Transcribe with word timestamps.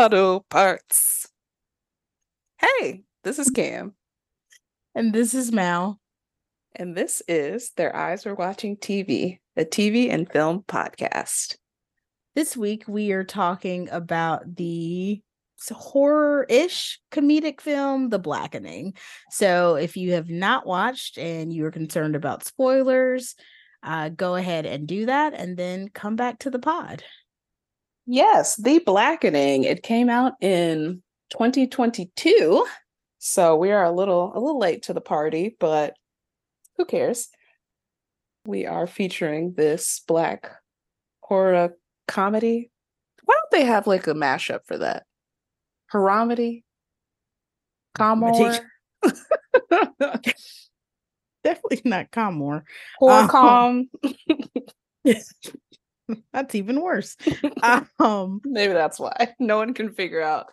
Auto 0.00 0.40
Parts. 0.48 1.28
Hey, 2.58 3.02
this 3.22 3.38
is 3.38 3.50
Cam. 3.50 3.92
And 4.94 5.12
this 5.12 5.34
is 5.34 5.52
Mal. 5.52 6.00
And 6.74 6.96
this 6.96 7.22
is 7.28 7.72
Their 7.76 7.94
Eyes 7.94 8.24
Were 8.24 8.34
Watching 8.34 8.78
TV, 8.78 9.40
a 9.58 9.66
TV 9.66 10.10
and 10.10 10.26
film 10.26 10.64
podcast. 10.66 11.58
This 12.34 12.56
week 12.56 12.84
we 12.88 13.12
are 13.12 13.24
talking 13.24 13.90
about 13.90 14.56
the 14.56 15.20
horror 15.70 16.46
ish 16.48 16.98
comedic 17.12 17.60
film, 17.60 18.08
The 18.08 18.18
Blackening. 18.18 18.94
So 19.30 19.74
if 19.74 19.98
you 19.98 20.12
have 20.12 20.30
not 20.30 20.66
watched 20.66 21.18
and 21.18 21.52
you 21.52 21.66
are 21.66 21.70
concerned 21.70 22.16
about 22.16 22.46
spoilers, 22.46 23.34
uh, 23.82 24.08
go 24.08 24.34
ahead 24.34 24.64
and 24.64 24.86
do 24.86 25.04
that 25.06 25.34
and 25.34 25.58
then 25.58 25.90
come 25.90 26.16
back 26.16 26.38
to 26.38 26.50
the 26.50 26.58
pod. 26.58 27.04
Yes, 28.12 28.56
The 28.56 28.80
Blackening. 28.80 29.62
It 29.62 29.84
came 29.84 30.10
out 30.10 30.32
in 30.40 31.00
2022. 31.30 32.66
So 33.20 33.54
we 33.54 33.70
are 33.70 33.84
a 33.84 33.92
little 33.92 34.32
a 34.34 34.40
little 34.40 34.58
late 34.58 34.82
to 34.84 34.92
the 34.92 35.00
party, 35.00 35.56
but 35.60 35.94
who 36.76 36.86
cares? 36.86 37.28
We 38.44 38.66
are 38.66 38.88
featuring 38.88 39.54
this 39.56 40.02
black 40.08 40.50
horror 41.20 41.76
comedy. 42.08 42.72
Why 43.26 43.36
don't 43.36 43.60
they 43.60 43.64
have 43.64 43.86
like 43.86 44.08
a 44.08 44.14
mashup 44.14 44.66
for 44.66 44.78
that? 44.78 45.04
Haramity? 45.92 46.64
Comor? 47.96 48.58
Definitely 51.44 51.82
not 51.84 52.10
Comor. 52.10 52.62
Horror 52.98 53.28
com. 53.28 53.88
Um, 54.02 54.12
That's 56.32 56.54
even 56.54 56.80
worse. 56.80 57.16
um, 57.98 58.40
maybe 58.44 58.72
that's 58.72 58.98
why 58.98 59.34
no 59.40 59.58
one 59.58 59.74
can 59.74 59.92
figure 59.92 60.22
out 60.22 60.46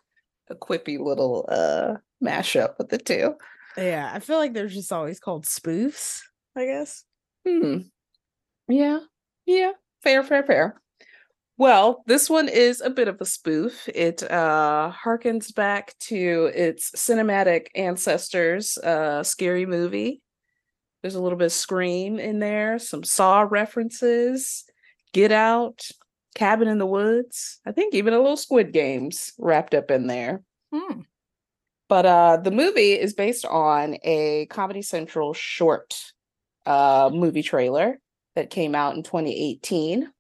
a 0.50 0.56
quippy 0.56 1.00
little 1.00 1.46
uh 1.50 1.96
mashup 2.24 2.78
with 2.78 2.90
the 2.90 2.98
two. 2.98 3.36
Yeah, 3.76 4.10
I 4.14 4.20
feel 4.20 4.38
like 4.38 4.54
they're 4.54 4.68
just 4.68 4.92
always 4.92 5.20
called 5.20 5.46
spoofs. 5.46 6.22
I 6.56 6.66
guess. 6.66 7.04
Hmm. 7.48 7.80
Yeah. 8.68 9.00
Yeah. 9.46 9.72
Fair. 10.04 10.24
Fair. 10.24 10.44
Fair. 10.44 10.82
Well, 11.60 12.04
this 12.06 12.30
one 12.30 12.50
is 12.50 12.82
a 12.82 12.90
bit 12.90 13.08
of 13.08 13.20
a 13.20 13.26
spoof. 13.26 13.88
It 13.94 14.24
uh 14.30 14.92
harkens 14.94 15.54
back 15.54 15.98
to 16.02 16.52
its 16.54 16.92
cinematic 16.92 17.68
ancestors, 17.76 18.78
uh 18.78 19.24
scary 19.24 19.66
movie. 19.66 20.22
There's 21.02 21.16
a 21.16 21.22
little 21.22 21.38
bit 21.38 21.46
of 21.46 21.52
scream 21.54 22.20
in 22.20 22.40
there, 22.40 22.80
some 22.80 23.04
saw 23.04 23.48
references. 23.50 24.66
Get 25.14 25.32
Out, 25.32 25.88
Cabin 26.36 26.68
in 26.68 26.78
the 26.78 26.86
Woods. 26.86 27.60
I 27.66 27.72
think 27.72 27.94
even 27.94 28.14
a 28.14 28.20
little 28.20 28.38
Squid 28.38 28.72
Games 28.74 29.34
wrapped 29.38 29.74
up 29.74 29.92
in 29.92 30.08
there. 30.08 30.44
Hmm. 30.74 31.02
But 31.90 32.06
uh, 32.06 32.38
the 32.38 32.52
movie 32.52 32.94
is 32.94 33.14
based 33.14 33.46
on 33.46 33.98
a 34.04 34.48
Comedy 34.50 34.82
Central 34.82 35.34
short 35.34 35.96
uh, 36.66 37.10
movie 37.14 37.44
trailer 37.44 38.00
that 38.36 38.50
came 38.50 38.76
out 38.76 38.96
in 38.96 39.04
2018. 39.04 40.12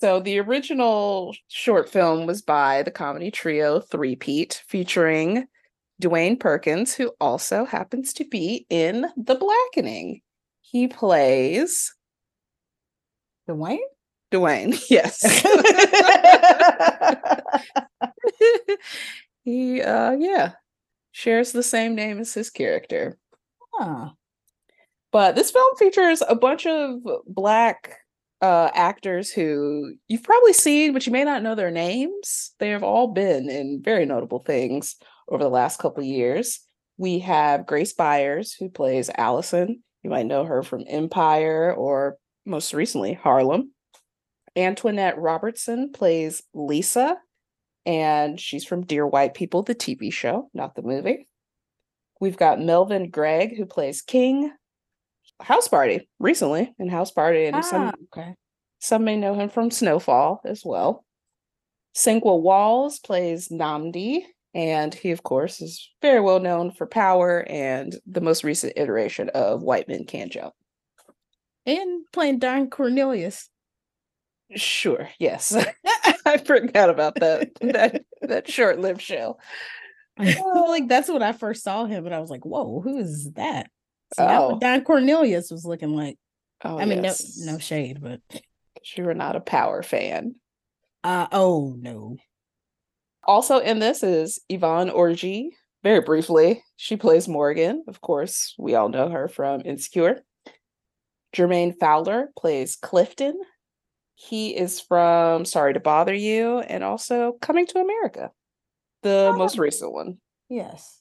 So 0.00 0.20
the 0.20 0.40
original 0.40 1.34
short 1.48 1.88
film 1.88 2.26
was 2.26 2.42
by 2.42 2.82
the 2.82 2.90
comedy 2.90 3.30
trio 3.30 3.80
3Peat, 3.80 4.60
featuring 4.66 5.46
Dwayne 6.02 6.38
Perkins, 6.38 6.94
who 6.94 7.12
also 7.20 7.64
happens 7.64 8.12
to 8.14 8.24
be 8.24 8.66
in 8.68 9.06
The 9.16 9.36
Blackening. 9.36 10.20
He 10.60 10.88
plays 10.88 11.94
Dwayne? 13.48 13.78
Dwayne, 14.34 14.82
yes. 14.90 15.22
he 19.44 19.80
uh 19.80 20.12
yeah, 20.12 20.52
shares 21.12 21.52
the 21.52 21.62
same 21.62 21.94
name 21.94 22.18
as 22.18 22.34
his 22.34 22.50
character. 22.50 23.18
Huh. 23.74 24.10
But 25.12 25.36
this 25.36 25.52
film 25.52 25.76
features 25.76 26.22
a 26.28 26.34
bunch 26.34 26.66
of 26.66 27.00
black 27.26 27.98
uh 28.40 28.70
actors 28.74 29.30
who 29.30 29.94
you've 30.08 30.24
probably 30.24 30.52
seen 30.52 30.92
but 30.92 31.06
you 31.06 31.12
may 31.12 31.24
not 31.24 31.42
know 31.42 31.54
their 31.54 31.70
names. 31.70 32.52
They 32.58 32.70
have 32.70 32.82
all 32.82 33.08
been 33.08 33.48
in 33.48 33.82
very 33.82 34.06
notable 34.06 34.40
things 34.40 34.96
over 35.28 35.44
the 35.44 35.50
last 35.50 35.78
couple 35.78 36.02
years. 36.02 36.60
We 36.96 37.20
have 37.20 37.66
Grace 37.66 37.92
Byers 37.92 38.52
who 38.52 38.68
plays 38.68 39.10
Allison. 39.16 39.82
You 40.02 40.10
might 40.10 40.26
know 40.26 40.44
her 40.44 40.62
from 40.62 40.84
Empire 40.88 41.72
or 41.72 42.16
most 42.44 42.74
recently 42.74 43.14
Harlem. 43.14 43.73
Antoinette 44.56 45.18
Robertson 45.18 45.92
plays 45.92 46.42
Lisa, 46.52 47.18
and 47.86 48.40
she's 48.40 48.64
from 48.64 48.86
Dear 48.86 49.06
White 49.06 49.34
People, 49.34 49.62
the 49.62 49.74
TV 49.74 50.12
show, 50.12 50.48
not 50.54 50.74
the 50.74 50.82
movie. 50.82 51.28
We've 52.20 52.36
got 52.36 52.60
Melvin 52.60 53.10
Gregg, 53.10 53.56
who 53.56 53.66
plays 53.66 54.02
King. 54.02 54.52
House 55.40 55.66
Party 55.66 56.08
recently 56.20 56.74
in 56.78 56.88
House 56.88 57.10
Party, 57.10 57.46
and 57.46 57.56
ah, 57.56 57.60
some 57.60 57.92
okay. 58.16 58.34
some 58.78 59.04
may 59.04 59.16
know 59.16 59.34
him 59.34 59.48
from 59.48 59.70
Snowfall 59.70 60.40
as 60.44 60.62
well. 60.64 61.04
Sinqua 61.94 62.40
Walls 62.40 62.98
plays 63.00 63.48
Nnamdi, 63.48 64.22
and 64.54 64.94
he, 64.94 65.10
of 65.10 65.22
course, 65.22 65.60
is 65.60 65.90
very 66.00 66.20
well 66.20 66.40
known 66.40 66.70
for 66.70 66.86
Power 66.86 67.44
and 67.48 67.94
the 68.06 68.20
most 68.20 68.44
recent 68.44 68.74
iteration 68.76 69.28
of 69.30 69.62
White 69.62 69.88
Men 69.88 70.04
Can't 70.04 70.32
Jump. 70.32 70.54
And 71.66 72.04
playing 72.12 72.38
Don 72.38 72.70
Cornelius. 72.70 73.48
Sure. 74.54 75.08
Yes, 75.18 75.56
I 76.26 76.38
forgot 76.38 76.90
about 76.90 77.16
that 77.16 77.50
that 77.60 78.04
that 78.22 78.50
short-lived 78.50 79.00
show. 79.00 79.38
like 80.18 80.88
that's 80.88 81.08
when 81.08 81.22
I 81.22 81.32
first 81.32 81.64
saw 81.64 81.86
him, 81.86 82.06
and 82.06 82.14
I 82.14 82.20
was 82.20 82.30
like, 82.30 82.44
"Whoa, 82.44 82.80
who 82.80 82.98
is 82.98 83.32
that?" 83.32 83.68
So 84.14 84.26
oh. 84.26 84.48
what 84.50 84.60
Don 84.60 84.84
Cornelius 84.84 85.50
was 85.50 85.64
looking 85.64 85.94
like. 85.94 86.18
Oh, 86.62 86.78
I 86.78 86.84
mean, 86.84 87.02
yes. 87.02 87.38
no, 87.38 87.52
no 87.52 87.58
shade, 87.58 88.00
but 88.00 88.20
you 88.96 89.04
were 89.04 89.14
not 89.14 89.36
a 89.36 89.40
Power 89.40 89.82
fan. 89.82 90.36
Uh 91.02 91.26
oh 91.32 91.74
no. 91.78 92.16
Also 93.24 93.58
in 93.58 93.78
this 93.78 94.02
is 94.02 94.40
Yvonne 94.48 94.90
Orji. 94.90 95.48
Very 95.82 96.00
briefly, 96.00 96.62
she 96.76 96.96
plays 96.96 97.28
Morgan. 97.28 97.84
Of 97.88 98.00
course, 98.00 98.54
we 98.58 98.74
all 98.74 98.88
know 98.88 99.10
her 99.10 99.28
from 99.28 99.60
Insecure. 99.66 100.22
Jermaine 101.34 101.76
Fowler 101.78 102.28
plays 102.38 102.76
Clifton, 102.76 103.38
he 104.14 104.56
is 104.56 104.80
from 104.80 105.44
Sorry 105.44 105.74
to 105.74 105.80
Bother 105.80 106.14
You 106.14 106.60
and 106.60 106.84
also 106.84 107.36
Coming 107.40 107.66
to 107.66 107.78
America, 107.78 108.30
the 109.02 109.32
oh. 109.34 109.36
most 109.36 109.58
recent 109.58 109.92
one. 109.92 110.18
Yes. 110.48 111.00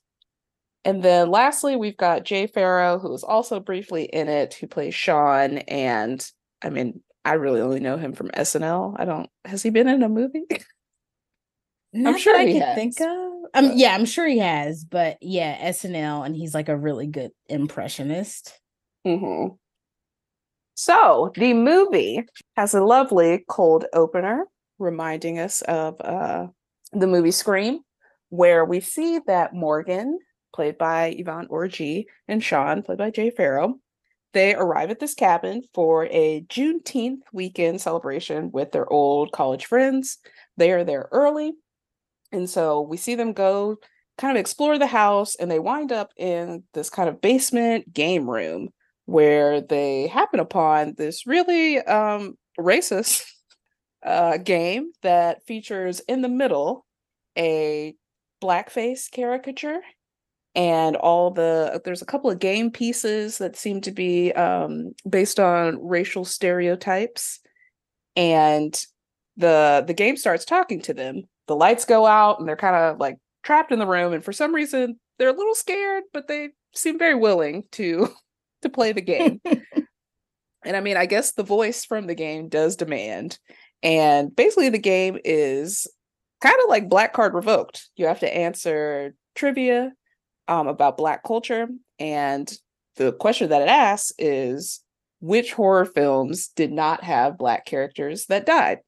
And 0.86 1.02
then 1.02 1.30
lastly, 1.32 1.76
we've 1.76 1.98
got 1.98 2.26
Jay 2.26 2.48
Pharoah, 2.48 3.00
who 3.00 3.14
is 3.14 3.24
also 3.24 3.60
briefly 3.60 4.04
in 4.04 4.28
it, 4.28 4.56
who 4.56 4.68
plays 4.68 4.94
Sean. 4.94 5.60
And 5.60 6.26
I 6.62 6.70
mean, 6.70 7.02
I 7.24 7.34
really 7.34 7.62
only 7.62 7.80
know 7.80 7.98
him 7.98 8.14
from 8.14 8.30
SNL. 8.30 8.96
I 8.98 9.06
don't, 9.06 9.30
has 9.46 9.64
he 9.64 9.70
been 9.70 9.88
in 9.88 10.04
a 10.04 10.10
movie? 10.10 10.44
Not 11.94 12.16
I'm 12.16 12.20
sure 12.20 12.36
I 12.36 12.46
can 12.46 12.62
has, 12.62 12.76
think 12.76 13.00
of. 13.00 13.34
Um, 13.54 13.72
yeah, 13.76 13.94
I'm 13.94 14.06
sure 14.06 14.28
he 14.28 14.40
has, 14.40 14.84
but 14.84 15.18
yeah, 15.22 15.70
SNL, 15.70 16.26
and 16.26 16.36
he's 16.36 16.56
like 16.56 16.68
a 16.68 16.76
really 16.76 17.06
good 17.06 17.32
impressionist. 17.48 18.60
Mm-hmm. 19.06 19.54
So 20.76 21.32
the 21.36 21.54
movie 21.54 22.24
has 22.56 22.74
a 22.74 22.84
lovely 22.84 23.46
cold 23.48 23.86
opener 23.94 24.46
reminding 24.80 25.40
us 25.40 25.62
of 25.62 26.00
uh, 26.02 26.48
the 26.92 27.08
movie 27.08 27.32
Scream, 27.32 27.80
where 28.30 28.66
we 28.66 28.80
see 28.80 29.20
that 29.28 29.54
Morgan, 29.54 30.20
played 30.54 30.78
by 30.78 31.16
Yvonne 31.18 31.48
Orji, 31.48 32.06
and 32.28 32.44
Sean, 32.44 32.82
played 32.82 32.98
by 32.98 33.12
Jay 33.12 33.30
Pharoah, 33.30 33.74
they 34.34 34.56
arrive 34.56 34.90
at 34.90 35.00
this 35.00 35.14
cabin 35.14 35.62
for 35.76 36.08
a 36.08 36.42
Juneteenth 36.50 37.22
weekend 37.32 37.80
celebration 37.80 38.52
with 38.52 38.72
their 38.72 38.92
old 38.92 39.32
college 39.32 39.68
friends. 39.68 40.18
They 40.58 40.72
are 40.72 40.84
there 40.84 41.08
early. 41.12 41.54
And 42.32 42.50
so 42.50 42.82
we 42.82 42.98
see 42.98 43.14
them 43.14 43.34
go 43.34 43.78
kind 44.18 44.36
of 44.36 44.42
explore 44.42 44.80
the 44.80 44.88
house, 44.88 45.36
and 45.36 45.50
they 45.50 45.60
wind 45.60 45.92
up 45.92 46.12
in 46.18 46.64
this 46.74 46.90
kind 46.90 47.10
of 47.10 47.22
basement 47.22 47.94
game 47.94 48.28
room 48.28 48.70
where 49.06 49.62
they 49.62 50.08
happen 50.08 50.40
upon 50.40 50.94
this 50.98 51.28
really 51.28 51.80
um, 51.80 52.38
racist 52.60 53.26
uh, 54.06 54.38
game 54.38 54.92
that 55.02 55.46
features 55.46 56.00
in 56.02 56.22
the 56.22 56.30
middle 56.30 56.86
a 57.38 57.96
blackface 58.42 59.10
caricature 59.10 59.80
and 60.56 60.96
all 60.98 61.32
the 61.32 61.82
there's 61.84 62.02
a 62.02 62.06
couple 62.06 62.30
of 62.30 62.40
game 62.40 62.70
pieces 62.70 63.38
that 63.40 63.56
seem 63.56 63.82
to 63.82 63.92
be 63.92 64.32
um, 64.34 64.92
based 65.10 65.40
on 65.40 65.80
racial 65.82 66.26
stereotypes 66.26 67.40
and 68.16 68.86
the 69.38 69.84
the 69.88 69.94
game 69.94 70.16
starts 70.18 70.46
talking 70.46 70.82
to 70.82 70.94
them. 70.94 71.24
The 71.48 71.56
lights 71.56 71.86
go 71.86 72.06
out 72.06 72.40
and 72.40 72.48
they're 72.48 72.56
kind 72.56 72.76
of 72.76 73.00
like 73.00 73.18
trapped 73.44 73.72
in 73.72 73.80
the 73.80 73.88
room 73.88 74.14
and 74.14 74.24
for 74.24 74.32
some 74.32 74.54
reason 74.54 75.00
they're 75.18 75.30
a 75.30 75.38
little 75.38 75.56
scared 75.56 76.04
but 76.14 76.28
they 76.28 76.50
seem 76.74 76.98
very 76.98 77.16
willing 77.16 77.64
to 77.72 78.10
to 78.64 78.70
play 78.70 78.92
the 78.92 79.02
game. 79.02 79.40
and 80.66 80.76
I 80.76 80.82
mean, 80.82 80.98
I 80.98 81.06
guess 81.06 81.32
the 81.32 81.44
voice 81.44 81.86
from 81.86 82.08
the 82.08 82.16
game 82.16 82.50
does 82.50 82.76
demand. 82.76 83.38
And 83.82 84.36
basically, 84.36 84.70
the 84.70 84.78
game 84.78 85.18
is 85.24 85.88
kind 86.42 86.56
of 86.64 86.70
like 86.70 86.90
Black 86.90 87.14
Card 87.14 87.34
Revoked. 87.34 87.90
You 87.96 88.08
have 88.08 88.20
to 88.22 88.36
answer 88.36 89.14
trivia 89.36 89.94
um, 90.48 90.68
about 90.68 90.98
Black 90.98 91.24
culture. 91.24 91.68
And 92.00 92.52
the 92.96 93.14
question 93.14 93.50
that 93.50 93.62
it 93.62 93.70
asks 93.70 94.14
is 94.18 94.82
which 95.20 95.54
horror 95.54 95.86
films 95.86 96.50
did 96.50 96.72
not 96.72 97.04
have 97.04 97.38
Black 97.38 97.66
characters 97.66 98.26
that 98.28 98.46
died? 98.46 98.80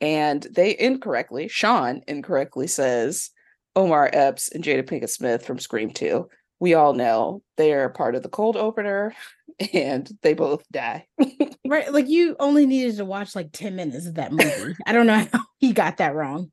And 0.00 0.42
they 0.42 0.76
incorrectly, 0.78 1.48
Sean 1.48 2.02
incorrectly 2.08 2.66
says 2.66 3.30
Omar 3.76 4.10
Epps 4.12 4.50
and 4.50 4.64
Jada 4.64 4.82
Pinkett 4.82 5.10
Smith 5.10 5.44
from 5.44 5.58
Scream 5.58 5.90
2. 5.90 6.28
We 6.60 6.74
all 6.74 6.92
know 6.92 7.42
they 7.56 7.72
are 7.72 7.88
part 7.88 8.14
of 8.14 8.22
the 8.22 8.28
cold 8.28 8.56
opener 8.56 9.14
and 9.72 10.10
they 10.22 10.34
both 10.34 10.62
die. 10.70 11.06
right. 11.66 11.92
Like 11.92 12.08
you 12.08 12.36
only 12.38 12.66
needed 12.66 12.96
to 12.98 13.04
watch 13.04 13.34
like 13.34 13.50
10 13.52 13.74
minutes 13.76 14.06
of 14.06 14.14
that 14.14 14.32
movie. 14.32 14.76
I 14.86 14.92
don't 14.92 15.06
know 15.06 15.26
how 15.32 15.40
he 15.58 15.72
got 15.72 15.96
that 15.98 16.14
wrong. 16.14 16.52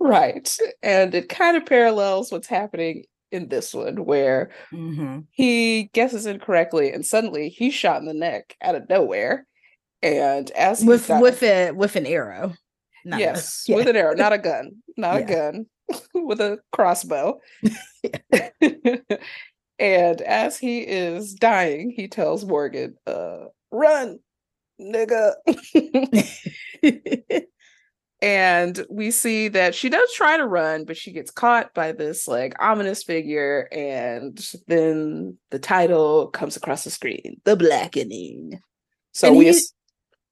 Right. 0.00 0.56
And 0.82 1.14
it 1.14 1.28
kind 1.28 1.56
of 1.56 1.66
parallels 1.66 2.32
what's 2.32 2.48
happening 2.48 3.04
in 3.30 3.48
this 3.48 3.72
one, 3.72 4.04
where 4.04 4.50
Mm-hmm. 4.72 5.20
he 5.30 5.84
guesses 5.94 6.26
incorrectly 6.26 6.92
and 6.92 7.04
suddenly 7.06 7.48
he's 7.48 7.74
shot 7.74 8.00
in 8.00 8.06
the 8.06 8.14
neck 8.14 8.56
out 8.62 8.74
of 8.74 8.88
nowhere. 8.88 9.46
And 10.02 10.50
as 10.52 10.84
With 10.84 11.08
with 11.08 11.42
a 11.44 11.70
with 11.70 11.94
an 11.96 12.06
arrow. 12.06 12.54
Not 13.04 13.20
a- 13.20 13.22
yes, 13.22 13.64
yeah. 13.68 13.76
with 13.76 13.86
an 13.88 13.96
arrow, 13.96 14.14
not 14.14 14.32
a 14.32 14.38
gun, 14.38 14.82
not 14.96 15.18
a 15.18 15.22
gun, 15.22 15.66
with 16.14 16.40
a 16.40 16.58
crossbow. 16.72 17.40
and 19.78 20.20
as 20.22 20.58
he 20.58 20.80
is 20.80 21.34
dying, 21.34 21.90
he 21.90 22.08
tells 22.08 22.44
Morgan, 22.44 22.96
uh, 23.06 23.44
run, 23.70 24.18
nigga. 24.80 25.34
and 28.22 28.86
we 28.88 29.10
see 29.10 29.48
that 29.48 29.74
she 29.74 29.88
does 29.88 30.12
try 30.12 30.36
to 30.36 30.46
run, 30.46 30.84
but 30.84 30.96
she 30.96 31.12
gets 31.12 31.30
caught 31.30 31.74
by 31.74 31.92
this 31.92 32.28
like 32.28 32.54
ominous 32.60 33.02
figure, 33.02 33.68
and 33.72 34.38
then 34.68 35.36
the 35.50 35.58
title 35.58 36.28
comes 36.28 36.56
across 36.56 36.84
the 36.84 36.90
screen, 36.90 37.40
The 37.44 37.56
Blackening. 37.56 38.60
So 39.12 39.28
And 39.28 39.36
we 39.36 39.50
he- 39.52 39.60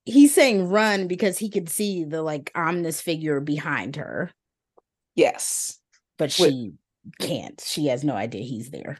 He's 0.07 0.35
saying 0.35 0.69
run 0.69 1.07
because 1.07 1.39
he 1.39 1.51
could 1.51 1.69
see 1.69 2.05
the 2.05 2.23
like 2.23 2.51
ominous 2.55 3.01
figure 3.01 3.39
behind 3.39 3.97
her, 3.97 4.33
yes, 5.15 5.79
but 6.19 6.33
she 6.33 6.73
can't. 7.21 7.63
She 7.65 7.87
has 7.87 8.05
no 8.05 8.15
idea 8.15 8.43
he's 8.43 8.71
there. 8.71 8.99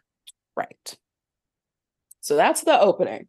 Right. 0.57 0.97
So 2.21 2.37
that's 2.37 2.63
the 2.63 2.79
opening. 2.79 3.29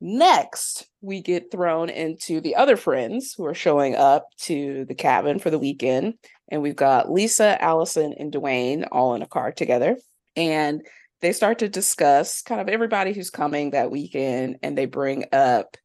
Next, 0.00 0.88
we 1.00 1.22
get 1.22 1.50
thrown 1.50 1.88
into 1.88 2.40
the 2.40 2.56
other 2.56 2.76
friends 2.76 3.32
who 3.32 3.46
are 3.46 3.54
showing 3.54 3.96
up 3.96 4.28
to 4.42 4.84
the 4.84 4.94
cabin 4.94 5.38
for 5.38 5.50
the 5.50 5.58
weekend. 5.58 6.14
And 6.48 6.62
we've 6.62 6.76
got 6.76 7.10
Lisa, 7.10 7.62
Allison, 7.62 8.14
and 8.18 8.32
Dwayne 8.32 8.86
all 8.92 9.14
in 9.14 9.22
a 9.22 9.26
car 9.26 9.52
together. 9.52 9.96
And 10.36 10.82
they 11.22 11.32
start 11.32 11.58
to 11.60 11.68
discuss 11.68 12.42
kind 12.42 12.60
of 12.60 12.68
everybody 12.68 13.14
who's 13.14 13.30
coming 13.30 13.70
that 13.70 13.90
weekend. 13.90 14.58
And 14.62 14.76
they 14.76 14.84
bring 14.84 15.24
up 15.32 15.76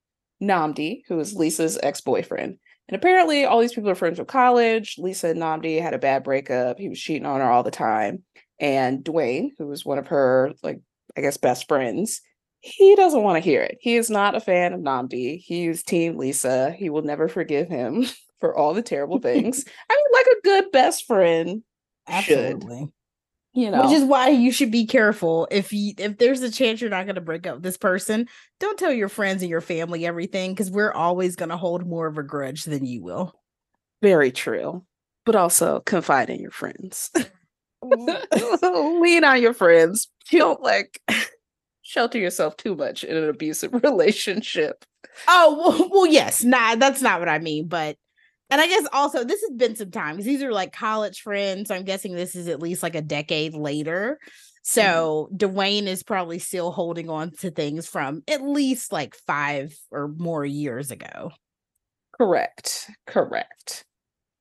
Nnamdi, 0.41 1.03
who 1.07 1.19
is 1.19 1.33
Lisa's 1.33 1.79
ex 1.81 2.01
boyfriend. 2.01 2.57
And 2.91 2.99
apparently, 2.99 3.45
all 3.45 3.61
these 3.61 3.73
people 3.73 3.89
are 3.89 3.95
friends 3.95 4.17
from 4.17 4.25
college. 4.27 4.97
Lisa 4.99 5.29
and 5.29 5.39
Nnamdi 5.39 5.81
had 5.81 5.93
a 5.93 5.99
bad 5.99 6.23
breakup. 6.23 6.77
He 6.77 6.89
was 6.89 6.99
cheating 6.99 7.25
on 7.25 7.39
her 7.39 7.49
all 7.49 7.63
the 7.63 7.71
time 7.71 8.23
and 8.61 9.03
Dwayne, 9.03 9.49
who 9.57 9.67
was 9.67 9.83
one 9.83 9.97
of 9.97 10.07
her 10.07 10.53
like 10.63 10.79
I 11.17 11.21
guess 11.21 11.35
best 11.35 11.67
friends, 11.67 12.21
he 12.61 12.95
doesn't 12.95 13.23
want 13.23 13.35
to 13.35 13.49
hear 13.49 13.61
it. 13.61 13.77
He 13.81 13.97
is 13.97 14.09
not 14.09 14.35
a 14.35 14.39
fan 14.39 14.71
of 14.71 14.79
Nnamdi. 14.79 15.41
He's 15.43 15.83
team 15.83 16.15
Lisa. 16.15 16.71
He 16.71 16.89
will 16.89 17.01
never 17.01 17.27
forgive 17.27 17.67
him 17.67 18.05
for 18.39 18.55
all 18.55 18.73
the 18.73 18.83
terrible 18.83 19.19
things. 19.19 19.65
I 19.89 19.93
mean, 19.93 20.13
like 20.13 20.25
a 20.27 20.41
good 20.43 20.71
best 20.71 21.05
friend 21.05 21.63
should, 22.21 22.37
Absolutely. 22.37 22.93
You 23.53 23.69
know. 23.69 23.83
Which 23.83 23.91
is 23.91 24.03
why 24.03 24.29
you 24.29 24.51
should 24.51 24.71
be 24.71 24.85
careful. 24.85 25.47
If 25.51 25.73
you 25.73 25.93
if 25.97 26.17
there's 26.17 26.41
a 26.41 26.51
chance 26.51 26.81
you're 26.81 26.89
not 26.89 27.05
going 27.05 27.15
to 27.15 27.21
break 27.21 27.45
up 27.47 27.55
with 27.55 27.63
this 27.63 27.77
person, 27.77 28.27
don't 28.59 28.77
tell 28.79 28.91
your 28.93 29.09
friends 29.09 29.41
and 29.41 29.49
your 29.49 29.61
family 29.61 30.05
everything 30.05 30.51
because 30.53 30.71
we're 30.71 30.91
always 30.93 31.35
going 31.35 31.49
to 31.49 31.57
hold 31.57 31.85
more 31.85 32.07
of 32.07 32.17
a 32.17 32.23
grudge 32.23 32.63
than 32.65 32.85
you 32.85 33.01
will. 33.03 33.33
very 34.01 34.31
true. 34.31 34.85
But 35.25 35.35
also 35.35 35.81
confide 35.81 36.29
in 36.31 36.39
your 36.39 36.51
friends. 36.51 37.11
Lean 37.83 39.23
on 39.23 39.41
your 39.41 39.53
friends. 39.53 40.07
Don't 40.31 40.61
like 40.61 40.99
shelter 41.81 42.17
yourself 42.17 42.57
too 42.57 42.75
much 42.75 43.03
in 43.03 43.15
an 43.17 43.29
abusive 43.29 43.73
relationship. 43.83 44.85
Oh 45.27 45.57
well, 45.77 45.89
well, 45.91 46.07
yes, 46.07 46.43
nah, 46.43 46.75
that's 46.75 47.01
not 47.01 47.19
what 47.19 47.29
I 47.29 47.39
mean. 47.39 47.67
But 47.67 47.97
and 48.51 48.59
I 48.59 48.67
guess 48.67 48.85
also 48.91 49.23
this 49.23 49.41
has 49.41 49.51
been 49.51 49.75
some 49.75 49.91
time 49.91 50.15
because 50.15 50.25
these 50.25 50.43
are 50.43 50.51
like 50.51 50.73
college 50.73 51.21
friends. 51.21 51.69
So 51.69 51.75
I'm 51.75 51.85
guessing 51.85 52.13
this 52.13 52.35
is 52.35 52.49
at 52.49 52.61
least 52.61 52.83
like 52.83 52.95
a 52.95 53.01
decade 53.01 53.53
later. 53.53 54.19
So 54.61 55.29
mm-hmm. 55.31 55.37
Dwayne 55.37 55.87
is 55.87 56.03
probably 56.03 56.37
still 56.37 56.71
holding 56.71 57.09
on 57.09 57.31
to 57.39 57.49
things 57.49 57.87
from 57.87 58.23
at 58.27 58.41
least 58.41 58.91
like 58.91 59.15
five 59.15 59.73
or 59.89 60.09
more 60.09 60.45
years 60.45 60.91
ago. 60.91 61.31
Correct. 62.17 62.89
Correct. 63.07 63.85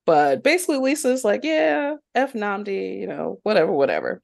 But 0.05 0.43
basically, 0.43 0.77
Lisa's 0.77 1.23
like, 1.23 1.43
yeah, 1.43 1.95
F 2.13 2.33
Nnamdi, 2.33 2.99
you 2.99 3.07
know, 3.07 3.39
whatever, 3.43 3.71
whatever. 3.71 4.21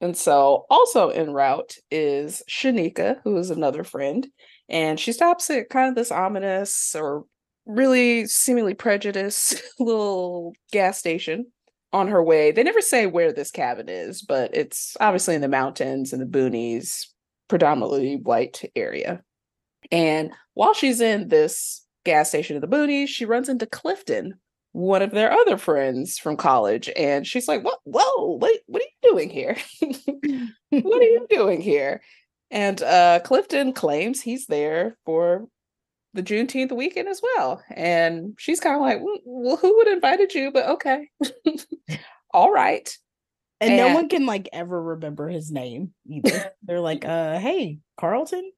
And 0.00 0.16
so, 0.16 0.66
also 0.68 1.10
en 1.10 1.32
route 1.32 1.76
is 1.90 2.42
Shanika, 2.50 3.16
who 3.24 3.36
is 3.38 3.50
another 3.50 3.84
friend. 3.84 4.26
And 4.68 5.00
she 5.00 5.12
stops 5.12 5.48
at 5.50 5.68
kind 5.68 5.88
of 5.88 5.94
this 5.94 6.10
ominous 6.10 6.94
or 6.94 7.24
really 7.70 8.26
seemingly 8.26 8.74
prejudiced 8.74 9.62
little 9.78 10.54
gas 10.72 10.98
station 10.98 11.46
on 11.92 12.08
her 12.08 12.22
way. 12.22 12.52
They 12.52 12.62
never 12.62 12.80
say 12.80 13.06
where 13.06 13.32
this 13.32 13.50
cabin 13.50 13.88
is, 13.88 14.22
but 14.22 14.54
it's 14.54 14.96
obviously 15.00 15.34
in 15.34 15.40
the 15.40 15.48
mountains 15.48 16.12
and 16.12 16.22
the 16.22 16.26
boonies, 16.26 17.06
predominantly 17.48 18.16
white 18.16 18.62
area. 18.76 19.22
And 19.90 20.32
while 20.54 20.74
she's 20.74 21.00
in 21.00 21.28
this 21.28 21.84
gas 22.04 22.28
station 22.28 22.56
in 22.56 22.62
the 22.62 22.68
boonies, 22.68 23.08
she 23.08 23.24
runs 23.24 23.48
into 23.48 23.66
Clifton, 23.66 24.34
one 24.72 25.02
of 25.02 25.10
their 25.10 25.32
other 25.32 25.56
friends 25.56 26.18
from 26.18 26.36
college. 26.36 26.88
And 26.96 27.26
she's 27.26 27.48
like, 27.48 27.64
What 27.64 27.80
whoa, 27.84 28.38
wait, 28.40 28.60
what 28.66 28.82
are 28.82 28.84
you 28.84 29.10
doing 29.10 29.30
here? 29.30 29.56
what 30.70 31.02
are 31.02 31.04
you 31.04 31.26
doing 31.30 31.60
here? 31.60 32.02
And 32.50 32.82
uh 32.82 33.20
Clifton 33.24 33.72
claims 33.72 34.20
he's 34.20 34.46
there 34.46 34.96
for 35.04 35.46
the 36.14 36.22
Juneteenth 36.22 36.72
weekend 36.72 37.08
as 37.08 37.20
well. 37.22 37.62
And 37.70 38.34
she's 38.38 38.60
kind 38.60 38.76
of 38.76 38.82
like, 38.82 38.98
"Mm, 38.98 39.18
Well, 39.24 39.56
who 39.56 39.76
would 39.76 39.86
have 39.86 39.96
invited 39.96 40.34
you? 40.34 40.50
But 40.50 40.68
okay. 40.70 41.08
All 42.32 42.52
right. 42.52 42.96
And 43.60 43.76
no 43.76 43.88
one 43.94 44.08
can 44.08 44.24
like 44.26 44.48
ever 44.52 44.82
remember 44.82 45.28
his 45.28 45.50
name 45.50 45.92
either. 46.08 46.52
They're 46.62 46.80
like, 46.80 47.04
uh, 47.04 47.38
hey, 47.38 47.80
Carlton. 47.98 48.50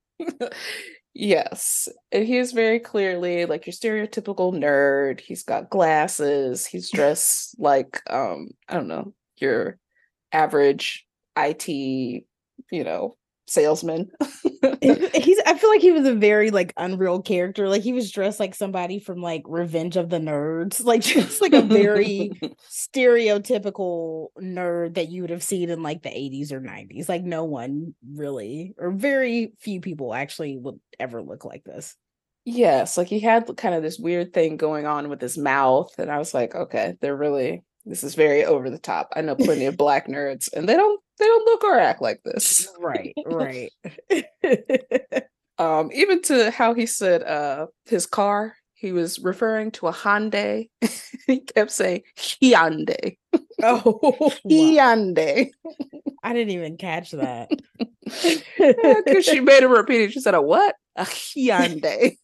Yes, 1.15 1.89
and 2.11 2.27
he 2.27 2.39
is 2.39 2.53
very 2.53 2.79
clearly 2.79 3.45
like 3.45 3.67
your 3.67 3.75
stereotypical 3.75 4.55
nerd. 4.55 5.21
He's 5.21 5.43
got 5.43 5.69
glasses. 5.69 6.65
He's 6.65 6.91
dressed 6.91 7.55
like 7.59 8.01
um 8.09 8.49
I 8.67 8.75
don't 8.75 8.89
know 8.89 9.13
your 9.37 9.79
average 10.33 11.07
IT, 11.37 11.69
you 11.69 12.25
know, 12.85 13.17
salesman. 13.53 14.11
He's 14.83 15.41
I 15.47 15.57
feel 15.59 15.71
like 15.71 15.81
he 15.81 15.93
was 15.93 16.07
a 16.07 16.15
very 16.15 16.51
like 16.51 16.73
unreal 16.77 17.23
character. 17.23 17.69
Like 17.69 17.83
he 17.83 17.93
was 17.93 18.11
dressed 18.11 18.41
like 18.41 18.55
somebody 18.55 18.99
from 18.99 19.21
like 19.21 19.43
Revenge 19.47 19.97
of 19.97 20.09
the 20.11 20.19
Nerds. 20.19 20.83
Like 20.93 21.03
just 21.03 21.41
like 21.41 21.53
a 21.55 21.63
very 21.63 22.31
stereotypical 22.71 24.29
nerd 24.41 24.95
that 24.95 25.09
you 25.11 25.23
would 25.23 25.31
have 25.31 25.43
seen 25.43 25.71
in 25.71 25.83
like 25.83 26.03
the 26.03 26.11
80s 26.11 26.53
or 26.53 26.61
90s. 26.61 27.09
Like 27.09 27.23
no 27.25 27.45
one 27.45 27.95
really 28.15 28.75
or 28.79 28.91
very 28.91 29.55
few 29.61 29.81
people 29.81 30.15
actually 30.15 30.59
would 30.59 30.81
ever 31.01 31.23
look 31.23 31.45
like 31.45 31.65
this. 31.65 31.97
yes, 32.45 32.99
like 32.99 33.09
he 33.09 33.21
had 33.21 33.49
kind 33.57 33.75
of 33.75 33.83
this 33.83 33.99
weird 33.99 34.33
thing 34.33 34.57
going 34.57 34.87
on 34.87 35.09
with 35.09 35.21
his 35.21 35.39
mouth, 35.39 35.95
and 35.99 36.11
I 36.11 36.19
was 36.19 36.35
like, 36.35 36.55
okay, 36.55 36.97
they're 37.01 37.17
really 37.17 37.63
this 37.85 38.05
is 38.05 38.15
very 38.15 38.45
over 38.45 38.71
the 38.71 38.79
top. 38.79 39.13
I 39.17 39.23
know 39.23 39.35
plenty 39.35 39.67
of 39.67 39.77
black 39.77 40.07
nerds, 40.07 40.53
and 40.53 40.69
they 40.69 40.75
don't 40.77 41.01
they 41.19 41.27
don't 41.27 41.45
look 41.45 41.65
or 41.65 41.79
act 41.79 42.03
like 42.03 42.21
this. 42.25 42.69
Right, 42.79 43.15
right. 43.27 43.73
um 45.59 45.91
even 45.93 46.23
to 46.23 46.51
how 46.51 46.75
he 46.75 46.87
said 46.87 47.23
uh 47.23 47.67
his 47.87 48.07
car 48.07 48.57
he 48.75 48.91
was 48.91 49.19
referring 49.19 49.71
to 49.71 49.87
a 49.87 49.93
Hyundai 49.93 50.69
he 51.27 51.41
kept 51.41 51.71
saying 51.71 52.03
Hyundai 52.17 53.17
oh, 53.63 53.99
wow. 54.03 54.33
Hyundai 54.51 55.51
I 56.25 56.33
didn't 56.33 56.55
even 56.55 56.77
catch 56.77 57.11
that. 57.13 57.51
because 58.05 59.25
she 59.25 59.41
made 59.41 59.63
him 59.63 59.73
repeat 59.73 60.03
it 60.03 60.13
she 60.13 60.21
said 60.21 60.35
a 60.35 60.43
what 60.43 60.75
a 60.97 61.05
Hyundai 61.05 62.17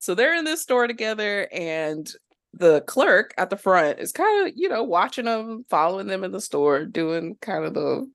so 0.00 0.14
they're 0.16 0.34
in 0.34 0.44
this 0.44 0.62
store 0.62 0.88
together 0.88 1.46
and 1.52 2.10
the 2.52 2.80
clerk 2.88 3.32
at 3.38 3.48
the 3.48 3.56
front 3.56 4.00
is 4.00 4.10
kind 4.10 4.48
of 4.48 4.52
you 4.56 4.68
know 4.68 4.82
watching 4.82 5.26
them 5.26 5.64
following 5.70 6.08
them 6.08 6.24
in 6.24 6.32
the 6.32 6.40
store 6.40 6.84
doing 6.84 7.36
kind 7.40 7.64
of 7.64 7.74
the 7.74 8.10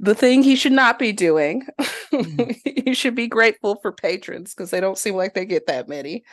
the 0.00 0.14
thing 0.16 0.42
he 0.42 0.56
should 0.56 0.72
not 0.72 0.98
be 0.98 1.12
doing 1.12 1.64
Mhm. 2.12 2.56
he 2.84 2.94
should 2.94 3.14
be 3.14 3.28
grateful 3.28 3.76
for 3.82 3.92
patrons 3.92 4.52
because 4.54 4.70
they 4.70 4.80
don't 4.80 4.98
seem 4.98 5.14
like 5.14 5.34
they 5.34 5.44
get 5.46 5.66
that 5.68 5.88
many 5.88 6.24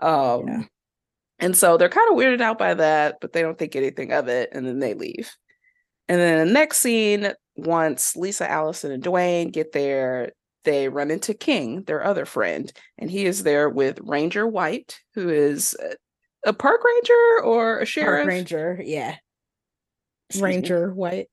Um, 0.00 0.48
Yeah. 0.48 0.62
and 1.40 1.56
so 1.56 1.76
they're 1.76 1.88
kind 1.88 2.10
of 2.10 2.16
weirded 2.18 2.40
out 2.40 2.58
by 2.58 2.74
that, 2.74 3.18
but 3.20 3.32
they 3.32 3.42
don't 3.42 3.58
think 3.58 3.76
anything 3.76 4.12
of 4.12 4.28
it, 4.28 4.50
and 4.52 4.66
then 4.66 4.78
they 4.80 4.94
leave. 4.94 5.30
And 6.08 6.20
then 6.20 6.46
the 6.46 6.52
next 6.52 6.78
scene, 6.78 7.32
once 7.56 8.16
Lisa, 8.16 8.50
Allison, 8.50 8.92
and 8.92 9.02
Dwayne 9.02 9.52
get 9.52 9.72
there, 9.72 10.32
they 10.66 10.90
run 10.90 11.10
into 11.10 11.32
King, 11.32 11.84
their 11.84 12.04
other 12.04 12.26
friend, 12.26 12.70
and 12.98 13.10
he 13.10 13.24
is 13.24 13.42
there 13.42 13.70
with 13.70 13.98
Ranger 14.02 14.46
White, 14.46 15.00
who 15.14 15.30
is 15.30 15.74
a- 15.80 15.96
a 16.50 16.52
park 16.52 16.84
ranger 16.84 17.42
or 17.42 17.78
a 17.80 17.86
sheriff. 17.86 18.24
Park 18.24 18.28
Ranger, 18.28 18.80
yeah. 18.84 19.16
Excuse 20.28 20.42
me. 20.42 20.48
Ranger 20.50 20.92
White. 20.92 21.28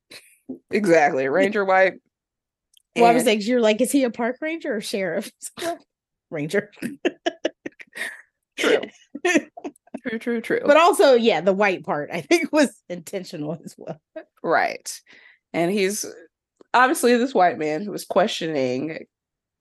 Exactly, 0.70 1.28
Ranger 1.28 1.64
White. 1.64 1.94
Well, 2.96 3.06
I 3.06 3.12
was 3.14 3.26
like, 3.26 3.46
you're 3.46 3.60
like, 3.60 3.80
is 3.80 3.92
he 3.92 4.04
a 4.04 4.10
park 4.10 4.36
ranger 4.40 4.76
or 4.76 4.80
sheriff? 4.80 5.30
ranger. 6.30 6.70
True. 8.56 8.82
true, 10.06 10.18
true, 10.18 10.40
true. 10.40 10.60
But 10.64 10.76
also, 10.76 11.14
yeah, 11.14 11.40
the 11.40 11.52
white 11.52 11.84
part 11.84 12.10
I 12.12 12.20
think 12.20 12.52
was 12.52 12.80
intentional 12.88 13.58
as 13.64 13.74
well. 13.76 14.00
Right. 14.42 15.00
And 15.52 15.70
he's 15.72 16.06
obviously 16.72 17.16
this 17.16 17.34
white 17.34 17.58
man 17.58 17.82
who 17.82 17.90
was 17.90 18.04
questioning 18.04 19.06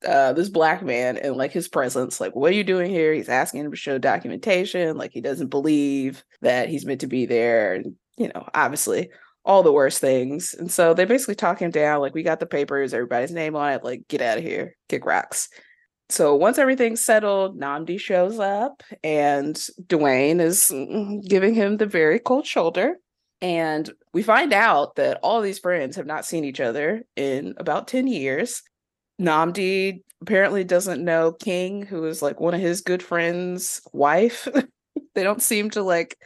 uh 0.06 0.34
this 0.34 0.50
black 0.50 0.84
man 0.84 1.18
and 1.18 1.36
like 1.36 1.52
his 1.52 1.68
presence 1.68 2.20
like 2.20 2.36
what 2.36 2.52
are 2.52 2.56
you 2.56 2.64
doing 2.64 2.90
here? 2.90 3.14
He's 3.14 3.30
asking 3.30 3.70
to 3.70 3.76
show 3.76 3.98
documentation 3.98 4.98
like 4.98 5.12
he 5.12 5.22
doesn't 5.22 5.50
believe 5.50 6.24
that 6.42 6.70
he's 6.70 6.86
meant 6.86 7.02
to 7.02 7.08
be 7.08 7.26
there 7.26 7.74
and 7.74 7.96
you 8.18 8.30
know 8.30 8.48
obviously 8.54 9.10
all 9.46 9.62
the 9.62 9.74
worst 9.74 10.00
things. 10.00 10.54
And 10.54 10.72
so 10.72 10.94
they 10.94 11.04
basically 11.06 11.36
talk 11.36 11.62
him 11.62 11.72
down 11.72 12.00
like 12.00 12.14
we 12.14 12.24
got 12.24 12.40
the 12.40 12.46
papers 12.46 12.94
everybody's 12.94 13.32
name 13.32 13.56
on 13.56 13.74
it 13.74 13.84
like 13.84 14.08
get 14.08 14.22
out 14.22 14.38
of 14.38 14.44
here 14.44 14.76
kick 14.90 15.06
rocks. 15.06 15.50
So 16.10 16.36
once 16.36 16.58
everything's 16.58 17.02
settled 17.02 17.60
Nnamdi 17.60 18.00
shows 18.00 18.40
up 18.40 18.84
and 19.04 19.56
dwayne 19.88 20.40
is 20.40 20.70
mm, 20.72 21.26
giving 21.28 21.56
him 21.56 21.78
the 21.78 21.86
very 21.86 22.20
cold 22.20 22.46
shoulder. 22.46 22.98
And 23.42 23.92
we 24.14 24.24
find 24.24 24.54
out 24.54 24.96
that 24.96 25.20
all 25.22 25.42
these 25.42 25.60
friends 25.60 25.98
have 25.98 26.06
not 26.06 26.26
seen 26.26 26.46
each 26.46 26.62
other 26.62 27.04
in 27.16 27.56
about 27.58 27.88
10 27.90 28.08
years. 28.08 28.64
Nnamdi 29.22 30.02
apparently 30.22 30.64
doesn't 30.64 31.04
know 31.04 31.32
King, 31.32 31.86
who 31.86 32.06
is 32.06 32.22
like 32.22 32.40
one 32.40 32.54
of 32.54 32.62
his 32.62 32.82
good 32.82 33.04
friends' 33.04 33.82
wife. 33.92 34.48
they 35.16 35.24
don't 35.24 35.42
seem 35.42 35.70
to 35.72 35.84
like 35.84 36.18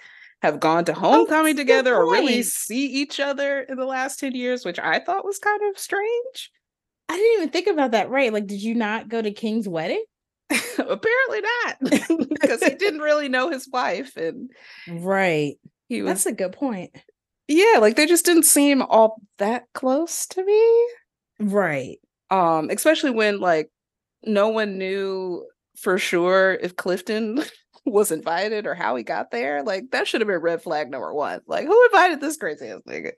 have 0.41 0.60
gone 0.60 0.86
to 0.86 0.91
oh, 0.94 1.00
homecoming 1.00 1.56
that's 1.56 1.63
a 1.63 1.65
good 1.65 1.84
together 1.84 1.96
or 1.96 2.12
really 2.12 2.44
see 2.44 2.86
each 2.86 3.20
other 3.20 3.62
in 3.62 3.77
the 3.77 3.86
last 3.86 4.20
10 4.20 4.36
years, 4.36 4.63
which 4.65 4.79
I 4.79 5.00
thought 5.00 5.25
was 5.25 5.39
kind 5.39 5.62
of 5.70 5.79
strange. 5.79 6.51
I 7.10 7.15
didn't 7.15 7.34
even 7.38 7.50
think 7.50 7.67
about 7.67 7.91
that. 7.91 8.10
Right? 8.10 8.32
Like, 8.32 8.48
did 8.48 8.62
you 8.62 8.75
not 8.75 9.10
go 9.10 9.22
to 9.22 9.32
King's 9.32 9.67
wedding? 9.67 10.03
apparently 10.77 11.41
not, 11.41 11.77
because 12.29 12.63
he 12.63 12.75
didn't 12.75 13.01
really 13.01 13.27
know 13.27 13.50
his 13.50 13.67
wife 13.67 14.15
and 14.15 14.50
Right. 14.88 15.56
he 15.89 16.01
was 16.01 16.10
That's 16.12 16.25
a 16.27 16.32
good 16.32 16.53
point. 16.53 16.96
yeah, 17.48 17.79
like 17.79 17.96
they 17.96 18.06
just 18.06 18.25
didn't 18.25 18.44
seem 18.44 18.82
all 18.82 19.22
that 19.39 19.63
close 19.74 20.25
to 20.27 20.46
me. 20.46 20.88
Right. 21.39 21.98
Um 22.29 22.69
especially 22.69 23.12
when 23.12 23.39
like 23.39 23.69
no 24.24 24.50
one 24.50 24.77
knew 24.77 25.46
for 25.77 25.98
sure 25.98 26.53
if 26.53 26.75
clifton 26.75 27.43
was 27.86 28.12
invited 28.12 28.65
or 28.65 28.75
how 28.75 28.96
he 28.96 29.03
got 29.03 29.31
there 29.31 29.63
like 29.63 29.86
that 29.91 30.07
should 30.07 30.22
have 30.22 30.27
been 30.27 30.39
red 30.41 30.62
flag 30.62 30.89
number 30.89 31.13
one 31.13 31.39
like 31.48 31.65
who 31.65 31.86
invited 31.86 32.19
this 32.19 32.38
crazy 32.38 32.67
ass 32.67 32.81
nigga 32.88 33.12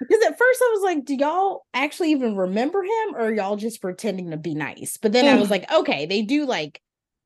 Because 0.00 0.24
at 0.26 0.38
first 0.38 0.60
I 0.62 0.70
was 0.74 0.82
like, 0.82 1.04
do 1.04 1.14
y'all 1.14 1.64
actually 1.74 2.10
even 2.10 2.36
remember 2.36 2.82
him 2.82 3.14
or 3.14 3.32
y'all 3.32 3.56
just 3.56 3.80
pretending 3.80 4.30
to 4.30 4.36
be 4.36 4.54
nice? 4.54 4.96
But 4.96 5.12
then 5.12 5.26
I 5.26 5.38
was 5.38 5.50
like, 5.50 5.70
okay, 5.72 6.06
they 6.06 6.22
do 6.22 6.44
like 6.46 6.80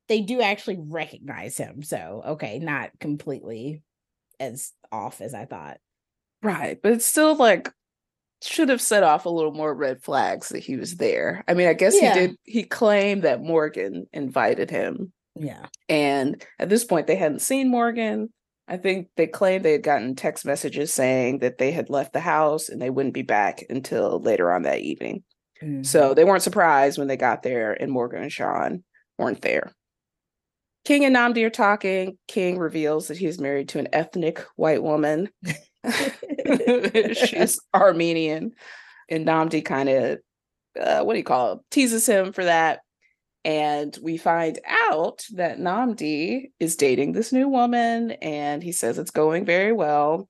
they 0.07 0.21
do 0.21 0.41
actually 0.41 0.77
recognize 0.79 1.57
him. 1.57 1.81
So 1.83 2.21
okay, 2.25 2.59
not 2.59 2.91
completely 2.99 3.81
as 4.39 4.73
off 4.91 5.21
as 5.21 5.33
I 5.33 5.45
thought. 5.45 5.79
right 6.43 6.79
but 6.81 6.93
it's 6.93 7.05
still 7.05 7.35
like 7.35 7.71
should 8.43 8.69
have 8.69 8.81
set 8.81 9.03
off 9.03 9.25
a 9.25 9.29
little 9.29 9.51
more 9.53 9.73
red 9.73 10.01
flags 10.03 10.49
that 10.49 10.59
he 10.63 10.75
was 10.77 10.95
there 10.97 11.43
i 11.47 11.53
mean 11.53 11.67
i 11.67 11.73
guess 11.73 11.95
Yeah. 11.99 12.13
he 12.13 12.19
did 12.19 12.35
he 12.43 12.63
claimed 12.63 13.23
that 13.23 13.41
morgan 13.41 14.07
invited 14.13 14.69
him 14.69 15.11
Yeah. 15.35 15.65
and 15.89 16.43
at 16.59 16.69
this 16.69 16.83
point 16.85 17.07
they 17.07 17.15
hadn't 17.15 17.41
seen 17.41 17.69
morgan 17.69 18.31
i 18.67 18.77
think 18.77 19.07
they 19.17 19.27
claimed 19.27 19.65
they 19.65 19.71
had 19.73 19.83
gotten 19.83 20.15
text 20.15 20.45
messages 20.45 20.93
saying 20.93 21.39
that 21.39 21.57
they 21.57 21.71
had 21.71 21.89
left 21.89 22.13
the 22.13 22.19
house 22.19 22.69
and 22.69 22.81
they 22.81 22.89
wouldn't 22.89 23.13
be 23.15 23.23
back 23.23 23.63
until 23.69 24.19
later 24.19 24.51
on 24.51 24.63
that 24.63 24.79
evening 24.79 25.23
Mm-hmm. 25.59 25.81
So 25.81 26.13
they 26.13 26.23
weren't 26.23 26.43
surprised 26.43 26.99
when 26.99 27.07
they 27.07 27.17
got 27.17 27.41
there 27.41 27.73
and 27.73 27.91
Morgan 27.91 28.21
and 28.21 28.31
Sean 28.31 28.83
weren't 29.17 29.41
there. 29.41 29.73
King 30.85 31.03
and 31.03 31.15
Nnamdi 31.15 31.43
are 31.45 31.49
talking. 31.49 32.17
King 32.27 32.59
reveals 32.59 33.07
that 33.07 33.17
he's 33.17 33.39
married 33.39 33.69
to 33.69 33.79
an 33.79 33.87
ethnic 33.91 34.39
white 34.55 34.83
woman. 34.83 35.29
She's 37.13 37.59
Armenian. 37.73 38.51
And 39.09 39.25
Nnamdi 39.25 39.63
kind 39.63 39.89
of, 39.89 40.19
uh, 40.79 41.03
what 41.03 41.13
do 41.13 41.19
you 41.19 41.25
call 41.25 41.53
it, 41.53 41.59
teases 41.71 42.07
him 42.07 42.33
for 42.33 42.43
that. 42.43 42.79
And 43.45 43.97
we 44.01 44.17
find 44.17 44.59
out 44.67 45.23
that 45.35 45.59
Nnamdi 45.59 46.51
is 46.59 46.75
dating 46.75 47.13
this 47.13 47.31
new 47.31 47.47
woman 47.47 48.11
and 48.11 48.61
he 48.61 48.73
says 48.73 48.97
it's 48.97 49.11
going 49.11 49.45
very 49.45 49.71
well. 49.71 50.27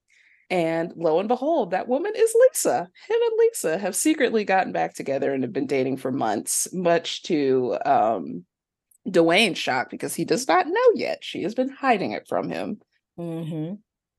And 0.50 0.94
lo 0.96 1.20
and 1.20 1.28
behold, 1.28 1.72
that 1.72 1.88
woman 1.88 2.14
is 2.16 2.36
Lisa. 2.40 2.88
Him 3.10 3.18
and 3.22 3.32
Lisa 3.40 3.78
have 3.78 3.96
secretly 3.96 4.46
gotten 4.46 4.72
back 4.72 4.94
together 4.94 5.34
and 5.34 5.44
have 5.44 5.52
been 5.52 5.68
dating 5.68 5.98
for 5.98 6.12
months, 6.12 6.70
much 6.72 7.24
to 7.24 7.78
um, 7.86 8.46
Dwayne's 9.10 9.58
shock 9.58 9.90
because 9.90 10.16
he 10.16 10.24
does 10.24 10.48
not 10.48 10.68
know 10.68 10.92
yet. 10.96 11.20
She 11.22 11.44
has 11.44 11.56
been 11.56 11.70
hiding 11.70 12.12
it 12.12 12.28
from 12.28 12.50
him. 12.50 12.80
hmm 13.18 13.74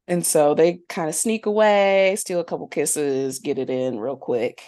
And 0.08 0.26
so 0.26 0.54
they 0.54 0.80
kind 0.88 1.08
of 1.08 1.14
sneak 1.14 1.44
away, 1.46 2.16
steal 2.18 2.40
a 2.40 2.44
couple 2.44 2.66
kisses, 2.66 3.38
get 3.38 3.58
it 3.58 3.68
in 3.68 4.00
real 4.00 4.16
quick. 4.16 4.62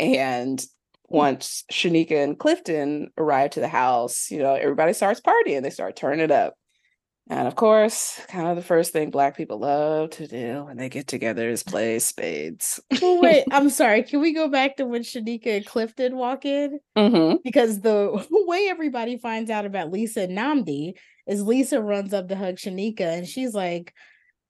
And 0.00 0.64
once 1.08 1.64
Shanika 1.70 2.24
and 2.24 2.38
Clifton 2.38 3.10
arrive 3.18 3.50
to 3.50 3.60
the 3.60 3.68
house, 3.68 4.30
you 4.30 4.38
know, 4.38 4.54
everybody 4.54 4.94
starts 4.94 5.20
partying. 5.20 5.62
They 5.62 5.70
start 5.70 5.96
turning 5.96 6.20
it 6.20 6.30
up. 6.30 6.54
And 7.28 7.46
of 7.46 7.56
course, 7.56 8.20
kind 8.28 8.48
of 8.48 8.56
the 8.56 8.62
first 8.62 8.92
thing 8.92 9.10
Black 9.10 9.36
people 9.36 9.58
love 9.58 10.10
to 10.10 10.28
do 10.28 10.64
when 10.64 10.76
they 10.76 10.88
get 10.88 11.08
together 11.08 11.48
is 11.48 11.62
play 11.62 11.98
spades. 11.98 12.80
Wait, 13.02 13.44
I'm 13.50 13.68
sorry. 13.68 14.04
Can 14.04 14.20
we 14.20 14.32
go 14.32 14.48
back 14.48 14.76
to 14.76 14.86
when 14.86 15.02
Shanika 15.02 15.56
and 15.56 15.66
Clifton 15.66 16.16
walk 16.16 16.44
in? 16.46 16.78
hmm 16.96 17.34
Because 17.44 17.80
the 17.80 18.24
way 18.30 18.68
everybody 18.68 19.18
finds 19.18 19.50
out 19.50 19.66
about 19.66 19.90
Lisa 19.90 20.22
and 20.22 20.38
Nnamdi 20.38 20.92
is 21.26 21.42
Lisa 21.42 21.82
runs 21.82 22.14
up 22.14 22.28
to 22.28 22.36
hug 22.36 22.56
Shanika 22.56 23.00
and 23.00 23.26
she's 23.26 23.52
like, 23.52 23.92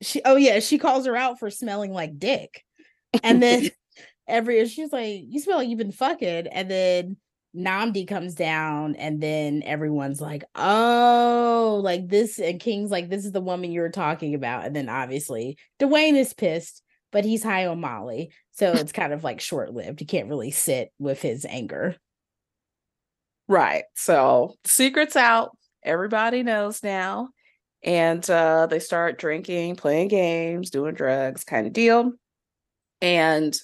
she 0.03 0.23
oh 0.25 0.37
yeah, 0.37 0.61
she 0.61 0.79
calls 0.79 1.07
her 1.07 1.17
out 1.17 1.39
for 1.39 1.51
smelling 1.51 1.93
like 1.93 2.19
dick. 2.19 2.65
And 3.23 3.43
then 3.43 3.71
every 4.29 4.67
she's 4.69 4.93
like, 4.93 5.23
You 5.27 5.41
smell 5.41 5.59
like 5.59 5.69
you've 5.69 5.79
been 5.79 5.93
fucking. 5.93 6.47
And 6.49 6.71
then 6.71 7.17
Nnamdi 7.57 8.07
comes 8.07 8.35
down, 8.35 8.97
and 8.97 9.21
then 9.21 9.63
everyone's 9.65 10.21
like, 10.21 10.45
Oh, 10.55 11.81
like 11.83 12.09
this, 12.09 12.39
and 12.39 12.61
King's 12.61 12.91
like, 12.91 13.09
This 13.09 13.25
is 13.25 13.33
the 13.33 13.41
woman 13.41 13.73
you 13.73 13.81
were 13.81 13.91
talking 13.91 14.35
about. 14.35 14.67
And 14.67 14.77
then 14.77 14.89
obviously 14.89 15.59
Dwayne 15.81 16.17
is 16.17 16.35
pissed, 16.35 16.83
but 17.13 17.25
he's 17.25 17.43
high 17.43 17.67
on 17.67 17.81
Molly. 17.81 18.33
So 18.53 18.73
it's 18.75 18.93
kind 18.93 19.13
of 19.13 19.25
like 19.25 19.41
short 19.41 19.73
lived. 19.73 20.01
He 20.01 20.07
can't 20.07 20.29
really 20.29 20.51
sit 20.51 20.93
with 20.99 21.23
his 21.23 21.45
anger. 21.45 21.97
Right. 23.49 23.85
So 23.95 24.55
secret's 24.65 25.17
out. 25.17 25.57
Everybody 25.83 26.43
knows 26.43 26.83
now. 26.83 27.29
And 27.87 28.29
uh, 28.29 28.67
they 28.67 28.81
start 28.81 29.19
drinking, 29.19 29.77
playing 29.77 30.09
games, 30.09 30.71
doing 30.71 30.95
drugs, 30.95 31.45
kind 31.45 31.69
of 31.69 31.73
deal. 31.73 32.13
And 33.01 33.57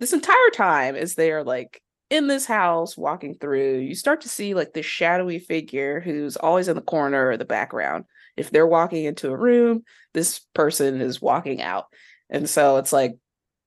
this 0.00 0.12
entire 0.12 0.50
time, 0.52 0.96
as 0.96 1.14
they 1.14 1.30
are 1.30 1.44
like 1.44 1.80
in 2.10 2.26
this 2.26 2.44
house 2.44 2.96
walking 2.96 3.34
through, 3.34 3.78
you 3.78 3.94
start 3.94 4.22
to 4.22 4.28
see 4.28 4.54
like 4.54 4.72
this 4.72 4.84
shadowy 4.84 5.38
figure 5.38 6.00
who's 6.00 6.36
always 6.36 6.66
in 6.66 6.74
the 6.74 6.82
corner 6.82 7.28
or 7.28 7.36
the 7.36 7.44
background. 7.44 8.04
If 8.36 8.50
they're 8.50 8.66
walking 8.66 9.04
into 9.04 9.30
a 9.30 9.36
room, 9.36 9.84
this 10.12 10.40
person 10.54 11.00
is 11.00 11.22
walking 11.22 11.62
out. 11.62 11.86
And 12.30 12.50
so 12.50 12.78
it's 12.78 12.92
like 12.92 13.16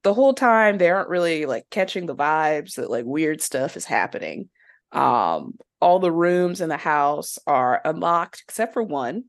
the 0.04 0.14
whole 0.14 0.34
time 0.34 0.78
they 0.78 0.90
aren't 0.90 1.10
really 1.10 1.46
like 1.46 1.70
catching 1.70 2.06
the 2.06 2.16
vibes 2.16 2.76
that 2.76 2.92
like 2.92 3.06
weird 3.06 3.42
stuff 3.42 3.78
is 3.78 3.86
happening. 3.86 4.50
Um, 4.92 5.58
all 5.80 6.00
the 6.00 6.12
rooms 6.12 6.60
in 6.62 6.70
the 6.70 6.78
house 6.78 7.40
are 7.48 7.82
unlocked 7.86 8.44
except 8.46 8.74
for 8.74 8.84
one. 8.84 9.26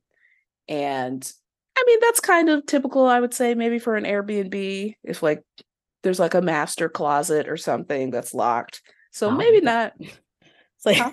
And 0.68 1.30
I 1.76 1.84
mean, 1.86 1.98
that's 2.00 2.20
kind 2.20 2.48
of 2.48 2.66
typical, 2.66 3.06
I 3.06 3.20
would 3.20 3.34
say, 3.34 3.54
maybe 3.54 3.78
for 3.78 3.96
an 3.96 4.04
Airbnb, 4.04 4.94
if 5.04 5.22
like 5.22 5.42
there's 6.02 6.20
like 6.20 6.34
a 6.34 6.42
master 6.42 6.88
closet 6.88 7.48
or 7.48 7.56
something 7.56 8.10
that's 8.10 8.34
locked. 8.34 8.82
So 9.12 9.28
Oh, 9.28 9.32
maybe 9.32 9.60
not. 9.60 9.92
It's 10.84 10.86
like, 10.86 10.96
Huh? 10.96 11.12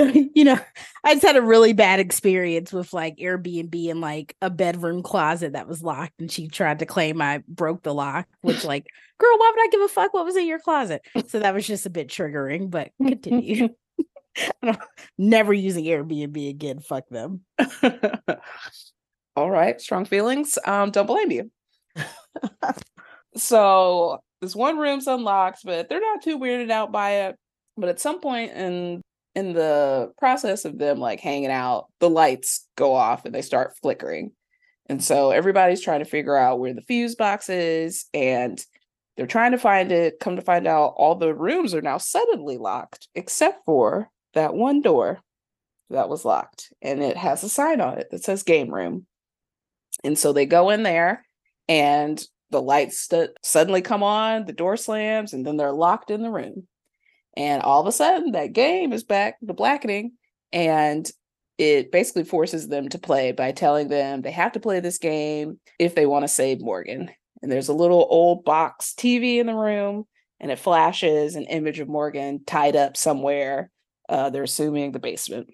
you 0.34 0.44
know, 0.44 0.58
I 1.04 1.14
just 1.14 1.26
had 1.26 1.36
a 1.36 1.42
really 1.42 1.72
bad 1.72 2.00
experience 2.00 2.72
with 2.72 2.92
like 2.92 3.16
Airbnb 3.16 3.90
and 3.90 4.00
like 4.00 4.34
a 4.40 4.50
bedroom 4.50 5.02
closet 5.02 5.52
that 5.52 5.68
was 5.68 5.82
locked, 5.82 6.20
and 6.20 6.30
she 6.30 6.48
tried 6.48 6.78
to 6.78 6.86
claim 6.86 7.20
I 7.20 7.42
broke 7.48 7.82
the 7.82 7.94
lock. 7.94 8.26
Which, 8.42 8.64
like, 8.64 8.86
girl, 9.18 9.36
why 9.36 9.52
would 9.54 9.62
I 9.62 9.68
give 9.70 9.80
a 9.82 9.88
fuck 9.88 10.14
what 10.14 10.24
was 10.24 10.36
in 10.36 10.46
your 10.46 10.58
closet? 10.58 11.02
So 11.28 11.40
that 11.40 11.54
was 11.54 11.66
just 11.66 11.86
a 11.86 11.90
bit 11.90 12.08
triggering. 12.08 12.70
But 12.70 12.92
continue. 13.04 13.70
I 14.62 14.66
don't, 14.66 14.78
never 15.18 15.52
using 15.52 15.84
Airbnb 15.84 16.48
again. 16.48 16.78
Fuck 16.78 17.08
them. 17.08 17.40
All 19.36 19.50
right, 19.50 19.80
strong 19.80 20.04
feelings. 20.04 20.58
Um, 20.64 20.90
don't 20.90 21.06
blame 21.06 21.30
you. 21.30 21.50
so 23.36 24.18
this 24.40 24.56
one 24.56 24.78
room's 24.78 25.06
unlocked, 25.06 25.60
but 25.64 25.88
they're 25.88 26.00
not 26.00 26.22
too 26.22 26.38
weirded 26.38 26.70
out 26.70 26.92
by 26.92 27.10
it. 27.12 27.36
But 27.76 27.88
at 27.88 28.00
some 28.00 28.20
point 28.20 28.52
in 28.52 29.00
in 29.34 29.52
the 29.52 30.12
process 30.18 30.64
of 30.64 30.78
them 30.78 30.98
like 30.98 31.20
hanging 31.20 31.50
out, 31.50 31.86
the 32.00 32.10
lights 32.10 32.66
go 32.76 32.94
off 32.94 33.24
and 33.24 33.34
they 33.34 33.42
start 33.42 33.76
flickering. 33.80 34.32
And 34.86 35.02
so 35.02 35.30
everybody's 35.30 35.80
trying 35.80 36.00
to 36.00 36.04
figure 36.04 36.36
out 36.36 36.58
where 36.58 36.74
the 36.74 36.82
fuse 36.82 37.14
box 37.14 37.48
is 37.48 38.06
and 38.12 38.60
they're 39.16 39.26
trying 39.26 39.52
to 39.52 39.58
find 39.58 39.92
it. 39.92 40.18
Come 40.18 40.36
to 40.36 40.42
find 40.42 40.66
out, 40.66 40.94
all 40.96 41.14
the 41.14 41.34
rooms 41.34 41.74
are 41.74 41.82
now 41.82 41.98
suddenly 41.98 42.58
locked, 42.58 43.06
except 43.14 43.64
for 43.66 44.08
that 44.34 44.54
one 44.54 44.80
door 44.80 45.20
that 45.90 46.08
was 46.08 46.24
locked. 46.24 46.72
And 46.82 47.02
it 47.02 47.16
has 47.16 47.44
a 47.44 47.48
sign 47.48 47.80
on 47.80 47.98
it 47.98 48.08
that 48.10 48.24
says 48.24 48.42
game 48.42 48.72
room. 48.72 49.06
And 50.04 50.18
so 50.18 50.32
they 50.32 50.46
go 50.46 50.70
in 50.70 50.82
there 50.82 51.24
and 51.68 52.22
the 52.50 52.60
lights 52.60 53.00
st- 53.00 53.30
suddenly 53.42 53.82
come 53.82 54.02
on, 54.02 54.44
the 54.44 54.52
door 54.52 54.76
slams, 54.76 55.32
and 55.32 55.46
then 55.46 55.56
they're 55.56 55.72
locked 55.72 56.10
in 56.10 56.22
the 56.22 56.30
room. 56.30 56.66
And 57.36 57.62
all 57.62 57.80
of 57.80 57.86
a 57.86 57.92
sudden, 57.92 58.32
that 58.32 58.52
game 58.52 58.92
is 58.92 59.04
back, 59.04 59.36
the 59.40 59.54
blackening, 59.54 60.12
and 60.52 61.08
it 61.58 61.92
basically 61.92 62.24
forces 62.24 62.68
them 62.68 62.88
to 62.88 62.98
play 62.98 63.32
by 63.32 63.52
telling 63.52 63.88
them 63.88 64.22
they 64.22 64.32
have 64.32 64.52
to 64.52 64.60
play 64.60 64.80
this 64.80 64.98
game 64.98 65.60
if 65.78 65.94
they 65.94 66.06
want 66.06 66.24
to 66.24 66.28
save 66.28 66.60
Morgan. 66.60 67.10
And 67.42 67.52
there's 67.52 67.68
a 67.68 67.74
little 67.74 68.06
old 68.10 68.44
box 68.44 68.94
TV 68.96 69.38
in 69.38 69.46
the 69.46 69.54
room, 69.54 70.06
and 70.40 70.50
it 70.50 70.58
flashes 70.58 71.36
an 71.36 71.44
image 71.44 71.78
of 71.78 71.88
Morgan 71.88 72.42
tied 72.44 72.76
up 72.76 72.96
somewhere. 72.96 73.70
Uh, 74.08 74.30
they're 74.30 74.42
assuming 74.42 74.92
the 74.92 74.98
basement. 74.98 75.48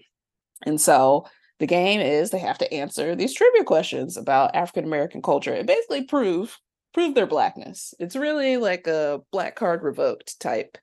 And 0.65 0.81
so 0.81 1.26
the 1.59 1.67
game 1.67 2.01
is 2.01 2.31
they 2.31 2.39
have 2.39 2.59
to 2.59 2.73
answer 2.73 3.15
these 3.15 3.35
trivia 3.35 3.65
questions 3.65 4.17
about 4.17 4.55
African 4.55 4.85
American 4.85 5.23
culture 5.23 5.55
and 5.55 5.67
basically 5.67 6.05
prove 6.05 6.59
prove 6.93 7.15
their 7.15 7.27
blackness. 7.27 7.95
It's 7.99 8.17
really 8.17 8.57
like 8.57 8.87
a 8.87 9.21
black 9.31 9.55
card 9.57 9.83
revoked 9.83 10.41
type 10.41 10.79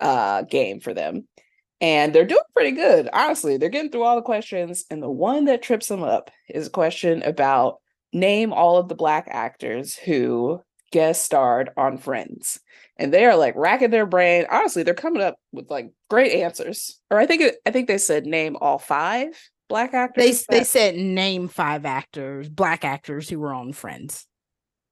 uh, 0.00 0.42
game 0.42 0.80
for 0.80 0.94
them. 0.94 1.28
And 1.80 2.14
they're 2.14 2.24
doing 2.24 2.40
pretty 2.54 2.70
good, 2.72 3.08
honestly. 3.12 3.56
They're 3.56 3.68
getting 3.68 3.90
through 3.90 4.04
all 4.04 4.16
the 4.16 4.22
questions. 4.22 4.84
And 4.90 5.02
the 5.02 5.10
one 5.10 5.46
that 5.46 5.62
trips 5.62 5.88
them 5.88 6.02
up 6.02 6.30
is 6.48 6.68
a 6.68 6.70
question 6.70 7.22
about 7.22 7.80
name 8.12 8.52
all 8.52 8.78
of 8.78 8.88
the 8.88 8.94
black 8.94 9.26
actors 9.30 9.96
who 9.96 10.60
guest 10.92 11.24
starred 11.24 11.70
on 11.76 11.98
Friends. 11.98 12.60
And 12.96 13.12
they 13.12 13.24
are 13.24 13.36
like 13.36 13.54
racking 13.56 13.90
their 13.90 14.06
brain. 14.06 14.46
Honestly, 14.50 14.84
they're 14.84 14.94
coming 14.94 15.22
up 15.22 15.36
with 15.52 15.70
like 15.70 15.90
great 16.08 16.32
answers. 16.40 17.00
Or 17.10 17.18
I 17.18 17.26
think 17.26 17.42
it, 17.42 17.56
I 17.66 17.70
think 17.72 17.88
they 17.88 17.98
said 17.98 18.26
name 18.26 18.56
all 18.60 18.78
five 18.78 19.38
black 19.72 19.94
actors. 19.94 20.44
They 20.48 20.58
they 20.58 20.64
said 20.64 20.96
name 20.96 21.48
five 21.48 21.86
actors, 21.86 22.48
black 22.48 22.84
actors 22.84 23.28
who 23.28 23.38
were 23.38 23.54
on 23.54 23.72
Friends. 23.72 24.26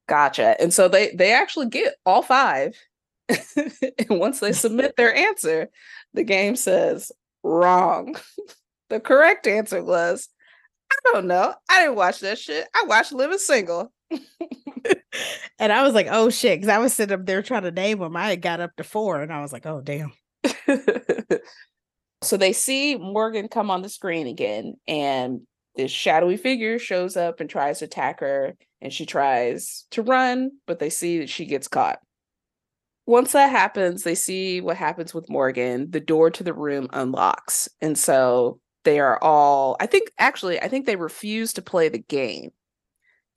Gotcha. 0.09 0.59
And 0.59 0.73
so 0.73 0.87
they 0.87 1.11
they 1.15 1.31
actually 1.31 1.69
get 1.69 1.93
all 2.03 2.23
five. 2.23 2.75
and 3.29 4.09
once 4.09 4.39
they 4.39 4.53
submit 4.53 4.95
their 4.97 5.15
answer, 5.15 5.69
the 6.15 6.23
game 6.23 6.55
says 6.55 7.11
wrong. 7.43 8.15
the 8.89 8.99
correct 8.99 9.45
answer 9.45 9.83
was 9.83 10.27
I 10.91 11.13
don't 11.13 11.27
know. 11.27 11.53
I 11.69 11.81
didn't 11.81 11.95
watch 11.95 12.19
that 12.21 12.39
shit. 12.39 12.67
I 12.75 12.83
watched 12.87 13.13
Living 13.13 13.37
Single. 13.37 13.93
And 15.59 15.71
I 15.71 15.83
was 15.83 15.93
like, 15.93 16.07
oh 16.09 16.31
shit, 16.31 16.59
because 16.59 16.73
I 16.73 16.79
was 16.79 16.91
sitting 16.91 17.13
up 17.13 17.27
there 17.27 17.43
trying 17.43 17.61
to 17.61 17.71
name 17.71 17.99
them. 17.99 18.15
I 18.15 18.31
had 18.31 18.41
got 18.41 18.61
up 18.61 18.75
to 18.77 18.83
four, 18.83 19.21
and 19.21 19.31
I 19.31 19.41
was 19.41 19.53
like, 19.53 19.67
oh 19.67 19.79
damn. 19.79 20.11
So 22.21 22.37
they 22.37 22.53
see 22.53 22.95
Morgan 22.95 23.47
come 23.47 23.71
on 23.71 23.81
the 23.81 23.89
screen 23.89 24.27
again, 24.27 24.75
and 24.87 25.41
this 25.75 25.91
shadowy 25.91 26.37
figure 26.37 26.79
shows 26.79 27.15
up 27.15 27.39
and 27.39 27.49
tries 27.49 27.79
to 27.79 27.85
attack 27.85 28.19
her, 28.19 28.55
and 28.81 28.91
she 28.91 29.05
tries 29.05 29.85
to 29.91 30.01
run, 30.01 30.51
but 30.67 30.79
they 30.79 30.89
see 30.89 31.19
that 31.19 31.29
she 31.29 31.45
gets 31.45 31.67
caught. 31.67 31.99
Once 33.05 33.31
that 33.31 33.49
happens, 33.49 34.03
they 34.03 34.15
see 34.15 34.61
what 34.61 34.77
happens 34.77 35.13
with 35.13 35.29
Morgan. 35.29 35.89
The 35.89 35.99
door 35.99 36.29
to 36.31 36.43
the 36.43 36.53
room 36.53 36.87
unlocks. 36.93 37.67
And 37.81 37.97
so 37.97 38.59
they 38.83 38.99
are 38.99 39.21
all, 39.23 39.75
I 39.79 39.85
think, 39.87 40.11
actually, 40.17 40.61
I 40.61 40.67
think 40.67 40.85
they 40.85 40.95
refuse 40.95 41.53
to 41.53 41.61
play 41.61 41.89
the 41.89 41.99
game. 41.99 42.51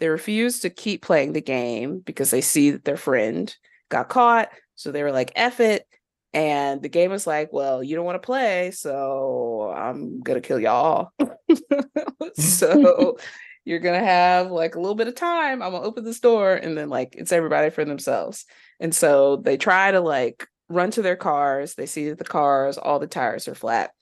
They 0.00 0.08
refuse 0.08 0.60
to 0.60 0.70
keep 0.70 1.02
playing 1.02 1.32
the 1.32 1.40
game 1.40 2.00
because 2.00 2.30
they 2.30 2.40
see 2.40 2.72
that 2.72 2.84
their 2.84 2.96
friend 2.96 3.54
got 3.88 4.08
caught. 4.08 4.50
So 4.74 4.92
they 4.92 5.02
were 5.02 5.12
like, 5.12 5.32
F 5.34 5.60
it. 5.60 5.86
And 6.34 6.82
the 6.82 6.88
game 6.88 7.12
was 7.12 7.28
like, 7.28 7.52
well, 7.52 7.82
you 7.82 7.94
don't 7.94 8.04
want 8.04 8.20
to 8.20 8.26
play, 8.26 8.72
so 8.72 9.72
I'm 9.74 10.20
gonna 10.20 10.40
kill 10.40 10.58
y'all. 10.58 11.10
so 12.34 13.18
you're 13.64 13.78
gonna 13.78 14.04
have 14.04 14.50
like 14.50 14.74
a 14.74 14.80
little 14.80 14.96
bit 14.96 15.08
of 15.08 15.14
time. 15.14 15.62
I'm 15.62 15.72
gonna 15.72 15.86
open 15.86 16.04
this 16.04 16.18
door, 16.18 16.54
and 16.54 16.76
then 16.76 16.88
like 16.88 17.14
it's 17.16 17.32
everybody 17.32 17.70
for 17.70 17.84
themselves. 17.84 18.46
And 18.80 18.92
so 18.92 19.36
they 19.36 19.56
try 19.56 19.92
to 19.92 20.00
like 20.00 20.46
run 20.68 20.90
to 20.92 21.02
their 21.02 21.16
cars. 21.16 21.74
They 21.74 21.86
see 21.86 22.08
that 22.08 22.18
the 22.18 22.24
cars, 22.24 22.78
all 22.78 22.98
the 22.98 23.06
tires 23.06 23.46
are 23.46 23.54
flat. 23.54 23.92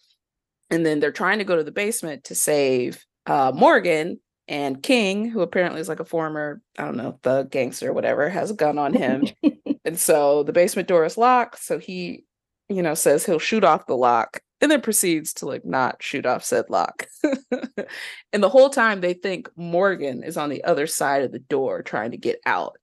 And 0.70 0.86
then 0.86 1.00
they're 1.00 1.12
trying 1.12 1.38
to 1.38 1.44
go 1.44 1.56
to 1.56 1.64
the 1.64 1.70
basement 1.70 2.24
to 2.24 2.34
save 2.34 3.04
uh, 3.26 3.52
Morgan 3.54 4.20
and 4.48 4.82
King, 4.82 5.28
who 5.28 5.42
apparently 5.42 5.80
is 5.80 5.88
like 5.88 6.00
a 6.00 6.04
former, 6.04 6.62
I 6.78 6.84
don't 6.84 6.96
know, 6.96 7.18
thug 7.22 7.50
gangster 7.50 7.90
or 7.90 7.92
whatever, 7.92 8.28
has 8.28 8.50
a 8.50 8.54
gun 8.54 8.78
on 8.78 8.94
him. 8.94 9.26
and 9.84 9.98
so 9.98 10.42
the 10.42 10.52
basement 10.52 10.88
door 10.88 11.04
is 11.04 11.18
locked. 11.18 11.62
So 11.62 11.78
he, 11.78 12.24
you 12.68 12.82
know, 12.82 12.94
says 12.94 13.24
he'll 13.24 13.38
shoot 13.38 13.64
off 13.64 13.86
the 13.86 13.96
lock 13.96 14.40
and 14.60 14.70
then 14.70 14.80
proceeds 14.80 15.32
to 15.34 15.46
like 15.46 15.64
not 15.64 16.02
shoot 16.02 16.24
off 16.24 16.44
said 16.44 16.66
lock. 16.68 17.08
and 18.32 18.42
the 18.42 18.48
whole 18.48 18.70
time 18.70 19.00
they 19.00 19.14
think 19.14 19.50
Morgan 19.56 20.22
is 20.22 20.36
on 20.36 20.50
the 20.50 20.62
other 20.64 20.86
side 20.86 21.22
of 21.22 21.32
the 21.32 21.40
door 21.40 21.82
trying 21.82 22.12
to 22.12 22.16
get 22.16 22.40
out, 22.46 22.76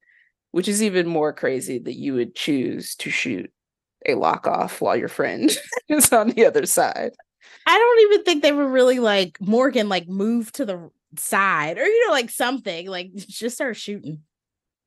which 0.52 0.68
is 0.68 0.84
even 0.84 1.08
more 1.08 1.32
crazy 1.32 1.80
that 1.80 1.96
you 1.96 2.14
would 2.14 2.36
choose 2.36 2.96
to 2.96 3.10
shoot 3.10 3.52
a 4.06 4.16
lock 4.16 4.46
off 4.46 4.82
while 4.82 4.96
your 4.96 5.08
friend 5.08 5.58
is 5.90 6.12
on 6.12 6.30
the 6.30 6.46
other 6.46 6.66
side. 6.66 7.12
I 7.66 7.78
don't 7.78 8.12
even 8.12 8.26
think 8.26 8.44
they 8.44 8.52
were 8.52 8.68
really 8.68 9.00
like 9.00 9.38
Morgan, 9.40 9.88
like 9.88 10.08
move 10.08 10.52
to 10.54 10.66
the 10.66 10.90
side 11.18 11.78
or 11.78 11.86
you 11.86 12.08
know, 12.08 12.12
like 12.12 12.30
something, 12.30 12.88
like 12.88 13.14
just 13.16 13.56
start 13.56 13.78
shooting. 13.78 14.22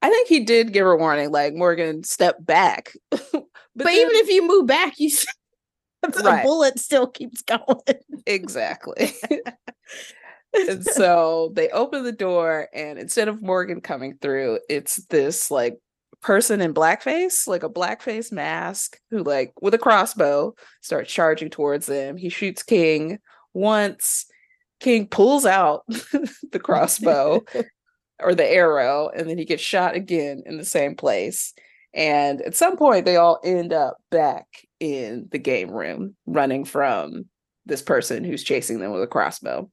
I 0.03 0.09
think 0.09 0.29
he 0.29 0.41
did 0.41 0.73
give 0.73 0.85
her 0.85 0.97
warning, 0.97 1.31
like 1.31 1.55
Morgan, 1.55 2.03
step 2.05 2.37
back. 2.45 2.93
but 3.11 3.45
But, 3.77 3.93
even 3.93 4.15
if 4.17 4.29
you 4.29 4.47
move 4.47 4.67
back, 4.67 4.95
you 4.99 5.11
the 6.03 6.23
Right. 6.25 6.45
bullet 6.45 6.79
still 6.79 7.07
keeps 7.07 7.43
going. 7.43 7.79
exactly. 8.27 9.13
and 10.69 10.85
so 10.85 11.53
they 11.55 11.69
open 11.71 12.03
the 12.05 12.13
door, 12.13 12.69
and 12.75 12.99
instead 12.99 13.29
of 13.29 13.43
Morgan 13.43 13.81
coming 13.81 14.19
through, 14.21 14.59
it's 14.69 14.97
this 15.07 15.51
like 15.51 15.79
person 16.21 16.61
in 16.61 16.75
blackface, 16.75 17.47
like 17.47 17.63
a 17.63 17.71
blackface 17.71 18.33
mask, 18.33 18.99
who 19.11 19.23
like 19.23 19.53
with 19.63 19.75
a 19.75 19.79
crossbow 19.79 20.55
starts 20.81 21.13
charging 21.13 21.51
towards 21.51 21.87
them. 21.87 22.17
He 22.17 22.29
shoots 22.29 22.63
King 22.63 23.19
once. 23.55 24.27
King 24.81 25.07
pulls 25.07 25.47
out 25.47 25.85
the 25.89 26.59
crossbow 26.61 27.45
or 28.23 28.35
the 28.35 28.49
arrow, 28.49 29.11
and 29.15 29.29
then 29.29 29.39
he 29.39 29.45
gets 29.45 29.63
shot 29.63 29.95
again 29.95 30.43
in 30.47 30.57
the 30.57 30.65
same 30.65 30.95
place. 30.95 31.53
And 31.95 32.41
at 32.43 32.57
some 32.57 32.77
point, 32.77 33.05
they 33.05 33.17
all 33.17 33.41
end 33.45 33.73
up 33.73 33.97
back 34.11 34.47
in 34.81 35.29
the 35.31 35.39
game 35.39 35.71
room, 35.71 36.17
running 36.27 36.65
from 36.65 37.27
this 37.67 37.83
person 37.83 38.25
who's 38.25 38.43
chasing 38.43 38.81
them 38.81 38.93
with 38.93 39.03
a 39.03 39.07
crossbow. 39.07 39.71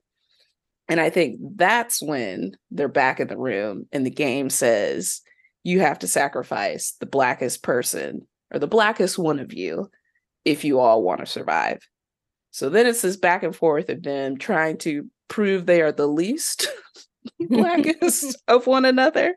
And 0.88 1.00
I 1.00 1.10
think 1.10 1.40
that's 1.56 2.02
when 2.02 2.54
they're 2.72 2.88
back 2.88 3.20
in 3.20 3.28
the 3.28 3.38
room, 3.38 3.86
and 3.92 4.06
the 4.06 4.12
game 4.12 4.50
says, 4.50 5.22
You 5.64 5.80
have 5.82 6.00
to 6.00 6.08
sacrifice 6.08 6.96
the 7.00 7.06
blackest 7.06 7.64
person 7.64 8.28
or 8.52 8.60
the 8.60 8.68
blackest 8.68 9.18
one 9.18 9.40
of 9.40 9.54
you 9.54 9.90
if 10.46 10.64
you 10.64 10.80
all 10.80 11.04
want 11.04 11.20
to 11.20 11.26
survive. 11.26 11.80
So 12.52 12.70
then 12.70 12.88
it's 12.88 13.04
this 13.04 13.18
back 13.18 13.44
and 13.44 13.56
forth 13.56 13.90
of 13.90 14.02
them 14.02 14.38
trying 14.38 14.78
to 14.80 15.06
prove 15.28 15.66
they 15.66 15.82
are 15.82 15.92
the 15.92 16.08
least 16.08 16.68
blackest 17.40 18.38
of 18.48 18.68
one 18.68 18.86
another. 18.86 19.36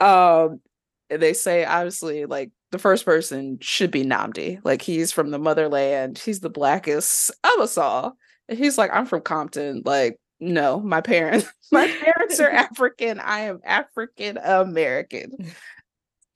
Um, 0.00 0.60
they 1.10 1.32
say 1.32 1.64
obviously 1.64 2.26
like 2.26 2.50
the 2.70 2.78
first 2.78 3.04
person 3.04 3.58
should 3.60 3.90
be 3.90 4.04
Nnamdi. 4.04 4.60
Like 4.64 4.82
he's 4.82 5.12
from 5.12 5.30
the 5.30 5.38
motherland. 5.38 6.18
He's 6.18 6.40
the 6.40 6.50
blackest 6.50 7.30
of 7.44 7.60
us 7.60 7.78
all. 7.78 8.16
And 8.48 8.58
he's 8.58 8.78
like, 8.78 8.90
I'm 8.92 9.06
from 9.06 9.22
Compton. 9.22 9.82
Like, 9.84 10.18
no, 10.40 10.80
my 10.80 11.00
parents, 11.00 11.46
my 11.72 11.86
parents 11.86 12.40
are 12.40 12.50
African. 12.50 13.20
I 13.20 13.40
am 13.40 13.60
African 13.64 14.38
American. 14.38 15.32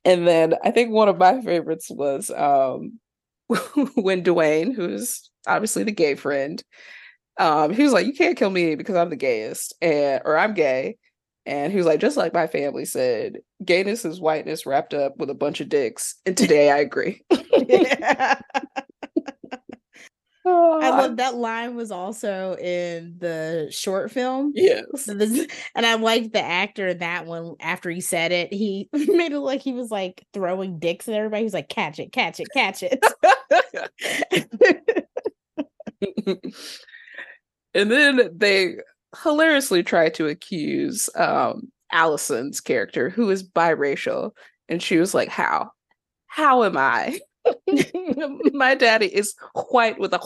And 0.05 0.27
then 0.27 0.55
I 0.65 0.71
think 0.73 0.91
one 0.91 1.09
of 1.09 1.19
my 1.19 1.41
favorites 1.43 1.89
was 1.91 2.31
um 2.31 2.99
when 3.95 4.25
Dwayne, 4.25 4.75
who's 4.75 5.31
obviously 5.47 5.85
the 5.85 5.93
gay 5.93 6.15
friend, 6.15 6.63
um, 7.39 7.73
he 7.73 7.83
was 7.83 7.93
like, 7.93 8.07
You 8.07 8.15
can't 8.15 8.37
kill 8.37 8.51
me 8.51 8.75
because 8.75 8.97
I'm 8.97 9.11
the 9.11 9.17
gayest, 9.17 9.75
and 9.81 10.23
or 10.25 10.37
I'm 10.37 10.55
gay. 10.55 10.99
And 11.45 11.73
he 11.73 11.79
was 11.79 11.87
like, 11.87 11.99
just 11.99 12.17
like 12.17 12.33
my 12.33 12.47
family 12.47 12.85
said, 12.85 13.39
gayness 13.65 14.05
is 14.05 14.21
whiteness 14.21 14.65
wrapped 14.65 14.95
up 14.95 15.17
with 15.17 15.29
a 15.29 15.35
bunch 15.35 15.61
of 15.61 15.69
dicks. 15.69 16.15
And 16.25 16.37
today 16.37 16.71
I 16.71 16.79
agree. 16.79 17.25
I 20.45 20.91
love 20.91 21.17
that 21.19 21.37
line 21.37 21.77
was 21.77 21.91
also 21.91 22.57
in 22.57 23.17
the 23.19 23.69
short 23.71 24.11
film. 24.11 24.53
Yes. 24.55 25.09
And 25.09 25.87
I 25.87 25.95
liked 25.95 26.33
the 26.33 26.43
actor 26.43 26.89
in 26.89 26.99
that 26.99 27.27
one. 27.27 27.55
After 27.61 27.91
he 27.91 28.01
said 28.01 28.33
it, 28.33 28.53
he 28.53 28.89
made 28.93 29.33
it 29.33 29.39
like 29.39 29.63
he 29.63 29.73
was 29.73 29.91
like 29.91 30.25
throwing 30.33 30.79
dicks 30.79 31.09
at 31.09 31.15
everybody. 31.15 31.45
He's 31.45 31.55
like, 31.55 31.69
"Catch 31.69 31.99
it, 32.01 32.13
catch 32.13 32.41
it, 32.41 32.49
catch 32.53 32.83
it." 32.83 33.05
And 37.75 37.91
then 37.91 38.31
they 38.37 38.77
hilariously 39.23 39.83
try 39.83 40.09
to 40.11 40.27
accuse 40.29 41.09
um 41.17 41.71
Allison's 41.93 42.61
character, 42.61 43.11
who 43.11 43.31
is 43.31 43.47
biracial, 43.47 44.33
and 44.69 44.83
she 44.83 44.97
was 44.99 45.15
like, 45.15 45.29
"How? 45.29 45.71
How 46.27 46.65
am 46.65 46.77
I? 46.77 47.21
My 48.53 48.75
daddy 48.75 49.07
is 49.15 49.35
white 49.73 49.99
with 49.99 50.15
a 50.15 50.21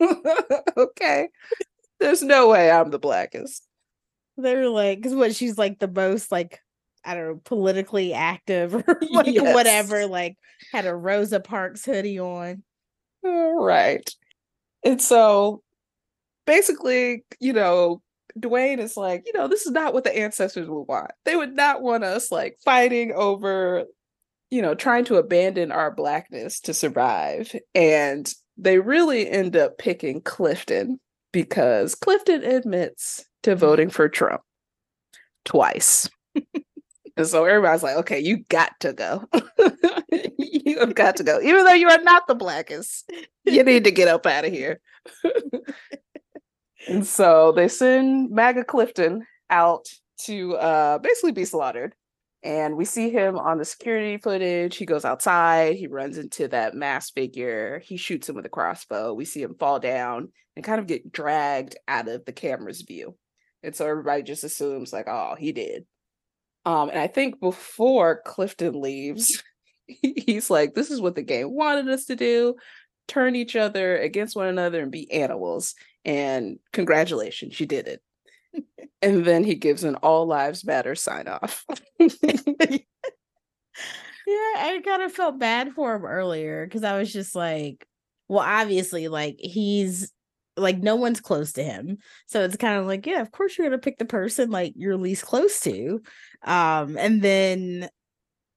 okay. 0.76 1.28
There's 2.00 2.22
no 2.22 2.48
way 2.48 2.70
I'm 2.70 2.90
the 2.90 2.98
blackest." 2.98 3.66
They're 4.38 4.68
like, 4.68 4.98
because 4.98 5.14
what 5.14 5.34
she's 5.34 5.56
like 5.56 5.78
the 5.78 5.88
most 5.88 6.30
like 6.30 6.60
I 7.04 7.14
don't 7.14 7.26
know, 7.26 7.40
politically 7.44 8.12
active 8.12 8.74
or 8.88 9.00
like 9.10 9.26
Yes. 9.28 9.54
whatever. 9.54 10.06
Like 10.06 10.36
had 10.72 10.86
a 10.86 10.94
Rosa 10.94 11.40
Parks 11.40 11.84
hoodie 11.84 12.18
on. 12.18 12.62
All 13.24 13.62
right. 13.64 14.08
And 14.84 15.00
so 15.00 15.62
basically, 16.46 17.24
you 17.40 17.52
know, 17.52 18.02
Dwayne 18.38 18.78
is 18.78 18.96
like, 18.96 19.24
you 19.26 19.32
know, 19.32 19.48
this 19.48 19.66
is 19.66 19.72
not 19.72 19.94
what 19.94 20.04
the 20.04 20.16
ancestors 20.16 20.68
would 20.68 20.82
want. 20.82 21.10
They 21.24 21.36
would 21.36 21.54
not 21.54 21.82
want 21.82 22.04
us 22.04 22.30
like 22.30 22.58
fighting 22.64 23.12
over, 23.12 23.84
you 24.50 24.62
know, 24.62 24.74
trying 24.74 25.04
to 25.06 25.16
abandon 25.16 25.72
our 25.72 25.90
blackness 25.90 26.60
to 26.60 26.74
survive. 26.74 27.54
And 27.74 28.32
they 28.56 28.78
really 28.78 29.28
end 29.28 29.56
up 29.56 29.78
picking 29.78 30.20
Clifton 30.20 31.00
because 31.32 31.94
Clifton 31.94 32.42
admits 32.44 33.24
to 33.42 33.50
mm-hmm. 33.50 33.60
voting 33.60 33.90
for 33.90 34.08
Trump 34.08 34.42
twice. 35.44 36.08
and 37.16 37.26
so 37.26 37.44
everybody's 37.44 37.82
like, 37.82 37.96
okay, 37.96 38.20
you 38.20 38.38
got 38.48 38.72
to 38.80 38.92
go. 38.92 39.24
you 40.38 40.78
have 40.78 40.94
got 40.94 41.16
to 41.16 41.24
go. 41.24 41.40
Even 41.40 41.64
though 41.64 41.72
you 41.72 41.88
are 41.88 42.02
not 42.02 42.26
the 42.26 42.34
blackest, 42.34 43.10
you 43.44 43.62
need 43.62 43.84
to 43.84 43.90
get 43.90 44.08
up 44.08 44.26
out 44.26 44.44
of 44.44 44.52
here. 44.52 44.80
and 46.86 47.06
so 47.06 47.52
they 47.52 47.68
send 47.68 48.30
MAGA 48.30 48.64
Clifton 48.64 49.26
out 49.50 49.86
to 50.24 50.54
uh, 50.56 50.98
basically 50.98 51.32
be 51.32 51.44
slaughtered. 51.44 51.94
And 52.42 52.76
we 52.76 52.84
see 52.84 53.10
him 53.10 53.38
on 53.38 53.58
the 53.58 53.64
security 53.64 54.18
footage. 54.18 54.76
He 54.76 54.86
goes 54.86 55.04
outside, 55.04 55.76
he 55.76 55.88
runs 55.88 56.16
into 56.16 56.46
that 56.48 56.74
mass 56.74 57.10
figure, 57.10 57.80
he 57.84 57.96
shoots 57.96 58.28
him 58.28 58.36
with 58.36 58.46
a 58.46 58.50
crossbow. 58.50 59.14
We 59.14 59.24
see 59.24 59.42
him 59.42 59.56
fall 59.58 59.80
down 59.80 60.28
and 60.54 60.64
kind 60.64 60.78
of 60.78 60.86
get 60.86 61.10
dragged 61.10 61.76
out 61.88 62.08
of 62.08 62.24
the 62.24 62.32
camera's 62.32 62.82
view. 62.82 63.16
And 63.64 63.74
so 63.74 63.86
everybody 63.86 64.22
just 64.22 64.44
assumes, 64.44 64.92
like, 64.92 65.08
oh, 65.08 65.34
he 65.36 65.50
did. 65.50 65.86
Um, 66.64 66.88
and 66.88 66.98
I 66.98 67.08
think 67.08 67.40
before 67.40 68.22
Clifton 68.24 68.80
leaves, 68.80 69.42
he's 69.86 70.48
like, 70.48 70.74
this 70.74 70.92
is 70.92 71.00
what 71.00 71.16
the 71.16 71.22
game 71.22 71.52
wanted 71.52 71.88
us 71.88 72.04
to 72.06 72.16
do 72.16 72.56
turn 73.08 73.36
each 73.36 73.56
other 73.56 73.96
against 73.98 74.36
one 74.36 74.48
another 74.48 74.82
and 74.82 74.90
be 74.90 75.10
animals. 75.12 75.74
And 76.06 76.58
congratulations, 76.72 77.60
you 77.60 77.66
did 77.66 77.88
it. 77.88 78.02
and 79.02 79.26
then 79.26 79.44
he 79.44 79.54
gives 79.56 79.84
an 79.84 79.96
all 79.96 80.26
lives 80.26 80.64
matter 80.64 80.94
sign 80.94 81.28
off. 81.28 81.66
Yeah, 84.26 84.34
I 84.56 84.80
kind 84.84 85.02
of 85.02 85.12
felt 85.12 85.38
bad 85.38 85.72
for 85.72 85.94
him 85.94 86.04
earlier 86.04 86.66
because 86.66 86.82
I 86.82 86.98
was 86.98 87.12
just 87.12 87.34
like, 87.36 87.86
well, 88.28 88.40
obviously, 88.44 89.08
like 89.08 89.36
he's 89.38 90.12
like 90.56 90.78
no 90.78 90.96
one's 90.96 91.20
close 91.20 91.52
to 91.52 91.62
him. 91.62 91.98
So 92.26 92.42
it's 92.42 92.56
kind 92.56 92.78
of 92.78 92.86
like, 92.86 93.06
yeah, 93.06 93.20
of 93.20 93.30
course 93.30 93.56
you're 93.56 93.66
gonna 93.68 93.78
pick 93.78 93.98
the 93.98 94.04
person 94.04 94.50
like 94.50 94.72
you're 94.76 94.96
least 94.96 95.24
close 95.24 95.60
to. 95.60 96.00
Um, 96.44 96.96
and 96.98 97.22
then 97.22 97.88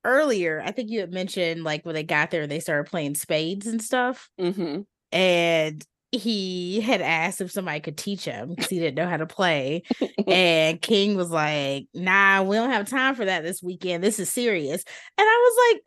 earlier, 0.06 0.62
I 0.66 0.72
think 0.72 0.90
you 0.90 1.02
had 1.02 1.14
mentioned 1.14 1.64
like 1.64 1.86
when 1.86 1.96
they 1.96 2.04
got 2.04 2.32
there, 2.32 2.48
they 2.48 2.60
started 2.62 2.90
playing 2.90 3.16
spades 3.16 3.68
and 3.68 3.82
stuff. 3.82 4.30
hmm 4.40 4.82
And 5.12 5.86
he 6.12 6.82
had 6.82 7.02
asked 7.02 7.42
if 7.42 7.52
somebody 7.52 7.80
could 7.80 7.98
teach 7.98 8.26
him 8.26 8.50
because 8.50 8.70
he 8.70 8.80
didn't 8.80 8.96
know 8.96 9.08
how 9.08 9.18
to 9.18 9.28
play. 9.28 9.84
and 10.28 10.82
King 10.82 11.16
was 11.16 11.30
like, 11.30 11.88
nah, 11.94 12.42
we 12.42 12.56
don't 12.56 12.72
have 12.72 12.90
time 12.90 13.16
for 13.16 13.26
that 13.26 13.44
this 13.44 13.62
weekend. 13.62 14.04
This 14.04 14.20
is 14.20 14.30
serious. 14.30 14.84
And 15.18 15.28
I 15.28 15.38
was 15.50 15.74
like, 15.74 15.84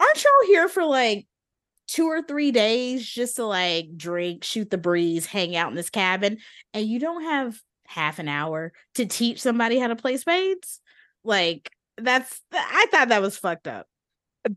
aren't 0.00 0.24
y'all 0.24 0.46
here 0.46 0.68
for 0.68 0.84
like 0.84 1.26
two 1.86 2.06
or 2.06 2.22
three 2.22 2.50
days 2.50 3.06
just 3.06 3.36
to 3.36 3.44
like 3.44 3.96
drink, 3.96 4.42
shoot 4.44 4.70
the 4.70 4.78
breeze, 4.78 5.26
hang 5.26 5.54
out 5.54 5.70
in 5.70 5.76
this 5.76 5.90
cabin? 5.90 6.38
And 6.72 6.86
you 6.86 6.98
don't 6.98 7.24
have 7.24 7.60
half 7.86 8.18
an 8.18 8.28
hour 8.28 8.72
to 8.94 9.04
teach 9.04 9.40
somebody 9.40 9.78
how 9.78 9.88
to 9.88 9.96
play 9.96 10.16
spades? 10.16 10.80
Like, 11.24 11.70
that's, 11.98 12.40
I 12.52 12.86
thought 12.90 13.08
that 13.08 13.22
was 13.22 13.36
fucked 13.36 13.66
up. 13.66 13.86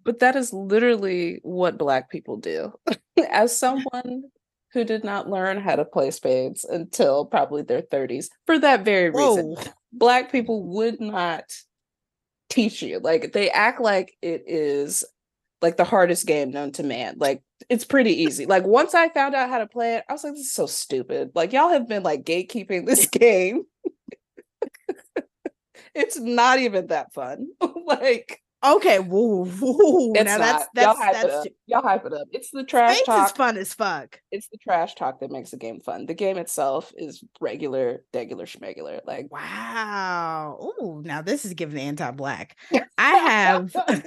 But 0.06 0.20
that 0.20 0.38
is 0.38 0.54
literally 0.54 1.40
what 1.44 1.78
Black 1.78 2.10
people 2.10 2.38
do. 2.38 2.74
As 3.30 3.58
someone 3.58 4.24
who 4.74 4.84
did 4.84 5.04
not 5.04 5.30
learn 5.30 5.58
how 5.58 5.76
to 5.76 5.86
play 5.86 6.12
spades 6.12 6.64
until 6.64 7.26
probably 7.26 7.62
their 7.62 7.82
30s, 7.82 8.28
for 8.46 8.58
that 8.60 8.86
very 8.86 9.10
reason, 9.10 9.56
Whoa. 9.56 9.64
Black 9.94 10.32
people 10.32 10.64
would 10.64 11.02
not 11.02 11.44
teach 12.50 12.82
you. 12.82 13.00
Like 13.00 13.34
they 13.34 13.50
act 13.50 13.82
like 13.82 14.16
it 14.22 14.44
is 14.48 15.04
like 15.62 15.78
the 15.78 15.84
hardest 15.84 16.26
game 16.26 16.52
known 16.52 16.72
to 16.74 16.84
man. 16.84 17.16
Like 17.18 17.44
it's 17.70 17.86
pretty 17.86 18.24
easy. 18.24 18.46
Like 18.46 18.66
once 18.66 18.94
I 18.94 19.10
found 19.10 19.36
out 19.36 19.50
how 19.50 19.60
to 19.60 19.68
play 19.68 19.96
it, 19.96 20.06
I 20.10 20.14
was 20.14 20.24
like, 20.24 20.34
this 20.34 20.42
is 20.44 20.54
so 20.54 20.66
stupid. 20.66 21.32
Like 21.36 21.54
y'all 21.54 21.70
have 21.70 21.88
been 21.88 22.04
like 22.04 22.24
gatekeeping 22.24 22.86
this 22.86 23.08
game. 23.12 23.64
it's 25.94 26.20
not 26.20 26.60
even 26.60 26.88
that 26.88 27.14
fun. 27.14 27.48
like 27.86 28.42
Okay, 28.64 29.00
woo, 29.00 29.44
woo. 29.62 30.14
it's 30.14 30.24
now 30.26 30.38
not. 30.38 30.68
that's 30.76 30.86
y'all 30.86 30.96
that's 30.96 31.00
hype 31.00 31.14
that's 31.14 31.26
it 31.26 31.32
up. 31.32 31.48
Y'all 31.66 31.82
hype 31.82 32.06
it 32.06 32.14
up. 32.14 32.28
It's 32.32 32.52
the 32.52 32.64
trash 32.64 32.96
Spades 32.98 33.06
talk. 33.08 33.26
is 33.26 33.32
fun 33.32 33.58
as 33.58 33.74
fuck. 33.74 34.22
It's 34.32 34.48
the 34.50 34.58
trash 34.58 34.94
talk 34.96 35.20
that 35.22 35.32
makes 35.32 35.52
the 35.52 35.58
game 35.58 35.80
fun. 35.80 36.06
The 36.06 36.14
game 36.14 36.38
itself 36.38 36.94
is 36.96 37.24
regular, 37.40 38.04
regular, 38.14 38.46
schmegular. 38.46 39.00
Like 39.06 39.32
Wow. 39.32 40.58
Oh, 40.60 41.02
now 41.04 41.22
this 41.22 41.44
is 41.44 41.54
giving 41.56 41.80
anti-black. 41.80 42.56
I 42.98 43.10
have 43.16 43.76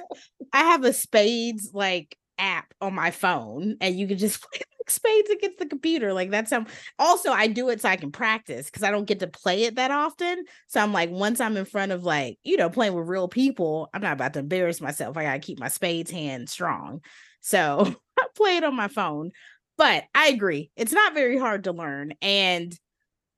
I 0.52 0.58
have 0.58 0.84
a 0.84 0.92
spades 0.92 1.70
like 1.74 2.16
app 2.38 2.72
on 2.80 2.94
my 2.94 3.10
phone 3.10 3.76
and 3.80 3.96
you 3.98 4.06
can 4.06 4.18
just 4.18 4.40
play 4.42 4.60
spades 4.90 5.30
against 5.30 5.58
the 5.58 5.66
computer. 5.66 6.12
Like 6.12 6.30
that's 6.30 6.50
how 6.50 6.64
also 6.98 7.30
I 7.30 7.46
do 7.46 7.68
it 7.68 7.80
so 7.80 7.88
I 7.88 7.96
can 7.96 8.12
practice 8.12 8.66
because 8.66 8.82
I 8.82 8.90
don't 8.90 9.06
get 9.06 9.20
to 9.20 9.26
play 9.26 9.64
it 9.64 9.76
that 9.76 9.90
often. 9.90 10.44
So 10.68 10.80
I'm 10.80 10.92
like, 10.92 11.10
once 11.10 11.40
I'm 11.40 11.56
in 11.56 11.64
front 11.64 11.92
of 11.92 12.04
like, 12.04 12.38
you 12.44 12.56
know, 12.56 12.70
playing 12.70 12.94
with 12.94 13.08
real 13.08 13.28
people, 13.28 13.88
I'm 13.94 14.02
not 14.02 14.14
about 14.14 14.34
to 14.34 14.40
embarrass 14.40 14.80
myself. 14.80 15.16
I 15.16 15.24
gotta 15.24 15.38
keep 15.38 15.58
my 15.58 15.68
spades 15.68 16.10
hand 16.10 16.48
strong. 16.48 17.00
So 17.40 17.94
I 18.18 18.26
play 18.36 18.56
it 18.56 18.64
on 18.64 18.74
my 18.76 18.88
phone. 18.88 19.30
But 19.76 20.04
I 20.14 20.28
agree, 20.28 20.70
it's 20.76 20.92
not 20.92 21.14
very 21.14 21.36
hard 21.38 21.64
to 21.64 21.72
learn. 21.72 22.14
And 22.22 22.72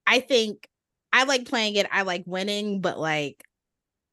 I 0.07 0.21
think 0.21 0.69
I 1.13 1.25
like 1.25 1.49
playing 1.49 1.77
it, 1.77 1.87
I 1.91 2.03
like 2.03 2.25
winning, 2.27 2.81
but 2.81 2.99
like 2.99 3.43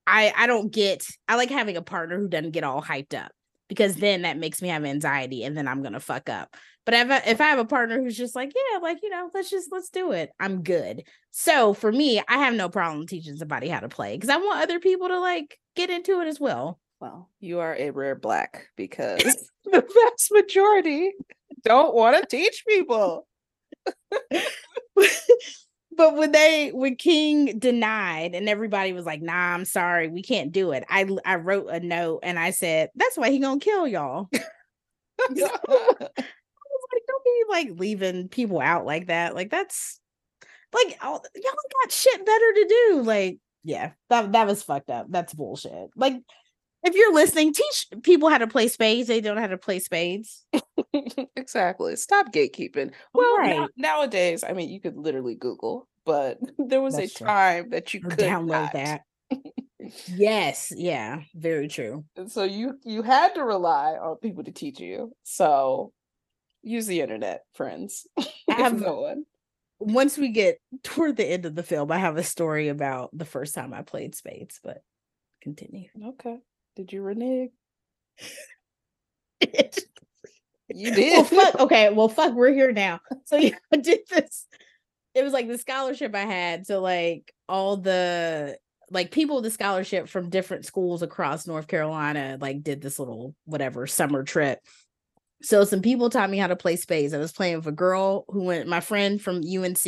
I 0.08 0.34
I 0.36 0.48
don't 0.48 0.72
get 0.72 1.06
I 1.28 1.36
like 1.36 1.50
having 1.50 1.78
a 1.78 1.82
partner 1.82 2.18
who 2.18 2.28
doesn't 2.28 2.52
get 2.52 2.64
all 2.64 2.82
hyped 2.82 3.14
up 3.14 3.32
because 3.70 3.96
then 3.96 4.24
that 4.24 4.38
makes 4.38 4.62
me 4.62 4.70
have 4.70 4.86
anxiety 4.86 5.44
and 5.44 5.58
then 5.58 5.68
I'm 5.68 5.82
gonna 5.84 6.00
fuck 6.00 6.30
up. 6.30 6.56
But 6.86 6.96
if 6.96 7.10
I, 7.10 7.18
if 7.26 7.42
I 7.42 7.46
have 7.46 7.60
a 7.60 7.66
partner 7.66 8.02
who's 8.02 8.18
just 8.18 8.36
like, 8.36 8.54
yeah, 8.54 8.80
like 8.80 9.00
you 9.02 9.10
know, 9.10 9.30
let's 9.34 9.50
just 9.50 9.72
let's 9.72 9.90
do 9.90 10.12
it, 10.12 10.32
I'm 10.40 10.64
good. 10.64 11.04
So 11.32 11.74
for 11.74 11.92
me, 11.92 12.22
I 12.28 12.38
have 12.40 12.54
no 12.54 12.70
problem 12.70 13.08
teaching 13.08 13.38
somebody 13.38 13.70
how 13.70 13.80
to 13.80 13.90
play 13.90 14.16
because 14.16 14.30
I 14.30 14.38
want 14.38 14.62
other 14.62 14.80
people 14.80 15.08
to 15.08 15.20
like 15.20 15.58
get 15.76 15.90
into 15.90 16.20
it 16.22 16.28
as 16.28 16.40
well. 16.40 16.80
Well, 17.00 17.30
you 17.40 17.60
are 17.60 17.76
a 17.76 17.92
rare 17.92 18.16
black 18.16 18.68
because 18.76 19.24
the 19.66 19.82
vast 19.82 20.30
majority 20.32 21.12
don't 21.64 21.96
want 21.96 22.18
to 22.18 22.26
teach 22.26 22.64
people. 22.68 23.28
but 25.98 26.16
when 26.16 26.32
they 26.32 26.72
when 26.74 26.96
King 26.96 27.60
denied 27.60 28.36
and 28.36 28.50
everybody 28.50 28.94
was 28.94 29.06
like, 29.06 29.22
"Nah, 29.22 29.54
I'm 29.54 29.66
sorry, 29.66 30.10
we 30.10 30.22
can't 30.22 30.52
do 30.52 30.72
it." 30.72 30.84
I 30.90 31.08
I 31.26 31.36
wrote 31.36 31.68
a 31.70 31.80
note 31.80 32.20
and 32.24 32.38
I 32.38 32.52
said, 32.52 32.90
"That's 32.96 33.18
why 33.18 33.32
he 33.32 33.40
gonna 33.40 33.60
kill 33.60 33.88
y'all." 33.88 34.30
like, 36.92 37.04
don't 37.08 37.24
be 37.24 37.44
like 37.50 37.80
leaving 37.80 38.28
people 38.30 38.60
out 38.60 38.86
like 38.86 39.08
that. 39.08 39.36
Like 39.36 39.50
that's 39.50 40.00
like 40.74 40.98
y'all 41.02 41.22
got 41.84 41.92
shit 41.92 42.26
better 42.26 42.54
to 42.54 42.66
do. 42.90 43.02
Like, 43.04 43.38
yeah, 43.64 43.92
that 44.10 44.32
that 44.34 44.48
was 44.48 44.64
fucked 44.64 44.90
up. 44.90 45.08
That's 45.10 45.34
bullshit. 45.34 45.90
Like, 45.96 46.16
if 46.84 46.96
you're 46.96 47.14
listening, 47.14 47.54
teach 47.54 47.88
people 48.02 48.30
how 48.30 48.40
to 48.40 48.48
play 48.48 48.68
spades. 48.68 49.08
They 49.08 49.22
don't 49.22 49.36
know 49.36 49.42
how 49.42 49.48
to 49.48 49.58
play 49.58 49.80
spades. 49.80 50.46
exactly. 51.36 51.96
Stop 51.96 52.34
gatekeeping. 52.34 52.92
Well, 53.14 53.38
Right. 53.38 53.70
nowadays, 53.78 54.44
I 54.44 54.54
mean, 54.54 54.70
you 54.70 54.82
could 54.82 54.98
literally 54.98 55.36
Google, 55.36 55.88
but 56.06 56.40
there 56.58 56.82
was 56.82 56.96
That's 56.96 57.14
a 57.14 57.18
true. 57.20 57.28
time 57.28 57.70
that 57.70 57.94
you 57.94 58.02
Or 58.04 58.10
could 58.10 58.20
download 58.20 58.48
not. 58.48 58.74
that. 58.74 59.02
yes, 60.08 60.74
yeah, 60.76 61.22
very 61.36 61.68
true. 61.68 62.04
And 62.16 62.32
so 62.32 62.44
you 62.44 62.80
you 62.84 63.02
had 63.02 63.36
to 63.36 63.44
rely 63.44 63.94
on 63.94 64.18
people 64.18 64.44
to 64.44 64.52
teach 64.52 64.80
you. 64.80 65.14
So 65.24 65.94
use 66.64 66.88
the 66.88 67.02
internet, 67.02 67.44
friends. 67.54 68.08
I 68.18 68.54
have 68.54 68.80
no 68.80 69.02
one. 69.02 69.26
once 69.80 70.18
we 70.18 70.30
get 70.30 70.60
toward 70.84 71.18
the 71.18 71.26
end 71.26 71.46
of 71.46 71.56
the 71.56 71.64
film, 71.64 71.92
I 71.92 71.98
have 72.00 72.18
a 72.18 72.24
story 72.24 72.70
about 72.70 73.10
the 73.14 73.26
first 73.26 73.54
time 73.54 73.74
I 73.74 73.82
played 73.84 74.16
spades, 74.16 74.60
but 74.64 74.82
continue. 75.42 75.90
Okay. 76.04 76.38
Did 76.76 76.92
you 76.92 77.02
renege? 77.02 77.52
You 80.76 80.92
did. 80.94 81.14
well, 81.14 81.24
fuck. 81.24 81.56
Okay, 81.60 81.90
well, 81.92 82.10
fuck. 82.10 82.34
We're 82.34 82.54
here 82.54 82.72
now. 82.72 83.00
So 83.26 83.38
yeah, 83.38 83.56
I 83.72 83.78
did 83.78 84.00
this. 84.10 84.48
It 85.14 85.24
was 85.24 85.34
like 85.34 85.48
the 85.48 85.58
scholarship 85.58 86.16
I 86.16 86.26
had. 86.26 86.66
So 86.66 86.82
like 86.82 87.32
all 87.48 87.78
the 87.78 88.58
like 88.90 89.12
people 89.12 89.36
with 89.38 89.46
the 89.46 89.52
scholarship 89.52 90.08
from 90.08 90.30
different 90.30 90.66
schools 90.66 91.02
across 91.02 91.48
North 91.48 91.68
Carolina 91.68 92.38
like 92.40 92.64
did 92.64 92.82
this 92.82 93.00
little 93.00 93.36
whatever 93.46 93.86
summer 93.88 94.24
trip. 94.24 94.60
So 95.44 95.66
some 95.66 95.82
people 95.82 96.10
taught 96.10 96.30
me 96.30 96.38
how 96.38 96.48
to 96.48 96.56
play 96.56 96.76
spades. 96.78 97.14
I 97.14 97.18
was 97.18 97.34
playing 97.34 97.58
with 97.58 97.68
a 97.68 97.72
girl 97.72 98.26
who 98.30 98.44
went, 98.44 98.68
my 98.68 98.80
friend 98.80 99.22
from 99.22 99.42
UNC, 99.44 99.86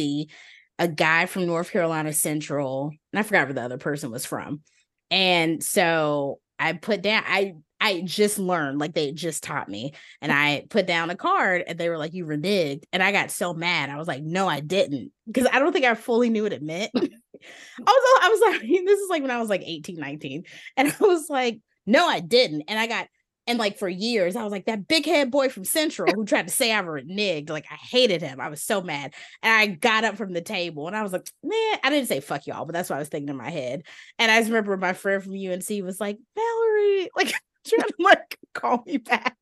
a 0.77 0.87
guy 0.87 1.25
from 1.25 1.45
North 1.45 1.71
Carolina 1.71 2.11
Central, 2.11 2.91
and 3.13 3.19
I 3.19 3.23
forgot 3.23 3.47
where 3.47 3.53
the 3.53 3.63
other 3.63 3.77
person 3.77 4.11
was 4.11 4.25
from. 4.25 4.61
And 5.09 5.63
so 5.63 6.39
I 6.59 6.73
put 6.73 7.01
down, 7.01 7.23
I 7.25 7.53
I 7.79 8.01
just 8.01 8.39
learned, 8.39 8.79
like 8.79 8.93
they 8.93 9.11
just 9.11 9.43
taught 9.43 9.69
me, 9.69 9.93
and 10.21 10.31
I 10.31 10.65
put 10.69 10.87
down 10.87 11.09
a 11.09 11.15
card, 11.15 11.63
and 11.67 11.77
they 11.77 11.89
were 11.89 11.97
like, 11.97 12.13
"You 12.13 12.25
reneged," 12.25 12.83
and 12.93 13.03
I 13.03 13.11
got 13.11 13.31
so 13.31 13.53
mad. 13.53 13.89
I 13.89 13.97
was 13.97 14.07
like, 14.07 14.23
"No, 14.23 14.47
I 14.47 14.61
didn't," 14.61 15.11
because 15.27 15.47
I 15.51 15.59
don't 15.59 15.73
think 15.73 15.85
I 15.85 15.93
fully 15.93 16.29
knew 16.29 16.43
what 16.43 16.53
it 16.53 16.63
meant. 16.63 16.91
Was, 16.93 17.09
I 17.87 18.29
was 18.29 18.41
like, 18.41 18.61
this 18.85 18.99
is 18.99 19.09
like 19.09 19.21
when 19.21 19.31
I 19.31 19.39
was 19.39 19.49
like 19.49 19.61
18, 19.63 19.97
19, 19.99 20.43
and 20.77 20.87
I 20.87 20.95
was 21.03 21.29
like, 21.29 21.59
"No, 21.85 22.07
I 22.07 22.19
didn't," 22.21 22.63
and 22.67 22.79
I 22.79 22.87
got. 22.87 23.07
And 23.47 23.59
like 23.59 23.77
for 23.77 23.87
years, 23.87 24.35
I 24.35 24.43
was 24.43 24.51
like 24.51 24.65
that 24.65 24.87
big 24.87 25.05
head 25.05 25.29
boy 25.29 25.49
from 25.49 25.65
Central 25.65 26.11
who 26.13 26.25
tried 26.25 26.47
to 26.47 26.53
say 26.53 26.73
I 26.73 26.81
reneged. 26.81 27.49
Like 27.49 27.65
I 27.69 27.75
hated 27.75 28.21
him. 28.21 28.41
I 28.41 28.49
was 28.49 28.61
so 28.61 28.81
mad. 28.81 29.13
And 29.43 29.53
I 29.53 29.67
got 29.67 30.03
up 30.03 30.17
from 30.17 30.33
the 30.33 30.41
table 30.41 30.87
and 30.87 30.95
I 30.95 31.03
was 31.03 31.13
like, 31.13 31.29
man, 31.43 31.79
I 31.83 31.89
didn't 31.89 32.07
say 32.07 32.19
fuck 32.21 32.47
y'all, 32.47 32.65
but 32.65 32.73
that's 32.73 32.89
what 32.89 32.95
I 32.95 32.99
was 32.99 33.09
thinking 33.09 33.29
in 33.29 33.37
my 33.37 33.51
head. 33.51 33.83
And 34.17 34.31
I 34.31 34.39
just 34.39 34.49
remember 34.49 34.75
my 34.77 34.93
friend 34.93 35.23
from 35.23 35.33
UNC 35.33 35.69
was 35.83 35.99
like, 35.99 36.17
Valerie, 36.35 37.09
like 37.15 37.33
trying 37.67 37.81
to 37.81 37.93
like 37.99 38.39
call 38.53 38.83
me 38.85 38.97
back. 38.97 39.37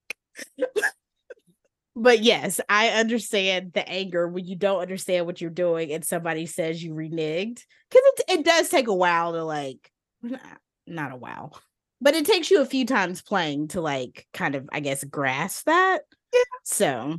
but 1.95 2.21
yes, 2.21 2.59
I 2.67 2.89
understand 2.89 3.71
the 3.73 3.87
anger 3.87 4.27
when 4.27 4.45
you 4.45 4.57
don't 4.57 4.81
understand 4.81 5.25
what 5.25 5.39
you're 5.39 5.49
doing 5.49 5.93
and 5.93 6.03
somebody 6.03 6.45
says 6.45 6.83
you 6.83 6.93
reneged. 6.93 7.61
Because 7.89 8.03
it, 8.03 8.39
it 8.39 8.45
does 8.45 8.67
take 8.67 8.87
a 8.87 8.93
while 8.93 9.31
to 9.31 9.45
like, 9.45 9.89
not, 10.21 10.57
not 10.85 11.11
a 11.13 11.17
while, 11.17 11.57
but 12.03 12.15
it 12.15 12.25
takes 12.25 12.51
you 12.51 12.61
a 12.61 12.65
few 12.65 12.85
times 12.85 13.21
playing 13.21 13.69
to 13.69 13.79
like 13.79 14.27
kind 14.33 14.55
of, 14.55 14.69
I 14.73 14.81
guess, 14.81 15.05
grasp 15.05 15.65
that. 15.67 16.01
Yeah. 16.33 16.41
So 16.65 17.17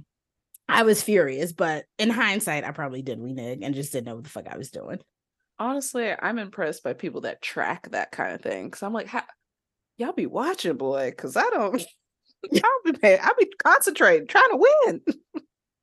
I 0.68 0.82
was 0.82 1.02
furious, 1.02 1.52
but 1.54 1.86
in 1.98 2.10
hindsight, 2.10 2.64
I 2.64 2.70
probably 2.70 3.00
did 3.00 3.18
renege 3.18 3.60
and 3.62 3.74
just 3.74 3.92
didn't 3.92 4.06
know 4.06 4.16
what 4.16 4.24
the 4.24 4.30
fuck 4.30 4.46
I 4.46 4.58
was 4.58 4.70
doing. 4.70 4.98
Honestly, 5.58 6.12
I'm 6.12 6.38
impressed 6.38 6.82
by 6.82 6.92
people 6.92 7.22
that 7.22 7.40
track 7.40 7.90
that 7.92 8.12
kind 8.12 8.34
of 8.34 8.42
thing. 8.42 8.70
Cause 8.70 8.82
I'm 8.82 8.92
like, 8.92 9.06
how 9.06 9.22
y'all 9.96 10.12
be 10.12 10.26
watching, 10.26 10.76
boy? 10.76 11.14
Cause 11.16 11.34
I 11.34 11.48
don't 11.48 11.82
I'll 12.52 12.92
be 12.92 12.92
paying, 12.92 13.20
I'll 13.22 13.36
be 13.38 13.50
concentrating, 13.62 14.26
trying 14.26 14.50
to 14.50 14.56
win. 14.56 15.00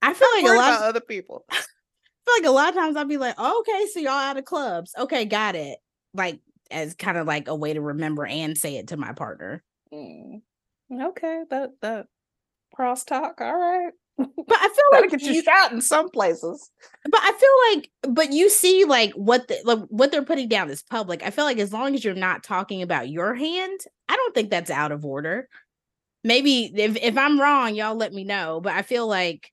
I 0.04 0.14
feel 0.14 0.28
like 0.36 0.44
a 0.44 0.58
lot 0.60 0.74
of 0.74 0.82
other 0.82 1.02
people. 1.02 1.44
I 1.52 1.56
feel 1.56 2.36
like 2.38 2.46
a 2.46 2.52
lot 2.52 2.70
of 2.70 2.76
times 2.76 2.98
I'll 2.98 3.06
be 3.06 3.18
like, 3.18 3.34
oh, 3.40 3.62
okay, 3.62 3.88
so 3.92 4.00
y'all 4.00 4.12
out 4.12 4.38
of 4.38 4.46
clubs. 4.46 4.94
Okay, 4.96 5.26
got 5.26 5.56
it. 5.56 5.80
Like 6.14 6.40
as 6.72 6.94
kind 6.96 7.18
of 7.18 7.28
like 7.28 7.48
a 7.48 7.56
way 7.56 7.74
to 7.74 7.82
remember 7.82 8.26
and 8.26 8.58
say 8.58 8.78
it 8.78 8.88
to 8.88 8.98
my 8.98 9.14
partner. 9.14 9.64
Mm. 9.94 10.42
Okay, 10.92 11.44
that 11.50 11.72
that 11.82 12.08
crosstalk. 12.78 13.40
All 13.40 13.58
right. 13.58 13.94
But 14.48 14.58
I 14.60 14.68
feel 14.68 15.02
like 15.02 15.10
get 15.12 15.22
you 15.22 15.34
you, 15.34 15.44
shot 15.44 15.72
in 15.72 15.82
some 15.82 16.10
places. 16.10 16.70
but 17.10 17.22
I 17.24 17.32
feel 17.32 17.80
like 17.80 18.14
but 18.14 18.34
you 18.34 18.50
see 18.50 18.84
like 18.84 19.14
what 19.14 19.48
the, 19.48 19.58
like 19.64 19.80
what 19.88 20.12
they're 20.12 20.24
putting 20.24 20.50
down 20.50 20.70
is 20.70 20.84
public. 20.84 21.24
I 21.24 21.30
feel 21.30 21.46
like 21.46 21.58
as 21.58 21.74
long 21.74 21.96
as 21.96 22.04
you're 22.04 22.14
not 22.14 22.44
talking 22.44 22.82
about 22.82 23.10
your 23.10 23.34
hand, 23.34 23.80
I 24.10 24.16
don't 24.16 24.36
think 24.36 24.50
that's 24.50 24.70
out 24.70 24.92
of 24.92 25.06
order. 25.06 25.48
Maybe 26.24 26.72
if 26.76 26.98
if 26.98 27.18
I'm 27.18 27.40
wrong, 27.40 27.74
y'all 27.74 27.96
let 27.96 28.14
me 28.14 28.24
know, 28.24 28.60
but 28.62 28.74
I 28.74 28.82
feel 28.82 29.08
like 29.08 29.50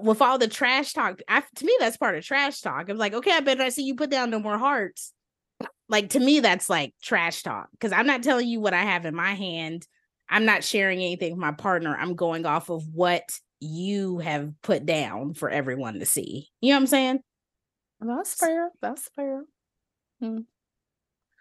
with 0.00 0.22
all 0.22 0.38
the 0.38 0.48
trash 0.48 0.92
talk, 0.92 1.20
I, 1.28 1.42
to 1.56 1.64
me 1.64 1.76
that's 1.78 1.96
part 1.96 2.16
of 2.16 2.24
trash 2.24 2.60
talk. 2.60 2.88
I'm 2.88 2.96
like, 2.96 3.14
okay, 3.14 3.32
I 3.32 3.40
bet 3.40 3.60
I 3.60 3.68
see 3.68 3.84
you 3.84 3.94
put 3.94 4.10
down 4.10 4.30
no 4.30 4.38
more 4.38 4.58
hearts. 4.58 5.12
Like 5.88 6.10
to 6.10 6.20
me, 6.20 6.40
that's 6.40 6.70
like 6.70 6.94
trash 7.02 7.42
talk 7.42 7.68
because 7.72 7.92
I'm 7.92 8.06
not 8.06 8.22
telling 8.22 8.48
you 8.48 8.60
what 8.60 8.74
I 8.74 8.82
have 8.82 9.04
in 9.04 9.14
my 9.14 9.34
hand. 9.34 9.86
I'm 10.28 10.46
not 10.46 10.64
sharing 10.64 11.00
anything 11.00 11.32
with 11.32 11.40
my 11.40 11.52
partner. 11.52 11.96
I'm 11.96 12.14
going 12.14 12.46
off 12.46 12.70
of 12.70 12.82
what 12.92 13.22
you 13.60 14.18
have 14.18 14.52
put 14.62 14.86
down 14.86 15.34
for 15.34 15.50
everyone 15.50 15.98
to 15.98 16.06
see. 16.06 16.48
You 16.60 16.70
know 16.70 16.76
what 16.76 16.80
I'm 16.82 16.86
saying? 16.86 17.20
That's 18.00 18.34
fair. 18.34 18.70
That's 18.80 19.08
fair. 19.14 19.42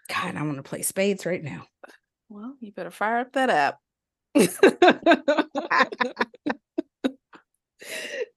God, 0.09 0.35
I 0.35 0.43
want 0.43 0.57
to 0.57 0.63
play 0.63 0.81
spades 0.81 1.25
right 1.25 1.43
now. 1.43 1.65
Well, 2.29 2.55
you 2.59 2.71
better 2.71 2.91
fire 2.91 3.19
up 3.19 3.33
that 3.33 3.49
app. 3.49 3.79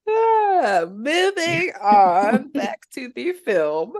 Ah, 0.08 0.84
moving 0.90 1.72
on 1.80 2.48
back 2.54 2.80
to 2.92 3.10
the 3.14 3.32
film. 3.32 3.94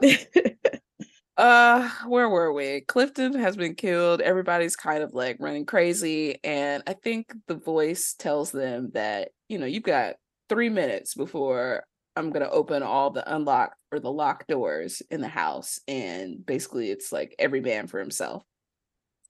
Uh, 1.37 1.91
where 2.07 2.31
were 2.31 2.53
we? 2.53 2.81
Clifton 2.83 3.35
has 3.35 3.57
been 3.57 3.75
killed. 3.75 4.23
Everybody's 4.23 4.75
kind 4.75 5.03
of 5.03 5.13
like 5.13 5.37
running 5.39 5.67
crazy, 5.67 6.39
and 6.43 6.83
I 6.87 6.95
think 6.95 7.33
the 7.47 7.57
voice 7.57 8.15
tells 8.15 8.51
them 8.53 8.91
that 8.95 9.31
you 9.49 9.59
know 9.59 9.67
you've 9.67 9.83
got 9.83 10.17
three 10.49 10.71
minutes 10.71 11.15
before 11.15 11.85
I'm 12.17 12.31
gonna 12.31 12.49
open 12.49 12.83
all 12.83 13.11
the 13.11 13.35
unlock 13.35 13.75
or 13.93 14.01
the 14.01 14.11
locked 14.11 14.49
doors 14.49 15.03
in 15.11 15.21
the 15.21 15.29
house, 15.29 15.79
and 15.87 16.45
basically 16.47 16.91
it's 16.91 17.13
like 17.13 17.35
every 17.39 17.61
man 17.61 17.87
for 17.87 17.99
himself. 18.01 18.43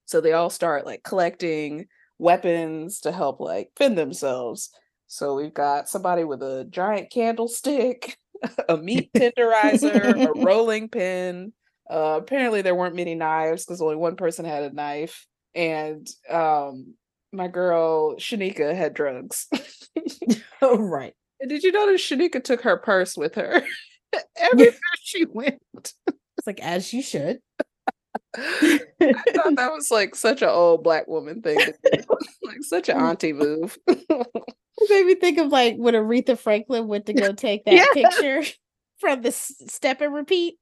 So 0.06 0.20
they 0.20 0.32
all 0.32 0.50
start 0.50 0.86
like 0.86 1.02
collecting 1.02 1.86
weapons 2.18 3.00
to 3.00 3.12
help 3.12 3.40
like 3.40 3.70
fend 3.76 3.98
themselves. 3.98 4.70
So 5.08 5.34
we've 5.34 5.54
got 5.54 5.88
somebody 5.88 6.24
with 6.24 6.42
a 6.42 6.66
giant 6.70 7.10
candlestick, 7.10 8.16
a 8.68 8.76
meat 8.76 9.10
tenderizer, 9.16 10.26
a 10.26 10.44
rolling 10.44 10.88
pin. 10.88 11.52
Uh, 11.88 12.18
apparently 12.20 12.62
there 12.62 12.74
weren't 12.74 12.96
many 12.96 13.14
knives 13.14 13.64
because 13.64 13.80
only 13.80 13.96
one 13.96 14.16
person 14.16 14.44
had 14.44 14.64
a 14.64 14.72
knife, 14.74 15.26
and 15.54 16.08
um, 16.28 16.94
my 17.32 17.48
girl 17.48 18.16
Shanika 18.16 18.74
had 18.74 18.94
drugs. 18.94 19.46
oh, 20.62 20.78
right. 20.78 21.14
And 21.40 21.50
Did 21.50 21.62
you 21.62 21.72
notice 21.72 22.00
Shanika 22.00 22.42
took 22.42 22.62
her 22.62 22.76
purse 22.78 23.16
with 23.16 23.34
her 23.36 23.62
everywhere 24.36 24.72
she 25.02 25.26
went? 25.26 25.60
It's 25.76 26.46
like 26.46 26.60
as 26.60 26.92
you 26.92 27.02
should. 27.02 27.40
I 28.36 28.78
thought 29.00 29.56
that 29.56 29.72
was 29.72 29.90
like 29.90 30.14
such 30.14 30.42
an 30.42 30.48
old 30.48 30.82
black 30.82 31.06
woman 31.08 31.40
thing, 31.42 31.58
like 32.42 32.62
such 32.62 32.88
an 32.88 32.96
auntie 32.98 33.32
move. 33.32 33.78
It 33.86 34.90
made 34.90 35.06
me 35.06 35.14
think 35.14 35.38
of 35.38 35.48
like 35.48 35.76
when 35.76 35.94
Aretha 35.94 36.38
Franklin 36.38 36.86
went 36.86 37.06
to 37.06 37.14
go 37.14 37.32
take 37.32 37.64
that 37.64 37.74
Yeah. 37.74 37.86
picture 37.94 38.42
from 38.98 39.22
the 39.22 39.32
step 39.32 40.00
and 40.02 40.12
repeat 40.12 40.58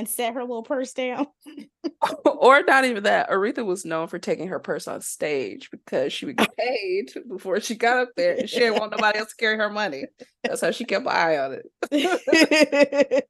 and 0.00 0.08
set 0.08 0.32
her 0.32 0.40
little 0.40 0.62
purse 0.62 0.94
down. 0.94 1.26
or 2.24 2.62
not 2.62 2.86
even 2.86 3.02
that. 3.02 3.28
Aretha 3.28 3.66
was 3.66 3.84
known 3.84 4.08
for 4.08 4.18
taking 4.18 4.48
her 4.48 4.58
purse 4.58 4.88
on 4.88 5.02
stage 5.02 5.70
because 5.70 6.10
she 6.10 6.24
would 6.24 6.38
get 6.38 6.56
paid 6.56 7.12
before 7.28 7.60
she 7.60 7.74
got 7.74 7.98
up 7.98 8.08
there 8.16 8.34
and 8.38 8.48
she 8.48 8.60
didn't 8.60 8.80
want 8.80 8.92
nobody 8.92 9.18
else 9.18 9.28
to 9.28 9.36
carry 9.36 9.58
her 9.58 9.68
money. 9.68 10.06
That's 10.42 10.62
how 10.62 10.70
she 10.70 10.86
kept 10.86 11.04
an 11.04 11.12
eye 11.12 11.36
on 11.36 11.60
it. 11.92 13.28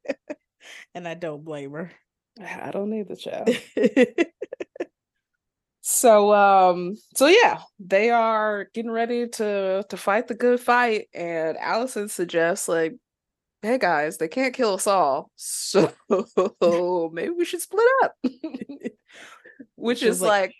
and 0.95 1.05
I 1.05 1.13
don't 1.13 1.43
blame 1.43 1.73
her. 1.73 1.91
I 2.41 2.71
don't 2.71 2.89
need 2.89 3.09
the 3.09 3.17
child. 3.17 3.49
So 5.83 6.31
um 6.31 6.95
so 7.15 7.25
yeah, 7.25 7.61
they 7.79 8.11
are 8.11 8.67
getting 8.73 8.91
ready 8.91 9.27
to 9.27 9.83
to 9.89 9.97
fight 9.97 10.27
the 10.27 10.35
good 10.35 10.59
fight 10.59 11.07
and 11.11 11.57
Allison 11.57 12.07
suggests 12.07 12.67
like 12.67 12.93
hey 13.61 13.77
guys, 13.77 14.17
they 14.17 14.27
can't 14.27 14.53
kill 14.53 14.73
us 14.73 14.87
all. 14.87 15.31
So 15.37 17.09
maybe 17.13 17.29
we 17.31 17.45
should 17.45 17.61
split 17.61 17.85
up. 18.03 18.15
Which 19.75 20.03
is 20.03 20.17
is 20.17 20.21
like- 20.21 20.41
like 20.41 20.55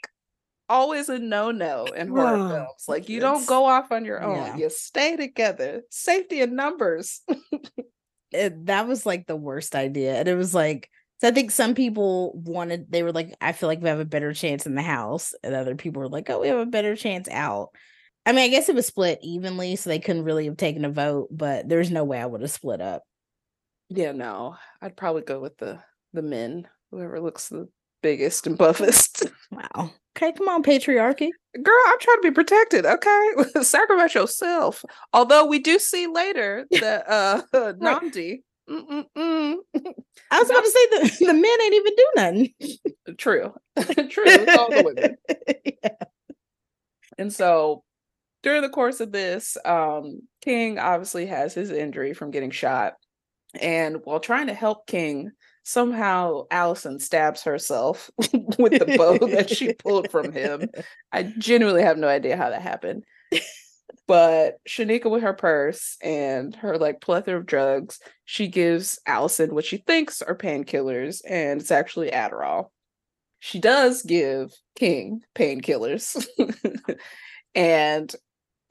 always 0.69 1.09
a 1.09 1.19
no-no 1.19 1.85
in 1.85 2.07
horror 2.07 2.37
Oh, 2.37 2.49
films. 2.49 2.85
Like 2.87 3.09
you 3.09 3.19
don't 3.19 3.45
go 3.45 3.65
off 3.65 3.91
on 3.91 4.05
your 4.05 4.21
own. 4.23 4.35
yeah. 4.37 4.55
You 4.57 4.69
stay 4.69 5.17
together. 5.17 5.81
Safety 5.89 6.41
in 6.41 6.55
numbers. 6.55 7.21
it, 8.31 8.65
that 8.67 8.87
was 8.87 9.05
like 9.05 9.27
the 9.27 9.35
worst 9.35 9.75
idea. 9.75 10.15
And 10.15 10.27
it 10.27 10.35
was 10.35 10.53
like, 10.55 10.89
so 11.19 11.27
I 11.27 11.31
think 11.31 11.51
some 11.51 11.75
people 11.75 12.31
wanted, 12.35 12.91
they 12.91 13.03
were 13.03 13.11
like, 13.11 13.35
I 13.41 13.51
feel 13.51 13.67
like 13.67 13.81
we 13.81 13.89
have 13.89 13.99
a 13.99 14.05
better 14.05 14.33
chance 14.33 14.65
in 14.65 14.73
the 14.75 14.81
house. 14.81 15.33
And 15.43 15.53
other 15.53 15.75
people 15.75 16.01
were 16.01 16.07
like, 16.09 16.29
oh, 16.29 16.39
we 16.39 16.47
have 16.47 16.57
a 16.59 16.65
better 16.65 16.95
chance 16.95 17.27
out. 17.29 17.69
I 18.25 18.31
mean, 18.33 18.43
I 18.45 18.47
guess 18.49 18.69
it 18.69 18.75
was 18.75 18.85
split 18.87 19.19
evenly, 19.23 19.75
so 19.75 19.89
they 19.89 19.99
couldn't 19.99 20.23
really 20.25 20.45
have 20.45 20.57
taken 20.57 20.85
a 20.85 20.89
vote, 20.89 21.29
but 21.31 21.67
there's 21.67 21.89
no 21.91 22.03
way 22.03 22.19
I 22.21 22.25
would 22.25 22.41
have 22.41 22.51
split 22.51 22.81
up. 22.81 23.03
yeah, 23.89 24.11
no. 24.11 24.55
I'd 24.81 24.95
probably 24.97 25.23
go 25.23 25.39
with 25.39 25.57
the 25.57 25.79
the 26.13 26.21
men, 26.21 26.67
whoever 26.91 27.19
looks 27.21 27.49
the 27.49 27.67
biggest 28.01 28.47
and 28.47 28.57
buffest. 28.59 29.25
Wow. 29.51 29.91
Okay, 30.17 30.31
come 30.31 30.47
on, 30.47 30.63
patriarchy. 30.63 31.29
Girl, 31.61 31.75
I'm 31.87 31.99
trying 31.99 32.17
to 32.17 32.21
be 32.23 32.31
protected. 32.31 32.85
Okay, 32.85 33.31
sacrifice 33.63 34.15
yourself. 34.15 34.83
Although 35.13 35.45
we 35.45 35.59
do 35.59 35.77
see 35.79 36.07
later 36.07 36.65
that 36.79 37.09
uh 37.09 37.41
Nnamdi. 37.53 38.43
Mm-mm-mm. 38.69 39.55
I 40.31 40.39
was 40.39 40.49
about 40.49 40.63
to 40.63 40.69
say 40.71 40.87
the, 40.89 41.25
the 41.27 41.33
men 41.33 41.61
ain't 41.61 41.73
even 41.73 41.95
do 41.95 42.07
nothing. 42.15 42.53
True, 43.17 43.53
true. 44.09 44.23
It's 44.25 44.57
all 44.57 44.69
the 44.69 44.83
women. 44.83 45.17
yeah. 45.83 46.05
And 47.17 47.33
so 47.33 47.83
during 48.43 48.61
the 48.61 48.69
course 48.69 48.99
of 48.99 49.11
this, 49.11 49.57
um, 49.65 50.21
King 50.41 50.79
obviously 50.79 51.27
has 51.27 51.53
his 51.53 51.71
injury 51.71 52.13
from 52.13 52.31
getting 52.31 52.51
shot. 52.51 52.93
And 53.59 53.97
while 54.03 54.19
trying 54.19 54.47
to 54.47 54.53
help 54.53 54.87
King, 54.87 55.31
somehow 55.63 56.43
Allison 56.49 56.99
stabs 56.99 57.43
herself 57.43 58.09
with 58.17 58.79
the 58.79 58.95
bow 58.97 59.17
that 59.27 59.49
she 59.49 59.73
pulled 59.73 60.09
from 60.09 60.31
him. 60.31 60.69
I 61.11 61.23
genuinely 61.23 61.83
have 61.83 61.97
no 61.97 62.07
idea 62.07 62.37
how 62.37 62.49
that 62.49 62.61
happened. 62.61 63.03
But 64.07 64.57
Shanika, 64.67 65.09
with 65.09 65.21
her 65.23 65.33
purse 65.33 65.95
and 66.01 66.53
her 66.57 66.77
like 66.77 66.99
plethora 66.99 67.37
of 67.37 67.45
drugs, 67.45 67.99
she 68.25 68.49
gives 68.49 68.99
Allison 69.05 69.55
what 69.55 69.63
she 69.63 69.77
thinks 69.77 70.21
are 70.21 70.35
painkillers, 70.35 71.21
and 71.25 71.61
it's 71.61 71.71
actually 71.71 72.11
Adderall. 72.11 72.71
She 73.39 73.59
does 73.59 74.03
give 74.03 74.51
King 74.75 75.21
painkillers. 75.33 76.25
and 77.55 78.13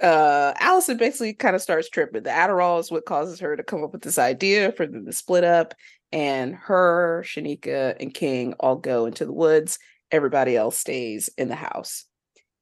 uh 0.03 0.55
Allison 0.59 0.97
basically 0.97 1.35
kind 1.35 1.55
of 1.55 1.63
starts 1.63 1.89
tripping. 1.89 2.23
The 2.23 2.31
Adderall 2.31 2.81
is 2.81 2.91
what 2.91 3.05
causes 3.07 3.41
her 3.41 3.57
to 3.57 3.63
come 3.63 3.85
up 3.85 3.93
with 3.93 4.03
this 4.03 4.19
idea 4.19 4.73
for 4.73 4.87
them 4.87 5.07
to 5.07 5.13
split 5.13 5.45
up 5.45 5.75
and 6.13 6.55
her, 6.55 7.23
Shanika, 7.27 7.97
and 8.01 8.13
King 8.13 8.55
all 8.59 8.77
go 8.77 9.07
into 9.07 9.25
the 9.25 9.33
woods. 9.33 9.79
Everybody 10.11 10.57
else 10.57 10.79
stays 10.79 11.31
in 11.39 11.49
the 11.49 11.55
house. 11.55 12.05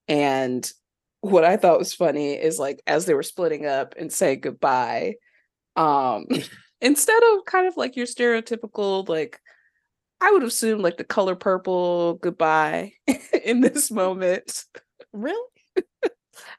And 0.07 0.71
what 1.21 1.45
I 1.45 1.57
thought 1.57 1.79
was 1.79 1.95
funny 1.95 2.33
is 2.33 2.59
like 2.59 2.83
as 2.87 3.07
they 3.07 3.15
were 3.15 3.23
splitting 3.23 3.67
up 3.67 3.95
and 3.99 4.13
saying 4.13 4.41
goodbye, 4.41 5.15
um, 5.77 6.27
instead 6.81 7.23
of 7.33 7.45
kind 7.47 7.67
of 7.67 7.77
like 7.77 7.97
your 7.97 8.07
stereotypical, 8.07 9.09
like 9.09 9.41
I 10.21 10.33
would 10.33 10.43
assume 10.43 10.81
like 10.81 10.97
the 10.97 11.05
color 11.05 11.37
purple 11.37 12.15
goodbye 12.15 12.93
in 13.45 13.61
this 13.61 13.91
moment. 13.91 14.65
Really? 15.13 15.58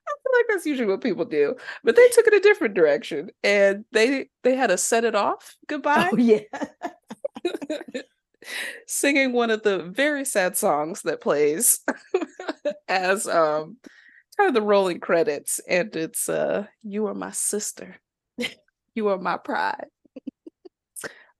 I 0.07 0.11
feel 0.23 0.39
like 0.39 0.45
that's 0.49 0.65
usually 0.65 0.87
what 0.87 1.01
people 1.01 1.25
do, 1.25 1.55
but 1.83 1.95
they 1.95 2.07
took 2.09 2.27
it 2.27 2.33
a 2.33 2.39
different 2.39 2.73
direction, 2.73 3.29
and 3.43 3.85
they 3.91 4.29
they 4.43 4.55
had 4.55 4.71
a 4.71 4.77
set 4.77 5.05
it 5.05 5.15
off 5.15 5.55
goodbye. 5.67 6.09
Oh 6.13 6.17
yeah, 6.17 6.41
singing 8.87 9.33
one 9.33 9.51
of 9.51 9.63
the 9.63 9.79
very 9.83 10.25
sad 10.25 10.57
songs 10.57 11.01
that 11.03 11.21
plays 11.21 11.79
as 12.87 13.27
um 13.27 13.77
kind 14.37 14.47
of 14.47 14.53
the 14.53 14.61
rolling 14.61 14.99
credits, 14.99 15.59
and 15.67 15.95
it's 15.95 16.29
uh 16.29 16.65
"You 16.83 17.07
Are 17.07 17.15
My 17.15 17.31
Sister, 17.31 17.97
You 18.95 19.09
Are 19.09 19.17
My 19.17 19.37
Pride." 19.37 19.87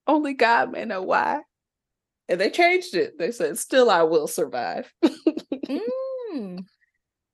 Only 0.08 0.34
God 0.34 0.72
may 0.72 0.86
know 0.86 1.04
why. 1.04 1.42
And 2.28 2.40
they 2.42 2.50
changed 2.50 2.96
it. 2.96 3.18
They 3.18 3.32
said, 3.32 3.58
"Still, 3.58 3.90
I 3.90 4.04
will 4.04 4.28
survive." 4.28 4.92
mm. 5.04 6.64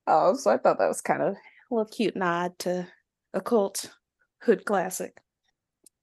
Oh, 0.07 0.35
so 0.35 0.51
I 0.51 0.57
thought 0.57 0.79
that 0.79 0.87
was 0.87 1.01
kind 1.01 1.21
of 1.21 1.33
a 1.33 1.37
little 1.71 1.85
cute 1.85 2.15
nod 2.15 2.57
to 2.59 2.87
a 3.33 3.41
cult 3.41 3.89
hood 4.41 4.65
classic. 4.65 5.17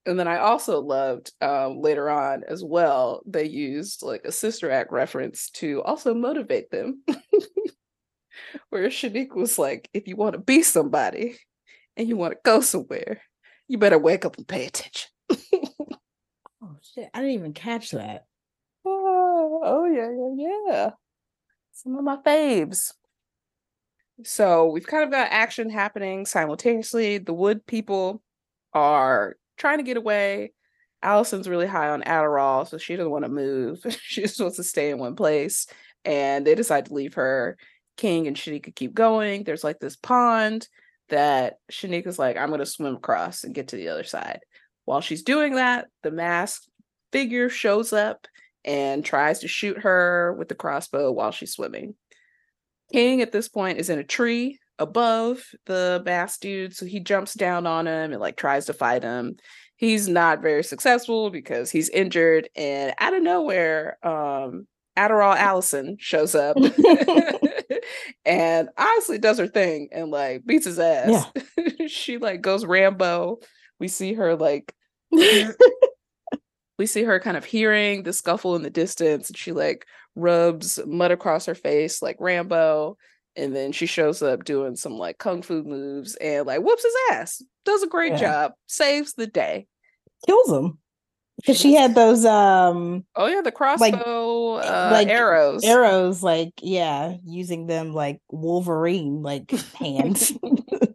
And 0.05 0.19
then 0.19 0.27
I 0.27 0.37
also 0.37 0.81
loved 0.81 1.31
um, 1.41 1.79
later 1.79 2.09
on 2.09 2.43
as 2.47 2.63
well, 2.63 3.21
they 3.25 3.45
used 3.45 4.03
like 4.03 4.25
a 4.25 4.31
sister 4.31 4.69
act 4.69 4.91
reference 4.91 5.49
to 5.51 5.81
also 5.83 6.13
motivate 6.13 6.69
them. 6.71 7.03
Where 8.69 8.89
Shanique 8.89 9.35
was 9.35 9.57
like, 9.57 9.89
if 9.93 10.07
you 10.07 10.17
want 10.17 10.33
to 10.33 10.39
be 10.39 10.61
somebody 10.63 11.37
and 11.95 12.09
you 12.09 12.17
want 12.17 12.33
to 12.33 12.39
go 12.43 12.59
somewhere, 12.59 13.21
you 13.69 13.77
better 13.77 13.97
wake 13.97 14.25
up 14.25 14.37
and 14.37 14.47
pay 14.47 14.65
attention. 14.65 15.09
oh 15.31 16.75
shit. 16.81 17.09
I 17.13 17.19
didn't 17.19 17.35
even 17.35 17.53
catch 17.53 17.91
that. 17.91 18.25
Oh, 18.83 19.61
oh 19.63 19.85
yeah, 19.85 20.09
yeah, 20.11 20.73
yeah. 20.73 20.89
Some 21.71 21.95
of 21.95 22.03
my 22.03 22.17
faves. 22.17 22.91
So 24.25 24.67
we've 24.67 24.87
kind 24.87 25.03
of 25.03 25.11
got 25.11 25.31
action 25.31 25.69
happening 25.69 26.25
simultaneously. 26.25 27.17
The 27.17 27.33
wood 27.33 27.65
people 27.65 28.21
are 28.73 29.35
trying 29.57 29.77
to 29.77 29.83
get 29.83 29.97
away. 29.97 30.53
Allison's 31.01 31.49
really 31.49 31.67
high 31.67 31.89
on 31.89 32.01
Adderall, 32.03 32.67
so 32.67 32.77
she 32.77 32.95
doesn't 32.95 33.11
want 33.11 33.25
to 33.25 33.29
move. 33.29 33.85
she 34.01 34.21
just 34.21 34.39
wants 34.39 34.57
to 34.57 34.63
stay 34.63 34.89
in 34.89 34.97
one 34.97 35.15
place. 35.15 35.67
And 36.05 36.45
they 36.45 36.55
decide 36.55 36.85
to 36.87 36.93
leave 36.93 37.15
her. 37.15 37.57
King 37.97 38.27
and 38.27 38.35
Shanika 38.35 38.73
keep 38.73 38.93
going. 38.93 39.43
There's 39.43 39.63
like 39.63 39.79
this 39.79 39.95
pond 39.95 40.67
that 41.09 41.57
Shanika's 41.71 42.17
like, 42.17 42.37
I'm 42.37 42.49
gonna 42.49 42.65
swim 42.65 42.95
across 42.95 43.43
and 43.43 43.53
get 43.53 43.69
to 43.69 43.75
the 43.75 43.89
other 43.89 44.03
side. 44.03 44.39
While 44.85 45.01
she's 45.01 45.23
doing 45.23 45.55
that, 45.55 45.87
the 46.01 46.11
masked 46.11 46.67
figure 47.11 47.49
shows 47.49 47.93
up 47.93 48.27
and 48.65 49.03
tries 49.03 49.39
to 49.39 49.47
shoot 49.47 49.79
her 49.79 50.35
with 50.37 50.47
the 50.47 50.55
crossbow 50.55 51.11
while 51.11 51.31
she's 51.31 51.53
swimming. 51.53 51.95
King 52.93 53.21
at 53.21 53.31
this 53.31 53.49
point 53.49 53.79
is 53.79 53.89
in 53.89 53.99
a 53.99 54.03
tree 54.03 54.59
above 54.79 55.43
the 55.65 56.01
bass 56.05 56.37
dude, 56.37 56.75
so 56.75 56.85
he 56.85 56.99
jumps 56.99 57.33
down 57.33 57.65
on 57.65 57.87
him 57.87 58.11
and 58.11 58.21
like 58.21 58.37
tries 58.37 58.65
to 58.67 58.73
fight 58.73 59.03
him. 59.03 59.35
He's 59.75 60.07
not 60.07 60.41
very 60.41 60.63
successful 60.63 61.29
because 61.29 61.71
he's 61.71 61.89
injured, 61.89 62.49
and 62.55 62.93
out 62.99 63.15
of 63.15 63.23
nowhere, 63.23 63.97
um, 64.03 64.67
Adderall 64.95 65.35
Allison 65.35 65.97
shows 65.99 66.35
up 66.35 66.55
and 68.25 68.69
honestly 68.77 69.17
does 69.17 69.39
her 69.39 69.47
thing 69.47 69.89
and 69.91 70.11
like 70.11 70.45
beats 70.45 70.65
his 70.65 70.79
ass. 70.79 71.25
Yeah. 71.57 71.87
she 71.87 72.17
like 72.17 72.41
goes 72.41 72.65
Rambo. 72.65 73.39
We 73.79 73.87
see 73.87 74.13
her 74.13 74.35
like 74.35 74.73
we 76.77 76.85
see 76.85 77.03
her 77.03 77.19
kind 77.19 77.37
of 77.37 77.45
hearing 77.45 78.03
the 78.03 78.13
scuffle 78.13 78.55
in 78.55 78.61
the 78.61 78.69
distance 78.69 79.29
and 79.29 79.37
she 79.37 79.51
like 79.51 79.85
rubs 80.15 80.79
mud 80.85 81.11
across 81.11 81.45
her 81.45 81.55
face 81.55 82.01
like 82.01 82.17
Rambo. 82.19 82.97
And 83.35 83.55
then 83.55 83.71
she 83.71 83.87
shows 83.87 84.21
up 84.21 84.43
doing 84.43 84.75
some 84.75 84.97
like 84.97 85.17
kung 85.17 85.41
fu 85.41 85.63
moves 85.63 86.15
and 86.15 86.45
like 86.45 86.61
whoops 86.61 86.83
his 86.83 86.93
ass. 87.11 87.41
Does 87.65 87.81
a 87.81 87.87
great 87.87 88.13
yeah. 88.13 88.19
job. 88.19 88.51
Saves 88.67 89.13
the 89.13 89.27
day. 89.27 89.67
Kills 90.25 90.51
him. 90.51 90.77
Because 91.37 91.59
she 91.59 91.73
had 91.73 91.95
those 91.95 92.25
um 92.25 93.05
Oh 93.15 93.25
yeah, 93.25 93.41
the 93.41 93.51
crossbow 93.51 94.53
like, 94.53 94.65
uh, 94.65 94.89
like 94.91 95.07
arrows. 95.07 95.63
Arrows, 95.63 96.21
like, 96.21 96.53
yeah, 96.61 97.15
using 97.25 97.65
them 97.65 97.93
like 97.93 98.21
Wolverine 98.29 99.23
like 99.23 99.49
hands. 99.79 100.31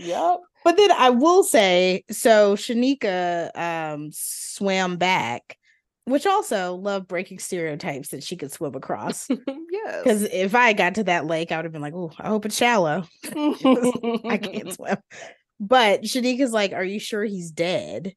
yep. 0.00 0.40
But 0.64 0.76
then 0.76 0.92
I 0.92 1.10
will 1.10 1.42
say, 1.42 2.04
so 2.10 2.54
Shanika 2.56 3.56
um 3.56 4.10
swam 4.12 4.96
back 4.96 5.56
which 6.10 6.26
also 6.26 6.74
love 6.74 7.06
breaking 7.06 7.38
stereotypes 7.38 8.08
that 8.08 8.22
she 8.22 8.36
could 8.36 8.50
swim 8.50 8.74
across. 8.74 9.28
yes. 9.70 10.02
Because 10.02 10.22
if 10.24 10.54
I 10.54 10.72
got 10.72 10.96
to 10.96 11.04
that 11.04 11.26
lake, 11.26 11.52
I 11.52 11.56
would 11.56 11.64
have 11.64 11.72
been 11.72 11.82
like, 11.82 11.94
oh, 11.94 12.10
I 12.18 12.28
hope 12.28 12.46
it's 12.46 12.56
shallow. 12.56 13.04
I 13.24 14.38
can't 14.42 14.72
swim. 14.74 14.96
But 15.60 16.02
Shanika's 16.02 16.52
like, 16.52 16.72
Are 16.72 16.84
you 16.84 16.98
sure 16.98 17.24
he's 17.24 17.50
dead? 17.50 18.14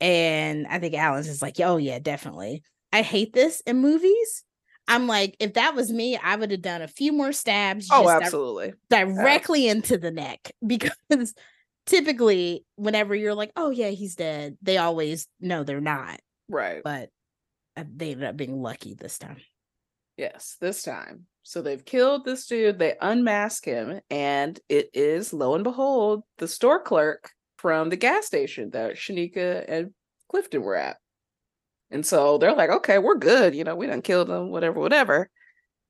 And 0.00 0.66
I 0.66 0.78
think 0.78 0.94
Alice 0.94 1.28
is 1.28 1.42
like, 1.42 1.60
Oh, 1.60 1.76
yeah, 1.76 1.98
definitely. 1.98 2.62
I 2.92 3.02
hate 3.02 3.32
this 3.32 3.60
in 3.66 3.78
movies. 3.78 4.42
I'm 4.92 5.06
like, 5.06 5.36
if 5.40 5.54
that 5.54 5.74
was 5.74 5.90
me, 5.90 6.16
I 6.16 6.36
would 6.36 6.50
have 6.50 6.62
done 6.62 6.82
a 6.82 6.88
few 6.88 7.12
more 7.12 7.32
stabs. 7.32 7.88
Oh, 7.90 8.10
absolutely. 8.10 8.74
Di- 8.90 9.04
directly 9.04 9.68
into 9.68 9.96
the 9.96 10.10
neck 10.10 10.52
because 10.66 11.34
typically, 11.86 12.64
whenever 12.76 13.14
you're 13.14 13.34
like, 13.34 13.52
oh, 13.56 13.70
yeah, 13.70 13.88
he's 13.88 14.16
dead, 14.16 14.56
they 14.60 14.76
always 14.76 15.28
know 15.40 15.64
they're 15.64 15.80
not. 15.80 16.20
Right. 16.48 16.82
But 16.84 17.08
uh, 17.76 17.84
they 17.94 18.12
ended 18.12 18.28
up 18.28 18.36
being 18.36 18.60
lucky 18.60 18.94
this 18.94 19.18
time. 19.18 19.38
Yes, 20.16 20.56
this 20.60 20.82
time. 20.82 21.26
So 21.42 21.62
they've 21.62 21.84
killed 21.84 22.24
this 22.24 22.46
dude, 22.46 22.78
they 22.78 22.94
unmask 23.00 23.64
him, 23.64 24.00
and 24.10 24.60
it 24.68 24.90
is, 24.94 25.32
lo 25.32 25.54
and 25.54 25.64
behold, 25.64 26.22
the 26.38 26.46
store 26.46 26.80
clerk 26.80 27.30
from 27.56 27.88
the 27.88 27.96
gas 27.96 28.26
station 28.26 28.70
that 28.70 28.94
Shanika 28.94 29.64
and 29.66 29.92
Clifton 30.30 30.62
were 30.62 30.76
at. 30.76 30.98
And 31.92 32.04
so 32.04 32.38
they're 32.38 32.54
like, 32.54 32.70
okay, 32.70 32.98
we're 32.98 33.16
good. 33.16 33.54
You 33.54 33.64
know, 33.64 33.76
we 33.76 33.86
done 33.86 34.02
killed 34.02 34.28
them, 34.28 34.50
whatever, 34.50 34.80
whatever. 34.80 35.30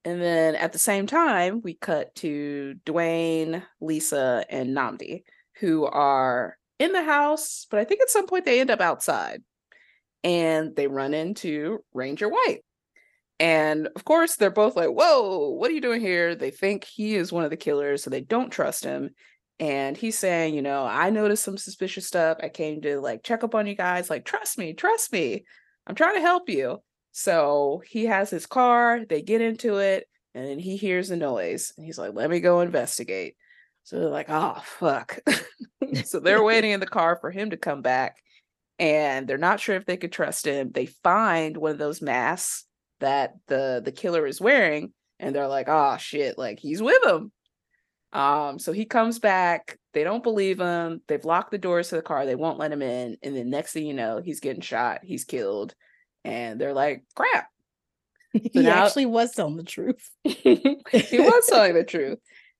And 0.05 0.20
then 0.20 0.57
at 0.57 0.72
the 0.72 0.78
same 0.78 1.07
time, 1.07 1.62
we 1.62 1.74
cut 1.74 2.14
to 2.16 2.74
Dwayne, 2.84 3.62
Lisa, 3.80 4.44
and 4.50 4.76
Nnamdi, 4.76 5.22
who 5.61 5.84
are 5.84 6.59
in 6.80 6.92
the 6.92 7.05
house, 7.05 7.66
but 7.70 7.78
I 7.78 7.84
think 7.84 8.03
at 8.03 8.11
some 8.11 8.26
point 8.26 8.44
they 8.44 8.61
end 8.61 8.70
up 8.70 8.80
outside 8.80 9.42
and 10.24 10.74
they 10.74 10.88
run 10.88 11.14
into 11.14 11.84
Ranger 11.94 12.28
White. 12.28 12.64
And 13.38 13.88
of 13.94 14.05
course, 14.05 14.36
they're 14.36 14.50
both 14.50 14.74
like, 14.76 14.88
Whoa, 14.88 15.50
what 15.50 15.70
are 15.70 15.74
you 15.74 15.80
doing 15.80 16.00
here? 16.00 16.34
They 16.34 16.50
think 16.50 16.84
he 16.84 17.14
is 17.14 17.32
one 17.32 17.44
of 17.44 17.50
the 17.50 17.57
killers, 17.57 18.03
so 18.03 18.11
they 18.11 18.20
don't 18.20 18.50
trust 18.50 18.84
him. 18.84 19.11
And 19.61 19.96
he's 19.96 20.18
saying, 20.18 20.55
You 20.55 20.62
know, 20.62 20.84
I 20.84 21.11
noticed 21.11 21.44
some 21.44 21.57
suspicious 21.57 22.07
stuff. 22.07 22.38
I 22.42 22.48
came 22.48 22.82
to 22.82 23.00
like 23.00 23.22
check 23.22 23.44
up 23.44 23.55
on 23.55 23.66
you 23.66 23.76
guys. 23.76 24.11
Like, 24.11 24.24
trust 24.24 24.59
me, 24.59 24.74
trust 24.74 25.12
me. 25.12 25.44
I'm 25.87 25.95
trying 25.95 26.14
to 26.14 26.20
help 26.20 26.49
you. 26.49 26.78
So 27.12 27.83
he 27.87 28.07
has 28.07 28.30
his 28.30 28.47
car, 28.47 29.05
they 29.09 29.22
get 29.22 29.41
into 29.41 29.78
it. 29.78 30.09
and 30.35 30.47
then 30.47 30.59
he 30.59 30.76
hears 30.76 31.11
a 31.11 31.16
noise 31.16 31.72
and 31.76 31.85
he's 31.85 31.99
like, 31.99 32.14
let 32.14 32.30
me 32.30 32.41
go 32.41 32.61
investigate. 32.61 33.37
So 33.85 33.99
they're 33.99 34.09
like, 34.09 34.30
oh 34.30 34.61
fuck. 34.64 35.18
so 36.05 36.20
they're 36.20 36.43
waiting 36.43 36.70
in 36.70 36.80
the 36.80 36.87
car 36.87 37.18
for 37.20 37.30
him 37.30 37.51
to 37.51 37.57
come 37.57 37.83
back 37.83 38.16
and 38.78 39.28
they're 39.28 39.39
not 39.39 39.61
sure 39.61 39.76
if 39.76 39.85
they 39.85 39.97
could 39.97 40.12
trust 40.12 40.47
him. 40.47 40.70
They 40.72 40.87
find 40.87 41.57
one 41.57 41.72
of 41.72 41.78
those 41.78 42.01
masks 42.01 42.64
that 43.01 43.35
the 43.49 43.83
the 43.85 43.93
killer 43.93 44.26
is 44.26 44.41
wearing 44.41 44.93
and 45.18 45.35
they're 45.35 45.49
like, 45.49 45.68
oh 45.68 45.97
shit, 45.99 46.39
like 46.39 46.59
he's 46.59 46.83
with 46.83 47.05
him. 47.05 47.33
Um, 48.12 48.59
so 48.59 48.72
he 48.72 48.85
comes 48.85 49.18
back, 49.18 49.78
they 49.93 50.05
don't 50.05 50.22
believe 50.22 50.61
him, 50.61 51.03
they've 51.07 51.24
locked 51.24 51.51
the 51.51 51.59
doors 51.59 51.88
to 51.88 51.97
the 51.97 52.03
car, 52.03 52.26
they 52.26 52.34
won't 52.34 52.59
let 52.59 52.72
him 52.72 52.82
in, 52.82 53.16
and 53.22 53.36
then 53.36 53.51
next 53.51 53.72
thing 53.72 53.86
you 53.86 53.95
know, 53.95 54.20
he's 54.22 54.40
getting 54.40 54.62
shot, 54.62 55.01
he's 55.03 55.24
killed, 55.24 55.74
and 56.24 56.61
they're 56.61 56.72
like, 56.72 57.05
crap. 57.14 57.49
he 58.32 58.51
now- 58.61 58.84
actually 58.84 59.07
was 59.07 59.32
telling 59.32 59.57
the 59.57 59.62
truth. 59.62 60.11
he 60.24 60.78
was 61.18 61.47
telling 61.47 61.74
the 61.74 61.84
truth. 61.84 62.18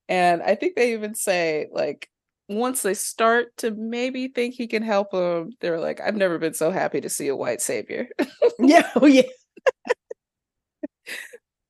And 0.09 0.43
I 0.43 0.55
think 0.57 0.77
they 0.77 0.93
even 0.93 1.15
say, 1.15 1.69
like, 1.73 2.09
once 2.49 2.83
they 2.83 2.95
start 2.95 3.57
to 3.59 3.71
maybe 3.71 4.29
think 4.29 4.55
he 4.55 4.67
can 4.67 4.83
help 4.83 5.11
them, 5.13 5.53
they're 5.61 5.81
like, 5.81 6.01
I've 6.01 6.17
never 6.17 6.39
been 6.39 6.55
so 6.55 6.71
happy 6.71 7.01
to 7.01 7.09
see 7.09 7.29
a 7.29 7.37
white 7.37 7.63
savior. 7.63 8.09
yeah, 8.59 8.91
oh 8.97 9.07
yeah. 9.07 9.23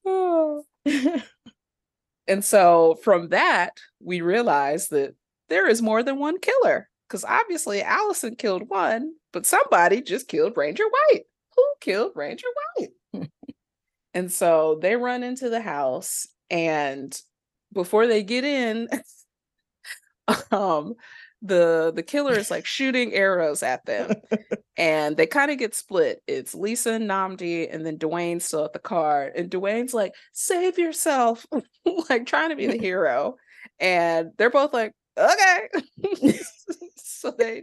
Oh. 0.04 0.64
and 2.26 2.44
so 2.44 2.98
from 3.02 3.28
that, 3.28 3.78
we 4.00 4.20
realize 4.20 4.88
that 4.88 5.14
there 5.52 5.68
is 5.68 5.82
more 5.82 6.02
than 6.02 6.18
one 6.18 6.38
killer. 6.40 6.88
Because 7.08 7.24
obviously 7.24 7.82
Allison 7.82 8.36
killed 8.36 8.68
one, 8.68 9.12
but 9.32 9.44
somebody 9.44 10.00
just 10.00 10.28
killed 10.28 10.56
Ranger 10.56 10.84
White. 10.84 11.24
Who 11.56 11.64
killed 11.80 12.12
Ranger 12.14 12.46
White? 12.76 12.90
and 14.14 14.32
so 14.32 14.78
they 14.80 14.96
run 14.96 15.22
into 15.22 15.50
the 15.50 15.60
house, 15.60 16.26
and 16.50 17.14
before 17.72 18.06
they 18.06 18.22
get 18.22 18.44
in, 18.44 18.88
um, 20.50 20.94
the 21.42 21.92
the 21.94 22.02
killer 22.02 22.32
is 22.32 22.50
like 22.50 22.64
shooting 22.64 23.12
arrows 23.12 23.62
at 23.62 23.84
them 23.84 24.14
and 24.76 25.16
they 25.16 25.26
kind 25.26 25.50
of 25.50 25.58
get 25.58 25.74
split. 25.74 26.22
It's 26.26 26.54
Lisa 26.54 26.92
and 26.92 27.10
Nnamdi, 27.10 27.68
and 27.72 27.84
then 27.84 27.98
Dwayne's 27.98 28.44
still 28.44 28.64
at 28.64 28.72
the 28.72 28.78
car. 28.78 29.30
And 29.36 29.50
Dwayne's 29.50 29.92
like, 29.92 30.14
save 30.32 30.78
yourself, 30.78 31.44
like 32.08 32.26
trying 32.26 32.50
to 32.50 32.56
be 32.56 32.68
the 32.68 32.78
hero. 32.78 33.36
And 33.80 34.30
they're 34.38 34.50
both 34.50 34.72
like, 34.72 34.92
okay. 35.16 35.68
so 36.96 37.30
they 37.36 37.62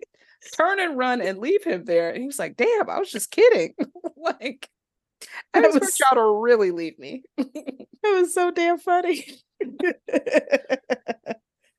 turn 0.56 0.80
and 0.80 0.98
run 0.98 1.22
and 1.22 1.38
leave 1.40 1.64
him 1.64 1.86
there. 1.86 2.10
And 2.12 2.24
he's 2.24 2.40
like, 2.40 2.56
damn, 2.58 2.90
I 2.90 3.00
was 3.00 3.12
just 3.12 3.32
kidding. 3.32 3.74
like, 4.18 4.70
I 5.54 5.62
just 5.62 5.80
was- 5.80 5.82
want 5.82 6.00
y'all 6.00 6.24
to 6.24 6.42
really 6.42 6.72
leave 6.72 6.98
me. 7.00 7.24
It 8.02 8.22
was 8.22 8.34
so 8.34 8.50
damn 8.50 8.78
funny. 8.80 9.26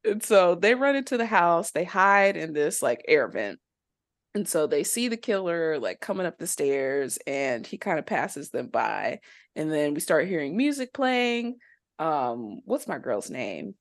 And 0.05 0.23
so 0.23 0.55
they 0.55 0.75
run 0.75 0.97
into 0.97 1.17
the 1.17 1.27
house, 1.27 1.73
they 1.73 1.85
hide 1.85 2.37
in 2.37 2.53
this 2.53 2.83
like 2.83 3.05
air 3.07 3.29
vent. 3.29 3.59
And 4.35 4.49
so 4.49 4.67
they 4.67 4.85
see 4.85 5.09
the 5.09 5.17
killer 5.17 5.79
like 5.79 6.01
coming 6.01 6.27
up 6.27 6.39
the 6.39 6.47
stairs 6.47 7.19
and 7.27 7.67
he 7.67 7.79
kind 7.79 7.99
of 7.99 8.07
passes 8.07 8.51
them 8.51 8.69
by. 8.69 9.21
And 9.57 9.71
then 9.71 9.93
we 9.95 10.01
start 10.01 10.29
hearing 10.29 10.57
music 10.57 10.93
playing. 10.95 11.57
Um, 11.99 12.61
what's 12.65 12.87
my 12.89 12.99
girl's 12.99 13.29
name? 13.29 13.75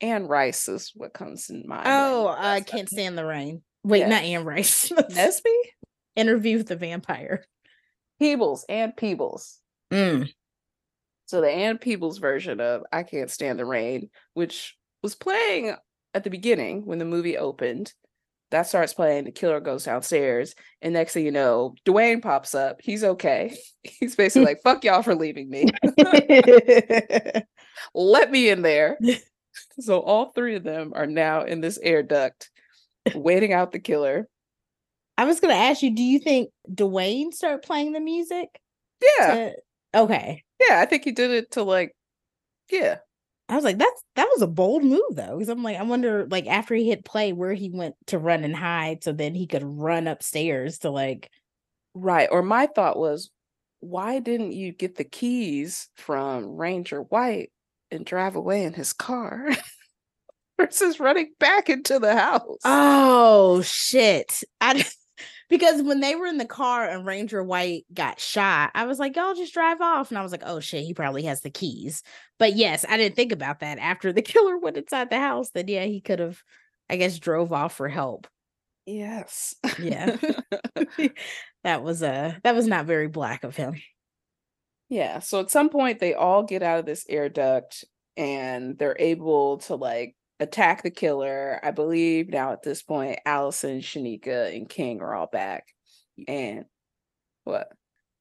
Anne 0.00 0.26
Rice 0.26 0.68
is 0.68 0.92
what 0.94 1.12
comes 1.12 1.50
in 1.50 1.64
mind. 1.66 1.86
oh, 1.86 2.34
I 2.36 2.60
can't 2.60 2.88
stand 2.88 3.16
the 3.18 3.24
rain. 3.24 3.62
Wait, 3.84 4.00
Yeah. 4.00 4.08
not 4.08 4.22
Anne 4.22 4.44
Rice. 4.44 4.88
Nesby? 4.90 5.54
Interview 6.16 6.58
with 6.58 6.68
the 6.68 6.76
vampire. 6.76 7.44
Peebles, 8.20 8.64
Ann 8.68 8.92
Peebles. 8.96 9.58
Mm. 9.92 10.28
So 11.26 11.40
the 11.40 11.50
Ann 11.50 11.78
Peebles 11.78 12.18
version 12.18 12.60
of 12.60 12.82
I 12.92 13.02
Can't 13.02 13.30
Stand 13.30 13.58
the 13.58 13.64
Rain, 13.64 14.10
which 14.34 14.76
was 15.02 15.14
playing 15.14 15.74
at 16.14 16.24
the 16.24 16.30
beginning 16.30 16.86
when 16.86 16.98
the 16.98 17.04
movie 17.04 17.36
opened. 17.38 17.92
That 18.50 18.66
starts 18.66 18.94
playing, 18.94 19.24
the 19.24 19.30
killer 19.30 19.60
goes 19.60 19.84
downstairs, 19.84 20.54
and 20.80 20.94
next 20.94 21.12
thing 21.12 21.24
you 21.26 21.30
know, 21.30 21.74
Dwayne 21.84 22.22
pops 22.22 22.54
up. 22.54 22.78
He's 22.82 23.04
okay. 23.04 23.54
He's 23.82 24.16
basically 24.16 24.46
like, 24.46 24.62
fuck 24.64 24.82
y'all 24.84 25.02
for 25.02 25.14
leaving 25.14 25.50
me. 25.50 25.66
Let 27.94 28.30
me 28.30 28.48
in 28.48 28.62
there. 28.62 28.98
So 29.80 30.00
all 30.00 30.32
three 30.32 30.56
of 30.56 30.64
them 30.64 30.92
are 30.94 31.06
now 31.06 31.42
in 31.42 31.60
this 31.60 31.78
air 31.82 32.02
duct, 32.02 32.50
waiting 33.14 33.52
out 33.52 33.72
the 33.72 33.78
killer. 33.78 34.28
I 35.16 35.24
was 35.24 35.40
gonna 35.40 35.54
ask 35.54 35.82
you, 35.82 35.94
do 35.94 36.02
you 36.02 36.18
think 36.18 36.50
Dwayne 36.70 37.32
started 37.32 37.62
playing 37.62 37.92
the 37.92 38.00
music? 38.00 38.48
Yeah. 39.18 39.34
to- 39.34 39.54
Okay. 39.94 40.44
Yeah. 40.60 40.80
I 40.80 40.86
think 40.86 41.04
he 41.04 41.12
did 41.12 41.30
it 41.30 41.52
to 41.52 41.62
like, 41.62 41.94
yeah. 42.70 42.98
I 43.48 43.54
was 43.54 43.64
like, 43.64 43.78
that's 43.78 44.02
that 44.16 44.28
was 44.32 44.42
a 44.42 44.46
bold 44.46 44.84
move 44.84 45.00
though. 45.16 45.38
Because 45.38 45.48
I'm 45.48 45.62
like, 45.62 45.78
I 45.78 45.82
wonder 45.82 46.26
like 46.30 46.46
after 46.46 46.74
he 46.74 46.88
hit 46.88 47.04
play 47.04 47.32
where 47.32 47.54
he 47.54 47.70
went 47.70 47.94
to 48.08 48.18
run 48.18 48.44
and 48.44 48.54
hide 48.54 49.02
so 49.02 49.12
then 49.12 49.34
he 49.34 49.46
could 49.46 49.62
run 49.64 50.06
upstairs 50.06 50.78
to 50.80 50.90
like 50.90 51.30
Right. 51.94 52.28
Or 52.30 52.42
my 52.42 52.66
thought 52.66 52.98
was, 52.98 53.30
why 53.80 54.18
didn't 54.20 54.52
you 54.52 54.72
get 54.72 54.96
the 54.96 55.04
keys 55.04 55.88
from 55.96 56.56
Ranger 56.56 57.00
White 57.02 57.50
and 57.90 58.04
drive 58.04 58.36
away 58.36 58.64
in 58.64 58.72
his 58.72 58.92
car 58.92 59.48
versus 60.60 61.00
running 61.00 61.32
back 61.38 61.68
into 61.70 61.98
the 61.98 62.14
house? 62.16 62.58
Oh 62.64 63.62
shit. 63.62 64.40
I 64.60 64.84
because 65.48 65.82
when 65.82 66.00
they 66.00 66.14
were 66.14 66.26
in 66.26 66.38
the 66.38 66.44
car 66.44 66.84
and 66.88 67.06
Ranger 67.06 67.42
White 67.42 67.84
got 67.92 68.20
shot, 68.20 68.70
I 68.74 68.84
was 68.84 68.98
like, 68.98 69.16
y'all 69.16 69.34
just 69.34 69.54
drive 69.54 69.80
off. 69.80 70.10
And 70.10 70.18
I 70.18 70.22
was 70.22 70.32
like, 70.32 70.42
oh 70.44 70.60
shit, 70.60 70.84
he 70.84 70.94
probably 70.94 71.22
has 71.24 71.40
the 71.40 71.50
keys. 71.50 72.02
But 72.38 72.54
yes, 72.54 72.84
I 72.88 72.96
didn't 72.96 73.16
think 73.16 73.32
about 73.32 73.60
that. 73.60 73.78
After 73.78 74.12
the 74.12 74.22
killer 74.22 74.58
went 74.58 74.76
inside 74.76 75.10
the 75.10 75.18
house, 75.20 75.50
then 75.50 75.68
yeah, 75.68 75.84
he 75.84 76.00
could 76.00 76.18
have, 76.18 76.42
I 76.90 76.96
guess, 76.96 77.18
drove 77.18 77.52
off 77.52 77.74
for 77.76 77.88
help. 77.88 78.26
yes. 78.86 79.54
Yeah. 79.78 80.16
that 81.64 81.82
was 81.82 82.02
uh 82.02 82.34
that 82.44 82.54
was 82.54 82.66
not 82.66 82.86
very 82.86 83.08
black 83.08 83.44
of 83.44 83.56
him. 83.56 83.74
Yeah. 84.88 85.18
So 85.20 85.40
at 85.40 85.50
some 85.50 85.68
point, 85.68 86.00
they 86.00 86.14
all 86.14 86.42
get 86.42 86.62
out 86.62 86.78
of 86.78 86.86
this 86.86 87.04
air 87.08 87.28
duct 87.28 87.84
and 88.16 88.78
they're 88.78 88.96
able 88.98 89.58
to 89.58 89.74
like 89.76 90.16
attack 90.40 90.82
the 90.82 90.90
killer. 90.90 91.60
I 91.62 91.70
believe 91.70 92.28
now 92.28 92.52
at 92.52 92.62
this 92.62 92.82
point, 92.82 93.20
Allison, 93.24 93.80
Shanika, 93.80 94.54
and 94.56 94.68
King 94.68 95.00
are 95.00 95.14
all 95.14 95.26
back. 95.26 95.66
And 96.26 96.64
what? 97.44 97.68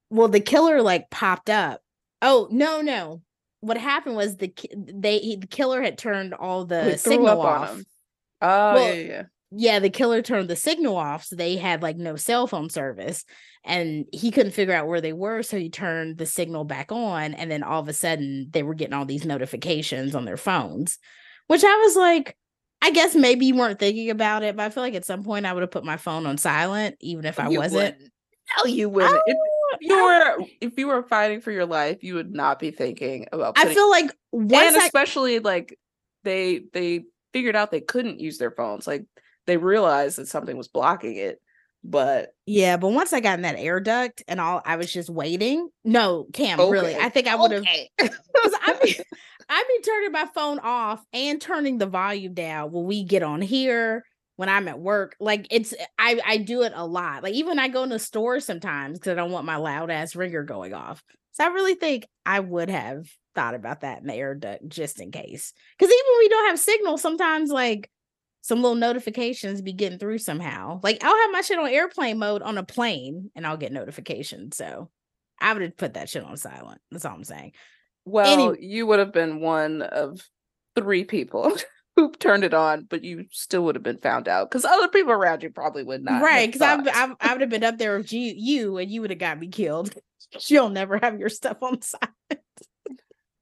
Well, 0.09 0.27
the 0.27 0.39
killer 0.39 0.81
like 0.81 1.09
popped 1.09 1.49
up. 1.49 1.81
Oh, 2.21 2.47
no, 2.51 2.81
no. 2.81 3.21
What 3.59 3.77
happened 3.77 4.15
was 4.15 4.37
the 4.37 4.53
they 4.75 5.17
he, 5.19 5.35
the 5.35 5.47
killer 5.47 5.81
had 5.81 5.97
turned 5.97 6.33
all 6.33 6.61
Oh, 6.61 6.65
the 6.65 6.97
signal 6.97 7.41
off. 7.41 7.81
Oh, 8.41 8.73
Well, 8.73 8.95
yeah, 8.95 9.01
yeah, 9.01 9.23
yeah. 9.51 9.79
the 9.79 9.89
killer 9.89 10.21
turned 10.21 10.49
the 10.49 10.55
signal 10.55 10.95
off, 10.95 11.25
so 11.25 11.35
they 11.35 11.57
had 11.57 11.81
like 11.81 11.97
no 11.97 12.15
cell 12.15 12.47
phone 12.47 12.69
service, 12.69 13.25
and 13.63 14.05
he 14.11 14.31
couldn't 14.31 14.53
figure 14.53 14.73
out 14.73 14.87
where 14.87 15.01
they 15.01 15.13
were, 15.13 15.43
so 15.43 15.57
he 15.57 15.69
turned 15.69 16.17
the 16.17 16.25
signal 16.25 16.63
back 16.63 16.91
on, 16.91 17.33
and 17.33 17.49
then 17.51 17.63
all 17.63 17.81
of 17.81 17.87
a 17.87 17.93
sudden 17.93 18.47
they 18.51 18.63
were 18.63 18.73
getting 18.73 18.93
all 18.93 19.05
these 19.05 19.25
notifications 19.25 20.15
on 20.15 20.25
their 20.25 20.37
phones, 20.37 20.97
which 21.47 21.63
I 21.63 21.75
was 21.77 21.95
like, 21.95 22.35
I 22.81 22.91
guess 22.91 23.15
maybe 23.15 23.47
you 23.47 23.55
weren't 23.55 23.79
thinking 23.79 24.09
about 24.09 24.43
it, 24.43 24.55
but 24.55 24.63
I 24.63 24.69
feel 24.69 24.83
like 24.83 24.95
at 24.95 25.05
some 25.05 25.23
point 25.23 25.45
I 25.45 25.53
would 25.53 25.61
have 25.61 25.71
put 25.71 25.83
my 25.83 25.97
phone 25.97 26.25
on 26.25 26.37
silent, 26.37 26.95
even 26.99 27.25
if 27.25 27.39
I 27.39 27.49
You 27.49 27.59
wasn't. 27.59 27.95
wouldn't. 27.95 28.11
No, 28.57 28.65
you 28.65 28.89
wouldn't. 28.89 29.21
If, 29.25 29.37
if 29.73 29.89
you 29.89 30.03
were 30.03 30.37
if 30.61 30.77
you 30.77 30.87
were 30.87 31.03
fighting 31.03 31.41
for 31.41 31.51
your 31.51 31.65
life, 31.65 32.03
you 32.03 32.15
would 32.15 32.33
not 32.33 32.59
be 32.59 32.71
thinking 32.71 33.27
about. 33.31 33.57
I 33.57 33.73
feel 33.73 33.89
like 33.89 34.11
once 34.31 34.73
and 34.75 34.81
I 34.81 34.85
especially 34.85 35.39
like 35.39 35.77
they 36.23 36.61
they 36.71 37.05
figured 37.33 37.55
out 37.55 37.71
they 37.71 37.81
couldn't 37.81 38.19
use 38.19 38.37
their 38.37 38.51
phones. 38.51 38.87
Like 38.87 39.05
they 39.47 39.57
realized 39.57 40.17
that 40.17 40.27
something 40.27 40.55
was 40.55 40.67
blocking 40.67 41.15
it, 41.15 41.41
but 41.83 42.29
yeah, 42.45 42.77
but 42.77 42.89
once 42.89 43.13
I 43.13 43.21
got 43.21 43.39
in 43.39 43.43
that 43.43 43.57
air 43.57 43.79
duct 43.79 44.23
and 44.27 44.41
all, 44.41 44.61
I 44.65 44.75
was 44.75 44.91
just 44.91 45.09
waiting. 45.09 45.69
No, 45.83 46.27
Cam, 46.33 46.59
really, 46.59 46.95
I 46.95 47.09
think 47.09 47.27
I 47.27 47.35
would 47.35 47.51
have. 47.51 47.63
okay. 47.63 47.89
I 47.99 48.79
be, 48.83 48.99
I 49.49 49.63
be 49.67 49.83
turning 49.83 50.11
my 50.11 50.27
phone 50.35 50.59
off 50.59 51.03
and 51.13 51.39
turning 51.39 51.77
the 51.77 51.85
volume 51.85 52.33
down 52.33 52.71
when 52.71 52.85
we 52.85 53.03
get 53.03 53.23
on 53.23 53.41
here 53.41 54.03
when 54.35 54.49
I'm 54.49 54.67
at 54.67 54.79
work. 54.79 55.15
Like 55.19 55.47
it's 55.49 55.73
I 55.97 56.19
I 56.25 56.37
do 56.37 56.63
it 56.63 56.73
a 56.75 56.85
lot. 56.85 57.23
Like 57.23 57.33
even 57.33 57.59
I 57.59 57.69
go 57.69 57.83
in 57.83 57.89
the 57.89 57.99
store 57.99 58.39
sometimes 58.39 58.99
because 58.99 59.11
I 59.11 59.15
don't 59.15 59.31
want 59.31 59.45
my 59.45 59.55
loud 59.57 59.89
ass 59.89 60.15
ringer 60.15 60.43
going 60.43 60.73
off. 60.73 61.03
So 61.33 61.45
I 61.45 61.47
really 61.47 61.75
think 61.75 62.05
I 62.25 62.39
would 62.39 62.69
have 62.69 63.07
thought 63.35 63.53
about 63.53 63.81
that 63.81 64.01
in 64.01 64.07
the 64.07 64.15
air 64.15 64.33
duct 64.35 64.67
just 64.67 64.99
in 64.99 65.11
case. 65.11 65.53
Because 65.77 65.93
even 65.93 66.05
when 66.11 66.19
we 66.19 66.29
don't 66.29 66.47
have 66.47 66.59
signal, 66.59 66.97
sometimes 66.97 67.49
like 67.49 67.89
some 68.47 68.61
little 68.61 68.75
notifications 68.75 69.61
be 69.61 69.73
getting 69.73 69.99
through 69.99 70.19
somehow. 70.19 70.79
Like 70.81 71.03
I'll 71.03 71.21
have 71.21 71.31
my 71.31 71.41
shit 71.41 71.59
on 71.59 71.67
airplane 71.67 72.17
mode 72.17 72.41
on 72.41 72.57
a 72.57 72.63
plane 72.63 73.29
and 73.35 73.45
I'll 73.45 73.57
get 73.57 73.73
notifications. 73.73 74.55
So 74.55 74.89
I 75.41 75.51
would 75.51 75.61
have 75.61 75.75
put 75.75 75.95
that 75.95 76.07
shit 76.07 76.23
on 76.23 76.37
silent. 76.37 76.79
That's 76.89 77.03
all 77.03 77.13
I'm 77.13 77.25
saying. 77.25 77.51
well, 78.05 78.55
you 78.57 78.87
would 78.87 78.99
have 78.99 79.11
been 79.11 79.41
one 79.41 79.81
of 79.81 80.21
three 80.77 81.03
people 81.03 81.57
who 81.97 82.13
turned 82.13 82.45
it 82.45 82.53
on, 82.53 82.87
but 82.89 83.03
you 83.03 83.25
still 83.31 83.65
would 83.65 83.75
have 83.75 83.83
been 83.83 83.97
found 83.97 84.29
out 84.29 84.49
because 84.49 84.63
other 84.63 84.87
people 84.87 85.11
around 85.11 85.43
you 85.43 85.49
probably 85.49 85.83
would 85.83 86.05
not. 86.05 86.23
right 86.23 86.47
because 86.47 86.61
I, 86.61 86.77
because 86.77 86.95
I, 86.95 87.13
I 87.19 87.33
would 87.33 87.41
have 87.41 87.49
been 87.49 87.65
up 87.65 87.77
there 87.77 87.97
with 87.97 88.13
you, 88.13 88.33
you 88.33 88.77
and 88.77 88.89
you 88.89 89.01
would 89.01 89.09
have 89.09 89.19
got 89.19 89.39
me 89.39 89.49
killed 89.49 89.93
you'll 90.47 90.69
never 90.69 90.99
have 90.99 91.19
your 91.19 91.29
stuff 91.29 91.57
on 91.61 91.81
silent 91.81 92.07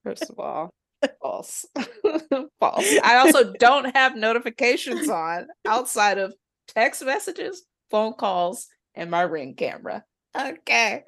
First 0.04 0.30
of 0.30 0.40
all, 0.40 0.74
false. 1.22 1.66
false. 2.60 2.98
I 3.04 3.18
also 3.18 3.54
don't 3.54 3.96
have 3.96 4.16
notifications 4.16 5.10
on 5.10 5.48
outside 5.66 6.18
of 6.18 6.34
text 6.68 7.04
messages, 7.04 7.66
phone 7.92 8.14
calls, 8.14 8.68
and 8.94 9.12
my 9.12 9.22
ring 9.22 9.56
camera. 9.56 10.04
Okay. 10.38 11.04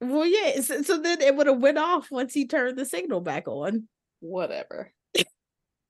Well, 0.00 0.26
yeah. 0.26 0.60
So, 0.60 0.82
so 0.82 0.98
then 0.98 1.20
it 1.20 1.34
would 1.34 1.46
have 1.46 1.60
went 1.60 1.78
off 1.78 2.10
once 2.10 2.32
he 2.32 2.46
turned 2.46 2.78
the 2.78 2.84
signal 2.84 3.20
back 3.20 3.48
on. 3.48 3.88
Whatever. 4.20 4.92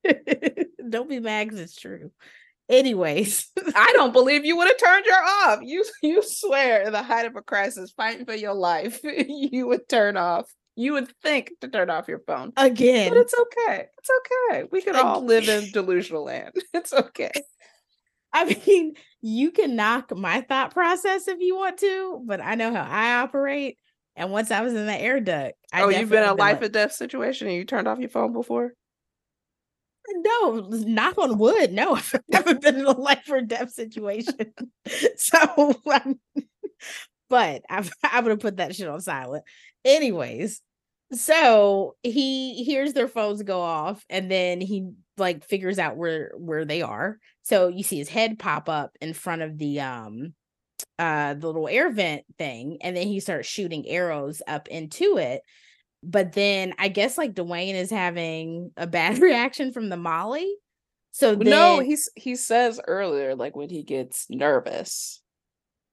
Don't 0.89 1.09
be 1.09 1.21
mad 1.21 1.53
it's 1.53 1.75
true. 1.75 2.11
Anyways, 2.69 3.51
I 3.75 3.93
don't 3.95 4.12
believe 4.12 4.45
you 4.45 4.57
would 4.57 4.69
have 4.69 4.77
turned 4.79 5.07
your 5.07 5.23
off. 5.23 5.61
You 5.62 5.85
you 6.03 6.23
swear 6.23 6.83
in 6.83 6.93
the 6.93 7.03
height 7.03 7.25
of 7.25 7.35
a 7.35 7.41
crisis, 7.41 7.93
fighting 7.93 8.27
for 8.27 8.35
your 8.35 8.53
life, 8.53 9.01
you 9.03 9.66
would 9.66 9.89
turn 9.89 10.19
off. 10.19 10.45
You 10.79 10.93
would 10.93 11.11
think 11.24 11.51
to 11.61 11.66
turn 11.66 11.91
off 11.91 12.07
your 12.07 12.20
phone. 12.20 12.53
again, 12.57 13.09
But 13.09 13.18
it's 13.18 13.35
okay. 13.35 13.87
It's 13.99 14.11
okay. 14.20 14.68
We 14.70 14.81
can 14.81 14.95
all 14.95 15.24
live 15.24 15.49
in 15.49 15.72
delusional 15.72 16.24
land. 16.24 16.55
It's 16.72 16.93
okay. 16.93 17.33
I 18.33 18.45
mean, 18.45 18.95
you 19.20 19.51
can 19.51 19.74
knock 19.74 20.16
my 20.16 20.43
thought 20.43 20.72
process 20.72 21.26
if 21.26 21.41
you 21.41 21.57
want 21.57 21.79
to, 21.79 22.22
but 22.24 22.41
I 22.41 22.55
know 22.55 22.72
how 22.72 22.87
I 22.89 23.14
operate. 23.22 23.76
And 24.14 24.31
once 24.31 24.53
I 24.53 24.61
was 24.61 24.72
in 24.72 24.87
the 24.87 24.95
air 24.95 25.18
duct, 25.18 25.55
I 25.72 25.83
oh, 25.83 25.89
you've 25.89 26.11
been 26.11 26.22
in 26.22 26.29
a 26.29 26.35
life 26.35 26.62
or 26.62 26.68
death 26.68 26.93
situation 26.93 27.49
and 27.49 27.57
you 27.57 27.64
turned 27.64 27.89
off 27.89 27.99
your 27.99 28.09
phone 28.09 28.33
before? 28.33 28.72
No, 30.09 30.68
knock 30.70 31.18
on 31.18 31.39
wood. 31.39 31.72
No, 31.72 31.95
I've 31.97 32.14
never 32.29 32.55
been 32.55 32.76
in 32.76 32.85
a 32.85 32.93
life 32.93 33.29
or 33.29 33.41
death 33.41 33.72
situation. 33.72 34.53
so, 35.16 35.74
um, 35.93 36.20
but 37.29 37.62
I, 37.68 37.89
I 38.05 38.20
would 38.20 38.31
have 38.31 38.39
put 38.39 38.59
that 38.59 38.76
shit 38.76 38.87
on 38.89 39.01
silent. 39.01 39.43
Anyways, 39.85 40.62
so 41.12 41.96
he 42.02 42.64
hears 42.64 42.92
their 42.92 43.09
phones 43.09 43.42
go 43.42 43.61
off, 43.61 44.04
and 44.11 44.30
then 44.30 44.61
he 44.61 44.90
like 45.16 45.44
figures 45.44 45.78
out 45.78 45.96
where 45.96 46.32
where 46.36 46.64
they 46.64 46.82
are. 46.82 47.18
So 47.42 47.68
you 47.68 47.82
see 47.82 47.98
his 47.98 48.09
head 48.09 48.38
pop 48.38 48.68
up 48.68 48.92
in 49.00 49.14
front 49.14 49.42
of 49.42 49.59
the 49.59 49.80
um 49.80 50.34
uh 50.98 51.34
the 51.34 51.46
little 51.46 51.68
air 51.68 51.90
vent 51.90 52.24
thing, 52.38 52.78
and 52.82 52.96
then 52.96 53.06
he 53.06 53.20
starts 53.20 53.48
shooting 53.48 53.88
arrows 53.88 54.42
up 54.46 54.68
into 54.68 55.18
it 55.18 55.42
but 56.02 56.32
then 56.32 56.74
I 56.78 56.88
guess 56.88 57.18
like 57.18 57.34
Dwayne 57.34 57.74
is 57.74 57.90
having 57.90 58.70
a 58.76 58.86
bad 58.86 59.18
reaction 59.22 59.72
from 59.72 59.88
the 59.88 59.96
Molly. 59.96 60.54
So 61.12 61.34
then, 61.34 61.50
no, 61.50 61.80
he's 61.80 62.09
he 62.14 62.36
says 62.36 62.80
earlier, 62.86 63.34
like 63.34 63.56
when 63.56 63.70
he 63.70 63.82
gets 63.82 64.26
nervous. 64.30 65.20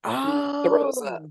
oh, 0.03 0.63
throws 0.63 1.01
up. 1.01 1.23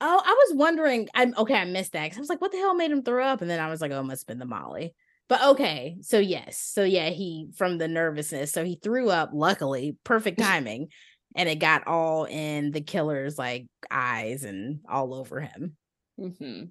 Oh, 0.00 0.22
I 0.24 0.32
was 0.48 0.56
wondering. 0.58 1.08
I'm 1.14 1.34
okay. 1.38 1.54
I 1.54 1.64
missed 1.64 1.92
that 1.92 2.08
'cause 2.10 2.18
I 2.18 2.20
was 2.20 2.28
like, 2.28 2.40
what 2.40 2.52
the 2.52 2.58
hell 2.58 2.74
made 2.74 2.90
him 2.90 3.02
throw 3.02 3.24
up? 3.24 3.40
And 3.40 3.50
then 3.50 3.60
I 3.60 3.68
was 3.68 3.80
like, 3.80 3.90
oh, 3.92 4.00
it 4.00 4.04
must 4.04 4.22
have 4.22 4.26
been 4.28 4.38
the 4.38 4.46
Molly. 4.46 4.94
But 5.28 5.42
okay, 5.42 5.96
so 6.02 6.18
yes, 6.20 6.58
so 6.58 6.84
yeah, 6.84 7.08
he 7.10 7.48
from 7.56 7.78
the 7.78 7.88
nervousness, 7.88 8.52
so 8.52 8.64
he 8.64 8.78
threw 8.82 9.10
up. 9.10 9.30
Luckily, 9.32 9.96
perfect 10.04 10.38
timing, 10.40 10.88
and 11.34 11.48
it 11.48 11.56
got 11.56 11.86
all 11.88 12.24
in 12.26 12.70
the 12.70 12.80
killer's 12.80 13.36
like 13.38 13.66
eyes 13.90 14.44
and 14.44 14.80
all 14.88 15.14
over 15.14 15.40
him. 15.40 15.76
hmm 16.18 16.64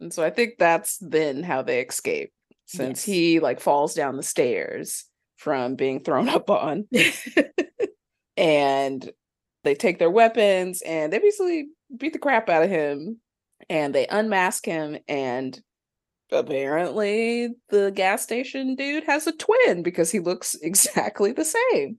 And 0.00 0.12
so 0.12 0.24
I 0.24 0.30
think 0.30 0.54
that's 0.58 0.98
then 0.98 1.42
how 1.44 1.62
they 1.62 1.80
escape, 1.82 2.32
since 2.66 3.06
Yes. 3.06 3.14
he 3.14 3.40
like 3.40 3.60
falls 3.60 3.94
down 3.94 4.16
the 4.16 4.22
stairs 4.24 5.04
from 5.36 5.76
being 5.76 6.02
thrown 6.02 6.28
up 6.38 6.50
on, 6.50 6.88
and 8.36 9.10
they 9.62 9.74
take 9.74 9.98
their 9.98 10.10
weapons 10.10 10.82
and 10.82 11.12
they 11.12 11.18
basically 11.18 11.68
beat 11.98 12.12
the 12.12 12.18
crap 12.18 12.48
out 12.48 12.62
of 12.62 12.70
him, 12.70 13.20
and 13.68 13.94
they 13.94 14.06
unmask 14.06 14.64
him 14.64 14.98
and. 15.08 15.60
Apparently, 16.32 17.50
the 17.68 17.92
gas 17.94 18.22
station 18.22 18.74
dude 18.74 19.04
has 19.04 19.26
a 19.26 19.32
twin 19.32 19.82
because 19.82 20.10
he 20.10 20.20
looks 20.20 20.54
exactly 20.62 21.32
the 21.32 21.44
same. 21.44 21.98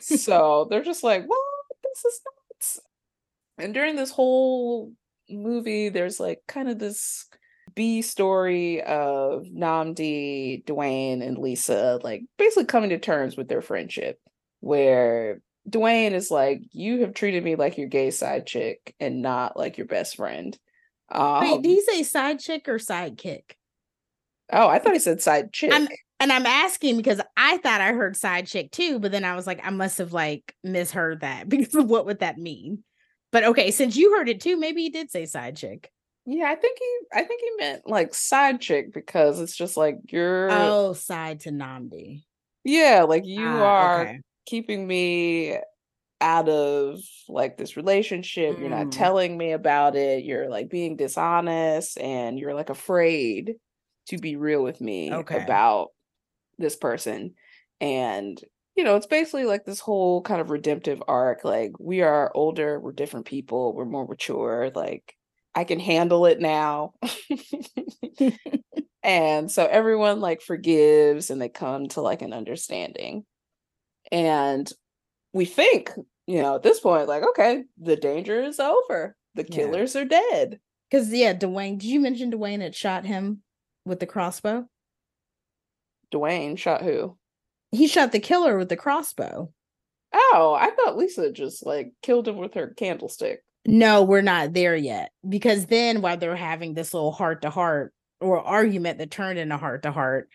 so 0.00 0.66
they're 0.70 0.82
just 0.82 1.04
like, 1.04 1.24
"What? 1.26 1.38
This 1.84 2.04
is 2.04 2.20
nuts." 2.24 2.80
And 3.58 3.74
during 3.74 3.94
this 3.94 4.10
whole 4.10 4.92
movie, 5.28 5.90
there's 5.90 6.18
like 6.18 6.40
kind 6.48 6.68
of 6.70 6.78
this 6.78 7.28
B 7.74 8.02
story 8.02 8.82
of 8.82 9.44
Nnamdi, 9.44 10.64
Dwayne, 10.64 11.22
and 11.22 11.38
Lisa, 11.38 12.00
like 12.02 12.22
basically 12.38 12.64
coming 12.64 12.90
to 12.90 12.98
terms 12.98 13.36
with 13.36 13.48
their 13.48 13.62
friendship, 13.62 14.18
where 14.60 15.40
Dwayne 15.68 16.12
is 16.12 16.30
like, 16.30 16.62
"You 16.72 17.00
have 17.00 17.14
treated 17.14 17.44
me 17.44 17.54
like 17.56 17.78
your 17.78 17.88
gay 17.88 18.10
side 18.10 18.46
chick 18.46 18.94
and 18.98 19.22
not 19.22 19.56
like 19.56 19.78
your 19.78 19.86
best 19.86 20.16
friend." 20.16 20.58
Um, 21.10 21.40
Wait, 21.40 21.62
did 21.62 21.68
he 21.68 21.82
say 21.82 22.02
side 22.02 22.40
chick 22.40 22.68
or 22.68 22.78
sidekick? 22.78 23.52
oh, 24.52 24.68
I 24.68 24.78
thought 24.78 24.92
he 24.92 24.98
said 24.98 25.22
side 25.22 25.52
chick. 25.52 25.72
I'm- 25.72 25.88
And 26.20 26.32
I'm 26.32 26.46
asking 26.46 26.96
because 26.98 27.20
I 27.36 27.56
thought 27.58 27.80
I 27.80 27.92
heard 27.92 28.16
side 28.16 28.46
chick 28.46 28.70
too, 28.70 29.00
but 29.00 29.10
then 29.10 29.24
I 29.24 29.34
was 29.34 29.44
like, 29.46 29.60
I 29.66 29.70
must 29.70 29.98
have 29.98 30.12
like 30.12 30.54
misheard 30.62 31.20
that 31.22 31.48
because 31.48 31.74
of 31.74 31.88
what 31.90 32.06
would 32.06 32.20
that 32.20 32.38
mean? 32.38 32.84
But 33.32 33.44
okay, 33.44 33.70
since 33.72 33.96
you 33.96 34.16
heard 34.16 34.28
it 34.28 34.40
too, 34.40 34.56
maybe 34.56 34.82
he 34.82 34.90
did 34.90 35.10
say 35.10 35.26
side 35.26 35.56
chick. 35.56 35.90
yeah, 36.26 36.44
I 36.48 36.54
think 36.54 36.78
he, 36.78 36.98
I 37.12 37.24
think 37.24 37.40
he 37.40 37.50
meant 37.58 37.88
like 37.88 38.14
side 38.14 38.60
chick 38.60 38.92
because 38.92 39.40
it's 39.40 39.56
just 39.56 39.76
like 39.76 39.96
you're, 40.12 40.48
Oh, 40.50 40.92
side 40.92 41.40
to 41.40 41.50
Nnamdi. 41.50 42.22
yeah, 42.62 43.02
like 43.02 43.26
you 43.26 43.48
Ah, 43.48 43.62
are 43.64 44.02
okay. 44.02 44.20
Keeping 44.46 44.86
me 44.86 45.56
out 46.20 46.48
of 46.48 47.00
like 47.28 47.56
this 47.56 47.76
relationship. 47.76 48.58
You're 48.60 48.70
not 48.70 48.88
Mm. 48.88 48.92
telling 48.92 49.36
me 49.38 49.52
about 49.52 49.96
it. 49.96 50.24
You're 50.24 50.48
like 50.50 50.68
being 50.70 50.96
dishonest 50.96 51.98
and 51.98 52.38
you're 52.38 52.54
like 52.54 52.70
afraid 52.70 53.54
to 54.08 54.18
be 54.18 54.36
real 54.36 54.62
with 54.62 54.80
me 54.80 55.12
Okay. 55.12 55.36
about 55.36 55.88
this 56.58 56.76
person. 56.76 57.34
And 57.80 58.40
you 58.76 58.84
know, 58.84 58.96
it's 58.96 59.06
basically 59.06 59.44
like 59.44 59.64
this 59.66 59.80
whole 59.80 60.22
kind 60.22 60.40
of 60.40 60.50
redemptive 60.50 61.02
arc. 61.08 61.44
Like 61.44 61.72
we 61.78 62.00
are 62.02 62.30
older, 62.34 62.80
we're 62.80 62.92
different 62.92 63.26
people, 63.26 63.74
we're 63.74 63.84
more 63.84 64.06
mature. 64.06 64.70
Like 64.74 65.14
I 65.54 65.64
can 65.64 65.80
handle 65.80 66.24
it 66.26 66.40
now. 66.40 66.94
and 69.02 69.50
so 69.50 69.66
everyone 69.66 70.20
like 70.20 70.40
forgives 70.40 71.30
and 71.30 71.40
they 71.40 71.48
come 71.48 71.88
to 71.88 72.00
like 72.00 72.22
an 72.22 72.32
understanding. 72.32 73.24
And 74.10 74.70
we 75.32 75.44
think, 75.44 75.90
you 76.26 76.42
know, 76.42 76.56
at 76.56 76.62
this 76.62 76.80
point, 76.80 77.08
like, 77.08 77.22
okay, 77.22 77.64
the 77.80 77.96
danger 77.96 78.42
is 78.42 78.58
over. 78.60 79.16
The 79.34 79.46
Yeah. 79.48 79.56
killers 79.56 79.96
are 79.96 80.04
dead. 80.04 80.60
Because 80.90 81.10
yeah, 81.12 81.32
Dwayne, 81.34 81.78
did 81.78 81.88
you 81.88 82.00
mention 82.00 82.30
Dwayne 82.30 82.60
had 82.60 82.74
shot 82.74 83.06
him 83.06 83.42
with 83.86 84.00
the 84.00 84.06
crossbow? 84.06 84.66
Dwayne 86.12 86.58
shot 86.58 86.82
who? 86.82 87.16
He 87.70 87.86
shot 87.86 88.12
the 88.12 88.20
killer 88.20 88.58
with 88.58 88.68
the 88.68 88.76
crossbow. 88.76 89.50
Oh, 90.12 90.56
I 90.58 90.70
thought 90.70 90.98
Lisa 90.98 91.32
just 91.32 91.64
like 91.64 91.92
killed 92.02 92.28
him 92.28 92.36
with 92.36 92.54
her 92.54 92.68
candlestick. 92.68 93.42
No, 93.64 94.02
we're 94.02 94.20
not 94.20 94.52
there 94.52 94.76
yet. 94.76 95.12
Because 95.26 95.66
then 95.66 96.02
while 96.02 96.18
they're 96.18 96.36
having 96.36 96.74
this 96.74 96.92
little 96.92 97.12
heart 97.12 97.42
to 97.42 97.50
heart 97.50 97.94
or 98.20 98.40
argument 98.40 98.98
that 98.98 99.10
turned 99.10 99.38
into 99.38 99.56
heart 99.56 99.84
to 99.84 99.92
heart, 99.92 100.28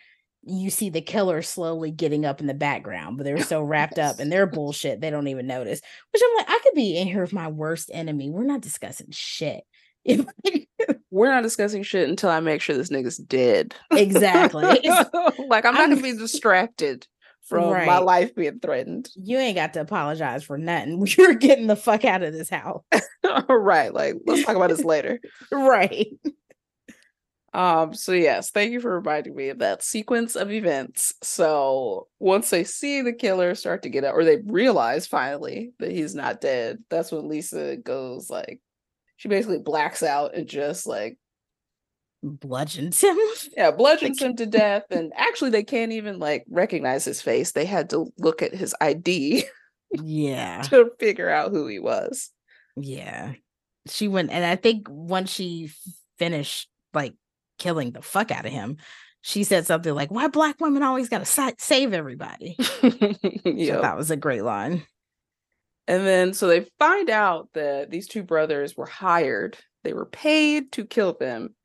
you 0.48 0.70
see 0.70 0.90
the 0.90 1.02
killer 1.02 1.42
slowly 1.42 1.92
getting 1.92 2.26
up 2.26 2.40
in 2.42 2.48
the 2.48 2.54
background, 2.54 3.18
but 3.18 3.24
they're 3.26 3.44
so 3.44 3.62
wrapped 3.62 4.00
up 4.00 4.20
in 4.20 4.30
their 4.30 4.46
bullshit 4.48 5.02
they 5.02 5.10
don't 5.10 5.28
even 5.28 5.48
notice. 5.48 5.82
Which 6.14 6.22
I'm 6.26 6.38
like, 6.38 6.50
I 6.50 6.60
could 6.64 6.74
be 6.74 6.98
in 6.98 7.08
here 7.08 7.22
with 7.22 7.34
my 7.34 7.48
worst 7.48 7.92
enemy. 7.94 8.30
We're 8.30 8.44
not 8.46 8.62
discussing 8.62 9.08
shit. 9.12 9.64
We're 11.12 11.30
not 11.30 11.44
discussing 11.44 11.84
shit 11.84 12.08
until 12.08 12.30
I 12.30 12.40
make 12.40 12.62
sure 12.62 12.76
this 12.78 12.90
nigga's 12.90 13.18
dead. 13.18 13.76
exactly. 13.92 14.64
Like 15.50 15.66
I'm 15.66 15.74
not 15.74 15.82
I'm- 15.82 15.90
gonna 15.92 16.02
be 16.02 16.14
distracted 16.18 17.08
from 17.44 17.70
my 17.86 18.00
life 18.00 18.36
being 18.36 18.60
threatened. 18.60 19.10
you 19.16 19.38
ain't 19.38 19.56
got 19.56 19.74
to 19.74 19.82
apologize 19.82 20.44
for 20.44 20.58
nothing. 20.58 21.06
You're 21.18 21.34
getting 21.36 21.68
the 21.68 21.78
fuck 21.78 22.04
out 22.04 22.22
of 22.22 22.34
this 22.34 22.50
house. 22.50 22.84
right. 23.50 23.94
Like 23.94 24.16
let's 24.26 24.44
talk 24.46 24.56
about 24.58 24.70
this 24.70 24.84
later. 24.84 25.20
right. 25.52 26.08
Um, 27.54 27.94
so 27.94 28.12
yes, 28.12 28.52
thank 28.52 28.72
you 28.72 28.80
for 28.80 28.96
reminding 28.96 29.36
me 29.36 29.50
of 29.50 29.60
that 29.60 29.82
sequence 29.82 30.36
of 30.36 30.52
events. 30.52 31.14
So 31.24 32.08
once 32.20 32.50
they 32.50 32.64
see 32.64 33.02
the 33.02 33.14
killer 33.14 33.56
start 33.56 33.84
to 33.84 33.90
get 33.90 34.04
up, 34.04 34.16
or 34.16 34.24
they 34.24 34.38
realize 34.46 35.08
finally 35.08 35.72
that 35.80 35.92
he's 35.92 36.14
not 36.14 36.42
dead, 36.42 36.84
that's 36.90 37.12
when 37.12 37.28
Lisa 37.28 37.78
goes 37.78 38.30
like 38.30 38.62
she 39.16 39.30
basically 39.30 39.60
blacks 39.60 40.04
out 40.04 40.36
and 40.36 40.48
just 40.48 40.86
like 40.86 41.18
Bludgeons 42.24 43.02
him. 43.02 43.18
yeah, 43.58 43.72
bludgeons 43.72 44.22
him 44.22 44.36
to 44.38 44.46
death. 44.46 44.84
And 44.90 45.14
actually 45.16 45.52
they 45.52 45.64
can't 45.64 45.92
even 45.92 46.20
like 46.20 46.46
recognize 46.50 47.06
his 47.06 47.22
face. 47.22 47.52
They 47.52 47.66
had 47.66 47.92
to 47.92 48.12
look 48.18 48.42
at 48.42 48.56
his 48.56 48.76
ID 48.82 49.46
yeah. 50.04 50.62
to 50.64 50.92
figure 51.00 51.30
out 51.30 51.52
who 51.52 51.68
he 51.68 51.80
was. 51.80 52.32
Yeah. 52.76 53.34
She 53.88 54.08
went 54.08 54.32
and 54.32 54.44
I 54.44 54.56
think 54.56 54.88
once 54.90 55.32
she 55.32 55.72
finished 56.18 56.70
like 56.94 57.14
killing 57.58 57.92
the 57.92 58.02
fuck 58.02 58.32
out 58.32 58.46
of 58.46 58.52
him, 58.52 58.78
she 59.22 59.44
said 59.44 59.66
something 59.66 59.94
like, 59.94 60.12
Why 60.12 60.28
black 60.28 60.60
women 60.60 60.84
always 60.84 61.10
gotta 61.10 61.26
sa- 61.26 61.52
save 61.58 61.94
everybody? 61.94 62.56
I 62.84 63.16
Yep. 63.46 63.96
was 63.98 64.12
a 64.12 64.16
great 64.18 64.44
line. 64.44 64.84
And 65.88 66.06
then 66.06 66.34
so 66.34 66.48
they 66.48 66.66
find 66.80 67.10
out 67.10 67.50
that 67.54 67.90
these 67.90 68.08
two 68.08 68.24
brothers 68.24 68.76
were 68.76 68.86
hired, 68.86 69.58
they 69.84 69.94
were 69.94 70.06
paid 70.06 70.72
to 70.74 70.86
kill 70.86 71.14
them 71.14 71.56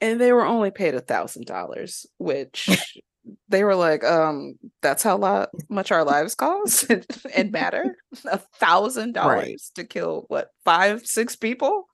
and 0.00 0.20
they 0.20 0.32
were 0.32 0.44
only 0.44 0.70
paid 0.70 0.94
a 0.94 1.00
thousand 1.00 1.46
dollars, 1.46 2.04
which 2.18 2.68
they 3.48 3.64
were 3.64 3.76
like, 3.76 4.04
um, 4.04 4.54
that's 4.82 5.02
how 5.02 5.16
lot 5.16 5.50
much 5.68 5.90
our 5.92 6.04
lives 6.04 6.34
cost 6.34 6.90
and 7.34 7.52
matter. 7.52 7.96
A 8.26 8.38
thousand 8.58 9.14
dollars 9.14 9.70
to 9.76 9.84
kill 9.84 10.24
what 10.28 10.48
five, 10.64 11.06
six 11.06 11.36
people? 11.36 11.86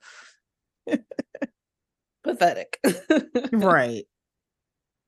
Pathetic. 2.23 2.79
right. 3.53 4.05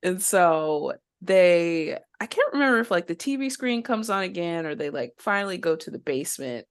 And 0.02 0.22
so 0.22 0.94
they 1.20 1.96
I 2.20 2.26
can't 2.26 2.52
remember 2.52 2.80
if 2.80 2.90
like 2.90 3.06
the 3.06 3.14
TV 3.14 3.50
screen 3.50 3.82
comes 3.82 4.10
on 4.10 4.22
again 4.22 4.66
or 4.66 4.74
they 4.74 4.90
like 4.90 5.12
finally 5.18 5.58
go 5.58 5.76
to 5.76 5.90
the 5.90 5.98
basement 5.98 6.66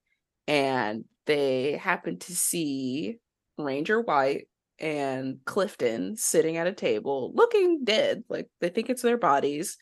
and 0.47 1.05
they 1.25 1.77
happen 1.77 2.19
to 2.19 2.35
see 2.35 3.17
Ranger 3.57 4.01
White 4.01 4.47
and 4.79 5.37
Clifton 5.45 6.17
sitting 6.17 6.57
at 6.57 6.67
a 6.67 6.73
table 6.73 7.31
looking 7.35 7.83
dead, 7.83 8.23
like 8.29 8.47
they 8.59 8.69
think 8.69 8.89
it's 8.89 9.03
their 9.03 9.17
bodies. 9.17 9.77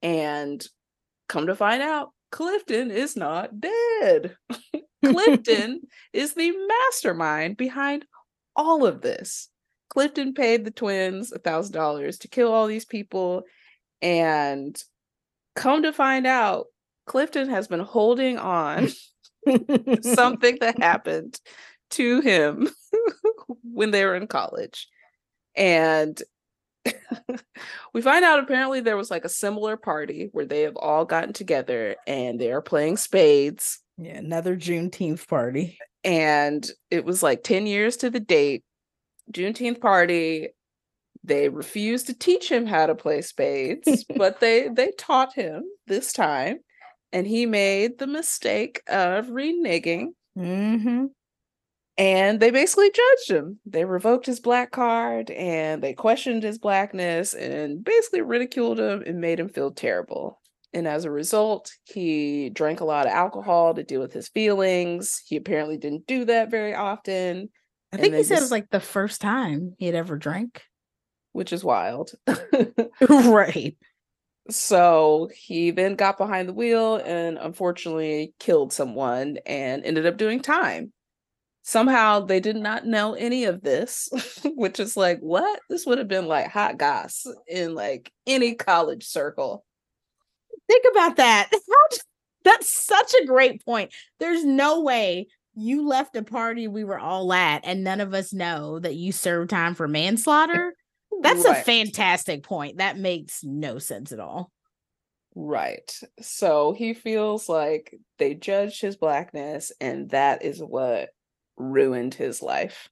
And 0.00 0.66
come 1.28 1.46
to 1.46 1.54
find 1.54 1.82
out, 1.82 2.10
Clifton 2.32 2.90
is 2.90 3.14
not 3.14 3.60
dead. 3.60 4.36
Clifton 5.04 5.80
is 6.12 6.34
the 6.34 6.52
mastermind 6.68 7.56
behind 7.56 8.04
all 8.54 8.86
of 8.86 9.00
this. 9.00 9.48
Clifton 9.92 10.32
paid 10.32 10.64
the 10.64 10.70
twins 10.70 11.32
a 11.32 11.38
thousand 11.38 11.74
dollars 11.74 12.16
to 12.18 12.28
kill 12.28 12.50
all 12.50 12.66
these 12.66 12.86
people. 12.86 13.42
And 14.00 14.74
come 15.54 15.82
to 15.82 15.92
find 15.92 16.26
out, 16.26 16.68
Clifton 17.06 17.50
has 17.50 17.68
been 17.68 17.80
holding 17.80 18.38
on 18.38 18.88
something 20.02 20.56
that 20.60 20.78
happened 20.82 21.38
to 21.90 22.22
him 22.22 22.70
when 23.62 23.90
they 23.90 24.06
were 24.06 24.16
in 24.16 24.28
college. 24.28 24.88
And 25.54 26.20
we 27.92 28.00
find 28.00 28.24
out 28.24 28.38
apparently 28.38 28.80
there 28.80 28.96
was 28.96 29.10
like 29.10 29.26
a 29.26 29.28
similar 29.28 29.76
party 29.76 30.30
where 30.32 30.46
they 30.46 30.62
have 30.62 30.76
all 30.76 31.04
gotten 31.04 31.34
together 31.34 31.96
and 32.06 32.40
they 32.40 32.50
are 32.50 32.62
playing 32.62 32.96
spades. 32.96 33.78
Yeah, 33.98 34.16
another 34.16 34.56
Juneteenth 34.56 35.28
party. 35.28 35.76
And 36.02 36.66
it 36.90 37.04
was 37.04 37.22
like 37.22 37.42
10 37.42 37.66
years 37.66 37.98
to 37.98 38.08
the 38.08 38.20
date. 38.20 38.64
Juneteenth 39.30 39.80
party. 39.80 40.48
They 41.24 41.48
refused 41.48 42.06
to 42.08 42.14
teach 42.14 42.50
him 42.50 42.66
how 42.66 42.86
to 42.86 42.94
play 42.94 43.22
spades, 43.22 44.04
but 44.16 44.40
they 44.40 44.68
they 44.68 44.90
taught 44.98 45.34
him 45.34 45.64
this 45.86 46.12
time. 46.12 46.58
And 47.12 47.26
he 47.26 47.44
made 47.44 47.98
the 47.98 48.06
mistake 48.06 48.82
of 48.88 49.26
reneging. 49.26 50.08
Mm-hmm. 50.36 51.06
And 51.98 52.40
they 52.40 52.50
basically 52.50 52.90
judged 52.90 53.30
him. 53.30 53.60
They 53.66 53.84
revoked 53.84 54.24
his 54.24 54.40
black 54.40 54.70
card 54.70 55.30
and 55.30 55.82
they 55.82 55.92
questioned 55.92 56.42
his 56.42 56.58
blackness 56.58 57.34
and 57.34 57.84
basically 57.84 58.22
ridiculed 58.22 58.80
him 58.80 59.02
and 59.06 59.20
made 59.20 59.38
him 59.38 59.50
feel 59.50 59.70
terrible. 59.70 60.40
And 60.72 60.88
as 60.88 61.04
a 61.04 61.10
result, 61.10 61.70
he 61.84 62.48
drank 62.48 62.80
a 62.80 62.86
lot 62.86 63.06
of 63.06 63.12
alcohol 63.12 63.74
to 63.74 63.82
deal 63.82 64.00
with 64.00 64.14
his 64.14 64.28
feelings. 64.28 65.22
He 65.26 65.36
apparently 65.36 65.76
didn't 65.76 66.06
do 66.06 66.24
that 66.24 66.50
very 66.50 66.74
often. 66.74 67.50
I 67.92 67.98
think 67.98 68.14
he 68.14 68.22
said 68.22 68.36
this, 68.36 68.40
it 68.40 68.44
was 68.44 68.50
like 68.50 68.70
the 68.70 68.80
first 68.80 69.20
time 69.20 69.74
he 69.78 69.86
had 69.86 69.94
ever 69.94 70.16
drank, 70.16 70.62
which 71.32 71.52
is 71.52 71.62
wild. 71.62 72.12
right. 73.08 73.76
So 74.48 75.30
he 75.34 75.70
then 75.70 75.94
got 75.94 76.18
behind 76.18 76.48
the 76.48 76.54
wheel 76.54 76.96
and 76.96 77.38
unfortunately 77.38 78.34
killed 78.40 78.72
someone 78.72 79.38
and 79.46 79.84
ended 79.84 80.06
up 80.06 80.16
doing 80.16 80.40
time. 80.40 80.92
Somehow 81.64 82.20
they 82.20 82.40
did 82.40 82.56
not 82.56 82.86
know 82.86 83.14
any 83.14 83.44
of 83.44 83.62
this 83.62 84.08
which 84.56 84.80
is 84.80 84.96
like 84.96 85.20
what? 85.20 85.60
This 85.68 85.86
would 85.86 85.98
have 85.98 86.08
been 86.08 86.26
like 86.26 86.48
hot 86.48 86.76
goss 86.76 87.26
in 87.46 87.74
like 87.74 88.10
any 88.26 88.54
college 88.54 89.04
circle. 89.04 89.64
Think 90.68 90.84
about 90.90 91.16
that. 91.16 91.50
That's 92.44 92.68
such 92.68 93.14
a 93.22 93.26
great 93.26 93.64
point. 93.64 93.92
There's 94.18 94.44
no 94.44 94.80
way 94.80 95.28
you 95.54 95.86
left 95.86 96.16
a 96.16 96.22
party 96.22 96.68
we 96.68 96.84
were 96.84 96.98
all 96.98 97.32
at 97.32 97.64
and 97.64 97.84
none 97.84 98.00
of 98.00 98.14
us 98.14 98.32
know 98.32 98.78
that 98.78 98.94
you 98.94 99.12
served 99.12 99.50
time 99.50 99.74
for 99.74 99.88
manslaughter? 99.88 100.74
That's 101.20 101.44
right. 101.44 101.58
a 101.58 101.64
fantastic 101.64 102.42
point. 102.42 102.78
That 102.78 102.98
makes 102.98 103.44
no 103.44 103.78
sense 103.78 104.12
at 104.12 104.20
all. 104.20 104.50
Right. 105.34 105.90
So 106.20 106.72
he 106.72 106.94
feels 106.94 107.48
like 107.48 107.94
they 108.18 108.34
judged 108.34 108.80
his 108.80 108.96
blackness 108.96 109.72
and 109.80 110.10
that 110.10 110.44
is 110.44 110.60
what 110.60 111.10
ruined 111.56 112.14
his 112.14 112.42
life. 112.42 112.88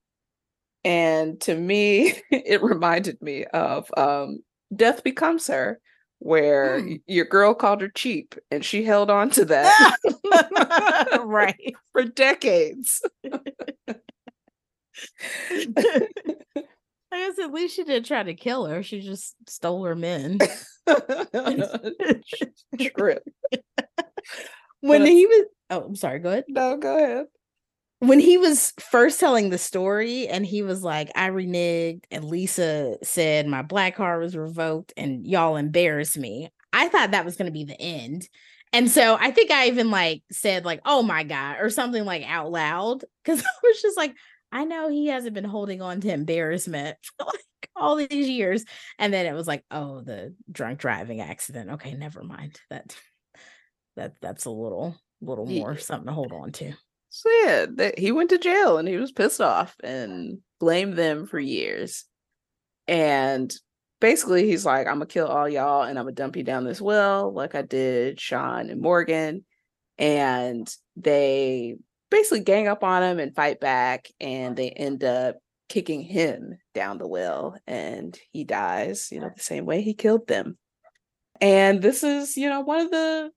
And 0.85 1.41
to 1.43 1.55
me, 1.55 2.15
it 2.31 2.63
reminded 2.63 3.21
me 3.21 3.45
of 3.45 3.91
um, 3.97 4.41
Death 4.75 5.05
Becomes 5.05 5.47
Her, 5.49 5.81
where 6.21 6.81
mm. 6.81 7.01
your 7.07 7.25
girl 7.25 7.55
called 7.55 7.81
her 7.81 7.89
cheap 7.89 8.35
and 8.51 8.64
she 8.64 8.85
held 8.85 9.11
on 9.11 9.31
to 9.31 9.45
that 9.47 9.99
right 11.25 11.75
for 11.93 12.05
decades. 12.05 13.03
I 17.12 17.18
guess 17.18 17.39
at 17.39 17.53
least 17.53 17.75
she 17.75 17.85
didn't 17.85 18.07
try 18.07 18.23
to 18.23 18.35
kill 18.35 18.66
her. 18.66 18.83
She 18.83 19.01
just 19.01 19.35
stole 19.49 19.85
her 19.85 19.97
men. 19.97 20.39
True. 22.79 23.18
when 24.81 25.07
he 25.07 25.27
was 25.27 25.47
oh, 25.71 25.81
I'm 25.83 25.97
sorry, 25.97 26.18
go 26.21 26.29
ahead. 26.31 26.45
No, 26.49 26.77
go 26.77 26.97
ahead 26.97 27.27
when 28.01 28.18
he 28.18 28.38
was 28.38 28.72
first 28.80 29.20
telling 29.20 29.51
the 29.51 29.59
story 29.59 30.26
and 30.26 30.44
he 30.44 30.62
was 30.62 30.82
like, 30.82 31.11
I 31.14 31.28
reneged, 31.28 32.05
and 32.11 32.24
Lisa 32.24 32.96
said 33.03 33.46
my 33.46 33.61
black 33.62 33.96
card 33.96 34.22
was 34.22 34.34
revoked 34.34 34.94
and 34.96 35.26
y'all 35.26 35.57
embarrassed 35.57 36.18
me. 36.18 36.48
I 36.72 36.88
thought 36.88 37.11
that 37.11 37.26
was 37.26 37.36
going 37.36 37.46
to 37.46 37.53
be 37.53 37.64
the 37.64 37.80
end. 37.80 38.26
And 38.72 38.90
so 38.90 39.18
I 39.20 39.30
think 39.32 39.51
I 39.51 39.66
even 39.66 39.90
like 39.90 40.22
said, 40.32 40.64
like, 40.64 40.80
oh 40.86 41.03
my 41.03 41.24
God, 41.24 41.57
or 41.61 41.68
something 41.68 42.05
like 42.05 42.24
out 42.26 42.51
loud. 42.51 43.05
Cause 43.26 43.40
I 43.46 43.51
was 43.62 43.82
just 43.82 43.98
like, 43.98 44.14
I 44.51 44.64
know 44.64 44.88
he 44.88 45.09
hasn't 45.09 45.34
been 45.34 45.44
holding 45.44 45.82
on 45.82 46.01
to 46.01 46.12
embarrassment 46.12 46.96
for 47.18 47.26
like 47.26 47.70
all 47.76 47.96
these 47.96 48.28
years. 48.28 48.64
And 48.98 49.12
then 49.12 49.26
it 49.26 49.34
was 49.34 49.46
like, 49.46 49.62
oh, 49.70 50.01
the 50.01 50.34
drunk 50.51 50.78
driving 50.78 51.20
accident. 51.20 51.72
Okay, 51.72 51.92
never 51.92 52.22
mind. 52.22 52.59
That 52.70 52.96
that 53.96 54.14
that's 54.22 54.46
a 54.46 54.51
little 54.51 54.96
little 55.20 55.44
more 55.44 55.76
something 55.76 56.07
to 56.07 56.12
hold 56.14 56.32
on 56.32 56.53
to. 56.53 56.72
So 57.11 57.29
yeah, 57.45 57.91
he 57.99 58.13
went 58.13 58.31
to 58.31 58.39
jail 58.39 58.79
and 58.79 58.89
he 58.89 58.97
was 58.97 59.13
pissed 59.13 59.41
off 59.41 59.77
and 59.83 60.39
blamed 60.59 60.97
them 60.97 61.27
for 61.27 61.39
years. 61.39 62.05
And 62.89 63.53
basically 64.01 64.47
he's 64.47 64.65
like, 64.65 64.87
I'm 64.87 64.95
gonna 64.95 65.07
kill 65.07 65.27
all 65.27 65.49
y'all 65.49 65.83
and 65.83 65.99
I'm 65.99 66.07
gonna 66.07 66.15
dump 66.15 66.37
you 66.37 66.43
down 66.43 66.65
this 66.65 66.81
well, 66.81 67.33
like 67.33 67.55
I 67.55 67.63
did 67.63 68.21
Sean 68.21 68.71
and 68.71 68.81
Morgan. 68.81 69.45
And 69.99 70.73
they 70.97 71.77
basically 72.11 72.41
gang 72.41 72.69
up 72.69 72.83
on 72.83 73.03
him 73.03 73.19
and 73.19 73.35
fight 73.35 73.61
back, 73.61 74.09
and 74.21 74.57
they 74.57 74.71
end 74.71 75.05
up 75.05 75.37
kicking 75.69 76.03
him 76.03 76.59
down 76.75 76.99
the 76.99 77.07
well, 77.07 77.57
and 77.67 78.19
he 78.33 78.45
dies, 78.45 79.11
you 79.13 79.21
know, 79.21 79.31
the 79.35 79.43
same 79.43 79.67
way 79.67 79.83
he 79.83 79.95
killed 79.95 80.27
them. 80.27 80.59
And 81.41 81.81
this 81.81 82.03
is, 82.03 82.37
you 82.37 82.49
know, 82.49 82.61
one 82.61 82.81
of 82.81 82.91
the 82.91 83.31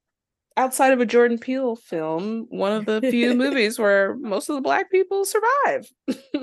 outside 0.58 0.94
of 0.94 1.00
a 1.00 1.06
Jordan 1.06 1.38
Peele 1.38 1.76
film, 1.76 2.48
one 2.50 2.72
of 2.72 2.86
the 2.86 3.02
few 3.02 3.34
movies 3.36 3.80
where 3.80 4.16
most 4.16 4.50
of 4.50 4.56
the 4.56 4.62
black 4.62 4.92
people 4.92 5.26
survive. 5.26 5.92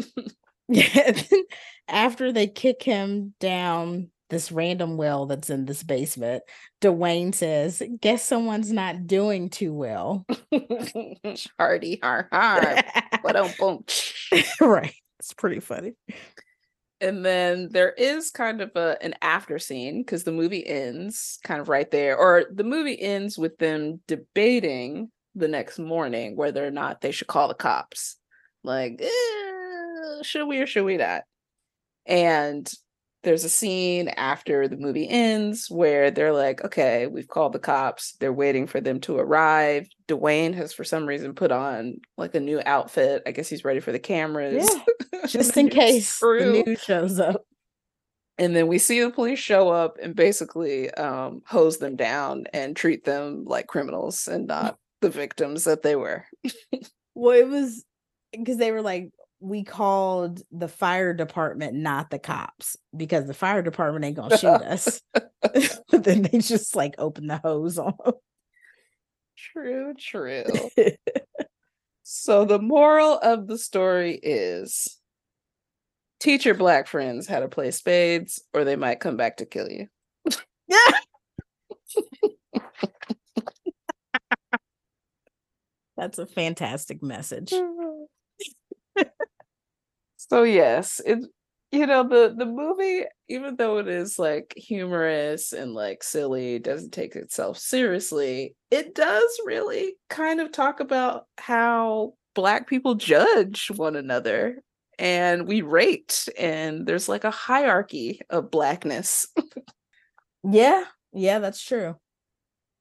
yeah. 0.69 1.21
After 1.89 2.33
they 2.33 2.47
kick 2.47 2.83
him 2.83 3.35
down 3.41 4.11
this 4.29 4.53
random 4.53 4.97
well 4.97 5.27
that's 5.27 5.51
in 5.51 5.65
this 5.65 5.83
basement, 5.83 6.45
Dwayne 6.81 7.35
says, 7.35 7.83
Guess 8.01 8.25
someone's 8.25 8.71
not 8.71 9.09
doing 9.09 9.49
too 9.49 9.75
well. 9.75 10.25
Hardy, 11.59 11.99
har, 12.01 12.29
har. 12.31 12.85
but 13.25 13.59
boom. 13.59 13.85
right. 14.61 14.95
It's 15.19 15.35
pretty 15.35 15.61
funny 15.61 15.95
and 17.01 17.25
then 17.25 17.69
there 17.71 17.93
is 17.93 18.31
kind 18.31 18.61
of 18.61 18.71
a 18.77 18.97
an 19.03 19.15
after 19.23 19.59
scene 19.59 20.03
because 20.03 20.25
the 20.25 20.33
movie 20.33 20.67
ends 20.67 21.39
kind 21.45 21.61
of 21.61 21.69
right 21.69 21.91
there 21.91 22.17
or 22.17 22.45
the 22.53 22.65
movie 22.65 23.01
ends 23.01 23.39
with 23.39 23.57
them 23.59 24.01
debating 24.07 25.11
the 25.35 25.49
next 25.49 25.79
morning 25.79 26.37
whether 26.37 26.67
or 26.67 26.71
not 26.71 27.01
they 27.01 27.11
should 27.11 27.29
call 27.29 27.49
the 27.49 27.55
cops. 27.55 28.17
Like 28.63 29.01
eh, 29.01 30.23
should 30.23 30.47
we 30.47 30.59
or 30.59 30.67
should 30.67 30.85
we 30.85 30.97
not? 30.97 31.23
And 32.07 32.71
there's 33.23 33.45
a 33.45 33.49
scene 33.49 34.09
after 34.09 34.67
the 34.67 34.77
movie 34.77 35.09
ends 35.09 35.71
where 35.71 36.11
they're 36.11 36.33
like, 36.33 36.65
okay, 36.65 37.07
we've 37.07 37.29
called 37.29 37.53
the 37.53 37.59
cops. 37.59 38.17
They're 38.19 38.33
waiting 38.33 38.67
for 38.67 38.81
them 38.81 39.01
to 39.01 39.19
arrive. 39.19 39.89
Dwayne 40.09 40.55
has, 40.55 40.73
for 40.73 40.85
some 40.85 41.07
reason, 41.07 41.35
put 41.35 41.53
on 41.53 41.97
like 42.17 42.35
a 42.35 42.41
new 42.41 42.63
outfit. 42.65 43.23
I 43.27 43.33
guess 43.33 43.49
he's 43.49 43.65
ready 43.65 43.81
for 43.81 43.93
the 43.93 43.99
cameras. 43.99 44.69
Yeah, 45.13 45.27
just 45.27 45.57
in 45.57 45.69
case 45.69 46.19
the 46.19 46.63
news 46.67 46.81
shows 46.81 47.21
up. 47.21 47.45
And 48.39 48.57
then 48.57 48.69
we 48.69 48.79
see 48.79 49.03
the 49.03 49.11
police 49.11 49.39
show 49.39 49.69
up 49.69 49.99
and 50.03 50.17
basically 50.17 50.91
um, 50.93 51.43
hose 51.47 51.77
them 51.77 51.97
down 51.97 52.45
and 52.55 52.75
treat 52.75 53.05
them 53.05 53.45
like 53.45 53.67
criminals 53.67 54.29
and 54.29 54.47
not 54.47 54.79
the 55.03 55.11
victims 55.11 55.65
that 55.65 55.83
they 55.83 55.95
were. 55.95 56.25
well, 57.15 57.37
it 57.37 57.49
was 57.49 57.85
because 58.33 58.57
they 58.57 58.73
were 58.73 58.81
like, 58.81 59.11
we 59.41 59.65
called 59.65 60.43
the 60.53 60.69
fire 60.69 61.15
department 61.15 61.75
not 61.75 62.11
the 62.11 62.19
cops 62.19 62.77
because 62.95 63.27
the 63.27 63.35
fire 63.35 63.63
department 63.63 64.05
ain't 64.05 64.17
gonna 64.17 64.37
shoot 64.37 64.49
us. 64.49 65.03
then 65.91 66.23
they 66.23 66.39
just 66.39 66.77
like 66.77 66.95
open 66.99 67.27
the 67.27 67.39
hose 67.39 67.79
on 67.79 67.95
them. 68.05 68.15
True, 69.37 69.95
true. 69.99 70.45
so 72.03 72.45
the 72.45 72.59
moral 72.59 73.19
of 73.19 73.47
the 73.47 73.57
story 73.57 74.21
is 74.23 74.99
teach 76.21 76.45
your 76.45 76.55
black 76.55 76.87
friends 76.87 77.27
how 77.27 77.41
to 77.41 77.49
play 77.49 77.71
spades 77.71 78.43
or 78.53 78.65
they 78.65 78.77
might 78.77 79.01
come 79.01 79.17
back 79.17 79.39
to 79.39 79.47
kill 79.47 79.71
you. 79.71 79.87
Yeah. 80.69 80.77
That's 85.97 86.19
a 86.19 86.27
fantastic 86.27 87.03
message. 87.03 87.53
So 90.17 90.43
yes, 90.43 91.01
it 91.05 91.19
you 91.73 91.87
know 91.87 92.03
the 92.07 92.35
the 92.37 92.47
movie 92.47 93.05
even 93.29 93.55
though 93.57 93.79
it 93.79 93.87
is 93.89 94.19
like 94.19 94.53
humorous 94.57 95.53
and 95.53 95.73
like 95.73 96.03
silly 96.03 96.59
doesn't 96.59 96.93
take 96.93 97.15
itself 97.15 97.57
seriously 97.59 98.57
it 98.73 98.93
does 98.93 99.41
really 99.47 99.95
kind 100.09 100.41
of 100.41 100.51
talk 100.51 100.81
about 100.81 101.27
how 101.39 102.13
black 102.35 102.67
people 102.69 102.97
judge 102.97 103.71
one 103.77 103.95
another 103.95 104.61
and 104.99 105.47
we 105.47 105.63
rate 105.63 106.27
and 106.37 106.87
there's 106.87 107.09
like 107.09 107.23
a 107.25 107.31
hierarchy 107.31 108.21
of 108.31 108.51
blackness. 108.51 109.29
Yeah 110.45 110.85
yeah 111.13 111.39
that's 111.39 111.63
true. 111.63 111.97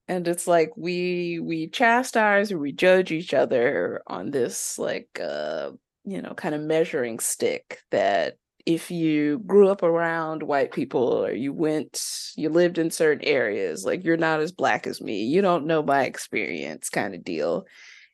And 0.07 0.27
it's 0.27 0.47
like 0.47 0.71
we 0.77 1.39
we 1.39 1.67
chastise 1.69 2.51
or 2.51 2.59
we 2.59 2.71
judge 2.71 3.11
each 3.11 3.33
other 3.33 4.01
on 4.07 4.31
this 4.31 4.79
like 4.79 5.09
uh 5.21 5.71
you 6.05 6.21
know 6.21 6.33
kind 6.33 6.55
of 6.55 6.61
measuring 6.61 7.19
stick 7.19 7.79
that 7.91 8.37
if 8.65 8.91
you 8.91 9.39
grew 9.47 9.69
up 9.69 9.83
around 9.83 10.43
white 10.43 10.71
people 10.71 11.25
or 11.25 11.31
you 11.31 11.51
went 11.53 12.01
you 12.35 12.49
lived 12.49 12.77
in 12.77 12.91
certain 12.91 13.25
areas 13.25 13.85
like 13.85 14.03
you're 14.03 14.17
not 14.17 14.39
as 14.39 14.51
black 14.51 14.85
as 14.85 15.01
me 15.01 15.23
you 15.23 15.41
don't 15.41 15.65
know 15.65 15.81
my 15.81 16.03
experience 16.03 16.89
kind 16.89 17.15
of 17.15 17.23
deal. 17.23 17.65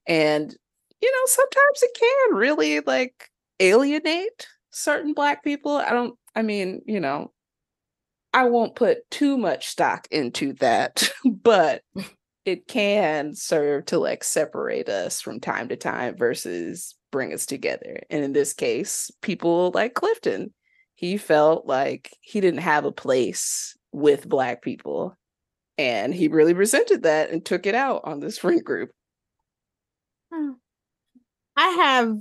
And 0.07 0.55
you 1.01 1.11
know 1.11 1.25
sometimes 1.25 1.83
it 1.83 1.97
can 1.99 2.35
really 2.35 2.79
like 2.81 3.29
alienate 3.59 4.47
certain 4.71 5.13
black 5.13 5.43
people 5.43 5.77
i 5.77 5.91
don't 5.91 6.17
i 6.35 6.41
mean 6.41 6.81
you 6.85 6.99
know 6.99 7.31
i 8.33 8.45
won't 8.45 8.75
put 8.75 9.09
too 9.11 9.37
much 9.37 9.67
stock 9.67 10.07
into 10.11 10.53
that 10.53 11.09
but 11.25 11.81
it 12.45 12.67
can 12.67 13.33
serve 13.33 13.85
to 13.85 13.97
like 13.97 14.23
separate 14.23 14.89
us 14.89 15.21
from 15.21 15.39
time 15.39 15.67
to 15.69 15.75
time 15.75 16.15
versus 16.15 16.95
bring 17.15 17.33
us 17.33 17.45
together. 17.45 18.01
And 18.09 18.25
in 18.25 18.33
this 18.33 18.51
case, 18.51 19.09
people 19.21 19.71
like 19.73 19.93
Clifton, 19.93 20.53
he 20.95 21.15
felt 21.15 21.65
like 21.65 22.11
he 22.19 22.41
didn't 22.41 22.59
have 22.59 22.83
a 22.83 22.91
place 22.91 23.73
with 23.93 24.27
Black 24.27 24.61
people. 24.61 25.15
And 25.77 26.13
he 26.13 26.27
really 26.27 26.51
resented 26.53 27.03
that 27.03 27.29
and 27.29 27.45
took 27.45 27.65
it 27.65 27.73
out 27.73 28.01
on 28.03 28.19
this 28.19 28.37
friend 28.39 28.61
group. 28.61 28.91
Hmm. 30.29 30.51
I 31.55 31.67
have 31.69 32.17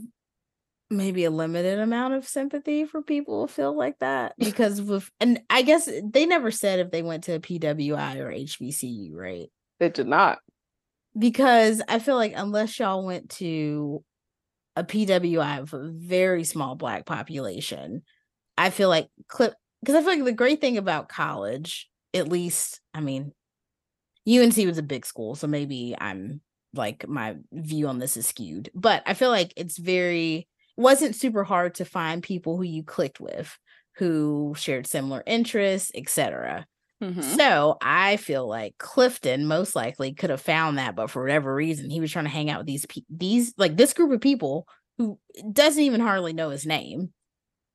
maybe 0.90 1.24
a 1.24 1.30
limited 1.32 1.80
amount 1.80 2.14
of 2.14 2.28
sympathy 2.28 2.84
for 2.84 3.02
people 3.02 3.40
who 3.40 3.48
feel 3.48 3.76
like 3.76 3.98
that 3.98 4.34
because 4.38 4.80
with 4.80 5.10
and 5.18 5.40
I 5.50 5.62
guess 5.62 5.90
they 6.04 6.24
never 6.24 6.52
said 6.52 6.78
if 6.78 6.92
they 6.92 7.02
went 7.02 7.24
to 7.24 7.34
a 7.34 7.40
PWI 7.40 8.18
or 8.18 8.30
HBCU, 8.30 9.12
right? 9.12 9.50
It 9.80 9.94
did 9.94 10.06
not. 10.06 10.38
Because 11.18 11.82
I 11.88 11.98
feel 11.98 12.14
like 12.14 12.34
unless 12.36 12.78
y'all 12.78 13.04
went 13.04 13.30
to 13.30 14.04
a 14.76 14.84
PWI 14.84 15.60
of 15.60 15.72
a 15.72 15.90
very 15.90 16.44
small 16.44 16.74
black 16.74 17.06
population, 17.06 18.02
I 18.56 18.70
feel 18.70 18.88
like 18.88 19.08
clip 19.28 19.54
because 19.80 19.94
I 19.94 20.00
feel 20.00 20.14
like 20.14 20.24
the 20.24 20.32
great 20.32 20.60
thing 20.60 20.78
about 20.78 21.08
college, 21.08 21.90
at 22.14 22.28
least, 22.28 22.80
I 22.94 23.00
mean, 23.00 23.32
UNC 24.28 24.56
was 24.56 24.78
a 24.78 24.82
big 24.82 25.04
school, 25.04 25.34
so 25.34 25.46
maybe 25.46 25.94
I'm 25.98 26.40
like 26.72 27.06
my 27.06 27.36
view 27.52 27.86
on 27.88 27.98
this 27.98 28.16
is 28.16 28.26
skewed, 28.26 28.70
but 28.74 29.02
I 29.06 29.14
feel 29.14 29.30
like 29.30 29.52
it's 29.56 29.78
very 29.78 30.48
wasn't 30.76 31.14
super 31.14 31.44
hard 31.44 31.74
to 31.76 31.84
find 31.84 32.22
people 32.22 32.56
who 32.56 32.64
you 32.64 32.82
clicked 32.82 33.20
with, 33.20 33.56
who 33.96 34.54
shared 34.56 34.86
similar 34.86 35.22
interests, 35.26 35.92
etc. 35.94 36.66
Mm-hmm. 37.04 37.20
So 37.20 37.76
I 37.82 38.16
feel 38.16 38.48
like 38.48 38.78
Clifton 38.78 39.46
most 39.46 39.76
likely 39.76 40.14
could 40.14 40.30
have 40.30 40.40
found 40.40 40.78
that, 40.78 40.96
but 40.96 41.10
for 41.10 41.22
whatever 41.22 41.54
reason, 41.54 41.90
he 41.90 42.00
was 42.00 42.10
trying 42.10 42.24
to 42.24 42.30
hang 42.30 42.48
out 42.48 42.58
with 42.58 42.66
these 42.66 42.86
pe- 42.86 43.02
these 43.10 43.52
like 43.58 43.76
this 43.76 43.92
group 43.92 44.10
of 44.12 44.20
people 44.20 44.66
who 44.96 45.18
doesn't 45.52 45.82
even 45.82 46.00
hardly 46.00 46.32
know 46.32 46.50
his 46.50 46.64
name. 46.64 47.12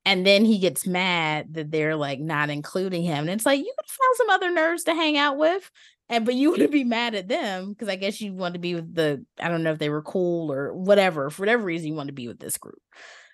And 0.04 0.26
then 0.26 0.44
he 0.44 0.58
gets 0.58 0.86
mad 0.86 1.54
that 1.54 1.70
they're 1.70 1.94
like 1.94 2.18
not 2.18 2.50
including 2.50 3.02
him. 3.02 3.20
And 3.20 3.30
it's 3.30 3.46
like 3.46 3.58
you 3.58 3.72
could 3.78 3.86
have 3.86 3.90
found 3.90 4.16
some 4.16 4.30
other 4.30 4.50
nerds 4.50 4.84
to 4.86 4.94
hang 4.94 5.16
out 5.16 5.36
with. 5.36 5.70
And 6.08 6.24
but 6.24 6.34
you 6.34 6.50
would 6.56 6.70
be 6.70 6.84
mad 6.84 7.14
at 7.14 7.28
them 7.28 7.70
because 7.70 7.88
I 7.88 7.96
guess 7.96 8.20
you 8.20 8.32
want 8.32 8.54
to 8.54 8.60
be 8.60 8.74
with 8.74 8.92
the 8.92 9.24
I 9.38 9.48
don't 9.48 9.62
know 9.62 9.72
if 9.72 9.78
they 9.78 9.90
were 9.90 10.02
cool 10.02 10.52
or 10.52 10.74
whatever. 10.74 11.30
For 11.30 11.42
whatever 11.42 11.62
reason, 11.62 11.88
you 11.88 11.94
want 11.94 12.08
to 12.08 12.14
be 12.14 12.26
with 12.26 12.40
this 12.40 12.58
group. 12.58 12.80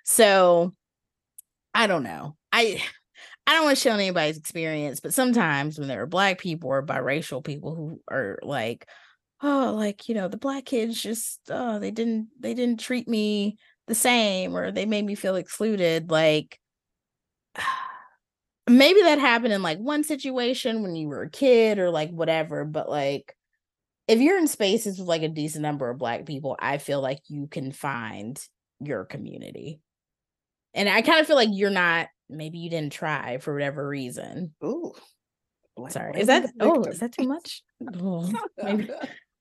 So 0.04 0.74
I 1.72 1.86
don't 1.86 2.02
know. 2.02 2.36
I 2.52 2.82
I 3.46 3.52
don't 3.54 3.64
want 3.64 3.76
to 3.76 3.82
show 3.82 3.94
anybody's 3.94 4.38
experience, 4.38 5.00
but 5.00 5.14
sometimes 5.14 5.78
when 5.78 5.88
there 5.88 6.02
are 6.02 6.06
black 6.06 6.38
people 6.38 6.68
or 6.70 6.84
biracial 6.84 7.44
people 7.44 7.74
who 7.76 8.00
are 8.10 8.38
like, 8.42 8.88
oh, 9.42 9.74
like, 9.76 10.08
you 10.08 10.14
know, 10.14 10.28
the 10.28 10.36
black 10.36 10.64
kids 10.64 11.00
just 11.00 11.40
oh, 11.50 11.78
they 11.78 11.90
didn't 11.90 12.28
they 12.40 12.54
didn't 12.54 12.80
treat 12.80 13.06
me 13.08 13.56
the 13.86 13.94
same 13.94 14.56
or 14.56 14.72
they 14.72 14.86
made 14.86 15.04
me 15.04 15.14
feel 15.14 15.36
excluded, 15.36 16.10
like 16.10 16.58
maybe 18.68 19.02
that 19.02 19.18
happened 19.18 19.52
in 19.52 19.62
like 19.62 19.78
one 19.78 20.02
situation 20.02 20.82
when 20.82 20.96
you 20.96 21.08
were 21.08 21.22
a 21.22 21.30
kid 21.30 21.78
or 21.78 21.90
like 21.90 22.10
whatever, 22.10 22.64
but 22.64 22.88
like 22.88 23.36
if 24.08 24.20
you're 24.20 24.38
in 24.38 24.46
spaces 24.46 24.98
with 24.98 25.08
like 25.08 25.22
a 25.22 25.28
decent 25.28 25.62
number 25.62 25.90
of 25.90 25.98
black 25.98 26.26
people, 26.26 26.56
I 26.58 26.78
feel 26.78 27.00
like 27.00 27.20
you 27.28 27.48
can 27.48 27.72
find 27.72 28.40
your 28.80 29.04
community. 29.04 29.80
And 30.74 30.88
I 30.88 31.02
kind 31.02 31.20
of 31.20 31.26
feel 31.26 31.36
like 31.36 31.48
you're 31.52 31.70
not 31.70 32.08
maybe 32.28 32.58
you 32.58 32.70
didn't 32.70 32.92
try 32.92 33.38
for 33.38 33.52
whatever 33.52 33.86
reason. 33.86 34.54
Ooh. 34.64 34.92
Sorry. 35.88 36.20
Is 36.20 36.26
that 36.28 36.50
oh, 36.60 36.84
is 36.84 37.00
that 37.00 37.12
too 37.12 37.28
much? 37.28 37.62
Oh, 38.00 38.32
maybe. 38.62 38.88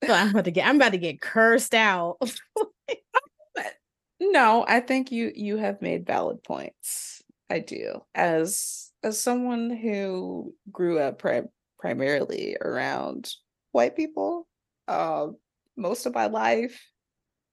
I'm 0.03 0.29
about 0.31 0.45
to 0.45 0.51
get 0.51 0.67
I'm 0.67 0.75
about 0.75 0.91
to 0.91 0.97
get 0.97 1.21
cursed 1.21 1.73
out. 1.73 2.17
no, 4.19 4.65
I 4.67 4.81
think 4.81 5.11
you 5.11 5.31
you 5.33 5.57
have 5.57 5.81
made 5.81 6.05
valid 6.05 6.43
points. 6.43 7.21
I 7.49 7.59
do. 7.59 8.01
As 8.13 8.91
as 9.03 9.19
someone 9.19 9.69
who 9.69 10.53
grew 10.71 10.99
up 10.99 11.19
pri- 11.19 11.43
primarily 11.79 12.57
around 12.59 13.31
white 13.71 13.95
people, 13.95 14.47
uh, 14.87 15.27
most 15.77 16.05
of 16.05 16.13
my 16.13 16.25
life, 16.25 16.81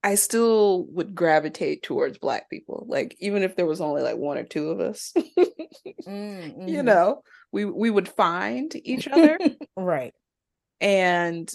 I 0.04 0.16
still 0.16 0.86
would 0.90 1.14
gravitate 1.14 1.82
towards 1.82 2.18
black 2.18 2.50
people. 2.50 2.86
Like 2.88 3.16
even 3.20 3.42
if 3.42 3.54
there 3.54 3.66
was 3.66 3.80
only 3.80 4.02
like 4.02 4.16
one 4.16 4.36
or 4.36 4.44
two 4.44 4.70
of 4.70 4.80
us, 4.80 5.12
mm-hmm. 6.06 6.68
you 6.68 6.82
know, 6.82 7.22
we 7.52 7.64
we 7.64 7.90
would 7.90 8.08
find 8.08 8.74
each 8.84 9.06
other. 9.06 9.38
right. 9.76 10.12
And 10.80 11.50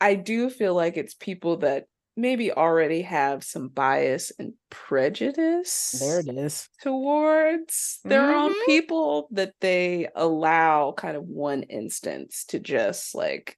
I 0.00 0.14
do 0.14 0.50
feel 0.50 0.74
like 0.74 0.96
it's 0.96 1.14
people 1.14 1.58
that 1.58 1.86
maybe 2.16 2.52
already 2.52 3.02
have 3.02 3.42
some 3.42 3.68
bias 3.68 4.30
and 4.38 4.52
prejudice. 4.70 5.96
There 5.98 6.20
it 6.20 6.28
is. 6.28 6.68
Towards 6.82 7.98
their 8.04 8.22
mm-hmm. 8.22 8.38
own 8.38 8.66
people 8.66 9.28
that 9.32 9.54
they 9.60 10.08
allow 10.14 10.92
kind 10.92 11.16
of 11.16 11.24
one 11.24 11.64
instance 11.64 12.44
to 12.48 12.60
just 12.60 13.14
like 13.14 13.56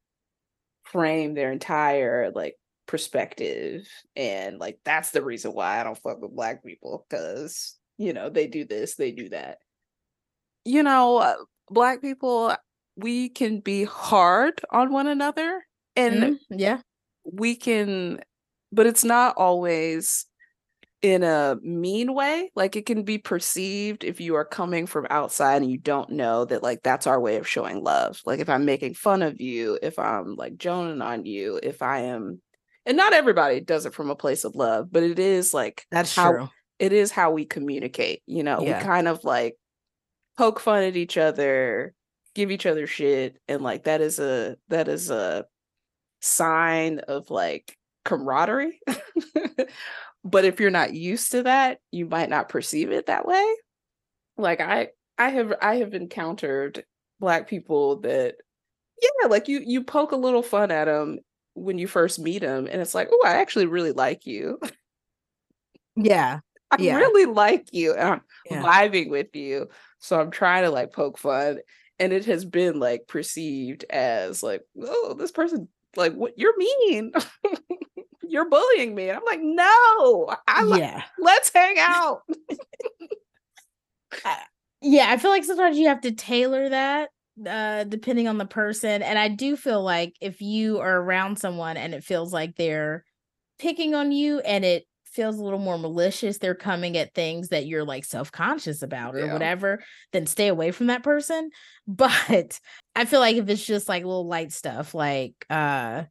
frame 0.85 1.35
their 1.35 1.53
entire 1.53 2.31
like 2.35 2.57
perspective 2.93 3.89
and 4.17 4.59
like 4.59 4.79
that's 4.85 5.13
the 5.13 5.25
reason 5.25 5.51
why 5.53 5.81
I 5.81 5.83
don't 5.83 5.97
fuck 5.97 6.21
with 6.21 6.37
black 6.37 6.63
people 6.63 7.07
because 7.09 7.75
you 7.97 8.13
know 8.13 8.29
they 8.29 8.47
do 8.47 8.67
this 8.67 8.97
they 8.97 9.13
do 9.13 9.31
that. 9.31 9.57
You 10.67 10.83
know 10.83 11.17
uh, 11.17 11.37
black 11.71 12.03
people 12.03 12.55
we 12.99 13.31
can 13.31 13.61
be 13.61 13.85
hard 13.85 14.61
on 14.71 14.93
one 14.93 15.07
another 15.07 15.65
and 15.97 16.23
mm, 16.23 16.37
yeah. 16.51 16.83
we 17.25 17.55
can 17.55 18.21
but 18.73 18.87
it's 18.87 19.05
not 19.05 19.39
always 19.39 20.27
in 21.01 21.23
a 21.23 21.57
mean 21.63 22.13
way 22.13 22.51
like 22.55 22.77
it 22.77 22.85
can 22.85 23.05
be 23.05 23.17
perceived 23.17 24.05
if 24.05 24.21
you 24.21 24.35
are 24.35 24.45
coming 24.45 24.87
from 24.87 25.07
outside 25.09 25.63
and 25.63 25.71
you 25.71 25.79
don't 25.79 26.11
know 26.11 26.45
that 26.45 26.63
like 26.63 26.83
that's 26.83 27.07
our 27.07 27.19
way 27.19 27.37
of 27.37 27.49
showing 27.49 27.83
love. 27.83 28.21
Like 28.27 28.41
if 28.41 28.51
i'm 28.51 28.67
making 28.67 28.93
fun 28.93 29.23
of 29.23 29.41
you 29.41 29.79
if 29.83 29.99
i'm 29.99 30.37
like 30.37 30.59
joning 30.59 31.01
on 31.01 31.25
you 31.25 31.59
if 31.63 31.81
i 31.81 32.01
am 32.01 32.43
and 32.87 32.97
not 32.97 33.13
everybody 33.13 33.61
does 33.61 33.87
it 33.87 33.95
from 33.95 34.11
a 34.11 34.17
place 34.17 34.45
of 34.45 34.55
love 34.55 34.89
but 34.91 35.03
it 35.03 35.19
is 35.19 35.55
like 35.55 35.87
that's 35.91 36.15
how 36.15 36.33
true 36.33 36.49
it 36.79 36.93
is 36.93 37.13
how 37.13 37.31
we 37.31 37.45
communicate 37.45 38.23
you 38.27 38.43
know 38.43 38.61
yeah. 38.61 38.79
we 38.79 38.85
kind 38.85 39.07
of 39.07 39.23
like 39.25 39.57
poke 40.37 40.59
fun 40.59 40.83
at 40.83 40.97
each 40.97 41.17
other 41.17 41.95
give 42.35 42.51
each 42.51 42.67
other 42.67 42.87
shit 42.87 43.39
and 43.49 43.63
like 43.63 43.85
that 43.85 44.01
is 44.01 44.19
a 44.19 44.57
that 44.69 44.89
is 44.89 45.11
a 45.11 45.45
sign 46.23 47.01
of 47.01 47.31
like 47.31 47.77
camaraderie. 48.05 48.81
but 50.25 50.45
if 50.45 50.61
you're 50.61 50.71
not 50.71 50.95
used 50.95 51.33
to 51.33 51.43
that, 51.45 51.79
you 51.91 52.07
might 52.07 52.31
not 52.31 52.49
perceive 52.49 52.91
it 52.91 53.07
that 53.07 53.27
way. 53.27 53.45
Like 54.37 54.61
I 54.61 54.89
I 55.19 55.29
have 55.31 55.53
I 55.61 55.77
have 55.77 55.95
encountered 55.95 56.85
black 57.21 57.49
people 57.49 58.01
that 58.01 58.37
yeah, 59.01 59.29
like 59.29 59.49
you 59.49 59.63
you 59.65 59.85
poke 59.85 60.13
a 60.13 60.17
little 60.17 60.43
fun 60.43 60.71
at 60.71 60.87
them 60.87 61.19
when 61.55 61.79
you 61.79 61.87
first 61.87 62.19
meet 62.19 62.41
them 62.41 62.67
and 62.71 62.81
it's 62.81 62.95
like, 62.95 63.09
"Oh, 63.13 63.23
I 63.27 63.37
actually 63.37 63.67
really 63.67 63.93
like 63.93 64.27
you." 64.27 64.59
Yeah. 65.97 66.41
I 66.71 66.77
Yeah. 66.79 66.97
really 66.97 67.27
like 67.27 67.73
you. 67.73 67.93
and 67.95 68.01
I'm 68.09 68.23
Yeah. 68.49 68.63
vibing 68.63 69.11
with 69.11 69.35
you. 69.37 69.69
So 69.99 70.19
I'm 70.21 70.31
trying 70.31 70.65
to 70.65 70.71
like 70.71 70.93
poke 70.93 71.19
fun. 71.19 71.59
And 71.99 72.13
it 72.13 72.25
has 72.25 72.45
been 72.45 72.81
like 72.81 73.07
perceived 73.07 73.85
as 73.91 74.43
like, 74.43 74.63
oh, 74.83 75.15
this 75.19 75.31
person, 75.31 75.69
like, 75.97 76.15
what 76.15 76.39
you're 76.39 76.57
mean. 76.57 77.13
you're 78.23 78.49
bullying 78.49 78.95
me. 78.95 79.09
And 79.09 79.19
I'm 79.19 79.25
like, 79.25 79.41
no, 79.43 80.35
I 80.49 80.65
like, 80.65 80.81
yeah. 80.81 81.05
let's 81.19 81.53
hang 81.53 81.77
out. 81.79 82.23
Yeah, 84.81 85.07
I 85.11 85.17
feel 85.17 85.31
like 85.31 85.45
sometimes 85.45 85.79
you 85.79 85.89
have 85.89 86.01
to 86.03 86.13
tailor 86.13 86.69
that 86.69 87.11
uh 87.47 87.85
depending 87.85 88.29
on 88.29 88.37
the 88.39 88.45
person 88.47 89.03
and 89.03 89.19
I 89.19 89.29
do 89.29 89.57
feel 89.57 89.83
like 89.83 90.15
if 90.21 90.41
you 90.43 90.81
are 90.81 90.99
around 91.01 91.39
someone 91.39 91.77
and 91.79 91.95
it 91.95 92.05
feels 92.05 92.33
like 92.33 92.57
they're 92.57 93.05
picking 93.59 93.95
on 93.95 94.13
you 94.13 94.41
and 94.41 94.65
it 94.65 94.85
feels 95.07 95.39
a 95.39 95.43
little 95.45 95.59
more 95.59 95.79
malicious, 95.79 96.39
they're 96.39 96.55
coming 96.55 96.97
at 96.97 97.15
things 97.15 97.49
that 97.49 97.67
you're 97.67 97.85
like 97.85 98.05
self-conscious 98.05 98.83
about 98.83 99.15
or 99.15 99.21
Yeah. 99.27 99.33
whatever, 99.35 99.83
then 100.13 100.27
stay 100.27 100.49
away 100.49 100.71
from 100.73 100.89
that 100.89 101.03
person. 101.03 101.51
But 101.87 102.61
I 102.97 103.05
feel 103.05 103.21
like 103.21 103.37
if 103.37 103.49
it's 103.49 103.65
just 103.65 103.89
like 103.89 104.05
little 104.05 104.27
light 104.27 104.53
stuff 104.53 104.95
like 104.95 105.35
uh 105.51 106.05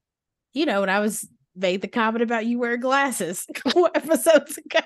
you 0.54 0.66
know, 0.66 0.82
when 0.82 0.90
I 0.90 1.00
was 1.00 1.28
made 1.56 1.82
the 1.82 1.88
comment 1.88 2.24
about 2.24 2.46
you 2.46 2.60
wear 2.60 2.78
glasses 2.78 3.46
a 3.50 3.54
couple 3.54 3.90
episodes 3.96 4.58
ago. 4.58 4.80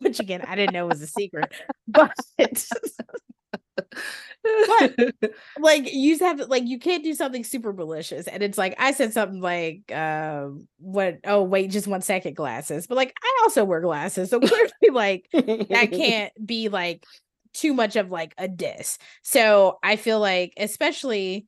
Which 0.00 0.20
again, 0.20 0.42
I 0.46 0.56
didn't 0.56 0.72
know 0.72 0.86
was 0.86 1.02
a 1.02 1.06
secret. 1.06 1.52
But 1.86 2.12
like 5.58 5.92
you 5.92 6.18
have 6.18 6.40
like 6.48 6.66
you 6.66 6.78
can't 6.78 7.04
do 7.04 7.14
something 7.14 7.44
super 7.44 7.72
malicious 7.72 8.26
and 8.26 8.42
it's 8.42 8.58
like 8.58 8.74
i 8.78 8.92
said 8.92 9.12
something 9.12 9.40
like 9.40 9.90
um 9.92 10.66
what 10.78 11.18
oh 11.24 11.42
wait 11.42 11.70
just 11.70 11.86
one 11.86 12.00
second 12.00 12.34
glasses 12.34 12.86
but 12.86 12.96
like 12.96 13.14
i 13.22 13.38
also 13.42 13.64
wear 13.64 13.80
glasses 13.80 14.30
so 14.30 14.40
clearly 14.40 14.70
like 14.92 15.28
that 15.32 15.90
can't 15.92 16.32
be 16.44 16.68
like 16.68 17.04
too 17.54 17.72
much 17.72 17.96
of 17.96 18.10
like 18.10 18.34
a 18.38 18.46
diss. 18.46 18.98
So 19.22 19.78
i 19.82 19.96
feel 19.96 20.20
like 20.20 20.52
especially 20.56 21.46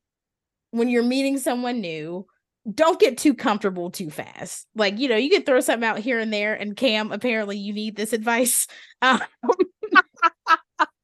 when 0.71 0.89
you're 0.89 1.03
meeting 1.03 1.37
someone 1.37 1.79
new 1.79 2.25
don't 2.71 2.99
get 2.99 3.17
too 3.17 3.33
comfortable 3.33 3.89
too 3.89 4.09
fast. 4.09 4.67
Like 4.75 4.99
you 4.99 5.09
know 5.09 5.15
you 5.15 5.29
can 5.29 5.43
throw 5.43 5.59
something 5.61 5.87
out 5.87 5.99
here 5.99 6.19
and 6.19 6.31
there 6.31 6.53
and 6.53 6.75
cam 6.75 7.11
apparently 7.11 7.57
you 7.57 7.73
need 7.73 7.95
this 7.95 8.13
advice. 8.13 8.67
Um, 9.01 9.19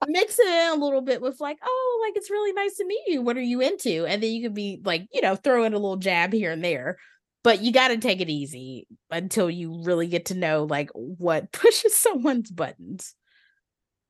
mix 0.08 0.40
it 0.40 0.48
in 0.48 0.72
a 0.80 0.84
little 0.84 1.02
bit 1.02 1.22
with 1.22 1.40
like, 1.40 1.58
oh, 1.64 2.02
like 2.06 2.16
it's 2.18 2.32
really 2.32 2.54
nice 2.54 2.76
to 2.78 2.86
meet 2.86 3.04
you. 3.08 3.22
What 3.22 3.38
are 3.38 3.42
you 3.42 3.62
into? 3.62 4.06
And 4.06 4.24
then 4.24 4.32
you 4.32 4.42
could 4.44 4.56
be 4.56 4.82
like, 4.84 5.08
you 5.14 5.22
know, 5.22 5.36
throw 5.36 5.64
in 5.66 5.74
a 5.74 5.78
little 5.78 5.98
jab 5.98 6.34
here 6.34 6.52
and 6.52 6.64
there. 6.64 6.98
But 7.44 7.62
you 7.62 7.72
got 7.72 7.90
to 7.90 7.98
take 7.98 8.20
it 8.22 8.30
easy 8.30 8.88
until 9.12 9.50
you 9.50 9.82
really 9.84 10.08
get 10.08 10.26
to 10.28 10.36
know 10.36 10.64
like 10.66 10.90
what 10.94 11.52
pushes 11.54 11.96
someone's 11.96 12.52
buttons. 12.52 13.16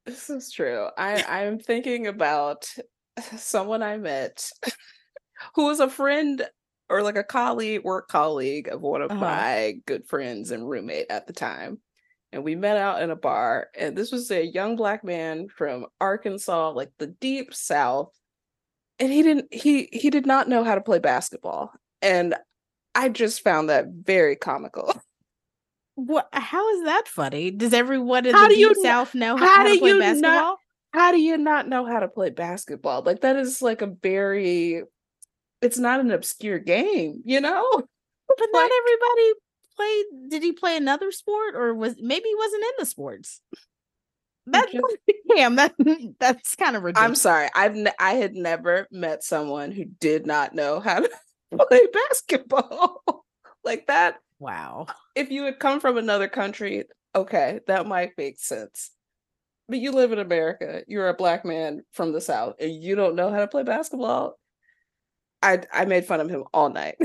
This 0.06 0.30
is 0.30 0.52
true. 0.52 0.88
I 0.98 1.24
I'm 1.44 1.60
thinking 1.60 2.08
about 2.08 2.68
someone 3.38 3.84
I 3.84 3.98
met 3.98 4.50
who 5.56 5.66
was 5.66 5.80
a 5.80 5.90
friend 5.90 6.48
or 6.90 7.02
like 7.04 7.18
a 7.18 7.24
colleague, 7.24 7.84
work 7.84 8.08
colleague 8.08 8.70
of 8.70 8.82
one 8.82 9.02
of 9.02 9.12
Uh-huh. 9.12 9.20
my 9.20 9.74
good 9.86 10.08
friends 10.08 10.52
and 10.52 10.68
roommate 10.70 11.08
at 11.10 11.28
the 11.28 11.34
time. 11.34 11.80
And 12.32 12.44
we 12.44 12.56
met 12.56 12.78
out 12.78 13.02
in 13.02 13.10
a 13.10 13.16
bar, 13.16 13.70
and 13.78 13.98
this 13.98 14.12
was 14.12 14.30
a 14.32 14.46
young 14.46 14.76
black 14.76 15.04
man 15.04 15.48
from 15.48 15.86
Arkansas, 16.02 16.72
like 16.72 16.92
the 16.98 17.08
deep 17.08 17.54
south. 17.54 18.12
And 19.00 19.12
he 19.12 19.24
didn't 19.24 19.54
he 19.54 19.88
he 19.94 20.10
did 20.10 20.26
not 20.26 20.50
know 20.50 20.64
how 20.64 20.76
to 20.76 20.82
play 20.82 21.00
basketball. 21.00 21.72
And 22.02 22.36
I 22.96 23.10
just 23.10 23.44
found 23.44 23.70
that 23.70 23.86
very 23.88 24.36
comical. 24.36 24.94
What? 25.96 26.28
How 26.32 26.70
is 26.76 26.84
that 26.84 27.08
funny? 27.08 27.50
Does 27.50 27.74
everyone 27.74 28.28
in 28.28 28.36
How 28.36 28.48
the 28.48 28.54
deep 28.54 28.78
south 28.84 29.16
know 29.16 29.36
how 29.36 29.48
how, 29.48 29.64
to 29.64 29.80
play 29.80 29.90
you 29.90 29.98
not- 29.98 30.22
basketball? 30.22 30.58
how 30.94 31.12
do 31.12 31.20
you 31.20 31.38
not 31.38 31.68
know 31.68 31.86
how 31.86 32.00
to 32.00 32.08
play 32.08 32.30
basketball? 32.30 33.02
Like 33.02 33.22
that 33.22 33.36
is 33.36 33.64
like 33.64 33.82
a 33.82 33.88
very 33.88 34.84
it's 35.62 35.80
not 35.80 36.00
an 36.00 36.12
obscure 36.12 36.60
game, 36.60 37.22
you 37.26 37.42
know? 37.42 37.64
But 38.28 38.48
not 38.52 38.70
everybody 38.70 39.34
played. 39.78 40.06
Did 40.30 40.44
he 40.44 40.52
play 40.52 40.76
another 40.76 41.12
sport, 41.12 41.56
or 41.56 41.74
was 41.74 41.96
maybe 42.00 42.28
he 42.28 42.36
wasn't 42.36 42.64
in 42.64 42.72
the 42.80 42.86
sports? 42.86 43.42
That's 44.48 44.74
damn. 45.36 45.56
That 45.56 45.76
that's 46.20 46.56
kind 46.56 46.76
of 46.76 46.84
ridiculous. 46.84 47.10
I'm 47.10 47.16
sorry. 47.16 47.50
I've 47.54 47.78
I 48.00 48.14
had 48.16 48.34
never 48.34 48.88
met 48.92 49.24
someone 49.24 49.72
who 49.72 49.86
did 49.86 50.26
not 50.26 50.56
know 50.56 50.80
how 50.80 51.02
to 51.02 51.10
play 51.70 51.82
basketball. 52.10 53.04
like 53.64 53.88
that 53.88 54.18
wow. 54.40 54.88
if 55.16 55.30
you 55.30 55.44
had 55.44 55.60
come 55.60 55.80
from 55.80 55.98
another 55.98 56.28
country, 56.28 56.86
okay, 57.14 57.60
that 57.68 57.86
might 57.86 58.12
make 58.18 58.40
sense. 58.40 58.92
But 59.70 59.80
you 59.80 59.92
live 59.92 60.14
in 60.14 60.20
America, 60.20 60.84
you're 60.88 61.10
a 61.10 61.14
black 61.14 61.44
man 61.44 61.84
from 61.92 62.14
the 62.14 62.22
South, 62.22 62.56
and 62.60 62.72
you 62.72 62.96
don't 62.96 63.16
know 63.16 63.30
how 63.30 63.40
to 63.40 63.48
play 63.48 63.64
basketball. 63.64 64.40
I 65.44 65.62
I 65.72 65.86
made 65.86 66.06
fun 66.06 66.22
of 66.22 66.30
him 66.30 66.46
all 66.54 66.70
night. 66.70 66.96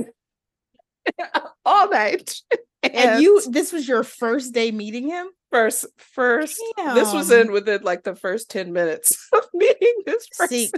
all 1.64 1.90
night. 1.90 2.34
And 2.82 3.22
you, 3.22 3.42
this 3.50 3.72
was 3.72 3.86
your 3.86 4.02
first 4.02 4.52
day 4.52 4.72
meeting 4.72 5.08
him. 5.08 5.28
first 5.50 5.86
first 6.14 6.60
this 6.76 7.12
was 7.12 7.30
in 7.30 7.52
within 7.52 7.82
like 7.82 8.02
the 8.02 8.16
first 8.16 8.50
10 8.50 8.72
minutes 8.72 9.28
of 9.32 9.44
meeting 9.54 9.94
this 10.04 10.26
person. 10.36 10.48
See, 10.48 10.72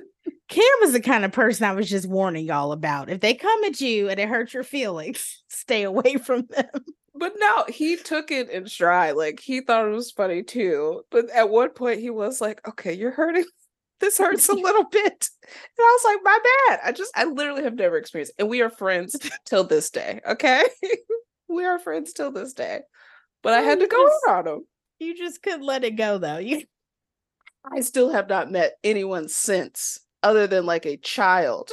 Cam 0.49 0.65
is 0.83 0.93
the 0.93 1.01
kind 1.01 1.25
of 1.25 1.33
person 1.33 1.65
I 1.65 1.73
was 1.73 1.89
just 1.89 2.07
warning 2.07 2.45
y'all 2.45 2.73
about. 2.73 3.09
If 3.09 3.21
they 3.21 3.35
come 3.35 3.65
at 3.65 3.81
you 3.81 4.09
and 4.09 4.21
it 4.21 4.29
hurts 4.29 4.53
your 4.53 4.63
feelings, 4.63 5.43
stay 5.49 5.83
away 5.83 6.17
from 6.17 6.47
them. 6.51 6.69
But 7.15 7.35
no, 7.39 7.65
he 7.69 7.97
took 7.97 8.31
it 8.31 8.51
in 8.51 8.67
stride. 8.67 9.17
Like 9.17 9.41
he 9.41 9.61
thought 9.61 9.87
it 9.87 9.91
was 9.91 10.11
funny 10.11 10.43
too. 10.43 11.03
But 11.11 11.31
at 11.31 11.49
one 11.49 11.71
point 11.71 12.01
he 12.01 12.11
was 12.11 12.41
like, 12.41 12.67
okay, 12.69 12.93
you're 12.93 13.13
hurting. 13.13 13.45
This 14.01 14.19
hurts 14.19 14.49
a 14.49 14.55
little 14.55 14.85
bit. 14.85 15.29
And 15.43 15.81
I 15.81 15.99
was 15.99 16.05
like, 16.05 16.19
my 16.25 16.39
bad. 16.69 16.81
I 16.85 16.93
just 16.93 17.13
I 17.17 17.25
literally 17.25 17.63
have 17.63 17.75
never 17.75 17.97
experienced 17.97 18.33
it. 18.37 18.43
And 18.43 18.49
we 18.51 18.63
are 18.63 18.71
friends 18.71 19.17
till 19.47 19.65
this 19.65 19.91
day. 19.91 20.21
Okay. 20.29 20.65
we 21.49 21.65
are 21.65 21.79
friends 21.79 22.13
till 22.13 22.33
this 22.33 22.53
day. 22.53 22.81
But 23.43 23.53
I 23.55 23.61
had 23.61 23.81
to 23.81 23.87
go 23.87 24.05
just- 24.07 24.29
on 24.29 24.47
him. 24.47 24.67
You 25.01 25.17
just 25.17 25.43
couldn't 25.43 25.63
let 25.67 25.85
it 25.85 25.97
go 25.97 26.19
though. 26.19 26.39
You 26.39 26.63
I 27.71 27.81
still 27.81 28.11
have 28.11 28.29
not 28.29 28.51
met 28.53 28.75
anyone 28.85 29.29
since, 29.29 29.99
other 30.23 30.47
than 30.47 30.67
like 30.67 30.85
a 30.87 30.99
child 30.99 31.71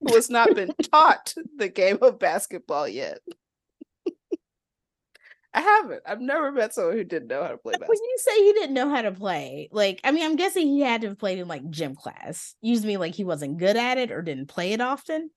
who 0.00 0.14
has 0.14 0.28
not 0.30 0.54
been 0.54 0.72
taught 0.92 1.34
the 1.56 1.68
game 1.68 1.98
of 2.02 2.18
basketball 2.18 2.86
yet. 2.86 3.18
I 5.52 5.60
haven't. 5.60 6.02
I've 6.06 6.20
never 6.20 6.52
met 6.52 6.74
someone 6.74 6.96
who 6.96 7.04
didn't 7.04 7.28
know 7.28 7.42
how 7.42 7.48
to 7.50 7.58
play 7.58 7.76
when 7.86 7.98
you 8.02 8.16
say 8.18 8.34
he 8.44 8.52
didn't 8.52 8.74
know 8.74 8.88
how 8.88 9.02
to 9.02 9.12
play, 9.12 9.68
like 9.70 10.00
I 10.04 10.10
mean, 10.12 10.24
I'm 10.24 10.36
guessing 10.36 10.66
he 10.68 10.80
had 10.80 11.02
to 11.02 11.08
have 11.08 11.18
played 11.18 11.38
in 11.38 11.48
like 11.48 11.68
gym 11.70 11.94
class. 11.94 12.54
Used 12.60 12.82
to 12.82 12.88
mean 12.88 12.98
like 13.00 13.14
he 13.14 13.24
wasn't 13.24 13.58
good 13.58 13.76
at 13.76 13.98
it 13.98 14.10
or 14.10 14.22
didn't 14.22 14.46
play 14.46 14.72
it 14.72 14.80
often. 14.80 15.30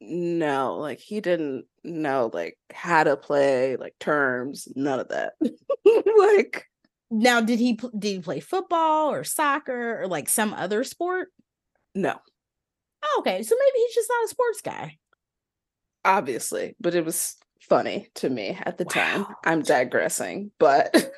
No, 0.00 0.76
like 0.78 0.98
he 0.98 1.20
didn't 1.20 1.66
know 1.84 2.30
like 2.32 2.58
how 2.72 3.04
to 3.04 3.16
play, 3.16 3.76
like 3.76 3.96
terms, 4.00 4.66
none 4.74 4.98
of 5.00 5.08
that. 5.08 5.34
like 6.18 6.66
Now, 7.10 7.40
did 7.40 7.58
he 7.58 7.74
pl- 7.74 7.90
did 7.98 8.08
he 8.08 8.20
play 8.20 8.40
football 8.40 9.10
or 9.12 9.22
soccer 9.24 10.00
or 10.02 10.08
like 10.08 10.28
some 10.28 10.54
other 10.54 10.82
sport? 10.84 11.28
no, 11.94 12.20
Oh, 13.02 13.16
okay, 13.20 13.42
so 13.44 13.54
maybe 13.58 13.78
he's 13.86 13.94
just 13.94 14.08
not 14.10 14.24
a 14.24 14.28
sports 14.28 14.60
guy. 14.60 14.98
obviously, 16.04 16.74
but 16.80 16.94
it 16.94 17.04
was 17.04 17.36
funny 17.68 18.08
to 18.16 18.28
me 18.28 18.58
at 18.64 18.78
the 18.78 18.84
time. 18.84 19.26
I'm 19.44 19.62
digressing, 19.62 20.50
but 20.58 21.10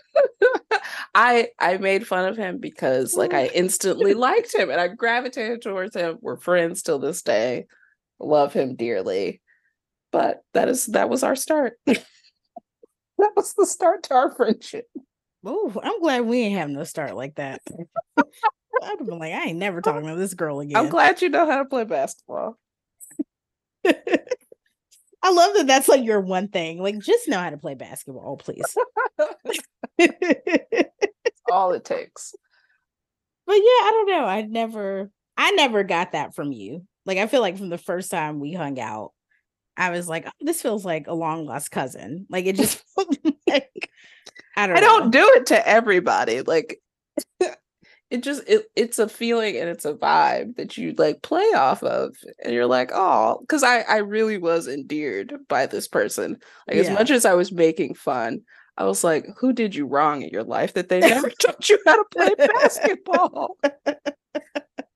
I 1.15 1.49
I 1.59 1.79
made 1.79 2.07
fun 2.07 2.27
of 2.27 2.37
him 2.37 2.59
because 2.59 3.15
like 3.15 3.35
I 3.35 3.47
instantly 3.47 4.15
liked 4.15 4.55
him 4.55 4.71
and 4.71 4.81
I 4.81 4.89
gravitated 4.89 5.63
towards 5.63 5.95
him. 5.95 6.19
We're 6.21 6.37
friends 6.37 6.83
till 6.83 6.99
this 6.99 7.23
day. 7.23 7.67
Love 8.19 8.53
him 8.53 8.77
dearly. 8.77 9.41
But 10.13 10.43
that 10.55 10.69
is 10.69 10.87
that 10.87 11.09
was 11.09 11.23
our 11.23 11.37
start. 11.37 11.75
that 11.87 12.03
was 13.37 13.55
the 13.55 13.67
start 13.67 14.05
to 14.05 14.15
our 14.15 14.31
friendship. 14.35 14.87
Oh, 15.45 15.73
I'm 15.83 16.01
glad 16.01 16.23
we 16.23 16.41
ain't 16.41 16.59
having 16.59 16.77
to 16.77 16.87
start 16.87 17.15
like 17.17 17.37
that. 17.37 17.61
I'd 18.17 18.99
have 18.99 19.07
been 19.07 19.19
like, 19.19 19.33
I 19.33 19.45
ain't 19.47 19.59
never 19.59 19.81
talking 19.81 20.09
to 20.09 20.17
this 20.17 20.35
girl 20.35 20.61
again. 20.61 20.77
I'm 20.77 20.89
glad 20.89 21.23
you 21.23 21.29
know 21.29 21.47
how 21.47 21.59
to 21.59 21.65
play 21.65 21.85
basketball. 21.85 22.59
I 25.25 25.33
love 25.33 25.55
that 25.55 25.67
that's 25.67 25.89
like 25.89 26.05
your 26.05 26.21
one 26.21 26.49
thing. 26.49 26.83
Like, 26.83 26.99
just 26.99 27.29
know 27.29 27.39
how 27.39 27.49
to 27.49 27.57
play 27.57 27.75
basketball, 27.75 28.37
please. 28.37 28.77
All 31.51 31.73
it 31.73 31.85
takes. 31.85 32.35
But 33.47 33.55
yeah, 33.55 33.61
I 33.63 33.91
don't 33.93 34.11
know. 34.11 34.27
I 34.27 34.43
never, 34.43 35.11
I 35.39 35.53
never 35.53 35.83
got 35.83 36.13
that 36.13 36.35
from 36.35 36.53
you. 36.53 36.85
Like, 37.07 37.17
I 37.17 37.27
feel 37.27 37.41
like 37.41 37.57
from 37.57 37.71
the 37.71 37.79
first 37.79 38.11
time 38.11 38.39
we 38.39 38.53
hung 38.53 38.79
out, 38.79 39.13
I 39.79 39.91
was 39.91 40.09
like, 40.09 40.27
oh, 40.27 40.31
this 40.41 40.61
feels 40.61 40.85
like 40.85 41.07
a 41.07 41.15
long 41.15 41.47
lost 41.47 41.71
cousin. 41.71 42.27
Like 42.29 42.45
it 42.47 42.57
just 42.57 42.83
like 43.49 43.91
I 44.57 44.67
don't 44.67 44.77
I 44.77 44.81
know. 44.81 45.01
don't 45.01 45.11
do 45.11 45.33
it 45.37 45.47
to 45.47 45.67
everybody. 45.69 46.43
Like 46.43 46.81
it 48.15 48.23
just 48.23 48.43
it, 48.49 48.67
it's 48.77 48.99
a 49.01 49.09
feeling 49.09 49.57
and 49.57 49.69
it's 49.69 49.85
a 49.85 49.93
vibe 49.95 50.55
that 50.57 50.77
you 50.77 50.95
like 50.97 51.23
play 51.23 51.43
off 51.55 51.83
of 51.83 52.15
and 52.45 52.55
you're 52.55 52.67
like, 52.67 52.91
oh, 52.95 53.39
because 53.41 53.65
I 53.65 53.81
I 53.81 53.97
really 53.99 54.39
was 54.39 54.69
endeared 54.69 55.35
by 55.49 55.67
this 55.67 55.89
person. 55.89 56.37
Like 56.69 56.77
as 56.79 56.91
much 56.91 57.11
as 57.11 57.25
I 57.25 57.35
was 57.35 57.51
making 57.51 57.95
fun, 57.95 58.43
I 58.79 58.85
was 58.85 59.03
like, 59.03 59.27
who 59.39 59.53
did 59.53 59.75
you 59.75 59.87
wrong 59.87 60.23
in 60.23 60.29
your 60.31 60.45
life 60.45 60.75
that 60.75 60.89
they 60.89 61.01
never 61.09 61.29
taught 61.31 61.69
you 61.69 61.79
how 61.87 61.97
to 61.97 62.05
play 62.13 62.31
basketball? 62.37 63.57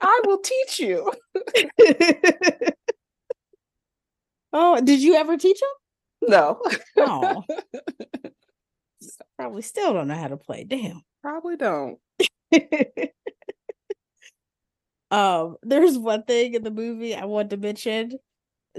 I 0.01 0.21
will 0.27 0.39
teach 0.39 0.79
you. 0.79 1.11
oh, 4.53 4.81
did 4.81 5.01
you 5.03 5.15
ever 5.17 5.37
teach 5.37 5.61
him? 5.61 6.31
No, 6.31 6.63
Oh. 6.97 7.43
Probably 9.37 9.63
still 9.63 9.93
don't 9.93 10.09
know 10.09 10.17
how 10.17 10.29
to 10.29 10.37
play. 10.37 10.65
Damn. 10.65 11.03
probably 11.23 11.57
don't. 11.57 11.99
um, 15.11 15.57
there's 15.63 15.99
one 15.99 16.23
thing 16.25 16.55
in 16.55 16.63
the 16.63 16.71
movie 16.71 17.15
I 17.15 17.25
want 17.25 17.51
to 17.51 17.57
mention. 17.57 18.13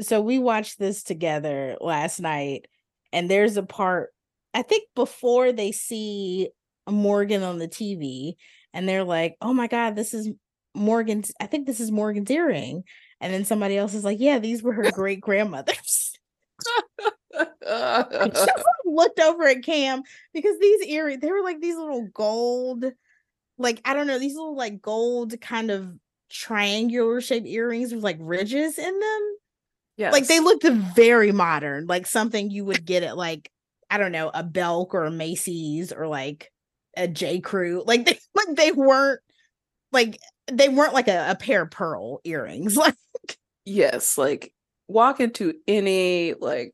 So 0.01 0.22
we 0.22 0.39
watched 0.39 0.80
this 0.80 1.03
together 1.03 1.78
last 1.82 2.20
night, 2.20 2.67
and 3.13 3.30
there's 3.30 3.57
a 3.57 3.63
part 3.63 4.11
I 4.53 4.61
think 4.63 4.86
before 4.95 5.51
they 5.53 5.72
see 5.74 6.49
Morgan 6.89 7.43
on 7.43 7.59
the 7.59 7.67
TV, 7.67 8.36
and 8.74 8.88
they're 8.89 9.03
like, 9.05 9.38
"Oh 9.41 9.53
my 9.53 9.67
god, 9.67 9.95
this 9.95 10.13
is 10.13 10.30
Morgan's. 10.76 11.32
I 11.41 11.47
think 11.47 11.67
this 11.67 11.80
is 11.82 11.91
Morgan's 11.91 12.32
earring." 12.32 12.84
And 13.22 13.34
then 13.34 13.43
somebody 13.45 13.78
else 13.78 13.93
is 13.93 14.03
like, 14.05 14.20
"Yeah, 14.22 14.39
these 14.39 14.63
were 14.63 14.74
her 14.74 14.91
great 14.93 15.22
grandmothers." 15.22 16.13
Looked 18.86 19.20
over 19.20 19.47
at 19.47 19.63
Cam 19.63 20.01
because 20.34 20.57
these 20.59 20.82
earrings, 20.88 21.22
they 21.22 21.32
were 21.32 21.43
like 21.43 21.61
these 21.61 21.76
little 21.78 22.07
gold, 22.13 22.86
like 23.60 23.82
I 23.86 23.93
don't 23.93 24.07
know, 24.07 24.18
these 24.18 24.36
little 24.36 24.55
like 24.55 24.82
gold 24.82 25.39
kind 25.41 25.70
of 25.70 25.93
triangular 26.30 27.22
shaped 27.22 27.47
earrings 27.47 27.93
with 27.93 28.03
like 28.03 28.18
ridges 28.20 28.78
in 28.80 28.99
them. 28.99 29.36
Yeah. 29.97 30.12
Like 30.12 30.28
they 30.28 30.39
looked 30.39 30.64
very 30.64 31.32
modern, 31.32 31.86
like 31.86 32.07
something 32.07 32.49
you 32.49 32.66
would 32.66 32.86
get 32.86 33.03
at 33.03 33.18
like 33.18 33.51
I 33.89 33.97
don't 33.97 34.12
know, 34.12 34.32
a 34.34 34.43
Belk 34.43 34.93
or 34.93 35.05
a 35.05 35.12
Macy's 35.12 35.91
or 35.91 36.07
like 36.07 36.51
a 36.95 37.07
J. 37.07 37.39
Crew. 37.41 37.84
Like 37.86 38.05
they 38.05 38.18
like 38.34 38.55
they 38.55 38.72
weren't 38.72 39.20
like 39.91 40.18
they 40.51 40.70
weren't 40.70 40.93
like 40.93 41.07
a, 41.07 41.32
a 41.32 41.36
pair 41.36 41.64
of 41.64 41.72
pearl 41.72 42.22
earrings. 42.24 42.78
Like 42.78 42.95
yes, 43.66 44.18
like 44.18 44.53
walk 44.88 45.20
into 45.20 45.53
any 45.68 46.34
like 46.34 46.74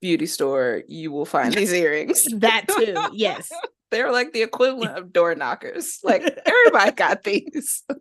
beauty 0.00 0.26
store, 0.26 0.82
you 0.86 1.10
will 1.10 1.24
find 1.24 1.52
these 1.54 1.72
earrings. 1.72 2.24
that 2.36 2.66
too. 2.68 2.94
Yes. 3.14 3.50
They're 3.94 4.10
like 4.10 4.32
the 4.32 4.42
equivalent 4.42 4.98
of 4.98 5.12
door 5.12 5.36
knockers. 5.36 6.00
Like 6.02 6.22
everybody 6.44 6.90
got 6.92 7.22
these. 7.22 7.82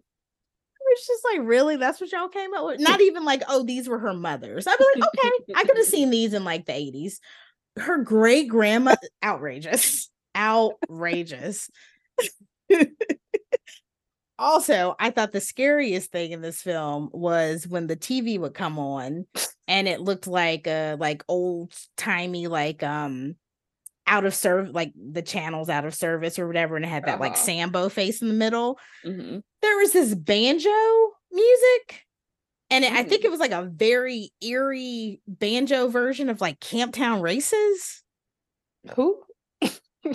It's 0.85 1.07
just 1.07 1.23
like, 1.23 1.47
really? 1.47 1.77
That's 1.77 1.99
what 1.99 2.11
y'all 2.11 2.27
came 2.27 2.53
up 2.53 2.65
with? 2.65 2.79
Not 2.79 3.01
even 3.01 3.25
like, 3.25 3.41
oh, 3.47 3.63
these 3.63 3.89
were 3.89 3.97
her 3.97 4.13
mothers. 4.13 4.67
I'd 4.67 4.77
be 4.77 4.85
like, 4.93 5.09
okay, 5.17 5.53
I 5.55 5.63
could 5.63 5.77
have 5.77 5.85
seen 5.87 6.11
these 6.11 6.33
in 6.33 6.43
like 6.43 6.67
the 6.67 6.73
80s. 6.73 7.15
Her 7.77 8.03
great 8.03 8.47
grandma, 8.47 8.95
outrageous, 9.23 10.11
outrageous. 10.37 11.71
also, 14.37 14.95
I 14.99 15.09
thought 15.09 15.31
the 15.31 15.41
scariest 15.41 16.11
thing 16.11 16.31
in 16.31 16.41
this 16.41 16.61
film 16.61 17.09
was 17.11 17.65
when 17.67 17.87
the 17.87 17.97
TV 17.97 18.37
would 18.37 18.53
come 18.53 18.77
on 18.77 19.25
and 19.67 19.87
it 19.87 19.99
looked 19.99 20.27
like 20.27 20.67
a 20.67 20.95
like 20.99 21.23
old 21.27 21.73
timey, 21.97 22.45
like 22.45 22.83
um 22.83 23.35
out 24.05 24.25
of 24.25 24.35
service, 24.35 24.71
like 24.73 24.91
the 24.95 25.21
channels 25.21 25.69
out 25.69 25.85
of 25.85 25.95
service 25.95 26.37
or 26.37 26.45
whatever, 26.47 26.75
and 26.75 26.83
it 26.85 26.89
had 26.89 27.05
that 27.05 27.19
like 27.19 27.33
Uh-huh. 27.33 27.41
Sambo 27.45 27.89
face 27.89 28.21
in 28.21 28.27
the 28.27 28.33
middle 28.33 28.77
Mhm. 29.05 29.41
there 29.61 29.77
was 29.77 29.93
this 29.93 30.13
banjo 30.13 30.69
music 31.31 32.05
and 32.69 32.83
it, 32.85 32.91
i 32.93 33.03
Mm. 33.03 33.09
think 33.09 33.23
it 33.25 33.31
was 33.31 33.39
like 33.39 33.51
a 33.51 33.63
very 33.63 34.31
eerie 34.41 35.21
banjo 35.27 35.87
version 35.87 36.29
of 36.29 36.41
like 36.41 36.59
camptown 36.59 37.21
races 37.21 38.03
Who? 38.95 39.21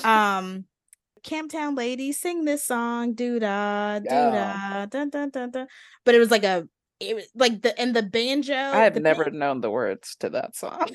um 0.04 0.64
camptown 1.24 1.76
ladies 1.76 2.20
sing 2.20 2.44
this 2.44 2.62
song 2.64 3.14
doo 3.14 3.38
da 3.38 3.98
doo 3.98 4.08
da 4.08 4.86
dun, 4.86 5.10
dun, 5.10 5.30
dun, 5.30 5.50
dun. 5.50 5.66
but 6.04 6.14
it 6.14 6.18
was 6.18 6.30
like 6.30 6.44
a 6.44 6.68
it 7.00 7.14
was 7.16 7.24
like 7.34 7.62
the 7.62 7.78
and 7.80 7.94
the 7.96 8.02
banjo 8.02 8.54
I 8.54 8.84
have 8.84 8.96
never 9.00 9.24
ban- 9.24 9.38
known 9.38 9.60
the 9.60 9.70
words 9.70 10.16
to 10.20 10.30
that 10.30 10.54
song. 10.56 10.90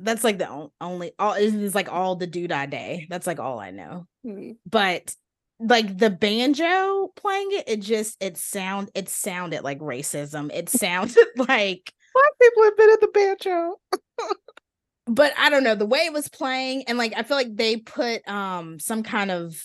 That's 0.00 0.24
like 0.24 0.38
the 0.38 0.68
only 0.80 1.12
all 1.18 1.34
is 1.34 1.74
like 1.74 1.92
all 1.92 2.16
the 2.16 2.26
doo 2.26 2.48
da 2.48 2.66
day 2.66 3.06
that's 3.10 3.26
like 3.26 3.38
all 3.40 3.58
i 3.60 3.70
know 3.70 4.06
Mm. 4.26 4.56
but 4.68 5.14
like 5.58 5.96
the 5.96 6.10
banjo 6.10 7.08
playing 7.16 7.48
it 7.52 7.64
it 7.68 7.80
just 7.80 8.22
it 8.22 8.36
sound 8.36 8.90
it 8.94 9.08
sounded 9.08 9.62
like 9.62 9.78
racism 9.78 10.50
it 10.52 10.68
sounded 10.82 11.26
like 11.36 11.92
Black 12.12 12.32
people 12.42 12.62
have 12.64 12.76
been 12.76 12.90
at 12.90 13.00
the 13.00 13.08
banjo. 13.08 13.80
but 15.06 15.32
i 15.38 15.48
don't 15.48 15.64
know 15.64 15.74
the 15.74 15.86
way 15.86 16.00
it 16.00 16.12
was 16.12 16.28
playing 16.28 16.84
and 16.86 16.98
like 16.98 17.14
i 17.16 17.22
feel 17.22 17.36
like 17.36 17.54
they 17.56 17.76
put 17.78 18.26
um 18.28 18.78
some 18.78 19.02
kind 19.02 19.30
of 19.30 19.62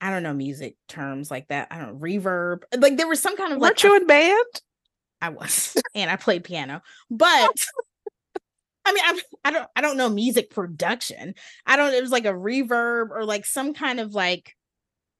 i 0.00 0.08
don't 0.10 0.22
know 0.22 0.32
music 0.32 0.76
terms 0.88 1.30
like 1.30 1.48
that 1.48 1.68
i 1.70 1.78
don't 1.78 1.94
know 1.94 1.98
reverb 1.98 2.62
like 2.78 2.96
there 2.96 3.08
was 3.08 3.20
some 3.20 3.36
kind 3.36 3.52
of 3.52 3.58
like 3.58 3.70
Weren't 3.70 3.82
you 3.84 3.96
in 3.96 4.06
band? 4.06 4.46
I 5.22 5.28
was, 5.28 5.76
and 5.94 6.10
I 6.10 6.16
played 6.16 6.44
piano, 6.44 6.80
but 7.10 7.52
I 8.90 8.92
mean, 8.92 9.04
I, 9.04 9.48
I 9.48 9.52
don't, 9.52 9.68
I 9.76 9.80
don't 9.80 9.96
know 9.96 10.08
music 10.08 10.50
production. 10.50 11.34
I 11.66 11.76
don't. 11.76 11.94
It 11.94 12.02
was 12.02 12.10
like 12.10 12.24
a 12.24 12.32
reverb 12.32 13.10
or 13.10 13.24
like 13.24 13.46
some 13.46 13.72
kind 13.72 14.00
of 14.00 14.14
like, 14.14 14.56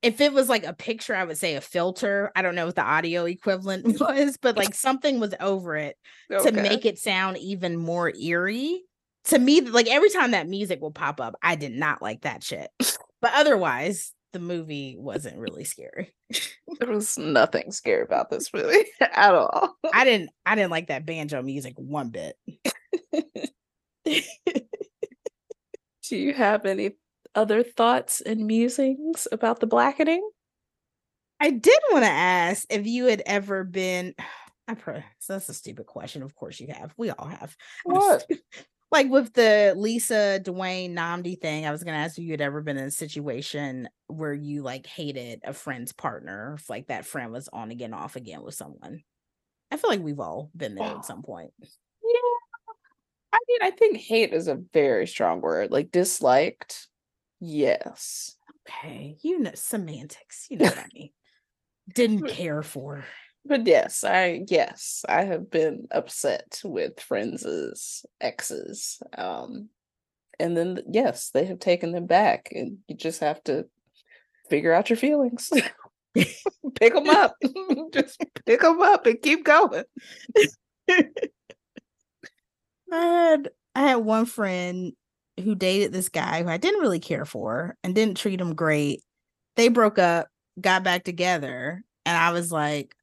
if 0.02 0.20
it 0.20 0.32
was 0.32 0.48
like 0.48 0.64
a 0.64 0.72
picture, 0.72 1.14
I 1.14 1.24
would 1.24 1.38
say 1.38 1.54
a 1.54 1.60
filter. 1.60 2.32
I 2.34 2.42
don't 2.42 2.54
know 2.54 2.66
what 2.66 2.74
the 2.74 2.82
audio 2.82 3.26
equivalent 3.26 3.86
was, 4.00 4.38
but 4.40 4.56
like 4.56 4.74
something 4.74 5.20
was 5.20 5.34
over 5.40 5.76
it 5.76 5.96
to 6.30 6.52
make 6.52 6.84
it 6.84 6.98
sound 6.98 7.38
even 7.38 7.76
more 7.76 8.12
eerie. 8.14 8.82
To 9.24 9.38
me, 9.38 9.60
like 9.60 9.86
every 9.86 10.10
time 10.10 10.30
that 10.30 10.48
music 10.48 10.80
will 10.80 10.90
pop 10.90 11.20
up, 11.20 11.36
I 11.42 11.54
did 11.54 11.72
not 11.72 12.02
like 12.02 12.22
that 12.22 12.42
shit. 12.42 12.70
But 13.22 13.32
otherwise, 13.34 14.14
the 14.32 14.38
movie 14.38 14.96
wasn't 14.98 15.36
really 15.36 15.64
scary. 15.64 16.14
There 16.78 16.88
was 16.88 17.18
nothing 17.18 17.70
scary 17.70 18.02
about 18.02 18.30
this 18.30 18.50
movie 18.54 18.86
at 19.00 19.34
all. 19.34 19.76
I 19.92 20.04
didn't, 20.04 20.30
I 20.46 20.54
didn't 20.54 20.70
like 20.70 20.86
that 20.86 21.04
banjo 21.04 21.42
music 21.42 21.74
one 21.76 22.08
bit. 22.08 22.36
Do 26.08 26.16
you 26.16 26.34
have 26.34 26.64
any 26.66 26.92
other 27.34 27.62
thoughts 27.62 28.20
and 28.20 28.46
musings 28.46 29.28
about 29.30 29.60
the 29.60 29.66
blackening? 29.66 30.28
I 31.38 31.50
did 31.50 31.78
want 31.90 32.04
to 32.04 32.10
ask 32.10 32.66
if 32.70 32.86
you 32.86 33.06
had 33.06 33.22
ever 33.26 33.64
been. 33.64 34.14
I 34.68 34.74
pro- 34.74 35.02
so 35.18 35.32
that's 35.32 35.48
a 35.48 35.54
stupid 35.54 35.86
question. 35.86 36.22
Of 36.22 36.36
course 36.36 36.60
you 36.60 36.68
have. 36.68 36.94
We 36.96 37.10
all 37.10 37.26
have. 37.26 37.56
What? 37.84 38.24
Like 38.92 39.08
with 39.08 39.32
the 39.34 39.74
Lisa 39.76 40.40
Dewayne 40.42 40.94
Nnamdi 40.94 41.40
thing, 41.40 41.64
I 41.64 41.70
was 41.70 41.84
gonna 41.84 41.96
ask 41.96 42.18
if 42.18 42.24
you 42.24 42.32
had 42.32 42.40
ever 42.40 42.60
been 42.60 42.76
in 42.76 42.86
a 42.86 42.90
situation 42.90 43.88
where 44.08 44.34
you 44.34 44.62
like 44.62 44.86
hated 44.86 45.40
a 45.44 45.52
friend's 45.52 45.92
partner, 45.92 46.56
if 46.58 46.68
like 46.68 46.88
that 46.88 47.06
friend 47.06 47.32
was 47.32 47.48
on 47.52 47.70
again, 47.70 47.94
off 47.94 48.16
again 48.16 48.42
with 48.42 48.54
someone. 48.54 49.02
I 49.70 49.76
feel 49.76 49.90
like 49.90 50.00
we've 50.00 50.18
all 50.18 50.50
been 50.56 50.74
there 50.74 50.88
at 50.88 51.04
some 51.04 51.22
point. 51.22 51.52
I 53.40 53.44
mean, 53.48 53.58
I 53.62 53.70
think 53.70 53.96
hate 53.96 54.32
is 54.32 54.48
a 54.48 54.60
very 54.72 55.06
strong 55.06 55.40
word. 55.40 55.70
Like 55.70 55.90
disliked, 55.90 56.88
yes. 57.40 58.36
Okay, 58.68 59.16
you 59.22 59.40
know 59.40 59.52
semantics. 59.54 60.46
You 60.50 60.56
know 60.58 60.66
what 60.66 60.78
I 60.78 60.86
mean. 60.92 61.10
Didn't 61.94 62.28
care 62.28 62.62
for. 62.62 63.04
But 63.44 63.66
yes, 63.66 64.04
I 64.04 64.44
yes, 64.48 65.04
I 65.08 65.24
have 65.24 65.50
been 65.50 65.88
upset 65.90 66.60
with 66.64 67.00
friends' 67.00 68.04
exes. 68.20 69.02
Um 69.16 69.70
and 70.38 70.56
then 70.56 70.80
yes, 70.90 71.30
they 71.30 71.46
have 71.46 71.58
taken 71.58 71.92
them 71.92 72.06
back 72.06 72.50
and 72.52 72.78
you 72.86 72.96
just 72.96 73.20
have 73.20 73.42
to 73.44 73.66
figure 74.48 74.72
out 74.72 74.90
your 74.90 74.96
feelings. 74.96 75.50
pick 76.14 76.94
them 76.94 77.08
up. 77.08 77.36
just 77.92 78.22
pick 78.46 78.60
them 78.60 78.82
up 78.82 79.06
and 79.06 79.22
keep 79.22 79.44
going. 79.44 79.84
I 82.92 82.96
had 83.04 83.50
I 83.74 83.82
had 83.82 83.96
one 83.96 84.26
friend 84.26 84.92
who 85.42 85.54
dated 85.54 85.92
this 85.92 86.08
guy 86.08 86.42
who 86.42 86.48
I 86.48 86.56
didn't 86.56 86.80
really 86.80 87.00
care 87.00 87.24
for 87.24 87.76
and 87.82 87.94
didn't 87.94 88.16
treat 88.16 88.40
him 88.40 88.54
great. 88.54 89.02
They 89.56 89.68
broke 89.68 89.98
up, 89.98 90.28
got 90.60 90.84
back 90.84 91.04
together, 91.04 91.82
and 92.06 92.16
I 92.16 92.32
was 92.32 92.52
like, 92.52 92.94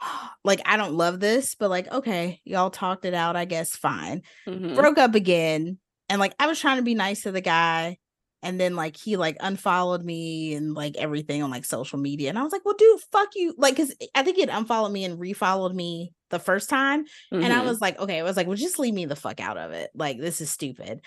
like 0.44 0.60
I 0.66 0.76
don't 0.76 0.94
love 0.94 1.20
this, 1.20 1.54
but 1.56 1.70
like 1.70 1.90
okay, 1.92 2.40
y'all 2.44 2.70
talked 2.70 3.04
it 3.04 3.14
out, 3.14 3.36
I 3.36 3.44
guess 3.44 3.76
fine. 3.76 4.22
Mhm. 4.48 4.74
Broke 4.76 4.98
up 4.98 5.14
again, 5.14 5.78
and 6.08 6.20
like 6.20 6.34
I 6.38 6.46
was 6.46 6.60
trying 6.60 6.78
to 6.78 6.82
be 6.82 6.94
nice 6.94 7.22
to 7.22 7.32
the 7.32 7.40
guy, 7.40 7.98
and 8.42 8.60
then 8.60 8.76
like 8.76 8.96
he 8.96 9.16
like 9.16 9.36
unfollowed 9.40 10.04
me 10.04 10.54
and 10.54 10.74
like 10.74 10.96
everything 10.96 11.42
on 11.42 11.50
like 11.50 11.64
social 11.64 11.98
media, 11.98 12.28
and 12.30 12.38
I 12.38 12.42
was 12.42 12.52
like, 12.52 12.64
well, 12.64 12.74
dude, 12.76 13.00
fuck 13.12 13.30
you, 13.36 13.54
like 13.58 13.76
because 13.76 13.94
I 14.14 14.22
think 14.22 14.36
he 14.36 14.44
unfollowed 14.44 14.92
me 14.92 15.04
and 15.04 15.18
refollowed 15.18 15.74
me 15.74 16.12
the 16.32 16.40
first 16.40 16.68
time. 16.68 17.04
And 17.30 17.44
I 17.52 17.62
Mhm. 17.62 17.66
was 17.66 17.80
like, 17.80 18.00
okay, 18.00 18.18
I 18.18 18.24
was 18.24 18.36
like, 18.36 18.48
well, 18.48 18.56
just 18.56 18.80
leave 18.80 18.94
me 18.94 19.06
the 19.06 19.14
fuck 19.16 19.38
out 19.40 19.56
of 19.58 19.70
it. 19.70 19.92
Like, 19.94 20.18
this 20.18 20.40
is 20.40 20.50
stupid. 20.50 21.02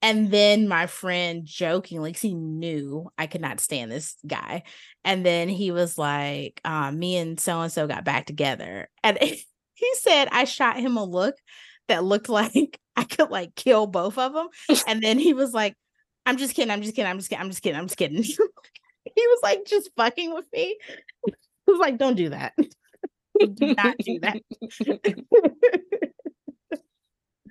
And 0.00 0.30
then 0.30 0.68
my 0.68 0.86
friend 0.86 1.44
jokingly, 1.44 2.12
'cause 2.12 2.22
he 2.22 2.34
knew 2.34 3.10
I 3.18 3.26
could 3.26 3.40
not 3.42 3.60
stand 3.60 3.90
this 3.92 4.16
guy. 4.26 4.62
And 5.04 5.26
then 5.26 5.48
he 5.50 5.72
was 5.72 5.98
like, 5.98 6.60
um, 6.64 6.98
me 6.98 7.16
and 7.18 7.38
so 7.38 7.60
and 7.60 7.72
so 7.72 7.86
got 7.86 8.04
back 8.04 8.24
together. 8.26 8.88
And 9.04 9.18
he 9.74 9.94
said 9.96 10.28
I 10.32 10.44
shot 10.44 10.78
him 10.78 10.96
a 10.96 11.04
look 11.04 11.34
that 11.88 12.04
looked 12.04 12.28
like 12.28 12.80
I 12.96 13.04
could 13.04 13.30
like 13.30 13.54
kill 13.56 13.86
both 13.86 14.18
of 14.18 14.32
them. 14.32 14.48
And 14.86 15.02
then 15.02 15.18
he 15.18 15.34
was 15.34 15.52
like, 15.52 15.74
I'm 16.26 16.36
just 16.38 16.54
kidding, 16.54 16.70
I'm 16.70 16.82
just 16.82 16.94
kidding, 16.94 17.10
I'm 17.10 17.18
just 17.18 17.28
kidding, 17.30 17.42
I'm 17.42 17.50
just 17.50 17.62
kidding, 17.62 17.78
I'm 17.78 17.86
just 17.86 17.96
kidding. 17.98 18.22
he 18.22 18.36
was 19.16 19.40
like 19.42 19.64
just 19.66 19.90
fucking 19.96 20.32
with 20.34 20.46
me. 20.52 20.78
He 21.26 21.72
was 21.72 21.80
like, 21.80 21.98
don't 21.98 22.16
do 22.16 22.28
that. 22.30 22.54
Do 23.54 23.74
not 23.76 23.96
do 23.98 24.18
that. 24.20 24.40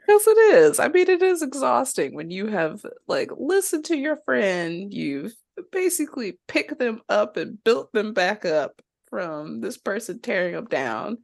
Yes, 0.07 0.25
it 0.27 0.38
is. 0.55 0.79
I 0.79 0.88
mean, 0.88 1.09
it 1.09 1.21
is 1.21 1.41
exhausting 1.41 2.15
when 2.15 2.31
you 2.31 2.47
have 2.47 2.81
like 3.07 3.29
listened 3.38 3.85
to 3.85 3.97
your 3.97 4.17
friend, 4.25 4.93
you've 4.93 5.33
basically 5.71 6.39
picked 6.47 6.79
them 6.79 7.01
up 7.09 7.35
and 7.35 7.61
built 7.63 7.91
them 7.91 8.13
back 8.13 8.45
up 8.45 8.81
from 9.09 9.59
this 9.61 9.77
person 9.77 10.21
tearing 10.21 10.53
them 10.53 10.65
down. 10.65 11.17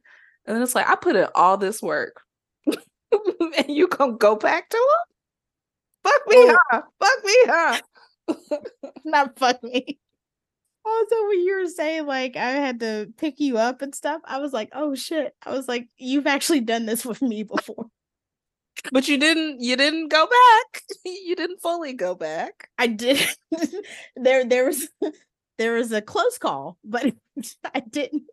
And 0.46 0.54
then 0.54 0.62
it's 0.62 0.74
like, 0.74 0.88
I 0.88 0.96
put 0.96 1.16
in 1.16 1.28
all 1.34 1.56
this 1.56 1.80
work 1.80 2.20
and 2.66 3.68
you 3.68 3.88
gonna 3.88 4.16
go 4.18 4.36
back 4.36 4.68
to 4.70 4.76
them? 6.04 6.12
Fuck 6.12 6.22
me, 6.28 6.36
Oh. 6.38 6.58
huh? 6.70 6.82
Fuck 7.00 7.24
me, 7.24 7.36
huh? 7.46 7.80
not 9.04 9.38
fuck 9.38 9.62
me. 9.62 9.98
Also, 10.86 11.16
when 11.28 11.40
you 11.40 11.60
were 11.60 11.68
saying 11.68 12.06
like 12.06 12.36
I 12.36 12.50
had 12.50 12.80
to 12.80 13.08
pick 13.16 13.40
you 13.40 13.58
up 13.58 13.82
and 13.82 13.94
stuff, 13.94 14.20
I 14.24 14.38
was 14.38 14.52
like, 14.52 14.70
oh 14.74 14.94
shit. 14.94 15.34
I 15.44 15.52
was 15.52 15.66
like, 15.68 15.88
you've 15.96 16.26
actually 16.26 16.60
done 16.60 16.86
this 16.86 17.04
with 17.04 17.22
me 17.22 17.42
before. 17.42 17.86
But 18.92 19.08
you 19.08 19.18
didn't 19.18 19.60
you 19.60 19.76
didn't 19.76 20.08
go 20.08 20.26
back. 20.26 20.82
You 21.04 21.36
didn't 21.36 21.60
fully 21.60 21.94
go 21.94 22.14
back. 22.14 22.68
I 22.78 22.86
did 22.86 23.18
there 24.16 24.44
there 24.44 24.66
was 24.66 24.88
there 25.58 25.72
was 25.72 25.92
a 25.92 26.02
close 26.02 26.38
call, 26.38 26.78
but 26.84 27.14
I 27.74 27.80
didn't 27.80 28.24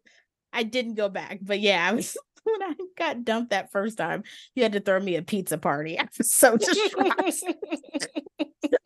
I 0.54 0.64
didn't 0.64 0.96
go 0.96 1.10
back. 1.10 1.40
But 1.42 1.60
yeah, 1.60 1.88
I 1.88 1.94
was 1.94 2.18
when 2.44 2.64
I 2.64 2.74
got 2.98 3.24
dumped 3.24 3.52
that 3.52 3.72
first 3.72 3.98
time, 3.98 4.24
you 4.56 4.64
had 4.64 4.74
to 4.74 4.80
throw 4.80 5.00
me 5.00 5.16
a 5.16 5.22
pizza 5.22 5.58
party. 5.58 6.00
I 6.00 6.08
was 6.18 6.32
so 6.32 6.58
distraught. 6.58 7.14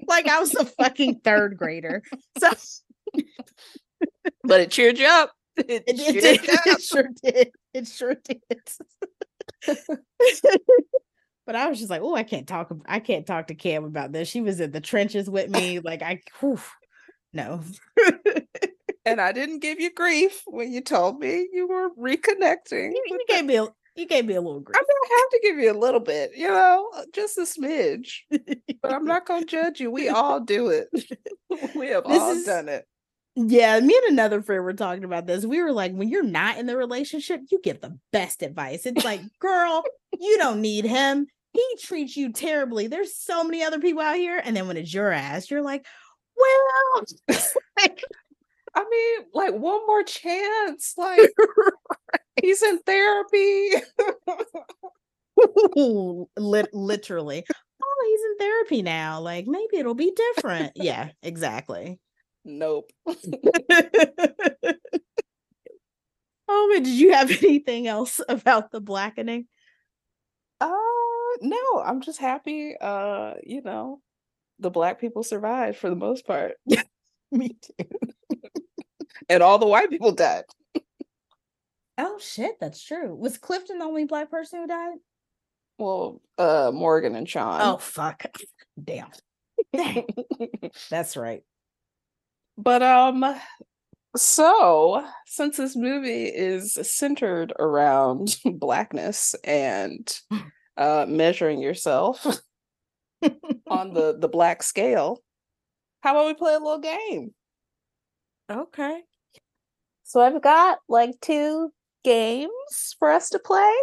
like 0.07 0.27
I 0.27 0.39
was 0.39 0.53
a 0.55 0.65
fucking 0.65 1.21
third 1.23 1.57
grader. 1.57 2.03
So 2.37 2.51
but 4.43 4.61
it 4.61 4.71
cheered 4.71 4.97
you 4.99 5.07
up. 5.07 5.31
It, 5.57 5.83
it, 5.87 5.97
it 5.97 5.97
cheered 6.21 6.41
did. 6.41 6.49
up. 6.49 6.59
It 6.65 6.81
sure 6.81 7.07
did. 7.23 7.51
It 7.73 7.87
sure 7.87 8.15
did. 8.15 8.41
but 11.45 11.55
I 11.55 11.67
was 11.69 11.77
just 11.79 11.89
like, 11.89 12.01
oh, 12.01 12.13
I 12.15 12.23
can't 12.23 12.45
talk. 12.47 12.71
I 12.87 12.99
can't 12.99 13.25
talk 13.25 13.47
to 13.47 13.55
Cam 13.55 13.85
about 13.85 14.11
this. 14.11 14.27
She 14.27 14.41
was 14.41 14.59
in 14.59 14.71
the 14.71 14.81
trenches 14.81 15.29
with 15.29 15.49
me. 15.49 15.79
Like 15.79 16.01
I, 16.01 16.21
whew, 16.39 16.59
no. 17.33 17.61
And 19.05 19.21
I 19.21 19.31
didn't 19.31 19.59
give 19.59 19.79
you 19.79 19.93
grief 19.93 20.41
when 20.47 20.73
you 20.73 20.81
told 20.81 21.19
me 21.19 21.47
you 21.53 21.67
were 21.67 21.89
reconnecting. 21.91 22.91
you, 22.91 23.03
you 23.07 23.25
gave 23.29 23.45
me 23.45 23.55
a, 23.57 23.67
you 23.95 24.07
gave 24.07 24.25
me 24.25 24.33
a 24.33 24.41
little 24.41 24.59
grief. 24.59 24.75
I 24.75 24.79
grief. 24.79 24.87
mean, 24.89 24.97
I 25.05 25.21
have 25.21 25.29
to 25.29 25.47
give 25.47 25.57
you 25.59 25.71
a 25.71 25.79
little 25.79 25.99
bit, 25.99 26.31
you 26.35 26.47
know, 26.49 26.89
just 27.13 27.37
a 27.37 27.41
smidge. 27.41 28.09
But 28.81 28.91
I'm 28.93 29.05
not 29.05 29.25
gonna 29.27 29.45
judge 29.45 29.79
you. 29.79 29.89
We 29.91 30.09
all 30.09 30.39
do 30.39 30.69
it. 30.69 30.89
we 31.75 31.87
have 31.89 32.03
This 32.05 32.19
all 32.21 32.31
is- 32.31 32.43
done 32.45 32.67
it. 32.67 32.85
Yeah, 33.35 33.79
me 33.81 33.93
and 34.03 34.13
another 34.13 34.41
friend 34.41 34.63
were 34.63 34.73
talking 34.73 35.03
about 35.03 35.25
this. 35.27 35.45
We 35.45 35.61
were 35.61 35.73
like, 35.73 35.93
when 35.93 36.07
you're 36.09 36.23
not 36.23 36.57
in 36.57 36.67
the 36.67 36.77
relationship, 36.77 37.41
you 37.51 37.59
give 37.61 37.81
the 37.81 37.97
best 38.13 38.41
advice. 38.41 38.85
It's 38.85 39.03
like, 39.03 39.21
girl, 39.39 39.83
you 40.19 40.37
don't 40.37 40.61
need 40.61 40.85
him. 40.85 41.27
He 41.51 41.63
treats 41.81 42.15
you 42.15 42.31
terribly. 42.31 42.87
There's 42.87 43.15
so 43.15 43.43
many 43.43 43.63
other 43.63 43.79
people 43.79 44.01
out 44.01 44.15
here. 44.15 44.41
And 44.43 44.55
then 44.55 44.67
when 44.67 44.77
it's 44.77 44.93
your 44.93 45.11
ass, 45.11 45.49
you're 45.51 45.61
like, 45.61 45.85
well, 46.37 47.05
like, 47.81 48.03
I 48.75 48.85
mean, 48.89 49.27
like 49.33 49.53
one 49.53 49.85
more 49.87 50.03
chance. 50.03 50.93
Like 50.97 51.31
he's 52.41 52.63
in 52.63 52.79
therapy. 52.79 53.69
lit- 56.37 56.73
literally. 56.73 57.45
Oh, 57.83 58.05
he's 58.09 58.21
in 58.31 58.37
therapy 58.37 58.81
now. 58.81 59.19
Like 59.19 59.47
maybe 59.47 59.77
it'll 59.77 59.93
be 59.95 60.13
different. 60.35 60.73
Yeah, 60.75 61.09
exactly. 61.21 61.99
Nope. 62.45 62.91
Oh, 66.47 66.71
but 66.73 66.83
did 66.83 66.93
you 66.93 67.13
have 67.13 67.31
anything 67.43 67.87
else 67.87 68.21
about 68.29 68.71
the 68.71 68.81
blackening? 68.81 69.47
Uh 70.61 70.71
no, 71.41 71.83
I'm 71.83 72.01
just 72.01 72.19
happy. 72.19 72.75
Uh, 72.79 73.33
you 73.43 73.61
know, 73.61 73.99
the 74.59 74.69
black 74.69 75.01
people 75.01 75.21
survived 75.23 75.77
for 75.77 75.89
the 75.89 75.95
most 75.97 76.25
part. 76.25 76.53
Me 77.31 77.49
too. 77.49 77.85
And 79.27 79.43
all 79.43 79.57
the 79.57 79.65
white 79.67 79.89
people 79.89 80.13
died. 80.13 80.43
Oh 81.97 82.17
shit, 82.19 82.55
that's 82.61 82.81
true. 82.81 83.13
Was 83.13 83.37
Clifton 83.37 83.79
the 83.79 83.85
only 83.85 84.05
black 84.05 84.29
person 84.31 84.61
who 84.61 84.67
died? 84.67 84.97
Well, 85.77 86.21
uh 86.37 86.71
Morgan 86.73 87.15
and 87.15 87.27
Sean. 87.27 87.59
Oh 87.61 87.77
fuck. 87.77 88.25
Damn. 88.81 89.09
Dang. 89.75 90.05
That's 90.89 91.17
right. 91.17 91.43
But 92.57 92.81
um 92.83 93.35
so 94.15 95.05
since 95.25 95.57
this 95.57 95.75
movie 95.75 96.25
is 96.25 96.73
centered 96.83 97.53
around 97.59 98.37
blackness 98.45 99.35
and 99.43 100.07
uh 100.77 101.05
measuring 101.07 101.61
yourself 101.61 102.25
on 103.69 103.93
the 103.93 104.17
the 104.19 104.29
black 104.29 104.63
scale, 104.63 105.21
how 106.01 106.11
about 106.11 106.27
we 106.27 106.33
play 106.33 106.53
a 106.53 106.59
little 106.59 106.79
game? 106.79 107.33
Okay. 108.49 109.01
So 110.03 110.21
I've 110.21 110.41
got 110.41 110.79
like 110.87 111.19
two 111.21 111.71
games 112.03 112.95
for 112.99 113.11
us 113.11 113.29
to 113.31 113.39
play 113.39 113.73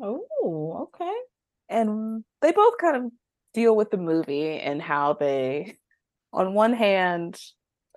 Oh, 0.00 0.88
okay. 0.94 1.14
and 1.68 2.24
they 2.42 2.52
both 2.52 2.74
kind 2.78 2.96
of 2.96 3.12
deal 3.54 3.74
with 3.76 3.90
the 3.90 3.96
movie 3.96 4.58
and 4.58 4.82
how 4.82 5.12
they 5.14 5.76
on 6.32 6.54
one 6.54 6.72
hand 6.72 7.40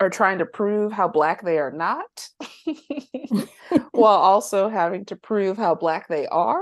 are 0.02 0.10
trying 0.10 0.40
to 0.40 0.46
prove 0.48 0.92
how 0.92 1.08
black 1.08 1.44
they 1.44 1.60
are 1.60 1.72
not 1.72 2.28
while 3.92 4.18
also 4.18 4.68
having 4.68 5.06
to 5.06 5.16
prove 5.16 5.58
how 5.58 5.76
black 5.76 6.08
they 6.08 6.26
are. 6.28 6.62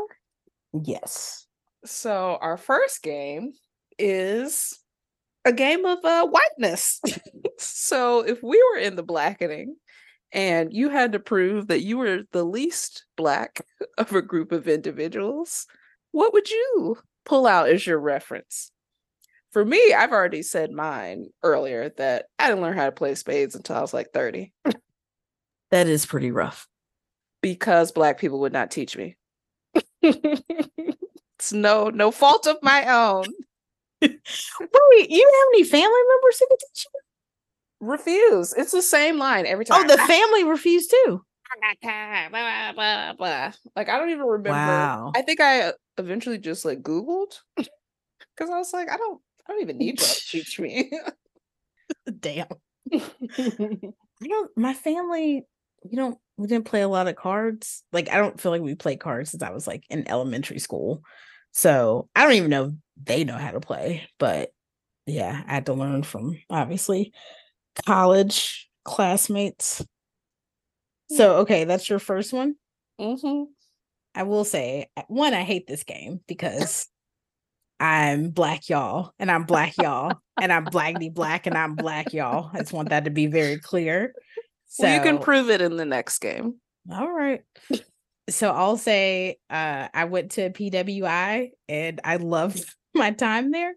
Yes. 0.74 1.48
so 1.86 2.38
our 2.42 2.58
first 2.58 3.02
game 3.02 3.54
is 3.98 4.78
a 5.46 5.54
game 5.54 5.86
of 5.86 6.04
uh, 6.04 6.28
whiteness. 6.28 7.02
So 7.62 8.22
if 8.22 8.42
we 8.42 8.58
were 8.72 8.80
in 8.80 8.96
the 8.96 9.04
blackening 9.04 9.76
and 10.32 10.74
you 10.74 10.88
had 10.88 11.12
to 11.12 11.20
prove 11.20 11.68
that 11.68 11.82
you 11.82 11.98
were 11.98 12.22
the 12.32 12.46
least 12.46 13.04
black 13.18 13.66
of 13.98 14.14
a 14.14 14.22
group 14.22 14.54
of 14.54 14.68
individuals 14.68 15.68
what 16.12 16.32
would 16.32 16.50
you 16.50 16.98
pull 17.26 17.46
out 17.46 17.68
as 17.68 17.86
your 17.86 18.00
reference 18.00 18.72
for 19.52 19.64
me 19.66 19.94
i've 19.94 20.12
already 20.12 20.42
said 20.44 20.72
mine 20.72 21.28
earlier 21.44 21.90
that 21.98 22.26
i 22.38 22.48
didn't 22.48 22.62
learn 22.62 22.76
how 22.78 22.86
to 22.86 22.92
play 22.92 23.16
spades 23.16 23.56
until 23.56 23.76
i 23.76 23.82
was 23.82 23.94
like 23.94 24.12
30 24.14 24.52
That 25.72 25.88
is 25.88 26.06
pretty 26.06 26.32
rough. 26.32 26.68
because 27.42 27.92
black 27.92 28.20
people 28.20 28.40
would 28.42 28.54
not 28.54 28.72
teach 28.72 28.98
me 28.98 29.16
it's 30.02 31.54
no 31.54 31.90
no 31.90 32.12
fault 32.12 32.48
of 32.48 32.58
my 32.62 32.86
own 32.88 33.26
Wait, 34.02 35.10
you 35.10 35.26
have 35.26 35.48
any 35.54 35.64
family 35.64 36.02
members 36.08 36.40
who 36.40 36.48
could 36.50 36.60
teach 36.60 36.86
you? 36.86 37.88
refuse 37.88 38.54
it's 38.54 38.72
the 38.72 38.82
same 38.82 39.18
line 39.18 39.46
every 39.46 39.66
time 39.66 39.84
Oh, 39.84 39.88
the 39.88 39.98
family 39.98 40.44
refused 40.44 40.92
too. 40.92 41.22
blah, 41.82 42.30
blah, 42.30 42.72
blah, 42.74 43.14
blah. 43.14 43.52
like 43.76 43.90
i 43.90 43.98
don't 43.98 44.10
even 44.10 44.26
remember 44.26 44.68
Wow. 44.68 45.12
i 45.16 45.22
think 45.22 45.40
i 45.42 45.74
eventually 45.98 46.38
just 46.38 46.66
like 46.66 46.82
googled 46.82 47.40
because 47.56 48.50
i 48.50 48.58
was 48.58 48.74
like 48.74 48.90
i 48.90 48.98
don't 48.98 49.22
i 49.50 49.54
don't 49.54 49.62
even 49.62 49.78
need 49.78 50.00
you 50.00 50.06
to 50.08 50.28
teach 50.28 50.60
me 50.62 50.92
Damn. 52.20 52.48
I 52.94 54.28
don't 54.28 54.58
my 54.58 54.74
family, 54.74 55.46
you 55.84 55.96
don't 55.96 56.18
we 56.38 56.48
didn't 56.48 56.66
play 56.66 56.82
a 56.82 56.88
lot 56.88 57.08
of 57.08 57.16
cards. 57.16 57.84
Like 57.92 58.10
I 58.10 58.18
don't 58.18 58.40
feel 58.40 58.52
like 58.52 58.62
we 58.62 58.76
played 58.76 59.00
cards 59.00 59.32
since 59.32 59.44
I 59.44 59.52
was 59.52 59.68
like 59.68 59.84
in 59.90 60.08
elementary 60.08 60.60
school. 60.60 61.04
So 61.52 62.10
I 62.16 62.24
don't 62.24 62.34
even 62.34 62.50
know 62.50 62.66
if 62.66 62.74
they 63.06 63.24
know 63.24 63.38
how 63.38 63.52
to 63.52 63.60
play, 63.60 64.08
but 64.18 64.52
yeah, 65.06 65.44
I 65.48 65.54
had 65.56 65.66
to 65.68 65.74
learn 65.74 66.04
from 66.04 66.38
obviously 66.50 67.14
college 67.86 68.70
classmates. 68.84 69.86
So 71.12 71.38
okay, 71.38 71.64
that's 71.64 71.90
your 71.90 72.00
first 72.00 72.34
one. 72.34 72.56
hmm 73.00 73.44
I 74.16 74.24
will 74.24 74.44
say 74.44 74.90
one, 75.08 75.34
I 75.34 75.44
hate 75.44 75.68
this 75.68 75.84
game 75.84 76.20
because 76.28 76.88
I'm 77.80 78.30
black 78.30 78.70
y'all 78.70 79.14
and 79.20 79.32
I'm 79.32 79.44
black 79.44 79.78
y'all 79.78 80.20
and 80.40 80.52
I'm 80.52 80.66
blackity 80.68 81.14
black 81.14 81.48
and 81.48 81.58
I'm 81.58 81.76
black 81.76 82.14
y'all. 82.14 82.50
I 82.54 82.60
just 82.60 82.74
want 82.74 82.90
that 82.90 83.06
to 83.06 83.12
be 83.12 83.28
very 83.28 83.58
clear. 83.58 84.14
So 84.68 84.84
well 84.84 84.96
you 84.96 85.02
can 85.02 85.18
prove 85.20 85.50
it 85.50 85.62
in 85.62 85.78
the 85.78 85.86
next 85.86 86.20
game 86.20 86.56
all 86.92 87.12
right. 87.12 87.42
so 88.30 88.52
I'll 88.52 88.78
say 88.78 89.38
uh 89.50 89.88
I 89.94 90.06
went 90.06 90.32
to 90.32 90.50
PWI 90.50 91.52
and 91.68 92.02
I 92.04 92.18
loved 92.18 92.64
my 92.94 93.12
time 93.12 93.52
there. 93.52 93.74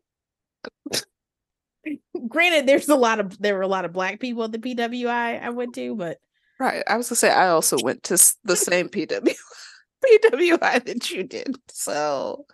Granted, 2.28 2.66
there's 2.66 2.88
a 2.88 2.94
lot 2.94 3.20
of 3.20 3.38
there 3.40 3.54
were 3.54 3.62
a 3.62 3.68
lot 3.68 3.84
of 3.84 3.92
black 3.92 4.20
people 4.20 4.44
at 4.44 4.52
the 4.52 4.58
PWI 4.58 5.42
I 5.42 5.50
went 5.50 5.74
to, 5.74 5.94
but 5.94 6.18
Right. 6.60 6.84
I 6.86 6.96
was 6.96 7.08
gonna 7.08 7.16
say 7.16 7.30
I 7.30 7.48
also 7.48 7.76
went 7.82 8.04
to 8.04 8.34
the 8.44 8.56
same 8.56 8.88
PW 8.88 9.34
PWI 10.04 10.84
that 10.84 11.10
you 11.10 11.24
did. 11.24 11.56
So 11.68 12.46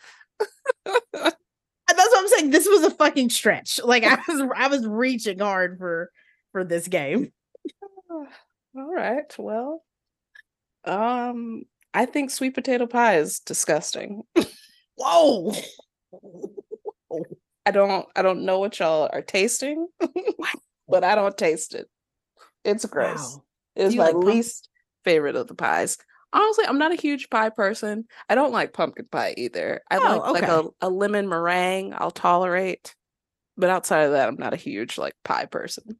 that's 1.99 2.11
what 2.11 2.21
I'm 2.21 2.29
saying. 2.29 2.51
This 2.51 2.67
was 2.69 2.85
a 2.85 2.91
fucking 2.91 3.31
stretch. 3.31 3.81
Like 3.83 4.05
I 4.05 4.19
was 4.29 4.43
I 4.57 4.69
was 4.69 4.87
reaching 4.87 5.39
hard 5.39 5.79
for 5.79 6.11
for 6.53 6.65
this 6.65 6.89
game. 6.89 7.33
all 8.11 8.27
right. 8.75 9.35
Well, 9.39 9.83
um, 10.85 11.65
I 11.95 12.07
think 12.07 12.31
sweet 12.31 12.55
potato 12.55 12.87
pie 12.87 13.19
is 13.19 13.41
disgusting. 13.41 14.23
Whoa. 14.97 15.55
I 17.67 17.71
don't 17.71 18.07
I 18.17 18.23
don't 18.23 18.45
know 18.45 18.59
what 18.59 18.79
y'all 18.79 19.09
are 19.13 19.23
tasting, 19.23 19.89
but 20.89 21.05
I 21.05 21.15
don't 21.15 21.37
taste 21.37 21.75
it. 21.75 21.89
It's 22.65 22.85
gross. 22.85 23.35
Wow. 23.35 23.45
It's 23.77 23.95
my 23.95 24.07
like 24.07 24.17
least 24.17 24.69
favorite 25.05 25.37
of 25.37 25.47
the 25.47 25.55
pies. 25.55 25.99
Honestly, 26.33 26.65
I'm 26.67 26.79
not 26.79 26.93
a 26.93 26.97
huge 26.97 27.31
pie 27.31 27.51
person. 27.51 28.05
I 28.29 28.35
don't 28.35 28.53
like 28.53 28.73
pumpkin 28.75 29.07
pie 29.11 29.35
either. 29.37 29.81
I 29.91 29.97
oh, 29.97 30.01
like 30.03 30.21
Oh, 30.25 30.33
like 30.33 30.43
okay. 30.45 30.69
a, 30.83 30.89
a 30.89 30.91
lemon 30.91 31.29
meringue, 31.29 31.95
I'll 31.97 32.11
tolerate. 32.11 32.95
But 33.57 33.71
outside 33.71 34.03
of 34.03 34.13
that, 34.13 34.29
I'm 34.29 34.37
not 34.37 34.53
a 34.55 34.59
huge 34.59 34.99
like 34.99 35.15
pie 35.25 35.47
person. 35.47 35.99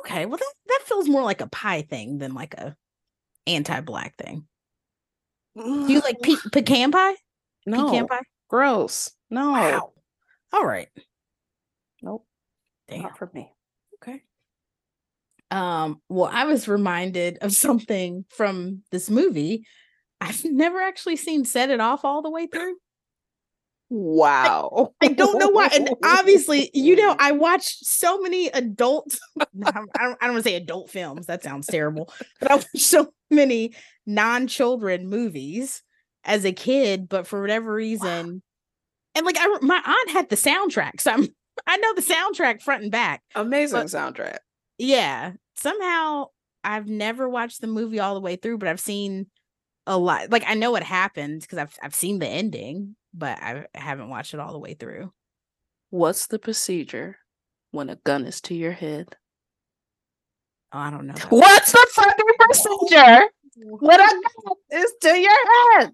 Okay, 0.00 0.26
well 0.26 0.38
that, 0.38 0.54
that 0.68 0.82
feels 0.84 1.08
more 1.08 1.22
like 1.22 1.40
a 1.40 1.48
pie 1.48 1.82
thing 1.82 2.18
than 2.18 2.34
like 2.34 2.54
a 2.54 2.76
anti-black 3.46 4.16
thing. 4.16 4.46
Do 5.56 5.92
you 5.92 6.00
like 6.00 6.20
pe- 6.22 6.34
pecan 6.52 6.92
pie? 6.92 7.14
no 7.66 7.86
Pecan 7.86 8.06
pie? 8.06 8.20
gross. 8.48 9.10
No. 9.30 9.52
Wow. 9.52 9.92
All 10.52 10.64
right. 10.64 10.88
Nope. 12.02 12.26
Damn. 12.88 13.02
Not 13.02 13.18
for 13.18 13.30
me. 13.34 13.52
Um, 15.50 16.00
well, 16.08 16.30
I 16.32 16.44
was 16.44 16.68
reminded 16.68 17.38
of 17.40 17.52
something 17.54 18.24
from 18.30 18.82
this 18.90 19.10
movie. 19.10 19.66
I've 20.20 20.44
never 20.44 20.80
actually 20.80 21.16
seen 21.16 21.44
Set 21.44 21.70
It 21.70 21.80
Off 21.80 22.04
all 22.04 22.22
the 22.22 22.30
way 22.30 22.46
through. 22.46 22.76
Wow. 23.88 24.94
I 25.00 25.08
don't 25.08 25.38
know 25.38 25.48
why. 25.48 25.68
And 25.72 25.90
obviously, 26.04 26.70
you 26.74 26.96
know, 26.96 27.14
I 27.18 27.32
watched 27.32 27.86
so 27.86 28.18
many 28.20 28.48
adult, 28.48 29.16
I'm- 29.40 29.86
don't, 29.96 30.16
I 30.20 30.26
don't 30.26 30.32
want 30.34 30.44
to 30.44 30.50
say 30.50 30.56
adult 30.56 30.90
films. 30.90 31.26
That 31.26 31.42
sounds 31.42 31.66
terrible. 31.66 32.12
But 32.40 32.50
I 32.50 32.54
watched 32.56 32.78
so 32.78 33.12
many 33.30 33.74
non 34.06 34.46
children 34.48 35.08
movies 35.08 35.82
as 36.24 36.44
a 36.44 36.52
kid, 36.52 37.08
but 37.08 37.26
for 37.26 37.40
whatever 37.40 37.72
reason, 37.72 38.42
and 39.14 39.26
like 39.26 39.36
I, 39.38 39.58
my 39.62 39.80
aunt 39.84 40.10
had 40.10 40.28
the 40.28 40.36
soundtrack. 40.36 41.00
So 41.00 41.12
I'm, 41.12 41.28
I 41.66 41.76
know 41.76 41.94
the 41.94 42.02
soundtrack 42.02 42.62
front 42.62 42.82
and 42.82 42.92
back. 42.92 43.22
amazing 43.34 43.82
soundtrack. 43.82 44.38
Yeah. 44.78 45.32
Somehow 45.56 46.26
I've 46.64 46.88
never 46.88 47.28
watched 47.28 47.60
the 47.60 47.66
movie 47.66 48.00
all 48.00 48.14
the 48.14 48.20
way 48.20 48.36
through, 48.36 48.58
but 48.58 48.68
I've 48.68 48.80
seen 48.80 49.26
a 49.86 49.96
lot. 49.96 50.30
Like 50.30 50.44
I 50.46 50.54
know 50.54 50.70
what 50.70 50.82
happened 50.82 51.42
because 51.42 51.58
I've 51.58 51.74
I've 51.82 51.94
seen 51.94 52.18
the 52.18 52.28
ending, 52.28 52.96
but 53.14 53.38
I 53.38 53.66
haven't 53.74 54.08
watched 54.08 54.34
it 54.34 54.40
all 54.40 54.52
the 54.52 54.58
way 54.58 54.74
through. 54.74 55.12
What's 55.90 56.26
the 56.26 56.38
procedure 56.38 57.16
when 57.70 57.88
a 57.88 57.96
gun 57.96 58.26
is 58.26 58.40
to 58.42 58.54
your 58.54 58.72
head? 58.72 59.16
Oh, 60.72 60.78
I 60.78 60.90
don't 60.90 61.06
know. 61.06 61.14
What's 61.30 61.72
the 61.72 61.86
fucking 61.92 62.26
procedure 62.40 63.26
when 63.54 64.00
a 64.00 64.06
gun 64.06 64.22
is 64.72 64.92
to 65.02 65.18
your 65.18 65.78
head? 65.78 65.92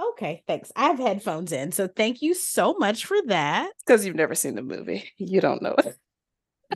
Okay, 0.00 0.42
thanks. 0.48 0.72
I 0.74 0.86
have 0.86 0.98
headphones 0.98 1.52
in, 1.52 1.70
so 1.70 1.86
thank 1.86 2.20
you 2.20 2.34
so 2.34 2.74
much 2.74 3.04
for 3.04 3.16
that. 3.26 3.70
Because 3.86 4.04
you've 4.04 4.16
never 4.16 4.34
seen 4.34 4.56
the 4.56 4.62
movie. 4.62 5.08
You 5.18 5.40
don't 5.40 5.62
know 5.62 5.74
it. 5.78 5.96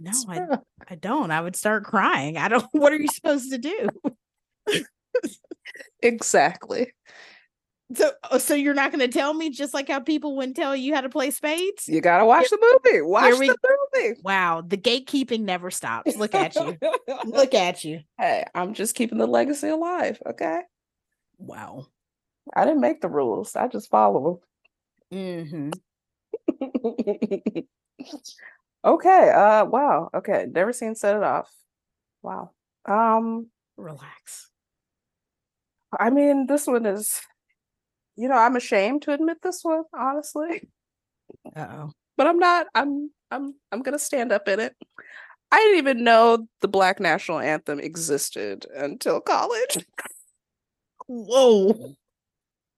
No, 0.01 0.13
I 0.29 0.59
I 0.91 0.95
don't. 0.95 1.31
I 1.31 1.41
would 1.41 1.57
start 1.57 1.85
crying. 1.85 2.37
I 2.37 2.49
don't. 2.49 2.65
What 2.73 2.93
are 2.93 2.97
you 2.97 3.09
supposed 3.09 3.51
to 3.51 3.59
do? 3.59 3.89
exactly. 6.03 6.93
So, 7.95 8.11
oh, 8.31 8.37
so 8.37 8.55
you're 8.55 8.75
not 8.75 8.93
going 8.93 9.01
to 9.01 9.09
tell 9.19 9.33
me 9.33 9.49
just 9.49 9.73
like 9.73 9.89
how 9.89 9.99
people 10.01 10.37
wouldn't 10.37 10.57
tell 10.57 10.77
you 10.77 10.95
how 10.95 11.01
to 11.01 11.09
play 11.09 11.31
spades? 11.31 11.89
You 11.89 12.03
gotta 12.03 12.27
watch 12.27 12.51
the 12.51 12.59
movie. 12.85 13.01
Watch 13.01 13.39
we- 13.39 13.49
the 13.49 13.57
movie. 13.95 14.21
Wow, 14.23 14.63
the 14.67 14.77
gatekeeping 14.77 15.41
never 15.41 15.71
stops. 15.71 16.15
Look 16.17 16.35
at 16.35 16.55
you. 16.55 16.77
Look 17.25 17.55
at 17.55 17.85
you. 17.85 18.01
hey, 18.19 18.45
I'm 18.55 18.75
just 18.75 18.95
keeping 18.95 19.17
the 19.17 19.27
legacy 19.27 19.69
alive. 19.69 20.21
Okay. 20.27 20.61
Wow. 21.39 21.87
I 22.55 22.65
didn't 22.67 22.81
make 22.83 23.01
the 23.01 23.09
rules. 23.09 23.57
I 23.57 23.69
just 23.69 23.89
follow 23.91 24.41
Mm-hmm. 25.13 25.71
Okay. 28.89 29.31
Uh 29.31 29.65
wow. 29.67 30.11
Okay. 30.15 30.47
Never 30.51 30.73
seen 30.73 30.95
set 30.95 31.17
it 31.17 31.23
off. 31.23 31.51
Wow. 32.23 32.51
Um, 32.87 33.49
Relax. 33.77 34.51
I 35.99 36.11
mean, 36.11 36.47
this 36.47 36.67
one 36.67 36.87
is 36.87 37.21
you 38.17 38.29
know, 38.29 38.37
I'm 38.37 38.57
ashamed 38.57 39.03
to 39.03 39.13
admit 39.13 39.39
this 39.43 39.61
one, 39.63 39.85
honestly. 39.95 40.69
Uh-oh. 41.57 41.93
but 42.17 42.27
I'm 42.27 42.39
not. 42.39 42.67
I'm 42.75 43.11
I'm 43.31 43.55
I'm 43.73 43.83
gonna 43.83 43.99
stand 43.99 44.33
up 44.33 44.49
in 44.49 44.61
it. 44.61 44.75
I 45.53 45.59
didn't 45.59 45.79
even 45.79 46.05
know 46.05 46.47
the 46.63 46.69
Black 46.69 47.01
National 47.01 47.39
Anthem 47.41 47.81
existed 47.81 48.67
until 48.75 49.21
college. 49.21 49.79
Whoa. 51.07 51.95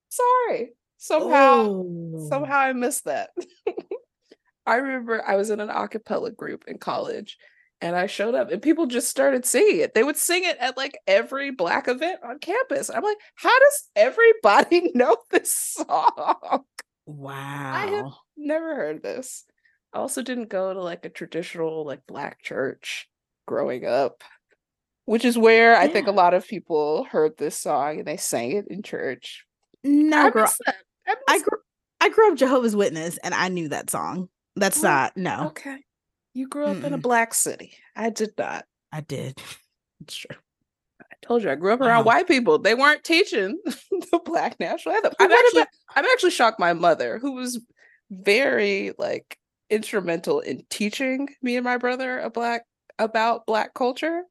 Sorry. 0.08 0.72
Somehow 0.98 1.64
Oh. 1.68 2.26
somehow 2.30 2.58
I 2.58 2.72
missed 2.74 3.04
that. 3.06 3.30
I 4.70 4.76
remember 4.76 5.20
I 5.26 5.34
was 5.34 5.50
in 5.50 5.58
an 5.58 5.68
a 5.68 5.88
cappella 5.88 6.30
group 6.30 6.64
in 6.68 6.78
college 6.78 7.38
and 7.80 7.96
I 7.96 8.06
showed 8.06 8.36
up 8.36 8.52
and 8.52 8.62
people 8.62 8.86
just 8.86 9.08
started 9.08 9.44
singing 9.44 9.80
it. 9.80 9.94
They 9.94 10.04
would 10.04 10.16
sing 10.16 10.44
it 10.44 10.56
at 10.58 10.76
like 10.76 10.96
every 11.08 11.50
black 11.50 11.88
event 11.88 12.20
on 12.24 12.38
campus. 12.38 12.88
I'm 12.88 13.02
like, 13.02 13.16
how 13.34 13.58
does 13.58 13.88
everybody 13.96 14.92
know 14.94 15.16
this 15.30 15.52
song? 15.52 16.62
Wow. 17.04 17.72
I 17.74 17.86
have 17.86 18.12
never 18.36 18.76
heard 18.76 19.02
this. 19.02 19.44
I 19.92 19.98
also 19.98 20.22
didn't 20.22 20.50
go 20.50 20.72
to 20.72 20.80
like 20.80 21.04
a 21.04 21.08
traditional 21.08 21.84
like 21.84 22.06
black 22.06 22.40
church 22.40 23.08
growing 23.48 23.84
up, 23.84 24.22
which 25.06 25.24
is 25.24 25.36
where 25.36 25.76
I 25.76 25.88
think 25.88 26.06
a 26.06 26.12
lot 26.12 26.32
of 26.32 26.46
people 26.46 27.08
heard 27.10 27.36
this 27.38 27.58
song 27.58 27.98
and 27.98 28.06
they 28.06 28.18
sang 28.18 28.52
it 28.52 28.68
in 28.68 28.84
church. 28.84 29.44
No, 29.82 30.26
I 30.26 30.30
girl. 30.30 30.52
I 31.08 31.16
I 31.26 31.38
grew 31.40 31.58
I 32.00 32.08
grew 32.08 32.30
up 32.30 32.38
Jehovah's 32.38 32.76
Witness 32.76 33.18
and 33.18 33.34
I 33.34 33.48
knew 33.48 33.70
that 33.70 33.90
song. 33.90 34.28
That's 34.60 34.78
Oh, 34.84 34.88
not 34.88 35.16
no. 35.16 35.46
Okay. 35.48 35.78
You 36.34 36.46
grew 36.48 36.66
up 36.66 36.84
in 36.84 36.92
a 36.92 36.98
black 36.98 37.34
city. 37.34 37.74
I 37.96 38.10
did 38.10 38.30
not. 38.38 38.64
I 38.92 39.00
did. 39.00 39.40
It's 40.02 40.16
true. 40.16 40.36
I 41.02 41.14
told 41.20 41.42
you 41.42 41.50
I 41.50 41.54
grew 41.56 41.74
up 41.74 41.80
around 41.82 42.04
Wow. 42.06 42.12
white 42.14 42.26
people. 42.28 42.58
They 42.58 42.74
weren't 42.74 43.04
teaching 43.04 43.58
the 43.66 44.20
black 44.24 44.58
national 44.58 44.94
anthem. 44.94 45.12
I'm 45.20 45.30
actually 45.30 45.60
about- 45.60 45.68
I'm 45.94 46.04
actually 46.06 46.30
shocked 46.30 46.58
my 46.58 46.72
mother, 46.72 47.18
who 47.18 47.32
was 47.32 47.60
very 48.10 48.92
like 48.98 49.36
instrumental 49.68 50.40
in 50.40 50.64
teaching 50.70 51.28
me 51.42 51.56
and 51.56 51.64
my 51.64 51.76
brother 51.76 52.18
a 52.18 52.30
black 52.30 52.62
about 52.98 53.44
black 53.44 53.74
culture, 53.74 54.22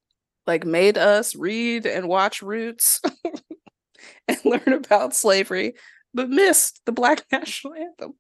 like 0.48 0.66
made 0.66 0.98
us 0.98 1.36
read 1.36 1.86
and 1.86 2.08
watch 2.08 2.42
Roots 2.42 3.00
and 4.28 4.38
learn 4.44 4.74
about 4.74 5.14
slavery, 5.14 5.74
but 6.16 6.30
missed 6.30 6.82
the 6.86 6.92
black 6.92 7.24
national 7.32 7.76
anthem. 7.76 8.14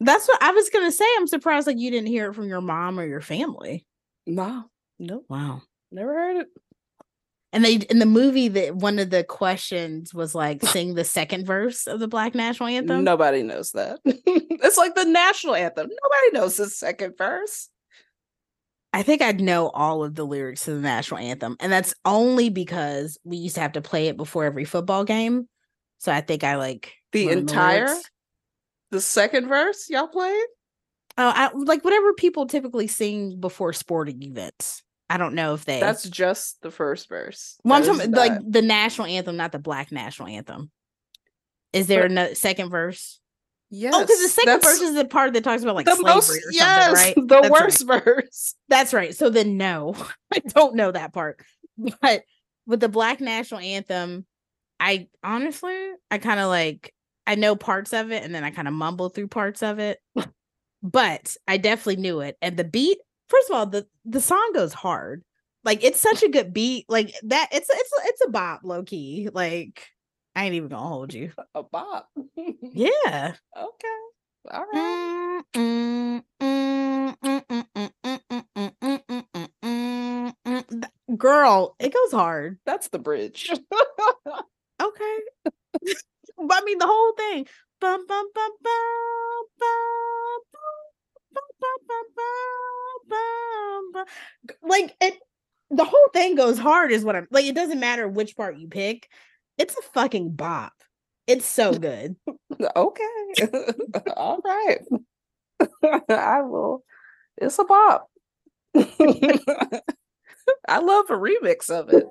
That's 0.00 0.26
what 0.26 0.42
I 0.42 0.52
was 0.52 0.70
gonna 0.70 0.90
say. 0.92 1.04
I'm 1.18 1.26
surprised 1.26 1.66
like 1.66 1.78
you 1.78 1.90
didn't 1.90 2.08
hear 2.08 2.30
it 2.30 2.34
from 2.34 2.48
your 2.48 2.60
mom 2.62 2.98
or 2.98 3.06
your 3.06 3.20
family. 3.20 3.84
No, 4.26 4.64
no, 4.98 5.24
Wow. 5.28 5.62
never 5.92 6.12
heard 6.12 6.36
it. 6.38 6.48
And 7.52 7.64
they 7.64 7.74
in 7.74 7.98
the 7.98 8.06
movie 8.06 8.48
that 8.48 8.76
one 8.76 8.98
of 9.00 9.10
the 9.10 9.24
questions 9.24 10.14
was 10.14 10.34
like 10.34 10.62
sing 10.64 10.94
the 10.94 11.04
second 11.04 11.46
verse 11.46 11.86
of 11.88 11.98
the 11.98 12.06
Black 12.06 12.34
National 12.34 12.68
Anthem. 12.68 13.02
Nobody 13.02 13.42
knows 13.42 13.72
that. 13.72 13.98
it's 14.04 14.76
like 14.76 14.94
the 14.94 15.04
national 15.04 15.56
anthem. 15.56 15.88
Nobody 15.88 16.38
knows 16.38 16.56
the 16.56 16.68
second 16.68 17.18
verse. 17.18 17.68
I 18.92 19.02
think 19.02 19.20
I'd 19.22 19.40
know 19.40 19.68
all 19.68 20.02
of 20.04 20.14
the 20.14 20.24
lyrics 20.24 20.64
to 20.64 20.74
the 20.74 20.80
national 20.80 21.18
anthem, 21.18 21.56
and 21.60 21.72
that's 21.72 21.94
only 22.04 22.50
because 22.50 23.18
we 23.24 23.36
used 23.36 23.54
to 23.56 23.60
have 23.60 23.72
to 23.72 23.80
play 23.82 24.08
it 24.08 24.16
before 24.16 24.44
every 24.44 24.64
football 24.64 25.04
game. 25.04 25.48
So 25.98 26.10
I 26.12 26.20
think 26.20 26.44
I 26.44 26.56
like 26.56 26.94
The 27.12 27.30
entire 27.30 27.86
lyrics. 27.86 28.10
The 28.90 29.00
second 29.00 29.48
verse 29.48 29.88
y'all 29.88 30.08
played? 30.08 30.44
Oh, 31.18 31.32
I, 31.34 31.50
like 31.54 31.84
whatever 31.84 32.12
people 32.14 32.46
typically 32.46 32.86
sing 32.86 33.38
before 33.40 33.72
sporting 33.72 34.22
events. 34.22 34.82
I 35.08 35.16
don't 35.16 35.34
know 35.34 35.54
if 35.54 35.64
they. 35.64 35.80
That's 35.80 36.08
just 36.08 36.62
the 36.62 36.70
first 36.70 37.08
verse. 37.08 37.58
well, 37.64 37.78
I'm 37.78 37.84
talking 37.84 38.12
like 38.12 38.40
the 38.46 38.62
national 38.62 39.08
anthem, 39.08 39.36
not 39.36 39.50
the 39.52 39.58
Black 39.58 39.90
national 39.90 40.28
anthem. 40.28 40.70
Is 41.72 41.88
there 41.88 42.08
But- 42.08 42.30
a 42.32 42.34
second 42.34 42.70
verse? 42.70 43.18
Oh, 43.72 43.76
yes, 43.76 43.94
oh, 43.94 44.00
because 44.00 44.20
the 44.22 44.28
second 44.28 44.62
verse 44.62 44.80
is 44.80 44.94
the 44.96 45.04
part 45.04 45.32
that 45.34 45.44
talks 45.44 45.62
about 45.62 45.76
like 45.76 45.86
the 45.86 45.94
slavery 45.94 46.12
most 46.14 46.30
or 46.30 46.34
something, 46.34 46.50
yes, 46.52 46.92
right? 46.92 47.14
the 47.16 47.22
That's 47.22 47.50
right. 47.50 47.62
worst 47.62 47.86
verse. 47.86 48.54
That's 48.68 48.92
right. 48.92 49.14
So 49.14 49.30
then 49.30 49.56
no, 49.56 49.94
I 50.34 50.40
don't 50.40 50.74
know 50.74 50.90
that 50.90 51.12
part. 51.12 51.40
But 52.00 52.22
with 52.66 52.80
the 52.80 52.88
Black 52.88 53.20
National 53.20 53.60
Anthem, 53.60 54.26
I 54.80 55.06
honestly, 55.22 55.76
I 56.10 56.18
kind 56.18 56.40
of 56.40 56.48
like 56.48 56.92
I 57.30 57.36
know 57.36 57.54
parts 57.54 57.92
of 57.92 58.10
it 58.10 58.24
and 58.24 58.34
then 58.34 58.42
I 58.42 58.50
kind 58.50 58.66
of 58.66 58.74
mumble 58.74 59.08
through 59.08 59.28
parts 59.28 59.62
of 59.62 59.78
it. 59.78 60.00
but 60.82 61.36
I 61.46 61.58
definitely 61.58 62.02
knew 62.02 62.18
it. 62.22 62.36
And 62.42 62.56
the 62.56 62.64
beat, 62.64 62.98
first 63.28 63.48
of 63.48 63.54
all, 63.54 63.66
the 63.66 63.86
the 64.04 64.20
song 64.20 64.50
goes 64.52 64.72
hard. 64.74 65.22
Like 65.62 65.84
it's 65.84 66.00
such 66.00 66.24
a 66.24 66.28
good 66.28 66.52
beat. 66.52 66.86
Like 66.88 67.14
that 67.22 67.46
it's 67.52 67.70
it's 67.70 67.90
it's 68.04 68.26
a 68.26 68.30
bop 68.30 68.62
low 68.64 68.82
key. 68.82 69.28
Like 69.32 69.86
I 70.34 70.44
ain't 70.44 70.56
even 70.56 70.70
gonna 70.70 70.88
hold 70.88 71.14
you. 71.14 71.30
A 71.54 71.62
bop. 71.62 72.08
yeah. 72.36 73.34
Okay. 73.56 73.88
All 74.50 74.66
right. 74.72 76.22
Girl, 81.16 81.76
it 81.78 81.94
goes 81.94 82.10
hard. 82.10 82.58
That's 82.66 82.88
the 82.88 82.98
bridge. 82.98 83.52
okay. 84.82 85.18
I 86.50 86.62
mean 86.64 86.78
the 86.78 86.86
whole 86.86 87.12
thing. 87.12 87.46
Bum 87.80 88.06
bum 88.06 88.26
bum 88.34 88.50
bum 88.62 89.44
bum 89.58 90.40
bum 90.52 90.62
bum 91.60 91.78
bum 91.88 92.04
bum 93.08 93.92
bum. 93.92 94.04
Like 94.62 94.94
it 95.00 95.18
the 95.70 95.84
whole 95.84 96.08
thing 96.12 96.34
goes 96.34 96.58
hard 96.58 96.92
is 96.92 97.04
what 97.04 97.16
I'm 97.16 97.26
like 97.30 97.44
it 97.44 97.54
doesn't 97.54 97.80
matter 97.80 98.08
which 98.08 98.36
part 98.36 98.58
you 98.58 98.68
pick. 98.68 99.08
It's 99.58 99.76
a 99.76 99.82
fucking 99.94 100.32
bop. 100.32 100.72
It's 101.26 101.46
so 101.46 101.72
good. 101.72 102.16
okay. 102.76 103.48
All 104.16 104.40
right. 104.44 104.80
I 106.08 106.42
will. 106.42 106.82
It's 107.36 107.58
a 107.58 107.64
bop. 107.64 108.08
I 108.76 109.80
love 110.78 111.10
a 111.10 111.14
remix 111.14 111.70
of 111.70 111.90
it. 111.90 112.06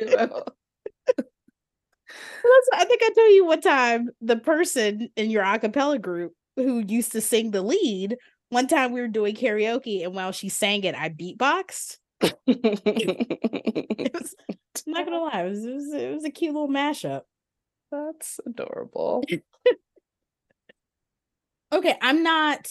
you 0.00 0.16
know? 0.16 0.44
I 2.72 2.84
think 2.84 3.02
I 3.02 3.10
told 3.16 3.32
you 3.32 3.46
one 3.46 3.60
time 3.60 4.10
the 4.20 4.36
person 4.36 5.08
in 5.16 5.30
your 5.30 5.42
a 5.42 5.58
cappella 5.58 5.98
group 5.98 6.32
who 6.56 6.84
used 6.86 7.12
to 7.12 7.20
sing 7.20 7.50
the 7.50 7.62
lead. 7.62 8.16
One 8.50 8.68
time 8.68 8.92
we 8.92 9.00
were 9.00 9.08
doing 9.08 9.34
karaoke, 9.34 10.04
and 10.04 10.14
while 10.14 10.32
she 10.32 10.48
sang 10.48 10.84
it, 10.84 10.94
I 10.94 11.08
beatboxed. 11.10 11.98
It 12.46 14.12
was, 14.12 14.34
I'm 14.86 14.92
not 14.92 15.04
gonna 15.06 15.18
lie, 15.18 15.42
it 15.42 15.48
was, 15.48 15.64
it 15.64 15.74
was 15.74 15.92
it 15.92 16.14
was 16.14 16.24
a 16.24 16.30
cute 16.30 16.52
little 16.52 16.68
mashup. 16.68 17.22
That's 17.90 18.38
adorable. 18.46 19.24
Okay, 21.72 21.96
I'm 22.00 22.22
not. 22.22 22.68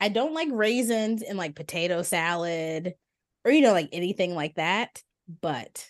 I 0.00 0.08
don't 0.08 0.32
like 0.32 0.48
raisins 0.50 1.20
in 1.22 1.36
like 1.36 1.54
potato 1.54 2.00
salad, 2.00 2.94
or 3.44 3.50
you 3.52 3.60
know, 3.60 3.72
like 3.72 3.90
anything 3.92 4.34
like 4.34 4.54
that. 4.54 5.02
But 5.42 5.86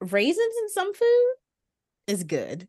raisins 0.00 0.54
in 0.62 0.68
some 0.70 0.94
food 0.94 1.34
is 2.06 2.24
good. 2.24 2.68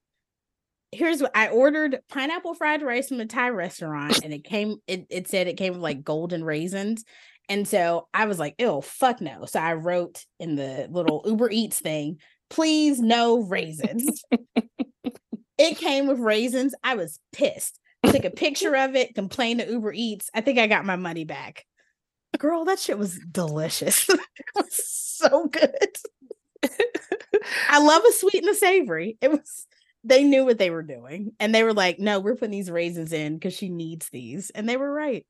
Here's 0.91 1.22
what 1.22 1.35
I 1.35 1.49
ordered: 1.49 1.99
pineapple 2.09 2.53
fried 2.53 2.81
rice 2.81 3.09
from 3.09 3.19
a 3.19 3.26
Thai 3.26 3.49
restaurant, 3.49 4.23
and 4.23 4.34
it 4.34 4.43
came. 4.43 4.77
It 4.88 5.05
it 5.09 5.27
said 5.27 5.47
it 5.47 5.57
came 5.57 5.73
with 5.73 5.81
like 5.81 6.03
golden 6.03 6.43
raisins, 6.43 7.03
and 7.49 7.68
so 7.68 8.07
I 8.14 8.26
was 8.26 8.39
like, 8.39 8.55
"Ew, 8.57 8.81
fuck 8.81 9.22
no!" 9.22 9.45
So 9.45 9.59
I 9.59 9.73
wrote 9.73 10.26
in 10.39 10.55
the 10.55 10.88
little 10.89 11.23
Uber 11.26 11.49
Eats 11.51 11.80
thing, 11.80 12.19
"Please 12.49 12.99
no 12.99 13.39
raisins." 13.39 14.23
it 15.57 15.77
came 15.77 16.07
with 16.07 16.19
raisins. 16.19 16.73
I 16.84 16.95
was 16.95 17.19
pissed. 17.34 17.80
Took 18.05 18.26
a 18.26 18.30
picture 18.30 18.76
of 18.76 18.95
it, 18.95 19.15
complained 19.15 19.59
to 19.59 19.69
Uber 19.69 19.91
Eats. 19.93 20.30
I 20.34 20.41
think 20.41 20.59
I 20.59 20.68
got 20.68 20.85
my 20.85 20.95
money 20.95 21.26
back. 21.26 21.65
Girl, 22.38 22.65
that 22.65 22.80
shit 22.80 22.97
was 22.97 23.19
delicious. 23.31 24.07
it 24.09 24.19
was 24.55 24.81
so 24.85 25.47
good. 25.47 25.97
I 27.69 27.80
love 27.80 28.03
a 28.07 28.11
sweet 28.14 28.43
and 28.43 28.49
a 28.49 28.55
savory. 28.55 29.18
It 29.22 29.31
was 29.31 29.68
they 30.03 30.23
knew 30.23 30.45
what 30.45 30.57
they 30.57 30.69
were 30.69 30.84
doing. 30.84 31.34
And 31.39 31.53
they 31.53 31.64
were 31.64 31.73
like, 31.73 31.99
no, 31.99 32.19
we're 32.19 32.35
putting 32.35 32.51
these 32.51 32.72
raisins 32.72 33.11
in 33.11 33.35
because 33.35 33.53
she 33.53 33.69
needs 33.69 34.09
these. 34.09 34.49
And 34.51 34.68
they 34.68 34.77
were 34.77 34.91
right. 34.91 35.26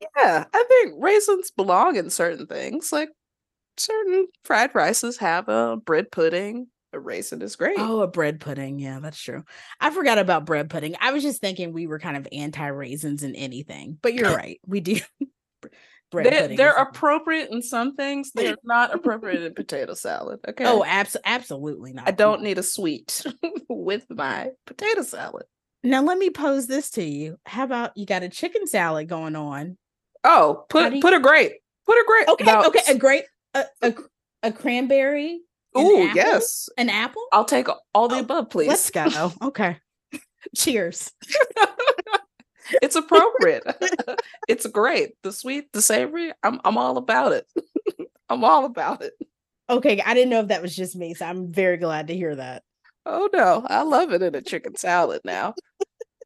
Yeah, 0.00 0.44
I 0.52 0.64
think 0.68 0.94
raisins 0.98 1.50
belong 1.50 1.96
in 1.96 2.10
certain 2.10 2.46
things. 2.46 2.92
Like 2.92 3.10
certain 3.76 4.26
fried 4.44 4.74
rices 4.74 5.18
have 5.18 5.48
a 5.48 5.76
bread 5.76 6.10
pudding. 6.10 6.68
A 6.92 7.00
raisin 7.00 7.42
is 7.42 7.56
great. 7.56 7.78
Oh, 7.78 8.00
a 8.00 8.06
bread 8.06 8.40
pudding. 8.40 8.78
Yeah, 8.78 9.00
that's 9.00 9.20
true. 9.20 9.44
I 9.80 9.90
forgot 9.90 10.18
about 10.18 10.46
bread 10.46 10.70
pudding. 10.70 10.94
I 11.00 11.12
was 11.12 11.22
just 11.22 11.40
thinking 11.40 11.72
we 11.72 11.86
were 11.86 11.98
kind 11.98 12.16
of 12.16 12.28
anti 12.30 12.66
raisins 12.66 13.22
in 13.22 13.34
anything, 13.34 13.98
but 14.00 14.14
you're 14.14 14.34
right. 14.34 14.60
We 14.66 14.80
do. 14.80 15.00
bread 16.10 16.26
They're, 16.26 16.40
pudding 16.42 16.56
they're 16.56 16.72
appropriate 16.76 17.50
in 17.50 17.62
some 17.62 17.94
things. 17.96 18.30
They're 18.34 18.56
not 18.64 18.94
appropriate 18.94 19.42
in 19.42 19.54
potato 19.54 19.94
salad. 19.94 20.40
Okay. 20.48 20.64
Oh, 20.66 20.84
abs- 20.84 21.16
absolutely 21.24 21.92
not. 21.92 22.08
I 22.08 22.12
don't 22.12 22.42
need 22.42 22.58
a 22.58 22.62
sweet 22.62 23.24
with 23.68 24.06
my 24.10 24.50
potato 24.66 25.02
salad. 25.02 25.44
Now 25.82 26.02
let 26.02 26.16
me 26.18 26.30
pose 26.30 26.66
this 26.66 26.90
to 26.92 27.02
you. 27.04 27.36
How 27.44 27.64
about 27.64 27.96
you 27.96 28.06
got 28.06 28.22
a 28.22 28.28
chicken 28.28 28.66
salad 28.66 29.08
going 29.08 29.36
on? 29.36 29.76
Oh, 30.24 30.64
put 30.68 30.94
you- 30.94 31.02
put 31.02 31.12
a 31.14 31.20
grape. 31.20 31.52
Put 31.86 31.96
a 31.98 32.04
grape. 32.06 32.28
Okay, 32.28 32.56
okay, 32.68 32.92
a 32.92 32.96
grape, 32.98 33.24
a, 33.52 33.64
a, 33.82 33.94
a 34.44 34.52
cranberry, 34.52 35.42
an 35.74 35.84
Ooh, 35.84 36.10
yes. 36.14 36.70
an 36.78 36.88
apple. 36.88 37.22
I'll 37.30 37.44
take 37.44 37.68
all 37.94 38.08
the 38.08 38.16
Oh, 38.16 38.20
above, 38.20 38.48
please. 38.48 38.68
Let's 38.68 38.88
go. 38.90 39.32
Okay. 39.42 39.76
Cheers. 40.56 41.10
It's 42.82 42.96
appropriate. 42.96 43.64
it's 44.48 44.66
great. 44.66 45.12
The 45.22 45.32
sweet, 45.32 45.72
the 45.72 45.82
savory. 45.82 46.32
I'm 46.42 46.60
I'm 46.64 46.76
all 46.78 46.96
about 46.96 47.32
it. 47.32 47.46
I'm 48.28 48.44
all 48.44 48.64
about 48.64 49.02
it. 49.02 49.12
Okay, 49.70 50.00
I 50.04 50.14
didn't 50.14 50.30
know 50.30 50.40
if 50.40 50.48
that 50.48 50.62
was 50.62 50.74
just 50.76 50.96
me, 50.96 51.14
so 51.14 51.26
I'm 51.26 51.52
very 51.52 51.76
glad 51.76 52.08
to 52.08 52.14
hear 52.16 52.34
that. 52.36 52.62
Oh 53.06 53.28
no, 53.32 53.66
I 53.68 53.82
love 53.82 54.12
it 54.12 54.22
in 54.22 54.34
a 54.34 54.42
chicken 54.42 54.76
salad 54.76 55.20
now. 55.24 55.54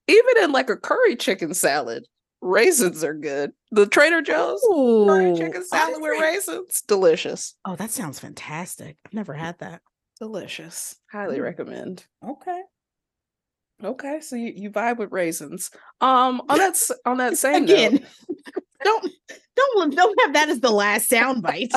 Even 0.06 0.42
in 0.42 0.52
like 0.52 0.70
a 0.70 0.76
curry 0.76 1.16
chicken 1.16 1.52
salad, 1.54 2.06
raisins 2.40 3.04
are 3.04 3.14
good. 3.14 3.52
The 3.72 3.86
Trader 3.86 4.22
Joe's 4.22 4.60
curry 5.06 5.36
chicken 5.36 5.64
salad 5.64 6.00
with 6.00 6.20
raisins, 6.20 6.82
delicious. 6.86 7.54
Oh, 7.64 7.76
that 7.76 7.90
sounds 7.90 8.18
fantastic. 8.18 8.96
I've 9.04 9.12
never 9.12 9.34
had 9.34 9.58
that. 9.58 9.82
Delicious. 10.18 10.96
Highly 11.12 11.38
Mm. 11.38 11.42
recommend. 11.42 12.06
Okay. 12.26 12.60
Okay, 13.82 14.20
so 14.20 14.34
you, 14.34 14.52
you 14.54 14.70
vibe 14.70 14.98
with 14.98 15.12
raisins. 15.12 15.70
Um, 16.00 16.42
on 16.48 16.58
that 16.58 16.80
on 17.04 17.18
that 17.18 17.38
same 17.38 17.64
note, 17.64 17.74
Again, 17.74 18.06
don't 18.84 19.12
don't 19.56 19.94
don't 19.94 20.20
have 20.22 20.34
that 20.34 20.48
as 20.48 20.60
the 20.60 20.70
last 20.70 21.08
sound 21.08 21.42
bite. 21.42 21.72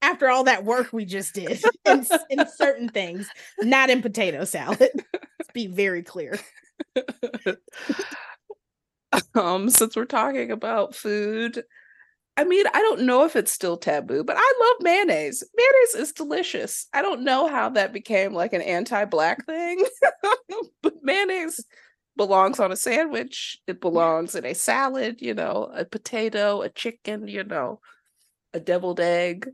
After 0.00 0.28
all 0.28 0.44
that 0.44 0.64
work 0.64 0.92
we 0.92 1.04
just 1.04 1.34
did 1.34 1.62
in, 1.86 2.06
in 2.30 2.46
certain 2.56 2.88
things, 2.88 3.28
not 3.60 3.90
in 3.90 4.02
potato 4.02 4.44
salad. 4.44 4.90
Let's 5.12 5.52
be 5.52 5.66
very 5.66 6.02
clear. 6.02 6.38
um, 9.34 9.68
since 9.70 9.96
we're 9.96 10.04
talking 10.04 10.50
about 10.50 10.94
food, 10.94 11.64
I 12.36 12.44
mean, 12.44 12.64
I 12.72 12.80
don't 12.80 13.02
know 13.02 13.24
if 13.24 13.36
it's 13.36 13.52
still 13.52 13.76
taboo, 13.76 14.24
but 14.24 14.36
I 14.38 14.52
love 14.60 14.76
mayonnaise. 14.80 15.44
Mayonnaise 15.54 16.08
is 16.08 16.12
delicious. 16.12 16.86
I 16.94 17.02
don't 17.02 17.24
know 17.24 17.46
how 17.46 17.68
that 17.70 17.92
became 17.92 18.32
like 18.32 18.54
an 18.54 18.62
anti-black 18.62 19.44
thing, 19.44 19.84
but 20.82 20.94
mayonnaise 21.02 21.62
belongs 22.16 22.58
on 22.58 22.72
a 22.72 22.76
sandwich. 22.76 23.58
It 23.66 23.80
belongs 23.80 24.34
in 24.34 24.46
a 24.46 24.54
salad, 24.54 25.20
you 25.20 25.34
know, 25.34 25.70
a 25.74 25.84
potato, 25.84 26.62
a 26.62 26.70
chicken, 26.70 27.28
you 27.28 27.44
know, 27.44 27.80
a 28.54 28.60
deviled 28.60 29.00
egg. 29.00 29.48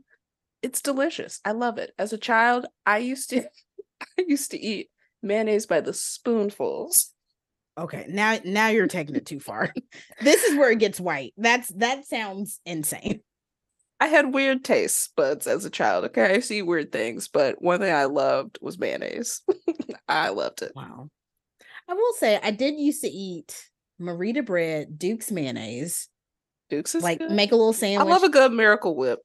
It's 0.61 0.81
delicious. 0.81 1.41
I 1.43 1.51
love 1.51 1.77
it. 1.79 1.91
As 1.99 2.13
a 2.13 2.17
child, 2.17 2.65
I 2.85 2.99
used 2.99 3.29
to 3.31 3.43
I 4.17 4.23
used 4.25 4.51
to 4.51 4.59
eat 4.59 4.89
mayonnaise 5.21 5.65
by 5.65 5.81
the 5.81 5.93
spoonfuls. 5.93 7.13
Okay, 7.79 8.05
now 8.09 8.37
now 8.43 8.67
you're 8.67 8.87
taking 8.87 9.15
it 9.15 9.25
too 9.25 9.39
far. 9.39 9.73
this 10.21 10.43
is 10.43 10.57
where 10.57 10.71
it 10.71 10.79
gets 10.79 10.99
white. 10.99 11.33
That's 11.37 11.69
that 11.69 12.05
sounds 12.05 12.59
insane. 12.65 13.21
I 14.01 14.07
had 14.07 14.33
weird 14.33 14.63
taste 14.63 15.13
buds 15.15 15.47
as 15.47 15.65
a 15.65 15.69
child. 15.69 16.05
Okay, 16.05 16.35
I 16.35 16.39
see 16.39 16.61
weird 16.61 16.91
things, 16.91 17.29
but 17.29 17.61
one 17.61 17.79
thing 17.79 17.93
I 17.93 18.05
loved 18.05 18.59
was 18.61 18.77
mayonnaise. 18.77 19.41
I 20.07 20.29
loved 20.29 20.61
it. 20.61 20.73
Wow. 20.75 21.09
I 21.87 21.93
will 21.93 22.13
say 22.13 22.39
I 22.41 22.51
did 22.51 22.75
used 22.75 23.01
to 23.01 23.09
eat 23.09 23.69
Merita 23.99 24.45
bread, 24.45 24.99
Duke's 24.99 25.31
mayonnaise, 25.31 26.09
Dukes 26.69 26.95
is 26.95 27.03
like 27.03 27.19
good. 27.19 27.31
make 27.31 27.51
a 27.51 27.55
little 27.55 27.73
sandwich. 27.73 28.05
I 28.05 28.09
love 28.09 28.23
a 28.23 28.29
good 28.29 28.51
Miracle 28.51 28.95
Whip. 28.95 29.19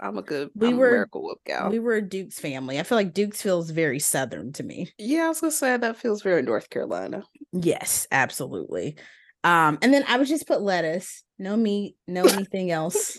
I'm 0.00 0.16
a 0.18 0.22
good. 0.22 0.50
We 0.54 0.68
I'm 0.68 0.76
were- 0.78 0.90
Miracle 0.92 1.22
Whip 1.24 1.38
gal. 1.46 1.70
we 1.70 1.78
were 1.78 1.94
a 1.96 2.02
Duke's 2.02 2.38
family. 2.40 2.78
I 2.80 2.82
feel 2.84 2.96
like 2.96 3.12
Duke's 3.12 3.42
feels 3.42 3.70
very 3.70 3.98
southern 3.98 4.52
to 4.54 4.62
me. 4.62 4.90
yeah, 4.98 5.24
I 5.26 5.28
was 5.28 5.40
gonna 5.40 5.50
say 5.52 5.76
that 5.76 5.96
feels 5.98 6.22
very 6.22 6.42
North 6.42 6.70
Carolina. 6.70 7.22
Yes, 7.52 8.06
absolutely. 8.10 8.96
Um, 9.44 9.78
and 9.82 9.92
then 9.92 10.04
I 10.08 10.18
would 10.18 10.26
just 10.26 10.46
put 10.46 10.60
lettuce, 10.62 11.22
no 11.38 11.56
meat, 11.56 11.96
no 12.06 12.24
anything 12.26 12.70
else. 12.70 13.18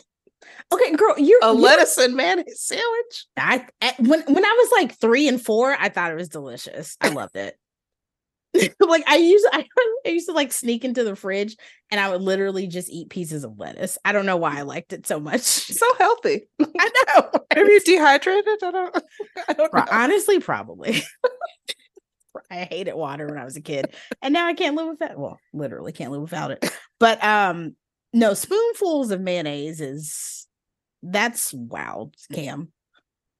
Okay, 0.74 0.92
girl, 0.96 1.14
you're 1.20 1.40
A 1.44 1.48
you're- 1.48 1.62
lettuce 1.62 1.98
and 2.00 2.16
mayonnaise 2.16 2.62
sandwich. 2.62 3.26
I, 3.38 3.66
I 3.82 3.94
when 4.00 4.22
when 4.24 4.44
I 4.46 4.56
was 4.60 4.72
like 4.72 4.98
three 5.00 5.28
and 5.28 5.40
four, 5.40 5.76
I 5.80 5.90
thought 5.90 6.12
it 6.12 6.16
was 6.16 6.30
delicious. 6.30 6.98
I 7.00 7.10
loved 7.10 7.36
it. 7.36 7.56
like 8.80 9.04
I 9.08 9.16
used 9.16 9.48
I, 9.52 9.66
I 10.06 10.10
used 10.10 10.28
to 10.28 10.34
like 10.34 10.52
sneak 10.52 10.84
into 10.84 11.04
the 11.04 11.16
fridge 11.16 11.56
and 11.90 12.00
I 12.00 12.10
would 12.10 12.22
literally 12.22 12.68
just 12.68 12.90
eat 12.90 13.10
pieces 13.10 13.44
of 13.44 13.58
lettuce. 13.58 13.98
I 14.04 14.12
don't 14.12 14.26
know 14.26 14.38
why 14.38 14.58
I 14.58 14.62
liked 14.64 14.94
it 14.94 15.08
so 15.08 15.20
much. 15.20 15.42
So 15.42 15.86
healthy. 15.98 16.48
I 16.62 16.92
know. 17.08 17.32
Maybe 17.56 17.72
you 17.74 17.80
dehydrated. 17.82 18.64
I 18.64 18.72
don't. 18.72 19.04
I 19.48 19.54
don't 19.54 19.74
know. 19.74 19.86
honestly, 19.92 20.40
probably. 20.40 21.04
I 22.50 22.68
hated 22.70 22.96
water 22.96 23.28
when 23.28 23.38
I 23.38 23.46
was 23.46 23.56
a 23.56 23.62
kid, 23.62 23.94
and 24.22 24.34
now 24.34 24.48
I 24.48 24.54
can't 24.54 24.76
live 24.76 24.88
without. 24.88 25.18
Well, 25.18 25.40
literally 25.54 25.92
can't 25.92 26.12
live 26.12 26.22
without 26.22 26.52
it. 26.52 26.70
But 27.00 27.24
um, 27.24 27.76
no 28.14 28.34
spoonfuls 28.34 29.12
of 29.12 29.22
mayonnaise 29.22 29.82
is 29.82 30.48
that's 31.02 31.54
wow, 31.54 32.12
Cam. 32.32 32.72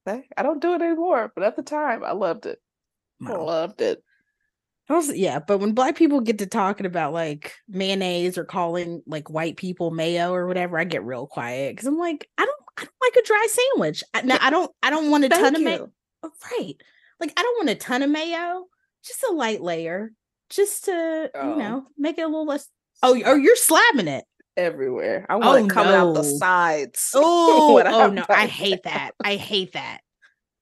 Okay, 0.08 0.24
I 0.36 0.44
don't 0.44 0.62
do 0.62 0.74
it 0.74 0.82
anymore, 0.82 1.32
but 1.36 1.44
at 1.44 1.56
the 1.56 1.64
time, 1.64 2.04
I 2.04 2.14
loved 2.14 2.46
it. 2.46 2.60
Wow. 3.20 3.46
Loved 3.46 3.82
it. 3.82 4.04
I 4.92 4.98
was- 4.98 5.16
yeah, 5.18 5.40
but 5.40 5.60
when 5.60 5.74
black 5.74 5.96
people 5.96 6.20
get 6.22 6.38
to 6.40 6.46
talking 6.48 6.86
about 6.86 7.14
like 7.14 7.54
mayonnaise 7.68 8.38
or 8.38 8.44
calling 8.46 9.02
like 9.08 9.30
white 9.30 9.58
people 9.58 9.92
mayo 9.92 10.34
or 10.34 10.48
whatever, 10.48 10.78
I 10.80 10.84
get 10.84 11.04
real 11.04 11.28
quiet 11.28 11.76
because 11.76 11.88
I'm 11.88 11.98
like, 11.98 12.28
I 12.38 12.46
don't, 12.46 12.60
I 12.78 12.84
don't 12.84 12.94
like 13.02 13.24
a 13.24 13.28
dry 13.28 13.48
sandwich. 13.50 14.04
I, 14.14 14.22
now, 14.24 14.38
I 14.42 14.50
don't, 14.50 14.72
I 14.84 14.90
don't 14.90 15.12
want 15.12 15.26
a 15.26 15.30
ton 15.30 15.42
Thank 15.54 15.58
of 15.58 15.62
mayo. 15.64 15.78
you. 15.78 15.92
Oh, 16.24 16.32
right, 16.58 16.76
like 17.20 17.34
I 17.38 17.42
don't 17.42 17.58
want 17.66 17.70
a 17.70 17.76
ton 17.76 18.04
of 18.04 18.10
mayo, 18.10 18.66
just 19.06 19.24
a 19.30 19.34
light 19.34 19.62
layer, 19.62 20.12
just 20.50 20.86
to 20.86 21.32
Oh. 21.34 21.50
you 21.52 21.56
know 21.58 21.86
make 21.98 22.18
it 22.18 22.22
a 22.24 22.28
little 22.28 22.46
less. 22.46 22.68
Oh, 23.04 23.16
or 23.20 23.28
oh, 23.30 23.36
you're 23.36 23.56
slabbing 23.56 24.08
it. 24.08 24.26
everywhere. 24.58 25.26
I 25.30 25.36
want 25.38 25.48
Oh, 25.62 25.66
it 25.66 25.70
coming 25.70 25.94
out 25.94 26.14
the 26.14 26.22
no. 26.22 26.38
sides. 26.38 27.12
Oh, 27.16 27.82
oh 27.86 28.02
I'm 28.04 28.16
no, 28.16 28.26
I 28.30 28.42
done. 28.42 28.50
hate 28.50 28.84
that. 28.84 29.12
I 29.24 29.36
hate 29.38 29.74
that. 29.74 30.02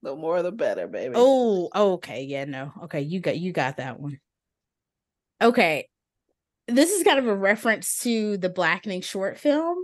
The 0.02 0.16
more, 0.16 0.42
the 0.42 0.52
better, 0.52 0.88
baby. 0.88 1.14
Oh, 1.18 1.70
okay. 1.76 2.24
Yeah, 2.24 2.46
no. 2.46 2.72
Okay, 2.84 3.02
you 3.02 3.20
got 3.20 3.38
you 3.38 3.52
got 3.52 3.78
that 3.78 4.00
one. 4.00 4.20
Okay. 5.42 5.88
This 6.68 6.92
is 6.92 7.04
kind 7.04 7.20
of 7.20 7.28
a 7.28 7.36
reference 7.36 8.00
to 8.00 8.38
the 8.38 8.50
blackening 8.50 9.02
short 9.02 9.38
film. 9.40 9.78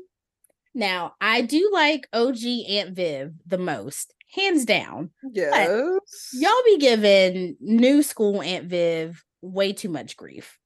Now, 0.73 1.13
I 1.19 1.41
do 1.41 1.71
like 1.73 2.07
OG 2.13 2.43
Aunt 2.69 2.95
Viv 2.95 3.33
the 3.45 3.57
most, 3.57 4.13
hands 4.33 4.65
down. 4.65 5.11
yes. 5.33 6.29
Y'all 6.33 6.51
be 6.65 6.77
giving 6.77 7.55
new 7.59 8.03
school 8.03 8.41
Aunt 8.41 8.65
Viv 8.65 9.23
way 9.41 9.73
too 9.73 9.89
much 9.89 10.17
grief. 10.17 10.59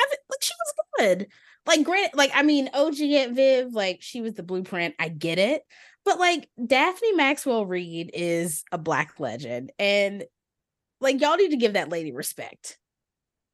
I 0.00 0.06
mean, 0.08 0.18
like 0.30 0.42
she 0.42 0.52
was 0.52 0.74
good. 0.98 1.26
Like 1.66 1.82
grant, 1.84 2.16
like 2.16 2.30
I 2.34 2.42
mean, 2.42 2.70
OG 2.72 3.00
Aunt 3.00 3.34
Viv, 3.34 3.72
like 3.72 3.98
she 4.00 4.20
was 4.20 4.34
the 4.34 4.44
blueprint. 4.44 4.94
I 5.00 5.08
get 5.08 5.38
it, 5.38 5.62
but 6.06 6.18
like 6.18 6.48
Daphne 6.64 7.12
Maxwell 7.12 7.66
Reid 7.66 8.12
is 8.14 8.64
a 8.72 8.78
black 8.78 9.18
legend, 9.20 9.72
and 9.78 10.24
like 11.00 11.20
y'all 11.20 11.36
need 11.36 11.50
to 11.50 11.56
give 11.58 11.74
that 11.74 11.90
lady 11.90 12.12
respect. 12.12 12.78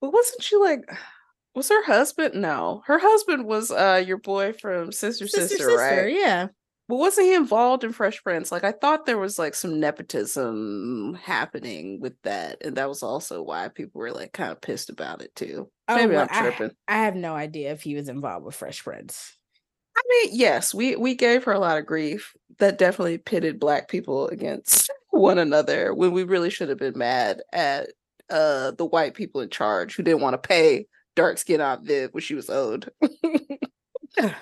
But 0.00 0.12
wasn't 0.12 0.42
she 0.42 0.56
like? 0.56 0.80
Was 1.54 1.68
her 1.68 1.84
husband? 1.84 2.34
No, 2.40 2.82
her 2.86 2.98
husband 2.98 3.44
was 3.44 3.70
uh 3.70 4.02
your 4.06 4.16
boy 4.16 4.54
from 4.54 4.90
Sister 4.90 5.26
Sister, 5.26 5.66
right? 5.76 6.10
yeah. 6.10 6.46
But 6.88 6.96
wasn't 6.96 7.26
he 7.26 7.34
involved 7.34 7.84
in 7.84 7.92
Fresh 7.92 8.22
Prince? 8.24 8.50
Like 8.50 8.64
I 8.64 8.72
thought 8.72 9.04
there 9.04 9.18
was 9.18 9.38
like 9.38 9.54
some 9.54 9.78
nepotism 9.78 11.18
happening 11.22 12.00
with 12.00 12.14
that, 12.22 12.64
and 12.64 12.76
that 12.78 12.88
was 12.88 13.02
also 13.02 13.42
why 13.42 13.68
people 13.68 13.98
were 13.98 14.12
like 14.12 14.32
kind 14.32 14.50
of 14.50 14.62
pissed 14.62 14.88
about 14.88 15.20
it 15.20 15.34
too. 15.34 15.70
Maybe 15.88 16.14
well, 16.14 16.26
I'm 16.30 16.46
Oh, 16.58 16.70
I- 16.88 16.94
I, 16.94 17.04
have 17.04 17.16
no 17.16 17.34
idea 17.34 17.72
if 17.72 17.82
he 17.82 17.96
was 17.96 18.08
involved 18.08 18.46
with 18.46 18.54
Fresh 18.54 18.82
Prince. 18.82 19.36
I 19.96 20.02
mean, 20.08 20.30
yes, 20.32 20.72
we 20.72 20.96
we 20.96 21.14
gave 21.14 21.44
her 21.44 21.52
a 21.52 21.58
lot 21.58 21.78
of 21.78 21.86
grief. 21.86 22.34
That 22.58 22.78
definitely 22.78 23.18
pitted 23.18 23.60
black 23.60 23.88
people 23.88 24.28
against 24.28 24.90
one 25.10 25.38
another 25.38 25.94
when 25.94 26.12
we 26.12 26.24
really 26.24 26.50
should 26.50 26.68
have 26.68 26.78
been 26.78 26.98
mad 26.98 27.42
at 27.52 27.88
uh 28.30 28.72
the 28.72 28.86
white 28.86 29.14
people 29.14 29.40
in 29.40 29.50
charge 29.50 29.94
who 29.94 30.02
didn't 30.02 30.22
want 30.22 30.34
to 30.34 30.48
pay 30.48 30.86
dark 31.16 31.38
skin 31.38 31.60
Aunt 31.60 31.84
Viv 31.84 32.10
what 32.12 32.22
she 32.22 32.34
was 32.34 32.48
owed. 32.48 32.90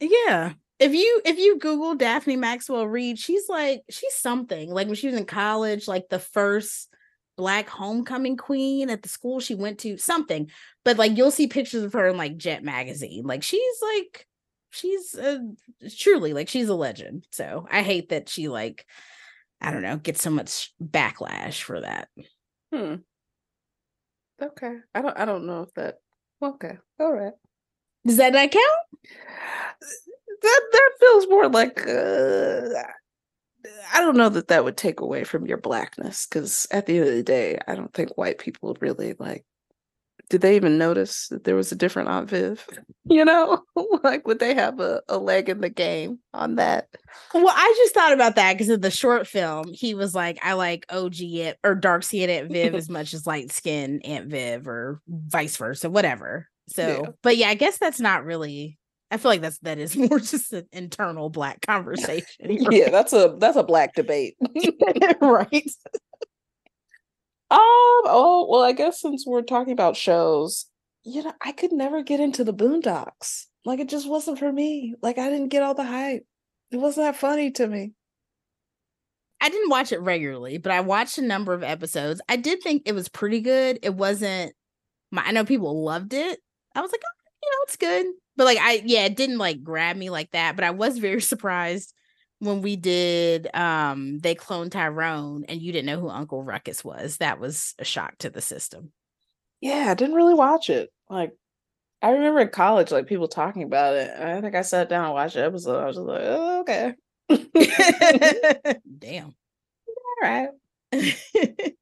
Yeah. 0.00 0.52
If 0.78 0.92
you 0.92 1.22
if 1.24 1.38
you 1.38 1.58
Google 1.58 1.94
Daphne 1.94 2.36
Maxwell 2.36 2.86
Reid, 2.86 3.18
she's 3.18 3.48
like 3.48 3.82
she's 3.88 4.14
something. 4.14 4.70
Like 4.70 4.86
when 4.86 4.96
she 4.96 5.06
was 5.06 5.16
in 5.16 5.24
college, 5.24 5.88
like 5.88 6.08
the 6.10 6.18
first 6.18 6.88
black 7.36 7.68
homecoming 7.68 8.36
queen 8.36 8.90
at 8.90 9.02
the 9.02 9.08
school 9.08 9.40
she 9.40 9.54
went 9.54 9.78
to, 9.80 9.96
something. 9.96 10.50
But 10.84 10.98
like 10.98 11.16
you'll 11.16 11.30
see 11.30 11.46
pictures 11.46 11.82
of 11.82 11.94
her 11.94 12.08
in 12.08 12.18
like 12.18 12.36
Jet 12.36 12.62
magazine. 12.62 13.24
Like 13.24 13.42
she's 13.42 13.76
like 13.82 14.26
she's 14.76 15.14
uh, 15.14 15.38
truly 15.96 16.32
like 16.32 16.48
she's 16.48 16.68
a 16.68 16.74
legend. 16.74 17.26
So 17.32 17.66
I 17.70 17.82
hate 17.82 18.10
that 18.10 18.28
she 18.28 18.48
like 18.48 18.86
I 19.60 19.70
don't 19.70 19.82
know, 19.82 19.96
gets 19.96 20.22
so 20.22 20.30
much 20.30 20.72
backlash 20.82 21.62
for 21.62 21.80
that. 21.80 22.08
hmm. 22.72 22.96
Okay. 24.40 24.76
I 24.94 25.02
don't 25.02 25.18
I 25.18 25.24
don't 25.24 25.46
know 25.46 25.62
if 25.62 25.74
that 25.74 25.96
okay. 26.42 26.78
All 27.00 27.12
right. 27.12 27.32
Does 28.06 28.18
that 28.18 28.32
not 28.32 28.50
count? 28.50 29.10
That 30.42 30.60
that 30.72 30.90
feels 31.00 31.28
more 31.28 31.48
like 31.48 31.86
uh 31.88 32.82
I 33.92 34.00
don't 34.00 34.16
know 34.16 34.28
that 34.28 34.48
that 34.48 34.64
would 34.64 34.76
take 34.76 35.00
away 35.00 35.24
from 35.24 35.46
your 35.46 35.58
blackness 35.58 36.26
because 36.26 36.66
at 36.70 36.86
the 36.86 36.98
end 36.98 37.08
of 37.08 37.14
the 37.14 37.22
day, 37.22 37.58
I 37.66 37.74
don't 37.74 37.92
think 37.92 38.16
white 38.16 38.38
people 38.38 38.76
really 38.80 39.14
like. 39.18 39.44
Did 40.28 40.40
they 40.40 40.56
even 40.56 40.76
notice 40.76 41.28
that 41.28 41.44
there 41.44 41.54
was 41.54 41.70
a 41.70 41.76
different 41.76 42.08
Aunt 42.08 42.28
Viv? 42.30 42.66
You 43.08 43.24
know, 43.24 43.62
like 44.02 44.26
would 44.26 44.40
they 44.40 44.52
have 44.52 44.80
a, 44.80 45.00
a 45.08 45.16
leg 45.16 45.48
in 45.48 45.60
the 45.60 45.70
game 45.70 46.18
on 46.34 46.56
that? 46.56 46.88
Well, 47.32 47.46
I 47.48 47.74
just 47.76 47.94
thought 47.94 48.12
about 48.12 48.34
that 48.34 48.54
because 48.54 48.68
of 48.68 48.80
the 48.82 48.90
short 48.90 49.28
film, 49.28 49.72
he 49.72 49.94
was 49.94 50.12
like, 50.12 50.40
I 50.42 50.54
like 50.54 50.86
OG 50.90 51.20
it 51.20 51.56
or 51.62 51.76
dark 51.76 52.02
skinned 52.02 52.32
Aunt 52.32 52.50
Viv 52.50 52.74
as 52.74 52.88
much 52.90 53.14
as 53.14 53.24
light 53.24 53.52
skinned 53.52 54.04
Aunt 54.04 54.26
Viv 54.26 54.66
or 54.66 55.00
vice 55.06 55.56
versa, 55.56 55.88
whatever. 55.88 56.48
So, 56.68 57.02
Yeah. 57.04 57.10
but 57.22 57.36
yeah, 57.36 57.48
I 57.48 57.54
guess 57.54 57.78
that's 57.78 58.00
not 58.00 58.24
really. 58.24 58.76
I 59.12 59.18
feel 59.18 59.30
like 59.30 59.40
that's 59.40 59.58
that 59.60 59.78
is 59.78 59.96
more 59.96 60.18
just 60.18 60.52
an 60.52 60.66
internal 60.72 61.30
black 61.30 61.60
conversation. 61.64 62.26
Yeah, 62.72 62.90
that's 62.90 63.12
a 63.12 63.36
that's 63.38 63.56
a 63.56 63.62
black 63.62 63.94
debate. 63.94 64.36
right. 65.20 65.70
Um. 67.50 67.58
Oh 67.60 68.46
well, 68.50 68.62
I 68.62 68.72
guess 68.72 69.00
since 69.00 69.24
we're 69.26 69.42
talking 69.42 69.72
about 69.72 69.96
shows, 69.96 70.66
you 71.04 71.22
know, 71.22 71.32
I 71.40 71.52
could 71.52 71.72
never 71.72 72.02
get 72.02 72.20
into 72.20 72.44
the 72.44 72.54
Boondocks. 72.54 73.46
Like 73.64 73.80
it 73.80 73.88
just 73.88 74.08
wasn't 74.08 74.38
for 74.38 74.52
me. 74.52 74.94
Like 75.02 75.18
I 75.18 75.28
didn't 75.30 75.48
get 75.48 75.62
all 75.62 75.74
the 75.74 75.84
hype. 75.84 76.26
It 76.70 76.78
wasn't 76.78 77.06
that 77.06 77.16
funny 77.20 77.50
to 77.52 77.66
me. 77.66 77.92
I 79.40 79.48
didn't 79.48 79.70
watch 79.70 79.92
it 79.92 80.00
regularly, 80.00 80.58
but 80.58 80.72
I 80.72 80.80
watched 80.80 81.18
a 81.18 81.22
number 81.22 81.52
of 81.52 81.62
episodes. 81.62 82.20
I 82.28 82.36
did 82.36 82.62
think 82.62 82.82
it 82.86 82.94
was 82.94 83.08
pretty 83.08 83.40
good. 83.40 83.78
It 83.82 83.94
wasn't 83.94 84.52
my 85.12 85.22
I 85.24 85.32
know 85.32 85.44
people 85.44 85.84
loved 85.84 86.14
it. 86.14 86.40
I 86.74 86.80
was 86.80 86.92
like, 86.92 87.02
oh, 87.04 87.30
you 87.42 87.50
know, 87.50 87.58
it's 87.64 87.76
good. 87.76 88.06
But 88.36 88.44
like 88.46 88.58
I 88.60 88.82
yeah, 88.84 89.04
it 89.06 89.16
didn't 89.16 89.38
like 89.38 89.62
grab 89.62 89.96
me 89.96 90.10
like 90.10 90.32
that. 90.32 90.56
But 90.56 90.64
I 90.64 90.70
was 90.70 90.98
very 90.98 91.20
surprised 91.22 91.92
when 92.38 92.62
we 92.62 92.76
did 92.76 93.48
um 93.54 94.18
they 94.18 94.34
cloned 94.34 94.70
Tyrone 94.70 95.44
and 95.48 95.60
you 95.60 95.72
didn't 95.72 95.86
know 95.86 96.00
who 96.00 96.08
Uncle 96.08 96.42
Ruckus 96.42 96.84
was. 96.84 97.18
That 97.18 97.40
was 97.40 97.74
a 97.78 97.84
shock 97.84 98.18
to 98.18 98.30
the 98.30 98.40
system. 98.40 98.92
Yeah, 99.60 99.86
I 99.90 99.94
didn't 99.94 100.16
really 100.16 100.34
watch 100.34 100.70
it. 100.70 100.90
Like 101.08 101.32
I 102.02 102.10
remember 102.10 102.40
in 102.40 102.48
college, 102.48 102.90
like 102.90 103.06
people 103.06 103.28
talking 103.28 103.62
about 103.62 103.94
it. 103.94 104.10
I 104.18 104.40
think 104.40 104.54
I 104.54 104.62
sat 104.62 104.88
down 104.88 105.06
and 105.06 105.14
watched 105.14 105.34
the 105.34 105.44
episode. 105.44 105.82
I 105.82 105.86
was 105.86 105.96
just 105.96 106.06
like, 106.06 106.22
oh, 106.24 106.60
okay. 106.60 106.94
Damn. 108.98 109.26
All 109.88 110.22
right. 110.22 110.48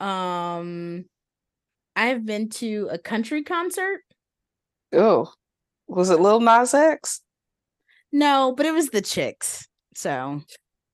um 0.00 1.04
I've 1.94 2.24
been 2.24 2.48
to 2.50 2.88
a 2.90 2.98
country 2.98 3.42
concert. 3.42 4.00
Oh, 4.92 5.32
was 5.86 6.10
it 6.10 6.20
Lil 6.20 6.40
Nas 6.40 6.74
X? 6.74 7.20
No, 8.12 8.54
but 8.56 8.66
it 8.66 8.72
was 8.74 8.88
the 8.90 9.00
chicks. 9.02 9.66
So 9.94 10.42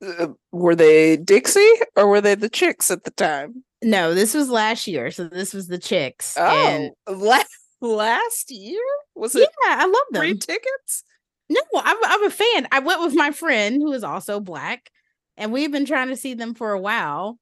Uh, 0.05 0.29
were 0.53 0.75
they 0.77 1.17
Dixie 1.17 1.73
or 1.97 2.09
were 2.09 2.21
they 2.21 2.35
the 2.35 2.49
chicks 2.49 2.91
at 2.91 3.05
the 3.05 3.11
time? 3.13 3.65
no, 3.83 4.13
this 4.15 4.35
was 4.35 4.49
last 4.51 4.87
year. 4.89 5.11
So 5.11 5.29
this 5.29 5.55
was 5.55 5.69
the 5.69 5.79
chicks. 5.79 6.37
and 6.37 6.91
Oh, 7.07 7.13
last 7.15 7.49
last 7.81 8.51
year 8.51 8.83
was 9.15 9.35
it? 9.37 9.49
yeah, 9.67 9.77
I 9.81 9.87
love 9.87 10.07
them. 10.11 10.21
free 10.23 10.37
tickets? 10.39 11.05
No, 11.49 11.61
I'm 11.77 11.97
I'm 12.05 12.25
a 12.25 12.31
fan. 12.31 12.69
I 12.73 12.81
went 12.81 13.01
with 13.03 13.15
my 13.15 13.31
friend 13.31 13.81
who 13.81 13.93
is 13.93 14.05
also 14.05 14.39
black, 14.41 14.91
and 15.37 15.53
we've 15.53 15.73
been 15.73 15.87
trying 15.87 16.09
to 16.09 16.17
see 16.17 16.35
them 16.35 16.55
for 16.55 16.73
a 16.73 16.81
while. 16.81 17.39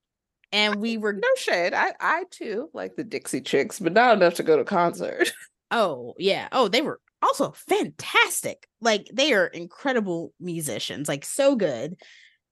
And 0.52 0.76
we 0.76 0.96
were 0.96 1.12
No 1.12 1.28
shade. 1.38 1.74
I 1.74 1.92
I 2.00 2.24
too 2.30 2.68
like 2.72 2.94
the 2.96 3.02
Dixie 3.04 3.40
Chicks, 3.40 3.80
but 3.80 3.92
not 3.94 4.16
enough 4.16 4.34
to 4.34 4.42
go 4.44 4.56
to 4.56 4.64
concert. 4.64 5.32
oh 5.72 6.14
yeah, 6.18 6.48
oh 6.52 6.68
they 6.68 6.82
were 6.82 7.00
also 7.26 7.52
fantastic. 7.52 8.68
Like 8.80 9.08
they 9.12 9.32
are 9.34 9.46
incredible 9.46 10.32
musicians, 10.40 11.08
like 11.08 11.24
so 11.24 11.56
good. 11.56 11.96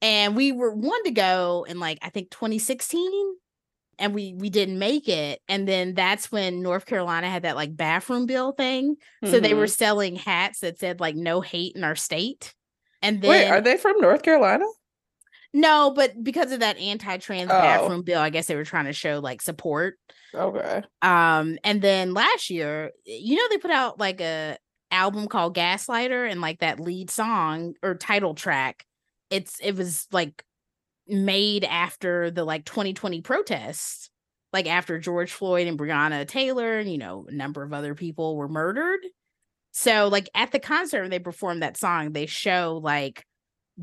And 0.03 0.37
we 0.37 0.53
were 0.53 0.75
one 0.75 1.03
to 1.05 1.11
go 1.13 1.65
in 1.69 1.81
like 1.81 1.99
I 2.03 2.11
think 2.11 2.31
2016, 2.31 3.37
and 3.99 4.15
we 4.15 4.35
we 4.37 4.51
didn't 4.51 4.79
make 4.79 5.09
it. 5.09 5.41
And 5.49 5.67
then 5.67 5.95
that's 5.95 6.31
when 6.33 6.63
North 6.63 6.85
Carolina 6.87 7.31
had 7.31 7.45
that 7.45 7.57
like 7.57 7.77
bathroom 7.77 8.27
bill 8.27 8.53
thing. 8.53 8.97
So 9.25 9.41
they 9.41 9.55
were 9.55 9.65
Mhm. 9.67 9.77
selling 9.77 10.17
hats 10.17 10.61
that 10.61 10.79
said 10.79 11.01
like 11.01 11.15
no 11.17 11.41
hate 11.41 11.77
in 11.77 11.85
our 11.85 11.97
state. 11.97 12.55
And 13.03 13.23
then 13.23 13.31
Wait, 13.31 13.49
are 13.49 13.61
they 13.61 13.77
from 13.77 14.01
North 14.01 14.23
Carolina? 14.23 14.65
No, 15.57 15.93
but 15.95 16.13
because 16.25 16.51
of 16.51 16.61
that 16.61 16.79
anti-trans 16.79 17.49
Oh. 17.53 17.61
bathroom 17.61 18.03
bill, 18.03 18.21
I 18.21 18.31
guess 18.31 18.47
they 18.47 18.57
were 18.57 18.65
trying 18.65 18.87
to 18.87 18.93
show 18.93 19.21
like 19.21 19.41
support. 19.41 19.99
Okay. 20.35 20.83
Um, 21.01 21.59
and 21.63 21.81
then 21.81 22.13
last 22.13 22.51
year, 22.51 22.91
you 23.05 23.37
know, 23.37 23.47
they 23.51 23.59
put 23.59 23.71
out 23.71 24.01
like 24.01 24.21
a 24.21 24.59
album 24.95 25.29
called 25.29 25.57
Gaslighter, 25.57 26.31
and 26.31 26.41
like 26.41 26.61
that 26.61 26.81
lead 26.81 27.11
song 27.11 27.75
or 27.83 27.95
title 27.95 28.35
track, 28.35 28.85
it's 29.31 29.59
it 29.61 29.77
was 29.77 30.07
like 30.12 30.45
made 31.07 31.65
after 31.65 32.31
the 32.31 32.45
like 32.45 32.65
2020 32.65 33.21
protests, 33.21 34.09
like 34.53 34.66
after 34.66 34.99
George 34.99 35.33
Floyd 35.33 35.66
and 35.66 35.79
Breonna 35.79 36.27
Taylor, 36.27 36.79
and 36.79 36.91
you 36.91 36.99
know, 36.99 37.27
a 37.29 37.33
number 37.33 37.62
of 37.62 37.73
other 37.73 37.95
people 37.95 38.37
were 38.37 38.49
murdered. 38.49 39.01
So, 39.73 40.09
like 40.09 40.31
at 40.35 40.53
the 40.53 40.61
concert 40.61 41.03
when 41.03 41.11
they 41.11 41.19
perform 41.19 41.61
that 41.61 41.77
song, 41.77 42.12
they 42.12 42.27
show 42.27 42.81
like 42.83 43.25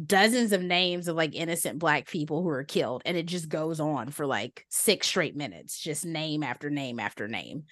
dozens 0.05 0.53
of 0.53 0.61
names 0.61 1.07
of 1.07 1.15
like 1.15 1.35
innocent 1.35 1.77
black 1.77 2.07
people 2.07 2.41
who 2.41 2.49
are 2.49 2.63
killed 2.63 3.01
and 3.05 3.17
it 3.17 3.25
just 3.25 3.49
goes 3.49 3.79
on 3.79 4.09
for 4.09 4.25
like 4.25 4.65
six 4.69 5.07
straight 5.07 5.35
minutes 5.35 5.77
just 5.77 6.05
name 6.05 6.43
after 6.43 6.69
name 6.69 6.97
after 6.97 7.27
name 7.27 7.63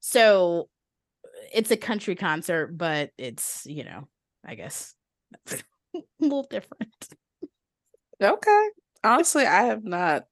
so 0.00 0.68
it's 1.52 1.70
a 1.70 1.76
country 1.76 2.14
concert 2.14 2.76
but 2.76 3.10
it's 3.18 3.64
you 3.66 3.84
know 3.84 4.06
i 4.44 4.54
guess 4.54 4.94
a 5.50 6.02
little 6.20 6.46
different 6.48 7.08
Okay. 8.20 8.68
Honestly, 9.04 9.46
I 9.46 9.66
have 9.66 9.84
not 9.84 10.24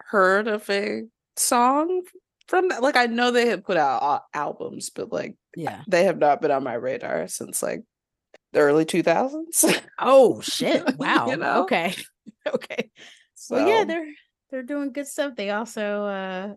heard 0.00 0.48
of 0.48 0.68
a 0.70 1.04
song 1.36 2.02
from 2.48 2.68
that. 2.68 2.82
Like, 2.82 2.96
I 2.96 3.06
know 3.06 3.30
they 3.30 3.48
have 3.48 3.64
put 3.64 3.76
out 3.76 4.02
al- 4.02 4.26
albums, 4.34 4.90
but 4.90 5.12
like, 5.12 5.36
yeah 5.56 5.82
they 5.88 6.04
have 6.04 6.18
not 6.18 6.40
been 6.40 6.50
on 6.50 6.62
my 6.62 6.74
radar 6.74 7.26
since 7.26 7.62
like 7.62 7.82
the 8.52 8.60
early 8.60 8.84
2000s. 8.84 9.82
oh 9.98 10.40
shit 10.40 10.96
wow 10.96 11.30
You 11.30 11.36
know? 11.36 11.62
okay 11.62 11.94
okay 12.46 12.90
so, 13.34 13.56
well 13.56 13.68
yeah 13.68 13.84
they're 13.84 14.06
they're 14.50 14.62
doing 14.62 14.92
good 14.92 15.06
stuff 15.06 15.34
they 15.36 15.50
also 15.50 16.04
uh 16.04 16.54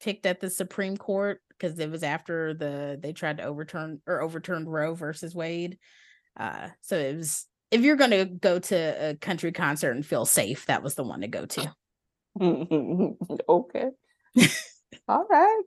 picked 0.00 0.26
at 0.26 0.40
the 0.40 0.48
supreme 0.50 0.96
court 0.96 1.42
because 1.60 1.78
it 1.78 1.90
was 1.90 2.02
after 2.02 2.54
the 2.54 2.98
they 3.02 3.12
tried 3.12 3.36
to 3.36 3.44
overturn 3.44 4.00
or 4.06 4.22
overturned 4.22 4.72
roe 4.72 4.94
versus 4.94 5.34
wade 5.34 5.78
uh 6.38 6.68
so 6.80 6.96
it 6.96 7.16
was 7.16 7.46
if 7.70 7.82
you're 7.82 7.96
going 7.96 8.10
to 8.10 8.24
go 8.24 8.58
to 8.58 9.10
a 9.10 9.14
country 9.14 9.52
concert 9.52 9.92
and 9.92 10.06
feel 10.06 10.24
safe 10.24 10.66
that 10.66 10.82
was 10.82 10.94
the 10.94 11.04
one 11.04 11.20
to 11.20 11.28
go 11.28 11.44
to 11.46 11.72
okay. 12.40 13.88
All 15.08 15.26
right. 15.28 15.62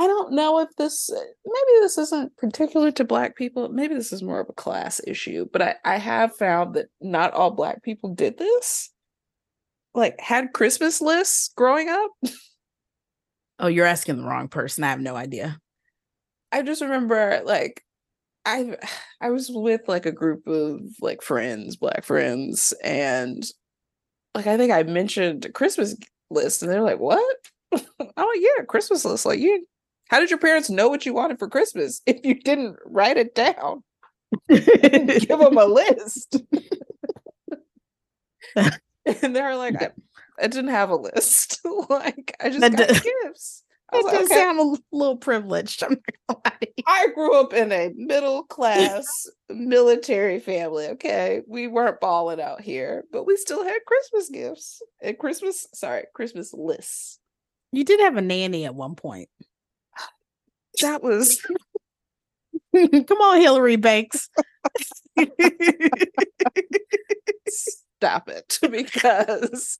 I 0.00 0.06
don't 0.06 0.32
know 0.32 0.60
if 0.60 0.68
this 0.76 1.10
maybe 1.10 1.80
this 1.80 1.98
isn't 1.98 2.36
particular 2.36 2.92
to 2.92 3.04
black 3.04 3.36
people. 3.36 3.68
Maybe 3.68 3.94
this 3.94 4.12
is 4.12 4.22
more 4.22 4.40
of 4.40 4.48
a 4.48 4.54
class 4.54 5.00
issue, 5.06 5.46
but 5.52 5.60
I, 5.60 5.74
I 5.84 5.98
have 5.98 6.36
found 6.36 6.74
that 6.74 6.86
not 7.00 7.32
all 7.32 7.50
black 7.50 7.82
people 7.82 8.14
did 8.14 8.38
this. 8.38 8.90
Like 9.94 10.20
had 10.20 10.52
Christmas 10.52 11.00
lists 11.00 11.50
growing 11.56 11.88
up. 11.88 12.10
oh 13.58 13.66
you're 13.66 13.86
asking 13.86 14.16
the 14.16 14.26
wrong 14.26 14.48
person 14.48 14.84
i 14.84 14.90
have 14.90 15.00
no 15.00 15.16
idea 15.16 15.58
I 16.52 16.62
just 16.62 16.82
remember 16.82 17.42
like 17.44 17.82
I 18.44 18.76
I 19.20 19.30
was 19.30 19.50
with 19.52 19.82
like 19.88 20.06
a 20.06 20.12
group 20.12 20.46
of 20.46 20.80
like 21.00 21.22
friends, 21.22 21.76
black 21.76 22.04
friends, 22.04 22.72
and 22.82 23.44
like 24.34 24.46
I 24.46 24.56
think 24.56 24.72
I 24.72 24.82
mentioned 24.84 25.48
Christmas 25.54 25.96
list, 26.30 26.62
and 26.62 26.70
they're 26.70 26.82
like, 26.82 27.00
"What?" 27.00 27.36
I'm 27.72 27.82
like, 28.08 28.40
"Yeah, 28.40 28.64
Christmas 28.66 29.04
list. 29.04 29.26
Like 29.26 29.40
you, 29.40 29.66
how 30.08 30.20
did 30.20 30.30
your 30.30 30.38
parents 30.38 30.70
know 30.70 30.88
what 30.88 31.06
you 31.06 31.14
wanted 31.14 31.38
for 31.38 31.48
Christmas 31.48 32.00
if 32.06 32.24
you 32.24 32.34
didn't 32.40 32.76
write 32.86 33.16
it 33.16 33.34
down? 33.34 33.82
Give 34.48 35.38
them 35.38 35.58
a 35.58 35.64
list." 35.64 36.42
and 38.56 39.34
they're 39.36 39.56
like, 39.56 39.92
I, 40.40 40.46
didn't 40.46 40.68
have 40.68 40.90
a 40.90 40.96
list. 40.96 41.60
like 41.90 42.34
I 42.40 42.48
just 42.48 42.60
That 42.60 42.76
got 42.76 42.88
d- 42.88 43.10
gifts. 43.24 43.64
I 43.90 44.00
like, 44.02 44.12
does 44.14 44.26
"Okay." 44.26 44.34
sound 44.34 44.60
a 44.60 44.76
little 44.94 45.16
privileged. 45.16 45.82
I'm 45.84 45.90
not 45.90 46.00
gonna 46.28 46.40
lie. 46.44 46.72
I 46.86 47.06
grew 47.14 47.40
up 47.40 47.52
in 47.54 47.72
a 47.72 47.90
middle 47.96 48.42
class 48.44 49.06
military 49.48 50.40
family. 50.40 50.88
Okay. 50.88 51.42
We 51.46 51.68
weren't 51.68 52.00
balling 52.00 52.40
out 52.40 52.60
here, 52.60 53.04
but 53.12 53.24
we 53.24 53.36
still 53.36 53.64
had 53.64 53.78
Christmas 53.86 54.28
gifts 54.28 54.82
and 55.02 55.18
Christmas, 55.18 55.66
sorry, 55.74 56.04
Christmas 56.14 56.52
lists. 56.52 57.18
You 57.72 57.84
did 57.84 58.00
have 58.00 58.16
a 58.16 58.22
nanny 58.22 58.64
at 58.66 58.74
one 58.74 58.94
point. 58.94 59.28
That 60.80 61.02
was 61.02 61.40
Come 62.74 63.18
on, 63.18 63.40
Hilary 63.40 63.76
Banks. 63.76 64.28
Stop 67.98 68.28
it 68.28 68.58
because 68.70 69.78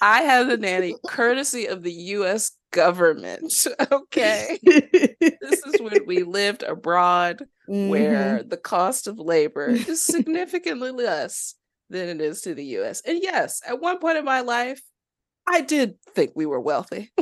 I 0.00 0.22
had 0.22 0.48
a 0.48 0.56
nanny 0.56 0.94
courtesy 1.06 1.66
of 1.66 1.82
the 1.82 1.92
US 1.92 2.52
government. 2.72 3.66
Okay. 3.92 4.58
This 4.62 5.62
is 5.66 5.80
when 5.80 6.06
we 6.06 6.22
lived 6.38 6.62
abroad 6.62 7.42
Mm-hmm. 7.68 7.90
where 7.90 8.42
the 8.42 8.56
cost 8.56 9.06
of 9.08 9.18
labor 9.18 9.68
is 9.68 10.02
significantly 10.02 10.90
less 10.90 11.54
than 11.90 12.08
it 12.08 12.18
is 12.22 12.40
to 12.40 12.54
the 12.54 12.64
US. 12.78 13.02
And 13.02 13.18
yes, 13.22 13.60
at 13.68 13.78
one 13.78 13.98
point 13.98 14.16
in 14.16 14.24
my 14.24 14.40
life, 14.40 14.80
I 15.46 15.60
did 15.60 15.96
think 16.14 16.32
we 16.34 16.46
were 16.46 16.60
wealthy 16.60 17.12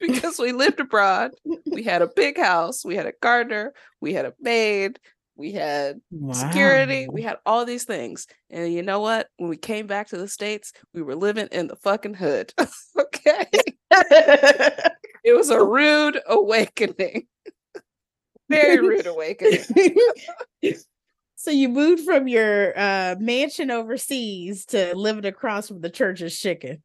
because 0.00 0.38
we 0.38 0.52
lived 0.52 0.80
abroad. 0.80 1.32
We 1.70 1.82
had 1.82 2.00
a 2.00 2.08
big 2.16 2.38
house, 2.38 2.82
we 2.82 2.96
had 2.96 3.04
a 3.04 3.12
gardener, 3.20 3.74
we 4.00 4.14
had 4.14 4.24
a 4.24 4.32
maid, 4.40 4.98
we 5.40 5.52
had 5.52 6.00
security, 6.32 7.08
we 7.08 7.22
had 7.22 7.38
all 7.46 7.64
these 7.64 7.84
things. 7.84 8.26
And 8.50 8.72
you 8.72 8.82
know 8.82 9.00
what? 9.00 9.28
When 9.38 9.48
we 9.48 9.56
came 9.56 9.86
back 9.86 10.08
to 10.08 10.18
the 10.18 10.28
States, 10.28 10.72
we 10.92 11.02
were 11.02 11.16
living 11.16 11.48
in 11.50 11.66
the 11.66 11.76
fucking 11.76 12.14
hood. 12.14 12.52
okay. 12.98 13.46
It 15.22 15.36
was 15.36 15.50
a 15.50 15.62
rude 15.62 16.18
awakening. 16.26 17.26
Very 18.48 18.80
rude 18.80 19.06
awakening. 19.06 19.94
so 21.36 21.50
you 21.50 21.68
moved 21.68 22.04
from 22.04 22.26
your 22.26 22.78
uh, 22.78 23.16
mansion 23.18 23.70
overseas 23.70 24.64
to 24.66 24.96
living 24.96 25.26
across 25.26 25.68
from 25.68 25.82
the 25.82 25.90
church's 25.90 26.38
chicken. 26.38 26.82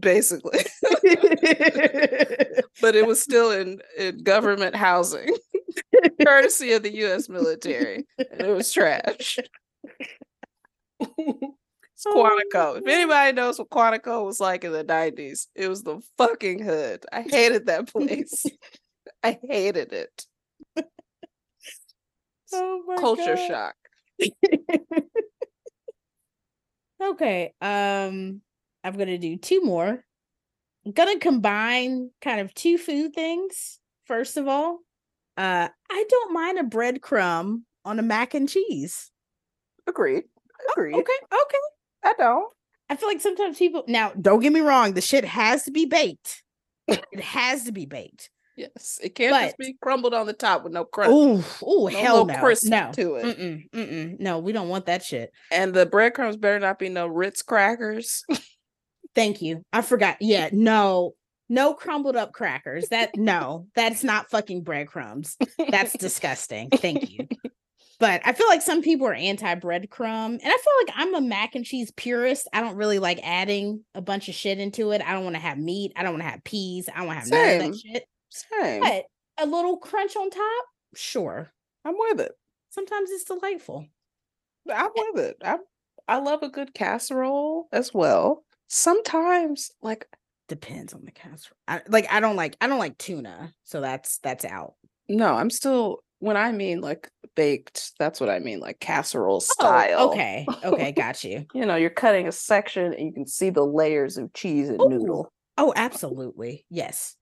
Basically. 0.00 0.60
but 2.80 2.94
it 2.94 3.06
was 3.06 3.20
still 3.20 3.50
in, 3.50 3.80
in 3.98 4.18
government 4.22 4.76
housing, 4.76 5.34
courtesy 6.24 6.72
of 6.72 6.82
the 6.82 6.94
U.S. 6.96 7.28
military, 7.28 8.06
and 8.18 8.40
it 8.40 8.54
was 8.54 8.72
trash. 8.72 9.38
It's 11.00 12.06
Quantico. 12.06 12.78
If 12.78 12.86
anybody 12.86 13.32
knows 13.32 13.58
what 13.58 13.68
Quantico 13.68 14.24
was 14.24 14.40
like 14.40 14.64
in 14.64 14.72
the 14.72 14.84
nineties, 14.84 15.48
it 15.54 15.68
was 15.68 15.82
the 15.82 16.00
fucking 16.16 16.62
hood. 16.62 17.04
I 17.12 17.22
hated 17.22 17.66
that 17.66 17.88
place. 17.92 18.46
I 19.22 19.38
hated 19.42 19.92
it. 19.92 20.26
Oh 22.52 22.82
my 22.86 22.96
Culture 22.96 23.36
God. 23.36 23.46
shock. 23.46 23.74
Okay. 27.02 27.52
Um, 27.60 28.42
I'm 28.84 28.96
gonna 28.96 29.18
do 29.18 29.36
two 29.36 29.62
more. 29.62 30.04
I'm 30.84 30.92
gonna 30.92 31.18
combine 31.18 32.10
kind 32.20 32.40
of 32.40 32.54
two 32.54 32.78
food 32.78 33.14
things. 33.14 33.78
First 34.06 34.36
of 34.36 34.48
all, 34.48 34.80
uh, 35.36 35.68
I 35.90 36.04
don't 36.08 36.32
mind 36.32 36.58
a 36.58 36.62
breadcrumb 36.62 37.62
on 37.84 37.98
a 37.98 38.02
mac 38.02 38.34
and 38.34 38.48
cheese. 38.48 39.10
Agreed. 39.86 40.24
Agreed. 40.72 40.94
Okay, 40.94 41.12
okay. 41.32 41.58
I 42.04 42.14
don't. 42.18 42.52
I 42.88 42.96
feel 42.96 43.08
like 43.08 43.20
sometimes 43.20 43.58
people 43.58 43.84
now 43.86 44.12
don't 44.20 44.40
get 44.40 44.52
me 44.52 44.60
wrong, 44.60 44.94
the 44.94 45.00
shit 45.00 45.24
has 45.24 45.62
to 45.64 45.70
be 45.70 45.86
baked. 45.86 46.42
it 46.88 47.20
has 47.20 47.64
to 47.64 47.72
be 47.72 47.86
baked. 47.86 48.30
Yes, 48.56 48.98
it 49.02 49.14
can't 49.14 49.34
just 49.34 49.56
be 49.56 49.76
crumbled 49.80 50.12
on 50.12 50.26
the 50.26 50.34
top 50.34 50.64
with 50.64 50.72
no 50.72 50.84
crunch. 50.84 51.10
Oh, 51.14 51.58
oh, 51.62 51.88
no 51.88 51.98
hell 51.98 52.26
no. 52.26 52.38
crisp 52.38 52.68
No. 52.68 52.90
to 52.92 53.14
it. 53.14 53.38
Mm-mm, 53.38 53.70
mm-mm. 53.70 54.20
No, 54.20 54.38
we 54.38 54.52
don't 54.52 54.68
want 54.68 54.86
that 54.86 55.02
shit. 55.02 55.32
And 55.50 55.72
the 55.72 55.86
breadcrumbs 55.86 56.36
better 56.36 56.58
not 56.58 56.78
be 56.78 56.90
no 56.90 57.06
Ritz 57.06 57.42
crackers. 57.42 58.24
Thank 59.14 59.42
you. 59.42 59.62
I 59.72 59.82
forgot. 59.82 60.16
Yeah, 60.20 60.50
no, 60.52 61.14
no 61.48 61.74
crumbled 61.74 62.16
up 62.16 62.32
crackers. 62.32 62.88
That 62.88 63.16
no, 63.16 63.66
that's 63.74 64.04
not 64.04 64.30
fucking 64.30 64.62
breadcrumbs. 64.62 65.36
That's 65.70 65.92
disgusting. 65.96 66.70
Thank 66.70 67.10
you. 67.10 67.28
But 68.00 68.22
I 68.24 68.32
feel 68.32 68.48
like 68.48 68.62
some 68.62 68.80
people 68.80 69.06
are 69.06 69.12
anti 69.12 69.54
breadcrumb, 69.56 70.24
and 70.24 70.42
I 70.42 70.56
feel 70.56 70.72
like 70.86 70.94
I'm 70.96 71.14
a 71.14 71.20
mac 71.20 71.54
and 71.54 71.66
cheese 71.66 71.92
purist. 71.94 72.48
I 72.50 72.62
don't 72.62 72.76
really 72.76 72.98
like 72.98 73.20
adding 73.22 73.84
a 73.94 74.00
bunch 74.00 74.30
of 74.30 74.34
shit 74.34 74.58
into 74.58 74.92
it. 74.92 75.02
I 75.02 75.12
don't 75.12 75.22
want 75.22 75.36
to 75.36 75.40
have 75.42 75.58
meat. 75.58 75.92
I 75.94 76.02
don't 76.02 76.12
want 76.12 76.22
to 76.22 76.30
have 76.30 76.42
peas. 76.42 76.88
I 76.88 76.96
don't 76.96 77.08
want 77.08 77.22
to 77.22 77.36
have 77.36 77.60
none 77.60 77.66
of 77.66 77.72
that 77.72 77.78
shit. 77.78 78.04
Same. 78.30 78.80
But 78.80 79.04
a 79.38 79.44
little 79.44 79.76
crunch 79.76 80.16
on 80.16 80.30
top, 80.30 80.64
sure. 80.94 81.52
I'm 81.84 81.94
with 81.98 82.20
it. 82.20 82.32
Sometimes 82.70 83.10
it's 83.10 83.24
delightful. 83.24 83.86
I'm 84.72 84.86
eh 84.86 85.02
with 85.12 85.24
it. 85.24 85.36
I 85.44 85.58
I 86.08 86.18
love 86.18 86.42
a 86.42 86.48
good 86.48 86.72
casserole 86.72 87.68
as 87.70 87.92
well. 87.92 88.44
Sometimes, 88.70 89.72
like 89.82 90.06
Depends 90.50 90.92
on 90.94 91.04
the 91.04 91.12
casserole. 91.12 91.56
I, 91.68 91.80
like 91.86 92.10
I 92.10 92.18
don't 92.18 92.34
like 92.34 92.56
I 92.60 92.66
don't 92.66 92.80
like 92.80 92.98
tuna, 92.98 93.52
so 93.62 93.80
that's 93.80 94.18
that's 94.18 94.44
out. 94.44 94.74
no, 95.08 95.32
I'm 95.32 95.48
still 95.48 96.02
when 96.18 96.36
I 96.36 96.50
mean 96.50 96.80
like 96.80 97.08
baked. 97.36 97.92
That's 98.00 98.20
what 98.20 98.28
I 98.28 98.40
mean, 98.40 98.58
like 98.58 98.80
casserole 98.80 99.36
oh, 99.36 99.38
style. 99.38 99.96
Oh, 99.96 100.10
okay. 100.10 100.46
Okay, 100.64 100.90
got 100.96 101.22
you. 101.22 101.46
You 101.54 101.66
know, 101.66 101.76
you're 101.76 101.88
cutting 101.88 102.26
a 102.26 102.32
section 102.32 102.92
and 102.92 103.06
you 103.06 103.12
can 103.12 103.28
see 103.28 103.50
the 103.50 103.64
layers 103.64 104.16
of 104.16 104.32
cheese 104.32 104.68
and 104.68 104.80
Ooh. 104.80 104.88
noodle. 104.88 105.32
Oh, 105.56 105.72
absolutely. 105.76 106.66
Yes. 106.68 107.14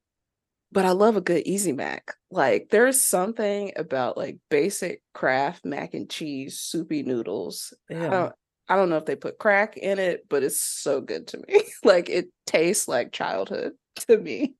But 0.72 0.86
I 0.86 0.92
love 0.92 1.16
a 1.16 1.20
good 1.20 1.42
easy 1.44 1.72
mac. 1.72 2.14
Like 2.30 2.68
there's 2.70 3.04
something 3.04 3.72
about 3.76 4.16
like 4.16 4.38
basic 4.48 5.02
Kraft 5.12 5.66
mac 5.66 5.92
and 5.92 6.08
cheese 6.08 6.60
soupy 6.60 7.02
noodles. 7.02 7.74
Don't 7.90 8.32
I 8.68 8.76
don't 8.76 8.90
know 8.90 8.96
if 8.98 9.06
they 9.06 9.16
put 9.16 9.38
crack 9.38 9.76
in 9.76 9.98
it, 9.98 10.26
but 10.28 10.42
it's 10.42 10.60
so 10.60 11.00
good 11.00 11.26
to 11.28 11.38
me. 11.48 11.62
like 11.84 12.08
it 12.08 12.28
tastes 12.46 12.88
like 12.88 13.12
childhood 13.12 13.72
to 14.08 14.18
me. 14.18 14.54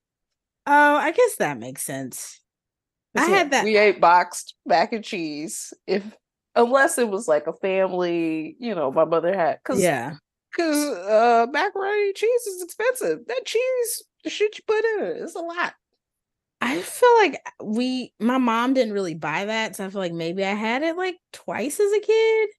Oh, 0.65 0.95
I 0.95 1.11
guess 1.11 1.35
that 1.37 1.57
makes 1.59 1.83
sense. 1.83 2.41
I 3.15 3.21
'Cause, 3.21 3.29
had 3.29 3.51
that- 3.51 3.63
We 3.63 3.77
ate 3.77 3.99
boxed 4.01 4.55
mac 4.65 4.93
and 4.93 5.03
cheese. 5.03 5.73
If 5.87 6.03
unless 6.55 6.97
it 6.97 7.09
was 7.09 7.27
like 7.27 7.47
a 7.47 7.53
family, 7.53 8.55
you 8.59 8.75
know, 8.75 8.91
my 8.91 9.05
mother 9.05 9.35
had 9.35 9.59
because 9.63 9.81
Yeah. 9.81 10.15
because 10.51 10.75
uh 11.07 11.47
macaroni 11.51 12.07
and 12.07 12.15
cheese 12.15 12.47
is 12.47 12.63
expensive. 12.63 13.19
That 13.27 13.45
cheese, 13.45 14.03
the 14.23 14.29
shit 14.29 14.57
you 14.57 14.63
put 14.67 14.83
in 14.85 15.05
it, 15.05 15.17
is 15.17 15.35
a 15.35 15.39
lot. 15.41 15.73
I 16.61 16.81
feel 16.81 17.15
like 17.19 17.41
we, 17.63 18.13
my 18.19 18.37
mom 18.37 18.73
didn't 18.73 18.93
really 18.93 19.15
buy 19.15 19.45
that. 19.45 19.75
So 19.77 19.85
I 19.85 19.89
feel 19.89 20.01
like 20.01 20.11
maybe 20.13 20.43
I 20.43 20.53
had 20.53 20.83
it 20.83 20.97
like 20.97 21.15
twice 21.31 21.79
as 21.79 21.91
a 21.93 21.99
kid. 22.01 22.49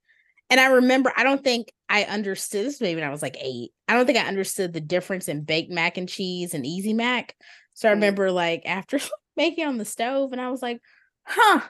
And 0.51 0.59
I 0.61 0.67
remember, 0.67 1.13
I 1.17 1.23
don't 1.23 1.43
think 1.45 1.73
I 1.89 2.05
understood 2.05 2.67
this, 2.67 2.81
maybe 2.81 3.01
when 3.01 3.09
I 3.09 3.13
was 3.13 3.23
like 3.23 3.37
eight. 3.41 3.71
I 3.89 3.95
don't 3.95 4.05
think 4.07 4.19
I 4.19 4.27
understood 4.27 4.73
the 4.73 4.81
difference 4.81 5.29
in 5.29 5.43
baked 5.45 5.71
mac 5.71 5.97
and 5.97 6.09
cheese 6.09 6.55
and 6.55 6.67
easy 6.67 6.93
mac. 6.93 7.37
So 7.75 7.89
I 7.89 7.93
Mm. 7.93 7.95
remember 7.95 8.33
like 8.33 8.63
after 8.67 8.99
making 9.37 9.65
it 9.65 9.69
on 9.69 9.79
the 9.79 9.85
stove, 9.85 10.33
and 10.33 10.41
I 10.41 10.51
was 10.51 10.61
like, 10.63 10.81
huh, 11.25 11.61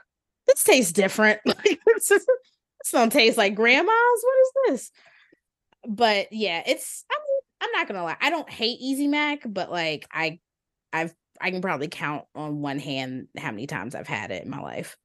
this 0.46 0.64
tastes 0.64 0.92
different. 0.92 1.40
Like, 1.46 1.78
this, 1.86 2.10
is- 2.10 2.26
this 2.26 2.90
don't 2.92 3.12
taste 3.12 3.36
like 3.38 3.54
grandma's. 3.54 3.94
What 4.22 4.38
is 4.40 4.52
this? 4.68 4.90
But 5.86 6.32
yeah, 6.32 6.62
it's, 6.66 7.04
I 7.10 7.14
mean, 7.14 7.40
I'm 7.62 7.72
not 7.72 7.86
gonna 7.88 8.04
lie. 8.04 8.16
I 8.20 8.30
don't 8.30 8.48
hate 8.50 8.78
Easy 8.80 9.06
Mac, 9.06 9.40
but 9.46 9.70
like 9.70 10.06
I 10.12 10.38
I've 10.92 11.14
I 11.40 11.50
can 11.50 11.60
probably 11.62 11.88
count 11.88 12.24
on 12.34 12.60
one 12.62 12.78
hand 12.78 13.28
how 13.38 13.50
many 13.50 13.66
times 13.66 13.94
I've 13.94 14.06
had 14.08 14.30
it 14.30 14.44
in 14.44 14.50
my 14.50 14.60
life. 14.60 14.96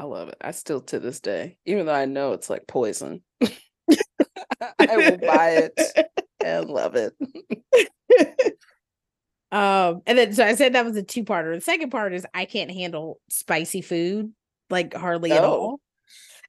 I 0.00 0.04
love 0.04 0.28
it. 0.28 0.36
I 0.40 0.52
still 0.52 0.80
to 0.80 0.98
this 0.98 1.20
day, 1.20 1.58
even 1.66 1.84
though 1.84 1.92
I 1.92 2.06
know 2.06 2.32
it's 2.32 2.48
like 2.48 2.66
poison, 2.66 3.22
I 3.42 4.96
will 4.96 5.18
buy 5.18 5.70
it 5.76 6.08
and 6.42 6.70
love 6.70 6.94
it. 6.96 7.12
um, 9.52 10.00
and 10.06 10.16
then 10.16 10.32
so 10.32 10.42
I 10.46 10.54
said 10.54 10.72
that 10.72 10.86
was 10.86 10.96
a 10.96 11.02
two 11.02 11.22
parter. 11.22 11.54
The 11.54 11.60
second 11.60 11.90
part 11.90 12.14
is 12.14 12.26
I 12.32 12.46
can't 12.46 12.70
handle 12.70 13.20
spicy 13.28 13.82
food 13.82 14.32
like 14.70 14.94
hardly 14.94 15.32
at 15.32 15.44
Oh. 15.44 15.50
all. 15.50 15.80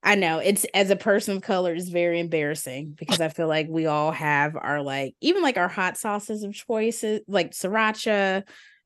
I 0.02 0.16
know 0.16 0.40
it's 0.40 0.66
as 0.74 0.90
a 0.90 0.96
person 0.96 1.36
of 1.36 1.44
color, 1.44 1.76
is 1.76 1.90
very 1.90 2.22
embarrassing 2.22 2.96
because 2.98 3.20
I 3.20 3.28
feel 3.28 3.50
like 3.50 3.68
we 3.70 3.86
all 3.86 4.14
have 4.14 4.56
our 4.56 4.82
like 4.82 5.14
even 5.20 5.44
like 5.44 5.58
our 5.58 5.68
hot 5.68 5.98
sauces 5.98 6.44
of 6.44 6.54
choices, 6.54 7.20
like 7.28 7.52
sriracha. 7.52 8.44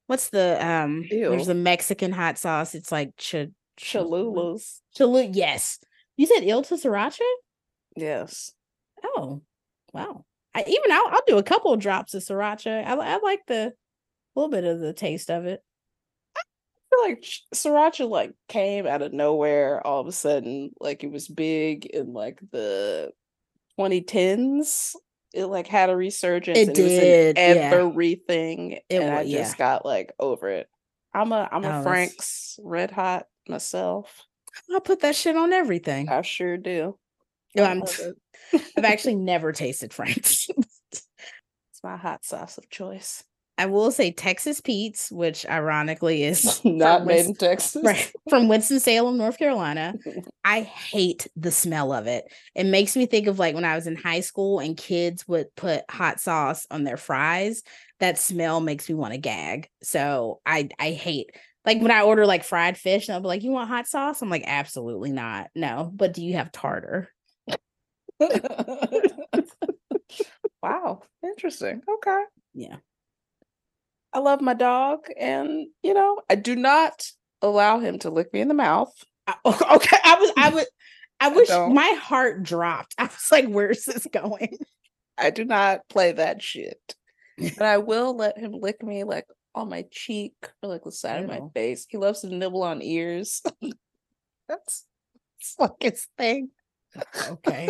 What's 0.07 0.31
the 0.31 0.57
um? 0.65 1.05
There's 1.07 1.41
Ew. 1.41 1.45
the 1.45 1.53
Mexican 1.53 2.11
hot 2.11 2.39
sauce. 2.39 2.73
It's 2.73 2.91
like 2.91 3.15
ch- 3.17 3.47
Cholulas. 3.77 4.81
Cholula. 4.97 5.23
Yes, 5.31 5.79
you 6.17 6.25
said 6.25 6.43
il 6.43 6.61
to 6.63 6.75
sriracha. 6.75 7.19
Yes. 7.95 8.51
Oh, 9.03 9.41
wow. 9.93 10.25
I 10.53 10.63
even 10.67 10.91
I'll, 10.91 11.07
I'll 11.07 11.21
do 11.27 11.37
a 11.37 11.43
couple 11.43 11.73
of 11.73 11.79
drops 11.79 12.13
of 12.13 12.23
sriracha. 12.23 12.85
I, 12.85 12.93
I 12.93 13.17
like 13.17 13.41
the 13.47 13.73
little 14.35 14.49
bit 14.49 14.63
of 14.63 14.79
the 14.79 14.93
taste 14.93 15.29
of 15.29 15.45
it. 15.45 15.61
I 16.37 16.41
feel 16.89 17.09
like 17.09 17.21
ch- 17.21 17.43
sriracha 17.53 18.09
like 18.09 18.33
came 18.47 18.87
out 18.87 19.01
of 19.01 19.11
nowhere 19.13 19.85
all 19.85 19.99
of 20.01 20.07
a 20.07 20.11
sudden. 20.13 20.71
Like 20.79 21.03
it 21.03 21.11
was 21.11 21.27
big 21.27 21.85
in 21.85 22.13
like 22.13 22.39
the 22.51 23.11
2010s. 23.79 24.95
It 25.33 25.45
like 25.45 25.67
had 25.67 25.89
a 25.89 25.95
resurgence. 25.95 26.57
It 26.57 26.69
and 26.69 26.77
It 26.77 26.81
was 26.83 26.91
did, 26.91 27.37
in 27.37 27.55
yeah. 27.57 27.71
everything, 27.73 28.71
It 28.89 29.01
and 29.01 29.13
wa- 29.13 29.19
I 29.19 29.21
yeah. 29.23 29.39
just 29.39 29.57
got 29.57 29.85
like 29.85 30.13
over 30.19 30.47
it. 30.49 30.69
I'm 31.15 31.31
a 31.31 31.47
I'm 31.51 31.63
Oh, 31.63 31.67
a 31.67 31.71
that's- 31.71 31.83
Frank's 31.83 32.59
Red 32.63 32.91
Hot 32.91 33.25
myself. 33.47 34.21
I'll 34.71 34.81
put 34.81 35.01
that 35.01 35.15
shit 35.15 35.35
on 35.35 35.51
everything. 35.53 36.09
I 36.09 36.21
sure 36.21 36.57
do. 36.57 36.97
No, 37.55 37.63
I 37.63 37.67
I'm- 37.69 37.83
I've 38.77 38.85
actually 38.85 39.15
never 39.31 39.51
tasted 39.51 39.93
Frank's. 39.93 40.49
It's 40.91 41.83
my 41.83 41.97
hot 41.97 42.25
sauce 42.25 42.57
of 42.57 42.69
choice. 42.69 43.23
I 43.57 43.67
will 43.67 43.89
say 43.91 44.11
Texas 44.11 44.59
Pete's, 44.59 45.09
which 45.11 45.45
ironically 45.47 46.23
is 46.23 46.59
Not 46.65 47.05
made 47.05 47.25
Winston- 47.27 47.31
in 47.31 47.35
Texas. 47.37 47.83
right 47.83 48.11
from 48.29 48.47
Winston 48.47 48.79
Salem, 48.79 49.17
North 49.17 49.37
Carolina. 49.37 49.93
I 50.43 50.61
hate 50.61 51.27
the 51.35 51.51
smell 51.51 51.93
of 51.93 52.07
it. 52.07 52.25
It 52.53 52.65
makes 52.65 52.95
me 52.97 53.05
think 53.05 53.27
of 53.27 53.39
like 53.39 53.55
when 53.55 53.65
I 53.65 53.75
was 53.75 53.87
in 53.87 53.95
high 53.95 54.19
school 54.19 54.59
and 54.59 54.75
kids 54.75 55.27
would 55.27 55.55
put 55.55 55.83
hot 55.89 56.19
sauce 56.19 56.67
on 56.69 56.83
their 56.83 56.97
fries. 56.97 57.63
That 57.99 58.19
smell 58.19 58.59
makes 58.59 58.89
me 58.89 58.95
want 58.95 59.13
to 59.13 59.17
gag. 59.19 59.69
So 59.81 60.41
I 60.45 60.69
I 60.77 60.91
hate 60.91 61.31
like 61.65 61.81
when 61.81 61.91
I 61.91 62.01
order 62.03 62.25
like 62.25 62.43
fried 62.43 62.77
fish 62.77 63.07
and 63.07 63.15
I'll 63.15 63.21
be 63.21 63.27
like, 63.27 63.41
"You 63.43 63.51
want 63.51 63.69
hot 63.69 63.87
sauce?" 63.87 64.21
I'm 64.21 64.29
like, 64.29 64.43
"Absolutely 64.45 65.11
not. 65.11 65.49
No." 65.55 65.89
But 65.95 66.13
do 66.13 66.23
you 66.23 66.33
have 66.33 66.51
tartar? 66.51 67.07
wow, 70.61 71.01
interesting. 71.23 71.81
Okay. 71.89 72.23
Yeah. 72.53 72.75
I 74.15 74.19
love 74.19 74.39
my 74.39 74.53
dog, 74.53 75.07
and 75.19 75.67
you 75.83 75.93
know, 75.93 76.17
I 76.29 76.35
do 76.35 76.55
not 76.55 77.05
allow 77.41 77.79
him 77.79 77.99
to 77.99 78.09
lick 78.09 78.31
me 78.33 78.39
in 78.39 78.47
the 78.47 78.53
mouth. 78.53 78.93
I- 79.27 79.35
okay. 79.45 79.97
I 80.05 80.15
was 80.17 80.31
I 80.37 80.53
would 80.53 80.67
I 81.19 81.27
wish 81.35 81.49
don't. 81.49 81.73
my 81.73 81.89
heart 82.01 82.41
dropped. 82.41 82.95
I 82.97 83.03
was 83.03 83.27
like, 83.29 83.47
"Where's 83.47 83.83
this 83.83 84.07
going?" 84.09 84.57
I 85.17 85.31
do 85.31 85.43
not 85.43 85.81
play 85.89 86.13
that 86.13 86.41
shit. 86.41 86.79
But 87.37 87.63
I 87.63 87.79
will 87.79 88.15
let 88.15 88.37
him 88.37 88.53
lick 88.53 88.81
me 88.81 89.03
like 89.03 89.25
on 89.53 89.67
my 89.67 89.83
cheek 89.91 90.33
or 90.63 90.69
like 90.69 90.83
the 90.85 90.93
side 90.93 91.21
of 91.21 91.27
my 91.29 91.41
face. 91.53 91.85
He 91.89 91.97
loves 91.97 92.21
to 92.21 92.33
nibble 92.33 92.63
on 92.63 92.81
ears. 92.81 93.41
That's 94.47 94.85
it's 95.39 95.55
like 95.59 95.71
his 95.81 96.07
thing. 96.17 96.51
Okay. 97.29 97.67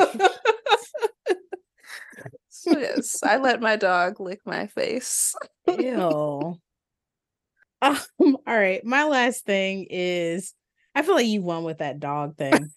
Yes, 2.65 3.23
I 3.23 3.37
let 3.37 3.61
my 3.61 3.75
dog 3.75 4.19
lick 4.19 4.41
my 4.45 4.67
face. 4.67 5.35
Ew. 5.67 6.59
Um, 7.81 7.97
all 8.19 8.39
right. 8.47 8.83
My 8.83 9.03
last 9.05 9.45
thing 9.45 9.87
is 9.89 10.53
I 10.93 11.01
feel 11.01 11.15
like 11.15 11.27
you 11.27 11.41
won 11.41 11.63
with 11.63 11.79
that 11.79 11.99
dog 11.99 12.37
thing. 12.37 12.71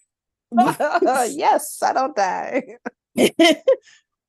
yes, 0.51 1.81
I 1.81 1.93
don't 1.93 2.15
die. 2.15 2.63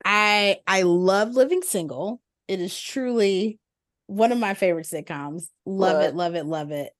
I 0.04 0.58
I 0.66 0.82
love 0.82 1.34
living 1.34 1.62
single. 1.62 2.20
It 2.48 2.60
is 2.60 2.78
truly 2.78 3.58
one 4.06 4.32
of 4.32 4.38
my 4.38 4.54
favorite 4.54 4.86
sitcoms. 4.86 5.48
Love 5.66 5.96
What? 5.96 6.04
it, 6.04 6.14
love 6.14 6.34
it, 6.34 6.46
love 6.46 6.70
it. 6.70 6.92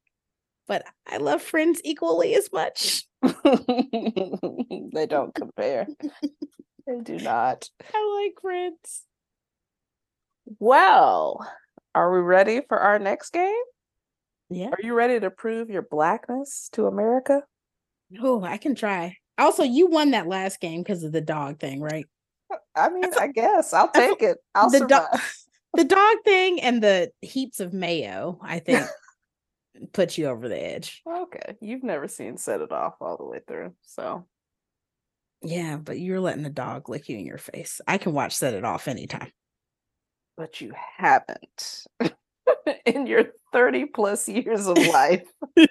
But 0.67 0.85
I 1.07 1.17
love 1.17 1.43
Friends 1.43 1.81
equally 1.85 2.35
as 2.35 2.51
much. 2.53 3.05
they 3.23 5.07
don't 5.09 5.35
compare. 5.35 5.87
They 6.91 7.01
do 7.01 7.23
not. 7.23 7.69
I 7.95 8.23
like 8.25 8.41
Friends. 8.41 9.03
Well, 10.59 11.47
are 11.95 12.13
we 12.13 12.21
ready 12.21 12.61
for 12.69 12.79
our 12.79 12.99
next 12.99 13.31
game? 13.33 13.55
Yeah. 14.49 14.69
Are 14.71 14.83
you 14.83 14.95
ready 14.95 15.21
to 15.21 15.31
prove 15.31 15.71
your 15.71 15.83
blackness 15.83 16.69
to 16.73 16.87
America? 16.87 17.45
Oh, 18.21 18.43
I 18.43 18.57
can 18.57 18.75
try. 18.75 19.17
Also, 19.39 19.63
you 19.63 19.87
won 19.87 20.11
that 20.11 20.27
last 20.27 20.61
game 20.61 20.83
because 20.83 21.05
of 21.05 21.13
the 21.13 21.21
dog 21.21 21.61
thing, 21.61 21.81
right? 21.81 22.07
I 22.75 22.89
mean, 22.89 23.05
I 23.19 23.29
guess 23.29 23.73
I'll 23.73 23.89
take 23.93 24.23
it. 24.23 24.39
I'll 24.55 24.71
the 24.71 24.79
survive. 24.79 24.89
dog 25.13 25.21
the 25.75 25.85
dog 25.85 26.17
thing 26.25 26.61
and 26.61 26.83
the 26.83 27.13
heaps 27.23 27.61
of 27.61 27.73
mayo, 27.73 28.41
I 28.43 28.59
think, 28.59 28.85
put 29.93 30.19
you 30.19 30.27
over 30.27 30.49
the 30.49 30.61
edge. 30.61 31.01
okay, 31.09 31.57
you've 31.61 31.85
never 31.85 32.09
seen 32.09 32.37
Set 32.37 32.61
It 32.61 32.73
Off 32.73 32.95
all 33.01 33.17
the 33.17 33.25
way 33.25 33.41
through, 33.47 33.75
so 33.83 34.27
Yeah, 35.43 35.77
but 35.77 35.99
you're 35.99 36.21
letting 36.21 36.43
the 36.43 36.51
dog 36.51 36.89
lick 36.89 37.09
you 37.09 37.17
in 37.19 37.25
your 37.27 37.39
face. 37.39 37.81
I 37.87 37.99
can 37.99 38.13
watch 38.13 38.35
Set 38.37 38.55
It 38.55 38.65
Off 38.65 38.89
anytime. 38.89 39.31
but 40.37 40.61
you 40.61 40.73
haven't 40.97 41.87
in 42.87 43.07
your 43.07 43.27
30 43.53 43.87
plus 43.87 44.29
years 44.29 44.67
of 44.67 44.77
life. 44.79 45.27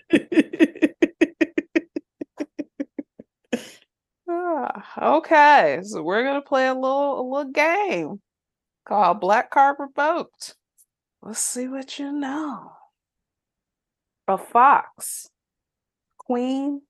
Ah, 4.28 5.16
okay, 5.18 5.80
so 5.84 6.04
we're 6.04 6.24
gonna 6.24 6.42
play 6.42 6.68
a 6.68 6.74
little 6.74 7.20
a 7.20 7.24
little 7.24 7.52
game 7.52 8.22
called 8.88 9.22
Black 9.22 9.50
Card 9.52 9.78
Revoked. 9.80 10.56
Let's 11.22 11.40
see 11.40 11.68
what 11.68 12.00
you 12.00 12.12
know. 12.12 12.74
A 14.28 14.38
fox, 14.38 15.30
Queen, 16.18 16.82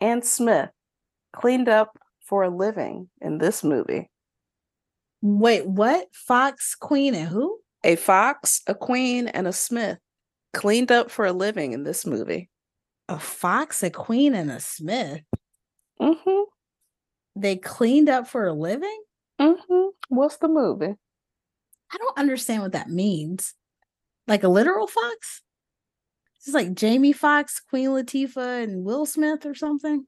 and 0.00 0.24
Smith 0.24 0.70
cleaned 1.36 1.68
up 1.68 1.96
for 2.20 2.42
a 2.42 2.50
living 2.50 3.08
in 3.20 3.38
this 3.38 3.62
movie. 3.62 4.10
Wait, 5.22 5.66
what? 5.66 6.08
Fox, 6.12 6.74
Queen, 6.74 7.14
and 7.14 7.28
who? 7.28 7.58
A 7.84 7.94
fox, 7.96 8.62
a 8.66 8.74
queen, 8.74 9.28
and 9.28 9.46
a 9.46 9.52
Smith 9.52 9.98
cleaned 10.56 10.90
up 10.90 11.10
for 11.10 11.26
a 11.26 11.32
living 11.32 11.72
in 11.72 11.84
this 11.84 12.06
movie. 12.06 12.48
A 13.08 13.18
fox, 13.18 13.82
a 13.82 13.90
queen, 13.90 14.34
and 14.34 14.50
a 14.50 14.58
smith. 14.58 15.20
Mm-hmm. 16.00 16.42
They 17.36 17.56
cleaned 17.56 18.08
up 18.08 18.26
for 18.26 18.46
a 18.46 18.54
living? 18.54 19.02
Mm-hmm. 19.38 19.88
What's 20.08 20.38
the 20.38 20.48
movie? 20.48 20.94
I 21.92 21.98
don't 21.98 22.18
understand 22.18 22.62
what 22.62 22.72
that 22.72 22.88
means. 22.88 23.54
Like 24.26 24.42
a 24.42 24.48
literal 24.48 24.86
fox? 24.86 25.42
It's 26.38 26.54
like 26.54 26.74
Jamie 26.74 27.12
Foxx, 27.12 27.60
Queen 27.60 27.90
Latifah, 27.90 28.64
and 28.64 28.84
Will 28.84 29.04
Smith 29.04 29.44
or 29.44 29.54
something. 29.54 30.06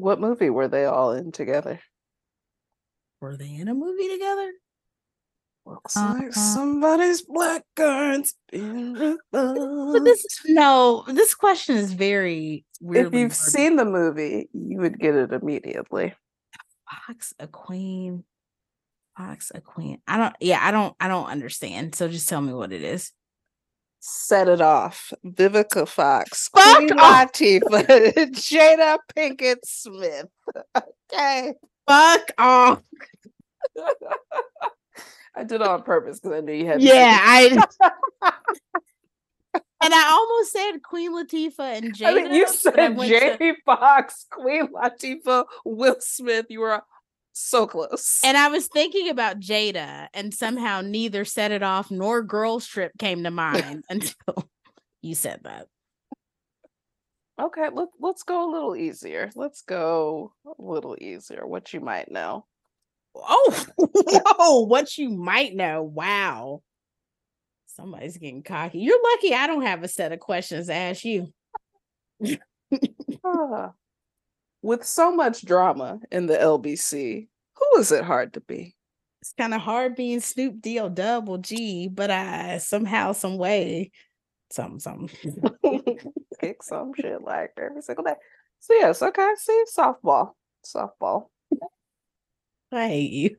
What 0.00 0.18
movie 0.18 0.48
were 0.48 0.66
they 0.66 0.86
all 0.86 1.12
in 1.12 1.30
together? 1.30 1.78
Were 3.20 3.36
they 3.36 3.54
in 3.54 3.68
a 3.68 3.74
movie 3.74 4.08
together? 4.08 4.50
Looks 5.66 5.94
Uh, 5.94 6.14
like 6.18 6.28
uh. 6.28 6.30
somebody's 6.32 7.20
black 7.22 7.64
been 7.76 8.24
But 9.30 10.04
this 10.04 10.24
no, 10.46 11.04
this 11.06 11.34
question 11.34 11.76
is 11.76 11.92
very 11.92 12.64
If 12.80 13.12
you've 13.12 13.12
worded. 13.12 13.32
seen 13.34 13.76
the 13.76 13.84
movie, 13.84 14.48
you 14.54 14.78
would 14.78 14.98
get 14.98 15.14
it 15.14 15.32
immediately. 15.32 16.14
Fox, 17.06 17.34
a 17.38 17.46
queen, 17.46 18.24
Fox, 19.18 19.52
a 19.54 19.60
queen. 19.60 20.00
I 20.08 20.16
don't. 20.16 20.34
Yeah, 20.40 20.60
I 20.62 20.70
don't. 20.70 20.96
I 20.98 21.08
don't 21.08 21.26
understand. 21.26 21.94
So 21.94 22.08
just 22.08 22.26
tell 22.28 22.40
me 22.40 22.54
what 22.54 22.72
it 22.72 22.82
is. 22.82 23.12
Set 24.00 24.48
it 24.48 24.60
off. 24.62 25.12
Vivica 25.26 25.86
Fox, 25.86 26.48
Fuck 26.48 26.76
Queen. 26.78 26.88
Latifah, 26.90 28.16
Jada 28.32 28.98
Pinkett 29.14 29.58
Smith. 29.64 30.26
Okay. 31.12 31.54
Fuck 31.88 32.30
off. 32.38 32.82
I 35.34 35.42
did 35.44 35.60
it 35.60 35.66
on 35.66 35.82
purpose 35.82 36.20
because 36.20 36.36
I 36.36 36.40
knew 36.40 36.52
you 36.52 36.66
had. 36.66 36.80
Yeah, 36.80 37.18
I. 37.20 37.64
and 39.82 39.94
I 39.94 40.08
almost 40.12 40.52
said 40.52 40.82
Queen 40.84 41.12
Latifah 41.12 41.78
and. 41.78 41.92
Jada. 41.96 42.06
I 42.06 42.14
mean, 42.14 42.32
you 42.32 42.46
said 42.46 42.96
to- 42.96 43.08
Jamie 43.08 43.56
Foxx, 43.64 44.26
Queen 44.30 44.68
Latifah, 44.68 45.46
Will 45.64 45.96
Smith. 45.98 46.46
You 46.48 46.60
were 46.60 46.80
so 47.32 47.66
close. 47.66 48.20
and 48.24 48.36
I 48.36 48.48
was 48.48 48.66
thinking 48.68 49.08
about 49.08 49.40
Jada, 49.40 50.08
and 50.14 50.32
somehow 50.32 50.80
neither 50.80 51.24
set 51.24 51.52
it 51.52 51.62
off 51.62 51.90
nor 51.90 52.22
Girls 52.22 52.66
Trip 52.66 52.92
came 52.98 53.24
to 53.24 53.30
mind 53.30 53.84
until 53.90 54.48
you 55.02 55.14
said 55.14 55.40
that. 55.44 55.66
Okay, 57.40 57.68
let, 57.72 57.88
let's 57.98 58.22
go 58.22 58.50
a 58.50 58.52
little 58.52 58.76
easier. 58.76 59.30
Let's 59.34 59.62
go 59.62 60.32
a 60.46 60.62
little 60.62 60.96
easier. 61.00 61.46
What 61.46 61.72
you 61.72 61.80
might 61.80 62.10
know. 62.10 62.44
Oh, 63.14 63.66
whoa, 63.76 64.60
what 64.66 64.98
you 64.98 65.08
might 65.08 65.54
know. 65.54 65.82
Wow. 65.82 66.62
Somebody's 67.66 68.18
getting 68.18 68.42
cocky. 68.42 68.80
You're 68.80 69.02
lucky 69.14 69.34
I 69.34 69.46
don't 69.46 69.62
have 69.62 69.82
a 69.82 69.88
set 69.88 70.12
of 70.12 70.20
questions 70.20 70.66
to 70.66 70.74
ask 70.74 71.04
you. 71.04 71.32
Ah. 73.24 73.72
With 74.62 74.84
so 74.84 75.14
much 75.14 75.44
drama 75.44 76.00
in 76.10 76.26
the 76.26 76.36
LBC, 76.36 77.28
who 77.54 77.80
is 77.80 77.92
it 77.92 78.04
hard 78.04 78.34
to 78.34 78.40
be? 78.40 78.74
It's 79.22 79.32
kind 79.32 79.54
of 79.54 79.60
hard 79.60 79.96
being 79.96 80.20
Snoop 80.20 80.60
D 80.60 80.78
O 80.80 80.88
double 80.88 81.38
G, 81.38 81.88
but 81.88 82.10
I 82.10 82.58
somehow, 82.58 83.12
some 83.12 83.38
way, 83.38 83.90
something, 84.50 84.80
something. 84.80 85.10
Kick 86.40 86.62
some 86.62 86.92
shit 86.94 87.22
like 87.22 87.52
every 87.58 87.82
single 87.82 88.04
day. 88.04 88.14
So 88.60 88.74
yes, 88.74 89.02
okay. 89.02 89.32
See, 89.36 89.64
softball, 89.76 90.32
softball. 90.64 91.28
I 92.72 92.88
hate 92.88 93.10
you. 93.10 93.36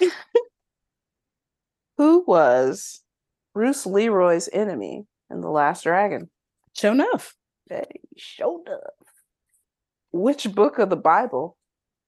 Who 1.96 2.24
was 2.26 3.00
Bruce 3.54 3.86
Leroy's 3.86 4.48
enemy 4.52 5.06
in 5.30 5.40
The 5.40 5.48
Last 5.48 5.84
Dragon? 5.84 6.28
Sho'nuff. 6.76 7.32
Hey, 7.68 8.00
showed 8.16 8.68
up. 8.68 8.94
Which 10.12 10.52
book 10.54 10.78
of 10.78 10.90
the 10.90 10.96
Bible 10.96 11.56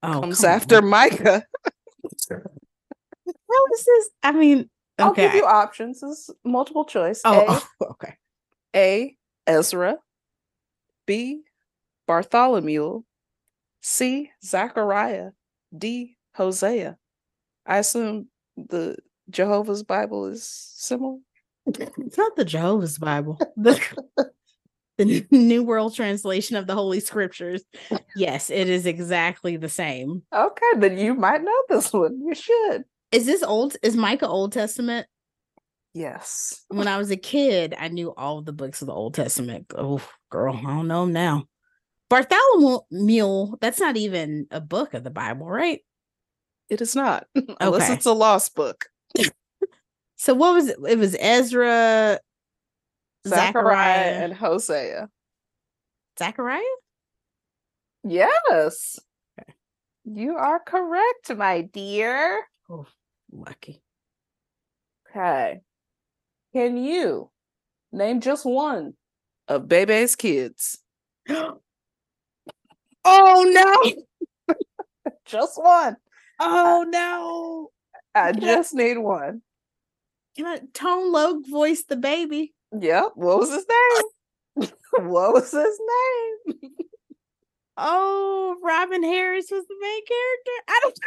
Oh, 0.03 0.21
comes 0.21 0.41
come 0.41 0.51
on. 0.51 0.57
after 0.57 0.83
Micah? 0.83 1.45
How 2.31 3.65
is 3.75 3.85
this? 3.85 4.09
I 4.23 4.33
mean, 4.33 4.71
I'll 4.99 5.13
give 5.13 5.35
you 5.35 5.45
options. 5.45 6.01
This 6.01 6.29
is 6.29 6.31
multiple 6.45 6.85
choice. 6.85 7.21
oh, 7.25 7.41
A, 7.41 7.45
oh, 7.49 7.87
okay. 7.93 8.15
A. 8.75 9.17
Ezra. 9.47 9.97
B. 11.07 11.43
Bartholomew. 12.07 13.03
C. 13.83 14.31
Zechariah. 14.45 15.31
D. 15.77 16.17
Hosea. 16.35 16.97
I 17.67 17.79
assume 17.79 18.29
the 18.57 18.97
Jehovah's 19.29 19.83
Bible 19.83 20.27
is 20.27 20.43
similar. 20.47 21.19
It's 21.67 22.17
not 22.19 22.37
the 22.37 22.45
Jehovah's 22.45 22.99
Bible. 22.99 23.39
The, 23.57 23.79
the 25.01 25.27
New 25.31 25.63
World 25.63 25.95
Translation 25.95 26.57
of 26.57 26.67
the 26.67 26.75
Holy 26.75 27.01
Scriptures. 27.01 27.63
Yes, 28.17 28.51
it 28.51 28.69
is 28.69 28.87
exactly 28.87 29.57
the 29.57 29.69
same. 29.69 30.23
Okay, 30.35 30.67
then 30.79 30.99
you 30.99 31.15
might 31.15 31.43
know 31.45 31.63
this 31.69 31.93
one. 31.93 32.21
You 32.27 32.35
should. 32.35 32.83
Is 33.13 33.25
this 33.25 33.43
old? 33.43 33.77
Is 33.83 33.97
Micah 33.97 34.27
Old 34.27 34.53
Testament? 34.53 35.07
Yes. 35.95 36.65
When 36.69 36.89
I 36.89 36.99
was 36.99 37.11
a 37.13 37.17
kid, 37.17 37.75
I 37.79 37.87
knew 37.89 38.13
all 38.17 38.39
of 38.39 38.47
the 38.47 38.53
books 38.53 38.83
of 38.83 38.87
the 38.87 38.93
Old 38.95 39.15
Testament. 39.15 39.67
Oh, 39.77 40.03
girl, 40.29 40.57
I 40.57 40.63
don't 40.63 40.89
know 40.89 41.05
'em 41.05 41.13
now. 41.13 41.45
Bartholomew, 42.09 43.57
that's 43.61 43.79
not 43.81 43.97
even 43.97 44.47
a 44.51 44.61
book 44.61 44.95
of 44.95 45.05
the 45.05 45.11
Bible, 45.11 45.47
right? 45.47 45.81
It 46.69 46.81
is 46.81 46.95
not. 46.97 47.27
Unless 47.61 47.83
Okay. 47.85 47.93
it's 47.95 48.07
a 48.07 48.13
lost 48.13 48.55
book. 48.55 48.87
So 50.17 50.35
what 50.35 50.53
was 50.55 50.69
it? 50.69 50.77
It 50.87 50.99
was 50.99 51.17
Ezra, 51.19 52.19
Zechariah 53.27 53.47
Zechariah, 53.53 54.25
and 54.25 54.35
Hosea. 54.35 55.09
Zechariah? 56.19 56.61
Yes. 58.05 58.99
You 60.05 60.37
are 60.37 60.61
correct, 60.61 61.35
my 61.37 61.63
dear. 61.63 62.47
Oh, 62.69 62.87
lucky. 63.31 63.83
Okay. 65.11 65.61
Can 66.55 66.77
you 66.77 67.31
name 67.93 68.21
just 68.21 68.45
one 68.47 68.95
of 69.49 69.69
Bebe's 69.69 70.17
kids? 70.17 70.79
oh 71.29 71.61
no! 73.05 74.55
Just 75.25 75.63
one. 75.63 75.97
Oh 76.41 76.85
no! 76.89 77.71
I 78.15 78.29
I- 78.29 78.33
just 78.33 78.75
need 78.75 78.99
one. 78.99 79.43
Can 80.37 80.47
I 80.47 80.61
Tone 80.73 81.13
Loc 81.13 81.47
voice 81.49 81.85
the 81.85 81.97
baby? 81.97 82.53
Yep. 82.79 83.13
What 83.15 83.39
was 83.39 83.51
his 83.51 83.67
name? 83.69 84.71
what 85.11 85.35
was 85.35 85.51
his 85.51 85.81
name? 86.47 86.71
Oh, 87.83 88.57
Robin 88.63 89.03
Harris 89.03 89.47
was 89.51 89.65
the 89.67 89.75
main 89.81 90.05
character. 90.05 90.51
I 90.69 90.81
don't. 90.83 90.99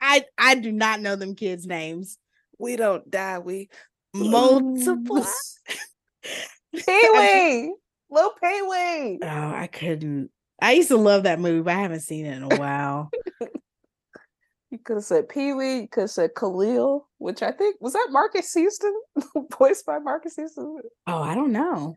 I 0.00 0.24
I 0.38 0.54
do 0.54 0.70
not 0.70 1.00
know 1.00 1.16
them 1.16 1.34
kids' 1.34 1.66
names. 1.66 2.18
We 2.56 2.76
don't 2.76 3.10
die. 3.10 3.40
We 3.40 3.68
Multiply. 4.14 5.22
Mm. 5.22 5.76
Pee 6.74 7.10
Wee. 7.14 7.74
Little. 8.10 8.32
Oh, 9.22 9.26
I 9.26 9.68
couldn't. 9.72 10.30
I 10.60 10.72
used 10.72 10.88
to 10.88 10.96
love 10.96 11.24
that 11.24 11.40
movie, 11.40 11.62
but 11.62 11.74
I 11.74 11.80
haven't 11.80 12.00
seen 12.00 12.26
it 12.26 12.36
in 12.36 12.42
a 12.44 12.56
while. 12.56 13.10
Could 14.90 14.96
have 14.96 15.04
said 15.04 15.28
Pee 15.28 15.52
Wee. 15.52 15.86
Could 15.86 16.00
have 16.00 16.10
said 16.10 16.30
Khalil, 16.36 17.06
which 17.18 17.44
I 17.44 17.52
think 17.52 17.76
was 17.80 17.92
that 17.92 18.08
Marques 18.10 18.52
Houston, 18.54 18.92
voiced 19.56 19.86
by 19.86 20.00
Marques 20.00 20.34
Houston. 20.34 20.80
oh, 21.06 21.22
I 21.22 21.36
don't 21.36 21.52
know. 21.52 21.94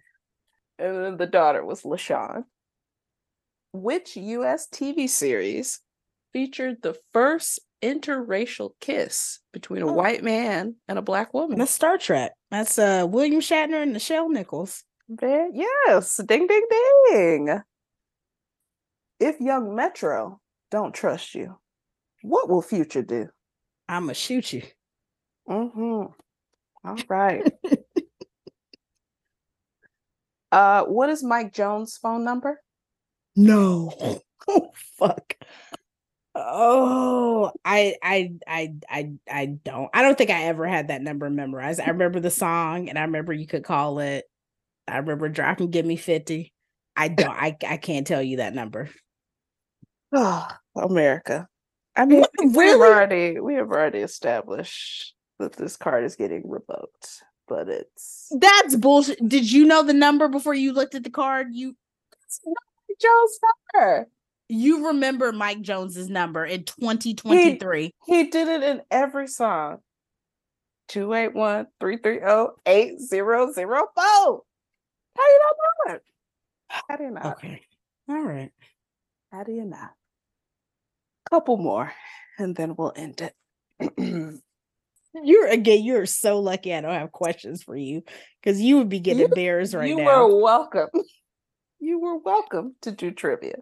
And 0.78 1.04
then 1.04 1.18
the 1.18 1.26
daughter 1.26 1.66
was 1.66 1.82
LaShawn. 1.82 2.44
Which 3.72 4.16
US 4.16 4.68
TV 4.68 5.10
series 5.10 5.80
featured 6.34 6.84
the 6.84 6.96
first 7.14 7.60
interracial 7.82 8.74
kiss 8.80 9.40
between 9.54 9.82
a 9.82 9.88
Oh. 9.88 9.94
white 9.94 10.24
man 10.24 10.76
and 10.88 11.00
a 11.00 11.02
black 11.02 11.34
woman? 11.34 11.58
That's 11.58 11.72
Star 11.72 11.98
Trek. 11.98 12.34
That's 12.52 12.78
uh 12.78 13.08
William 13.10 13.42
Shatner 13.42 13.82
and 13.82 13.96
Nichelle 13.96 14.30
Nichols. 14.30 14.84
There- 15.10 15.50
yes, 15.52 16.18
ding 16.28 16.46
ding 16.46 16.68
ding. 17.10 17.60
If 19.20 19.40
young 19.42 19.74
Metro 19.74 20.40
don't 20.70 20.94
trust 20.94 21.34
you, 21.34 21.58
what 22.24 22.50
will 22.50 22.62
future 22.62 23.04
do? 23.04 23.28
I'ma 23.88 24.14
shoot 24.14 24.54
you. 24.54 24.64
Mm-hmm. 25.48 26.06
All 26.86 26.98
right. 27.10 27.52
uh, 30.52 30.86
what 30.86 31.10
is 31.10 31.22
Mike 31.22 31.54
Jones' 31.54 31.98
phone 31.98 32.24
number? 32.24 32.60
No. 33.36 34.20
Oh 34.46 34.72
fuck. 35.00 35.36
Oh, 36.36 37.54
I 37.64 37.96
I 38.04 38.34
I 38.46 38.74
I 38.90 39.12
I 39.32 39.46
don't. 39.46 39.90
I 39.94 40.02
don't 40.02 40.18
think 40.18 40.32
I 40.32 40.48
ever 40.48 40.68
had 40.68 40.90
that 40.90 41.02
number 41.02 41.30
memorized. 41.30 41.80
I 41.80 41.88
remember 41.88 42.20
the 42.20 42.30
song 42.30 42.90
and 42.90 43.00
I 43.00 43.04
remember 43.04 43.32
you 43.32 43.48
could 43.48 43.64
call 43.64 44.00
it. 44.00 44.26
I 44.86 44.98
remember 44.98 45.30
dropping 45.30 45.72
give 45.72 45.86
me 45.86 45.96
50. 45.96 46.52
I 46.98 47.08
don't 47.08 47.30
I 47.30 47.56
I 47.66 47.78
can't 47.78 48.06
tell 48.06 48.22
you 48.22 48.38
that 48.38 48.54
number. 48.54 48.90
Oh, 50.12 50.46
America. 50.76 51.48
I 51.96 52.06
mean, 52.06 52.24
we- 52.40 52.48
we've 52.48 52.80
already 52.82 53.40
we 53.40 53.56
have 53.56 53.70
already 53.72 54.00
established 54.00 55.14
that 55.40 55.54
this 55.54 55.78
card 55.78 56.04
is 56.04 56.16
getting 56.16 56.50
revoked. 56.50 57.24
but 57.48 57.68
it's 57.70 58.32
That's 58.40 58.76
bullshit. 58.76 59.28
Did 59.28 59.52
you 59.52 59.66
know 59.66 59.84
the 59.84 59.94
number 59.94 60.28
before 60.28 60.54
you 60.54 60.74
looked 60.74 60.96
at 60.96 61.04
the 61.04 61.10
card? 61.10 61.48
You 61.52 61.76
it's 62.26 62.40
not 62.46 62.56
Joe's 63.02 63.40
number. 63.76 64.08
you 64.50 64.88
remember 64.88 65.32
Mike 65.32 65.62
Jones's 65.62 66.10
number 66.10 66.46
in 66.46 66.64
2023. 66.64 67.92
He 68.06 68.24
did 68.30 68.48
it 68.48 68.64
in 68.64 68.82
every 68.92 69.28
song. 69.28 69.80
281 70.90 71.68
330 71.80 72.52
8004. 72.66 74.42
How 75.16 75.28
do 75.28 75.34
you 75.34 75.40
not 75.40 75.56
know 75.88 75.94
it? 75.96 76.04
How 76.70 76.96
do 76.98 77.04
you 77.04 77.12
not? 77.12 77.26
Okay. 77.38 77.62
All 78.10 78.22
right. 78.22 78.52
How 79.32 79.44
do 79.44 79.52
you 79.54 79.66
not? 79.66 79.92
Couple 81.34 81.58
more, 81.58 81.92
and 82.38 82.56
then 82.56 82.76
we'll 82.78 82.94
end 82.96 83.20
it. 83.80 84.40
You're 85.24 85.48
again, 85.48 85.84
you're 85.84 86.06
so 86.06 86.40
lucky 86.40 86.72
I 86.76 86.82
don't 86.82 86.94
have 86.94 87.12
questions 87.12 87.64
for 87.64 87.76
you 87.76 88.04
because 88.40 88.62
you 88.62 88.78
would 88.78 88.90
be 88.90 89.00
getting 89.00 89.22
You- 89.22 89.26
embarrassed 89.26 89.74
right 89.74 89.90
you 89.90 89.96
now. 89.96 90.28
You 90.28 90.34
were 90.36 90.42
welcome. 90.42 90.90
You 91.80 92.00
were 92.00 92.18
welcome 92.18 92.76
to 92.84 92.92
do 92.92 93.12
trivia. 93.12 93.56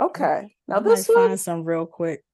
Okay. 0.00 0.56
Now 0.66 0.78
I 0.78 0.80
this 0.80 1.06
one, 1.08 1.28
find 1.28 1.38
some 1.40 1.62
real 1.62 1.86
quick. 1.86 2.24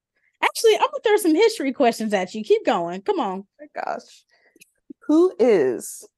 Actually, 0.43 0.76
I'm 0.76 0.81
gonna 0.82 1.02
throw 1.05 1.16
some 1.18 1.35
history 1.35 1.72
questions 1.74 2.14
at 2.14 2.32
you. 2.35 2.43
Keep 2.43 2.64
going. 2.64 3.02
Come 3.02 3.20
on. 3.20 3.44
my 3.60 3.66
gosh. 3.85 4.24
Who 5.09 5.35
is 5.39 6.09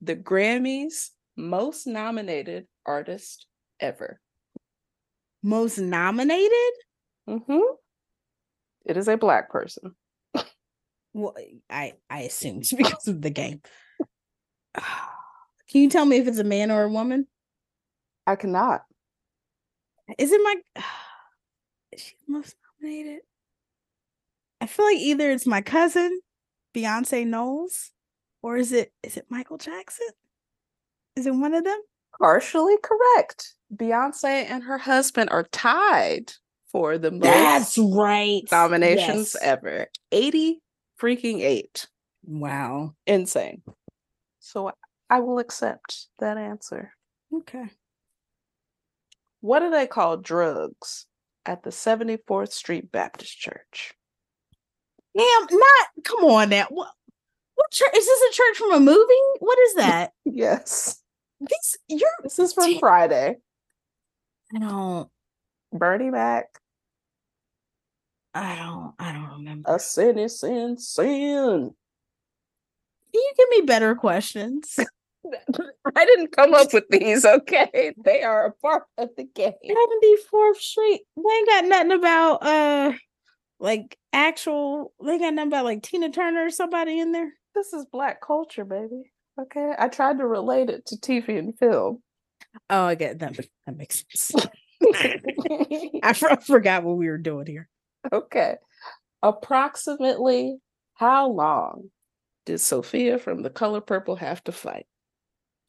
the 0.00 0.14
Grammys 0.14 1.08
most 1.36 1.88
nominated 1.88 2.68
artist 2.84 3.46
ever? 3.80 4.20
Most 5.42 5.78
nominated? 5.78 6.72
Mm-hmm. 7.28 7.58
It 8.86 8.96
is 8.96 9.08
a 9.08 9.16
black 9.16 9.50
person. 9.50 9.94
Well, 11.12 11.34
I 11.70 11.94
I 12.08 12.20
assume 12.20 12.58
it's 12.58 12.72
because 12.74 13.08
of 13.08 13.20
the 13.22 13.30
game. 13.30 13.60
Can 14.74 15.82
you 15.82 15.90
tell 15.90 16.04
me 16.04 16.18
if 16.18 16.28
it's 16.28 16.38
a 16.38 16.44
man 16.44 16.70
or 16.70 16.84
a 16.84 16.90
woman? 16.90 17.26
I 18.26 18.36
cannot. 18.36 18.82
Is 20.18 20.30
it 20.30 20.40
my 20.42 20.56
is 21.92 22.02
she 22.02 22.14
most 22.28 22.54
nominated? 22.80 23.22
I 24.60 24.66
feel 24.66 24.86
like 24.86 24.98
either 24.98 25.30
it's 25.30 25.46
my 25.46 25.62
cousin, 25.62 26.20
Beyonce 26.74 27.26
Knowles, 27.26 27.90
or 28.42 28.56
is 28.56 28.72
it 28.72 28.92
is 29.02 29.16
it 29.16 29.26
Michael 29.28 29.58
Jackson? 29.58 30.08
Is 31.16 31.26
it 31.26 31.34
one 31.34 31.54
of 31.54 31.64
them? 31.64 31.80
Partially 32.20 32.76
correct. 32.82 33.54
Beyonce 33.74 34.44
and 34.48 34.62
her 34.64 34.78
husband 34.78 35.30
are 35.30 35.44
tied 35.44 36.32
for 36.76 36.98
the 36.98 37.10
most 37.10 37.22
That's 37.22 37.78
right. 37.78 38.42
nominations 38.52 39.34
Yes. 39.34 39.36
ever. 39.40 39.86
80 40.12 40.60
freaking 41.00 41.40
eight. 41.40 41.86
Wow. 42.26 42.94
Insane. 43.06 43.62
So 44.40 44.72
I 45.08 45.20
will 45.20 45.38
accept 45.38 46.08
that 46.18 46.36
answer. 46.36 46.92
Okay. 47.34 47.64
What 49.40 49.60
do 49.60 49.70
they 49.70 49.86
call 49.86 50.18
drugs 50.18 51.06
at 51.46 51.62
the 51.62 51.70
74th 51.70 52.52
Street 52.52 52.92
Baptist 52.92 53.38
Church? 53.38 53.94
Damn, 55.16 55.46
not 55.50 56.04
come 56.04 56.24
on 56.24 56.50
now. 56.50 56.66
What 56.68 56.90
what 57.54 57.70
church 57.70 57.88
is 57.96 58.04
this 58.04 58.20
a 58.30 58.32
church 58.34 58.56
from 58.58 58.72
a 58.74 58.80
movie? 58.80 59.14
What 59.38 59.58
is 59.60 59.74
that? 59.76 60.12
Yes. 60.26 61.00
This 61.40 61.76
you're 61.88 62.10
This 62.22 62.38
is 62.38 62.52
from 62.52 62.70
Damn. 62.70 62.80
Friday. 62.80 63.36
I 64.54 64.58
don't 64.58 65.08
Bernie 65.72 66.10
Mac, 66.10 66.46
I 68.36 68.56
don't 68.56 68.94
I 68.98 69.12
don't 69.12 69.30
remember. 69.38 69.74
a 69.74 69.78
sin 69.78 70.18
is 70.18 70.40
sin, 70.40 70.76
sin. 70.76 71.70
Can 73.12 73.22
you 73.22 73.32
give 73.36 73.48
me 73.50 73.60
better 73.62 73.94
questions? 73.94 74.78
I 75.96 76.04
didn't 76.04 76.32
come 76.32 76.52
up 76.52 76.72
with 76.74 76.84
these, 76.90 77.24
okay? 77.24 77.92
They 78.04 78.22
are 78.22 78.46
a 78.46 78.52
part 78.52 78.84
of 78.98 79.08
the 79.16 79.24
game. 79.24 79.54
74th 79.64 80.56
Street. 80.56 81.00
They 81.16 81.22
ain't 81.22 81.48
got 81.48 81.64
nothing 81.64 81.92
about 81.92 82.42
uh 82.42 82.92
like 83.58 83.96
actual 84.12 84.92
they 85.02 85.12
ain't 85.12 85.22
got 85.22 85.34
nothing 85.34 85.48
about 85.48 85.64
like 85.64 85.82
Tina 85.82 86.10
Turner 86.10 86.44
or 86.44 86.50
somebody 86.50 87.00
in 87.00 87.12
there. 87.12 87.32
This 87.54 87.72
is 87.72 87.86
black 87.86 88.20
culture, 88.20 88.66
baby. 88.66 89.12
Okay. 89.40 89.72
I 89.78 89.88
tried 89.88 90.18
to 90.18 90.26
relate 90.26 90.68
it 90.68 90.84
to 90.86 90.96
TV 90.96 91.38
and 91.38 91.58
film. 91.58 92.02
Oh, 92.68 92.84
I 92.84 92.94
get 92.96 93.18
that. 93.20 93.36
That 93.66 93.76
makes 93.76 94.04
sense. 94.14 94.46
I 96.02 96.12
forgot 96.12 96.84
what 96.84 96.98
we 96.98 97.08
were 97.08 97.18
doing 97.18 97.46
here. 97.46 97.68
okay. 98.12 98.56
Approximately 99.22 100.58
how 100.94 101.28
long 101.28 101.90
did 102.44 102.60
Sophia 102.60 103.18
from 103.18 103.42
The 103.42 103.50
Color 103.50 103.80
Purple 103.80 104.16
have 104.16 104.42
to 104.44 104.52
fight? 104.52 104.86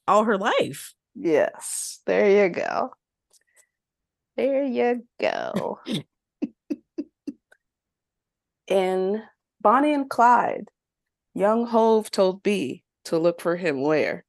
All 0.06 0.24
her 0.24 0.38
life. 0.38 0.94
Yes. 1.14 2.00
There 2.06 2.44
you 2.44 2.54
go. 2.54 2.90
There 4.36 4.64
you 4.64 5.04
go. 5.20 5.80
In 8.68 9.22
Bonnie 9.60 9.94
and 9.94 10.08
Clyde, 10.08 10.68
young 11.34 11.66
Hove 11.66 12.10
told 12.10 12.42
B 12.42 12.84
to 13.06 13.18
look 13.18 13.40
for 13.40 13.56
him 13.56 13.82
where? 13.82 14.24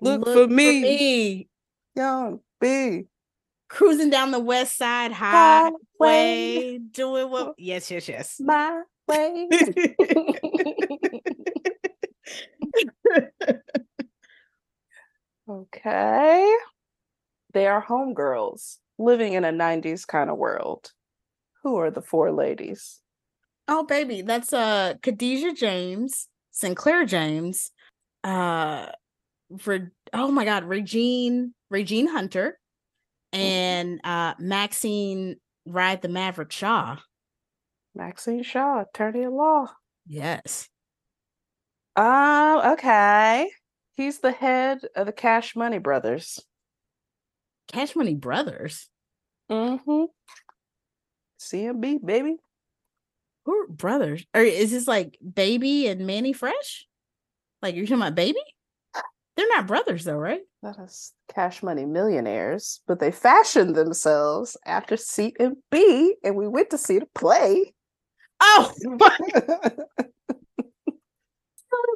Look, 0.00 0.24
for, 0.24 0.46
me, 0.46 0.80
me. 0.80 1.48
young 1.94 2.40
B. 2.60 3.04
Cruising 3.70 4.10
down 4.10 4.32
the 4.32 4.40
west 4.40 4.76
side 4.76 5.12
Highway. 5.12 5.70
highway, 6.00 6.78
doing 6.90 7.30
what? 7.30 7.54
Yes, 7.56 7.90
yes, 7.90 8.08
yes. 8.08 8.36
My 8.40 8.82
way. 9.08 9.48
Okay. 15.48 16.54
They 17.52 17.66
are 17.66 17.84
homegirls 17.84 18.76
living 18.98 19.32
in 19.32 19.44
a 19.44 19.50
90s 19.50 20.06
kind 20.06 20.30
of 20.30 20.38
world. 20.38 20.92
Who 21.64 21.76
are 21.78 21.90
the 21.90 22.02
four 22.02 22.30
ladies? 22.30 23.00
Oh, 23.66 23.82
baby, 23.82 24.22
that's 24.22 24.52
uh 24.52 24.94
Khadijah 25.02 25.54
James, 25.54 26.28
Synclaire 26.54 27.06
James, 27.06 27.72
uh 28.22 28.86
for 29.58 29.90
oh 30.14 30.30
my 30.30 30.44
god, 30.44 30.64
Regine, 30.64 31.52
Regine 31.68 32.06
Hunter, 32.06 32.59
and 33.32 34.00
uh 34.04 34.34
Maxine 34.38 35.36
Ride 35.66 36.02
the 36.02 36.08
Maverick 36.08 36.52
Shaw. 36.52 36.96
Maxine 37.94 38.42
Shaw, 38.42 38.82
attorney 38.82 39.24
at 39.24 39.32
law. 39.32 39.66
Yes. 40.06 40.68
Oh, 41.96 42.72
okay. 42.72 43.50
He's 43.96 44.20
the 44.20 44.32
head 44.32 44.78
of 44.96 45.06
the 45.06 45.12
Cash 45.12 45.54
Money 45.56 45.78
Brothers. 45.78 46.40
Cash 47.70 47.94
Money 47.94 48.14
Brothers. 48.14 48.88
Mm-hmm. 49.50 50.04
CMB, 51.40 52.04
baby. 52.04 52.36
Who 53.44 53.54
are 53.54 53.68
brothers? 53.68 54.24
Or 54.34 54.42
is 54.42 54.70
this 54.70 54.86
like 54.86 55.18
Baby 55.20 55.88
and 55.88 56.06
Mannie 56.06 56.32
Fresh? 56.32 56.86
Like 57.62 57.74
you're 57.74 57.86
talking 57.86 58.02
about 58.02 58.14
Baby? 58.14 58.40
They're 59.40 59.48
not 59.56 59.66
brothers 59.66 60.04
though, 60.04 60.18
right? 60.18 60.42
That 60.62 60.78
is 60.80 61.14
Cash 61.34 61.62
Money 61.62 61.86
millionaires, 61.86 62.82
but 62.86 63.00
they 63.00 63.10
fashioned 63.10 63.74
themselves 63.74 64.54
after 64.66 64.98
C 64.98 65.34
and 65.40 65.56
B, 65.70 66.14
and 66.22 66.36
we 66.36 66.46
went 66.46 66.68
to 66.70 66.78
see 66.78 66.98
the 66.98 67.06
play. 67.14 67.72
Oh, 68.38 68.70
but 68.98 69.18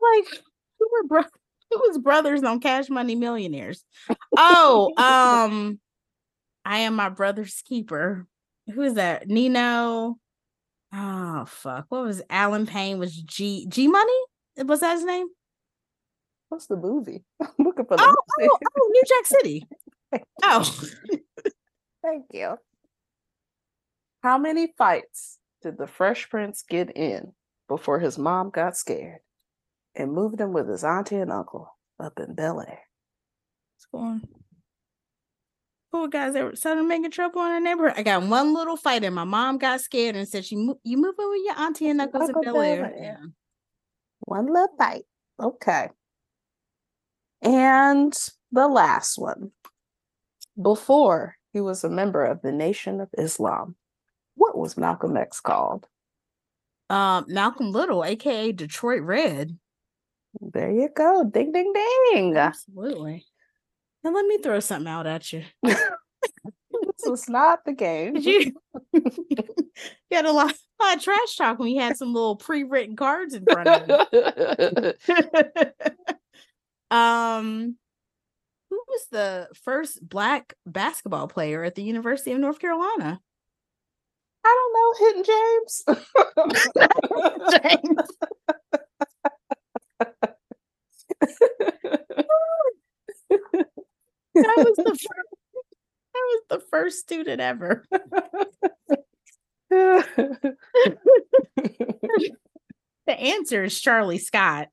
like 0.02 0.26
who 0.78 0.88
were 0.90 1.06
bro- 1.06 1.22
who 1.70 1.80
was 1.80 1.98
brothers 1.98 2.42
on 2.44 2.60
Cash 2.60 2.88
Money 2.88 3.14
Millionaires? 3.14 3.84
Oh, 4.34 4.94
um, 4.96 5.78
I 6.64 6.78
am 6.78 6.96
my 6.96 7.10
brother's 7.10 7.60
keeper. 7.66 8.26
Who 8.72 8.80
is 8.80 8.94
that? 8.94 9.28
Nino. 9.28 10.16
Oh 10.94 11.44
fuck! 11.46 11.84
What 11.90 12.04
was 12.04 12.22
Allen 12.30 12.64
Payne? 12.64 12.98
Was 12.98 13.14
G 13.14 13.66
G 13.68 13.86
Money? 13.86 14.18
Was 14.56 14.80
that 14.80 14.94
his 14.94 15.04
name? 15.04 15.26
What's 16.48 16.66
the 16.66 16.76
movie? 16.76 17.24
I'm 17.40 17.48
looking 17.58 17.84
for 17.86 17.96
the 17.96 18.02
Oh, 18.02 18.16
movie. 18.38 18.50
oh, 18.52 18.58
oh, 18.78 18.88
New 18.92 19.02
Jack 19.06 19.26
City. 19.26 19.66
Oh, 20.44 20.62
Thank 22.02 22.26
you. 22.32 22.56
How 24.22 24.38
many 24.38 24.72
fights 24.78 25.38
did 25.62 25.76
the 25.76 25.88
Fresh 25.88 26.30
Prince 26.30 26.62
get 26.68 26.96
in 26.96 27.32
before 27.68 27.98
his 27.98 28.16
mom 28.16 28.50
got 28.50 28.76
scared 28.76 29.18
and 29.96 30.12
moved 30.12 30.40
him 30.40 30.52
with 30.52 30.68
his 30.68 30.84
auntie 30.84 31.16
and 31.16 31.32
uncle 31.32 31.76
up 31.98 32.20
in 32.20 32.34
Bel 32.34 32.60
Air? 32.60 32.78
what's 33.74 33.86
going? 33.90 34.04
on? 34.04 34.22
Who 35.90 36.08
guys 36.10 36.36
ever 36.36 36.54
started 36.54 36.84
making 36.84 37.10
trouble 37.10 37.40
in 37.44 37.50
our 37.52 37.60
neighborhood? 37.60 37.94
I 37.96 38.02
got 38.04 38.22
one 38.22 38.54
little 38.54 38.76
fight, 38.76 39.02
and 39.02 39.14
my 39.16 39.24
mom 39.24 39.58
got 39.58 39.80
scared 39.80 40.14
and 40.16 40.28
said, 40.28 40.44
"She 40.44 40.54
mo- 40.56 40.78
you 40.84 40.96
moving 40.96 41.28
with 41.28 41.40
your 41.44 41.58
auntie 41.58 41.88
and 41.88 42.00
uncles 42.00 42.28
in 42.28 42.40
Bel 42.40 42.60
Air." 42.60 43.20
One 44.26 44.46
little 44.46 44.68
fight. 44.78 45.02
Okay. 45.42 45.88
And 47.44 48.16
the 48.50 48.68
last 48.68 49.18
one. 49.18 49.52
Before 50.60 51.36
he 51.52 51.60
was 51.60 51.84
a 51.84 51.90
member 51.90 52.24
of 52.24 52.42
the 52.42 52.52
Nation 52.52 53.00
of 53.00 53.08
Islam, 53.18 53.76
what 54.36 54.56
was 54.56 54.76
Malcolm 54.76 55.16
X 55.16 55.40
called? 55.40 55.86
Um, 56.90 57.26
Malcolm 57.28 57.70
Little, 57.70 58.04
aka 58.04 58.52
Detroit 58.52 59.02
Red. 59.02 59.58
There 60.40 60.70
you 60.70 60.88
go. 60.94 61.24
Ding 61.24 61.52
ding 61.52 61.72
ding. 61.72 62.36
Absolutely. 62.36 63.24
Now 64.02 64.12
let 64.12 64.26
me 64.26 64.38
throw 64.38 64.60
something 64.60 64.88
out 64.88 65.06
at 65.06 65.32
you. 65.32 65.44
this 65.62 67.06
was 67.06 67.28
not 67.28 67.64
the 67.64 67.72
game. 67.72 68.14
Did 68.14 68.24
you 68.24 68.52
you 68.92 69.02
had 70.12 70.26
a 70.26 70.32
lot, 70.32 70.52
a 70.52 70.84
lot 70.84 70.96
of 70.96 71.02
trash 71.02 71.36
talk 71.36 71.58
when 71.58 71.68
you 71.68 71.80
had 71.80 71.96
some 71.96 72.12
little 72.12 72.36
pre-written 72.36 72.96
cards 72.96 73.34
in 73.34 73.44
front 73.44 73.68
of 73.68 74.08
you. 74.12 74.92
Um 76.94 77.76
who 78.70 78.80
was 78.88 79.06
the 79.10 79.48
first 79.64 80.08
black 80.08 80.54
basketball 80.64 81.26
player 81.26 81.64
at 81.64 81.74
the 81.74 81.82
University 81.82 82.30
of 82.32 82.38
North 82.38 82.60
Carolina? 82.60 83.20
I 84.44 84.56
don't 84.58 84.72
know, 84.76 84.92
Hinton 85.06 85.24
James. 85.24 85.84
James. 87.62 88.08
That 94.34 94.54
was 94.56 94.76
the 94.76 94.84
first, 94.84 95.08
that 96.12 96.14
was 96.14 96.42
the 96.50 96.60
first 96.70 96.98
student 97.00 97.40
ever. 97.40 97.84
The 103.06 103.20
answer 103.20 103.64
is 103.64 103.78
Charlie 103.78 104.16
Scott. 104.16 104.68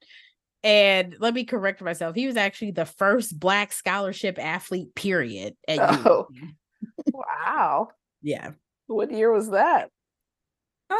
And 0.63 1.15
let 1.19 1.33
me 1.33 1.43
correct 1.43 1.81
myself. 1.81 2.15
He 2.15 2.27
was 2.27 2.37
actually 2.37 2.71
the 2.71 2.85
first 2.85 3.39
black 3.39 3.71
scholarship 3.71 4.37
athlete, 4.39 4.93
period. 4.95 5.55
At 5.67 5.79
Oh. 6.05 6.27
Wow. 7.13 7.89
Yeah. 8.21 8.51
What 8.87 9.11
year 9.11 9.31
was 9.31 9.49
that? 9.51 9.89
Um, 10.89 10.97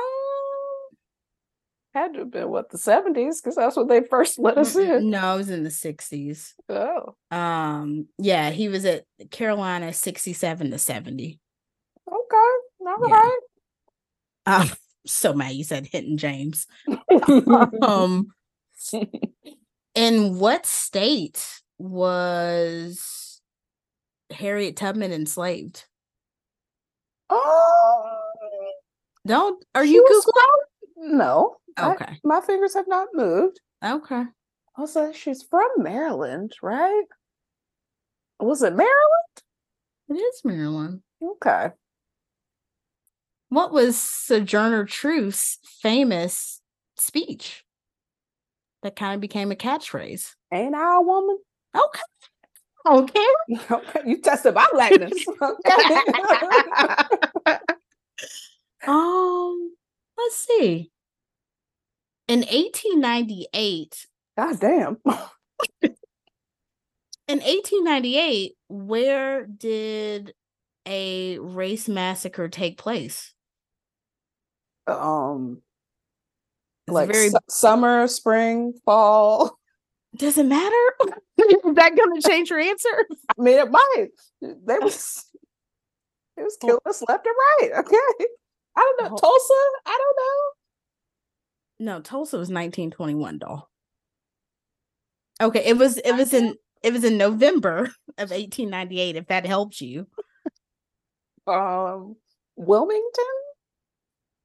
Had 1.93 2.13
to 2.13 2.19
have 2.19 2.31
been 2.31 2.49
what 2.49 2.69
the 2.71 2.77
70s, 2.77 3.35
because 3.41 3.55
that's 3.55 3.75
when 3.75 3.87
they 3.87 4.01
first 4.01 4.39
let 4.39 4.57
us 4.57 4.75
in. 4.75 5.09
no, 5.09 5.35
it 5.35 5.37
was 5.37 5.49
in 5.49 5.63
the 5.63 5.69
60s. 5.69 6.53
Oh, 6.69 7.15
Um, 7.35 8.07
yeah, 8.17 8.49
he 8.51 8.69
was 8.69 8.85
at 8.85 9.03
Carolina 9.29 9.93
67 9.93 10.71
to 10.71 10.77
70. 10.79 11.39
okay. 12.07 12.17
All 12.87 13.07
Yeah. 13.07 13.13
right. 13.15 13.39
Um, 14.47 14.69
so 15.05 15.33
mad 15.33 15.53
you 15.53 15.63
said 15.63 15.85
Hinton 15.85 16.17
James. 16.17 16.65
Um, 17.81 18.27
in 19.95 20.39
what 20.39 20.65
state 20.65 21.61
was 21.77 23.41
Harriet 24.31 24.75
Tubman 24.77 25.11
enslaved? 25.11 25.85
oh, 27.29 28.19
Don't 29.25 29.63
are 29.75 29.85
you 29.85 30.03
Googling? 30.09 30.33
from- 31.05 31.17
No. 31.17 31.57
I- 31.77 31.91
Okay. 31.93 32.19
my 32.23 32.41
fingers 32.41 32.73
have 32.73 32.87
not 32.87 33.07
moved. 33.13 33.59
Okay. 33.83 34.23
I 34.77 34.81
like, 34.95 35.15
she's 35.15 35.43
from 35.43 35.69
Maryland, 35.77 36.53
right? 36.61 37.05
Was 38.39 38.63
it 38.63 38.75
Maryland? 38.75 39.43
It 40.09 40.13
is 40.15 40.41
Maryland. 40.43 41.01
Okay. 41.21 41.69
What 43.49 43.71
was 43.71 43.97
Sojourner 43.97 44.85
Truth's 44.85 45.59
famous 45.81 46.61
speech 46.97 47.63
that 48.83 48.95
kind 48.95 49.15
of 49.15 49.21
became 49.21 49.51
a 49.51 49.55
catchphrase? 49.55 50.33
Ain't 50.53 50.75
I 50.75 50.97
a 50.97 51.01
woman? 51.01 51.37
Okay. 51.75 52.01
Okay. 52.85 53.27
Okay, 53.71 54.01
you 54.05 54.21
tested 54.21 54.55
my 54.55 54.67
blackness. 54.71 55.13
Okay. 55.41 55.99
Um, 58.87 59.75
let's 60.17 60.47
see. 60.47 60.89
In 62.27 62.39
1898, 62.39 64.07
God 64.35 64.59
damn. 64.59 64.97
in 67.27 67.27
1898, 67.27 68.53
where 68.69 69.45
did 69.45 70.33
a 70.87 71.37
race 71.37 71.87
massacre 71.87 72.49
take 72.49 72.79
place? 72.79 73.35
Um, 74.87 75.61
It's 76.87 76.93
like 76.93 77.11
very 77.11 77.29
su- 77.29 77.37
summer, 77.49 78.07
spring, 78.07 78.73
fall. 78.85 79.57
does 80.17 80.37
it 80.37 80.45
matter? 80.45 81.11
Is 81.37 81.75
that 81.75 81.95
gonna 81.95 82.21
change 82.27 82.49
your 82.49 82.59
answer? 82.59 83.05
I 83.37 83.41
mean, 83.41 83.59
it 83.59 83.71
might. 83.71 84.07
They 84.41 84.77
was, 84.79 85.25
it 86.37 86.43
was 86.43 86.57
killing 86.59 86.79
us 86.85 87.03
left 87.07 87.25
and 87.25 87.35
right. 87.61 87.79
Okay. 87.79 88.25
I 88.75 88.79
don't 88.81 89.03
know. 89.03 89.09
Hol- 89.09 89.17
Tulsa? 89.17 89.53
I 89.85 89.97
don't 89.99 90.17
know. 91.87 91.93
No, 91.93 92.01
Tulsa 92.01 92.37
was 92.37 92.47
1921, 92.49 93.39
doll. 93.39 93.69
Okay, 95.41 95.63
it 95.65 95.77
was 95.77 95.97
it 95.97 96.15
was 96.15 96.33
in 96.33 96.55
it 96.83 96.93
was 96.93 97.03
in 97.03 97.17
November 97.17 97.91
of 98.17 98.29
1898, 98.29 99.15
if 99.15 99.27
that 99.27 99.45
helps 99.45 99.81
you. 99.81 100.07
Um, 101.47 102.15
Wilmington? 102.55 103.25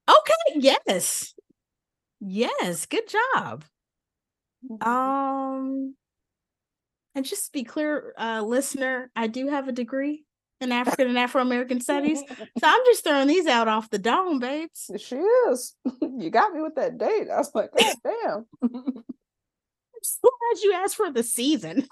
Okay, 0.09 0.59
yes. 0.87 1.33
Yes, 2.19 2.85
good 2.85 3.07
job. 3.07 3.63
Um 4.81 5.95
and 7.15 7.25
just 7.25 7.45
to 7.45 7.51
be 7.51 7.63
clear, 7.63 8.13
uh 8.17 8.41
listener, 8.41 9.11
I 9.15 9.27
do 9.27 9.47
have 9.47 9.67
a 9.67 9.71
degree 9.71 10.25
in 10.59 10.71
African 10.71 11.07
and 11.07 11.17
Afro 11.17 11.41
American 11.41 11.79
studies. 11.81 12.19
So 12.19 12.35
I'm 12.63 12.85
just 12.85 13.03
throwing 13.03 13.27
these 13.27 13.47
out 13.47 13.67
off 13.67 13.89
the 13.89 13.99
dome, 13.99 14.39
babes. 14.39 14.89
She 14.97 15.15
is. 15.15 15.75
You 16.19 16.31
got 16.31 16.51
me 16.51 16.61
with 16.61 16.75
that 16.75 16.97
date. 16.97 17.27
I 17.31 17.37
was 17.37 17.51
like, 17.53 17.69
God 17.77 17.95
damn. 18.03 18.45
I'm 18.63 19.03
so 20.01 20.21
glad 20.21 20.63
you 20.63 20.73
asked 20.73 20.95
for 20.95 21.11
the 21.11 21.21
season. 21.21 21.87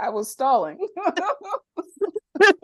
I 0.00 0.10
was 0.10 0.30
stalling. 0.30 0.78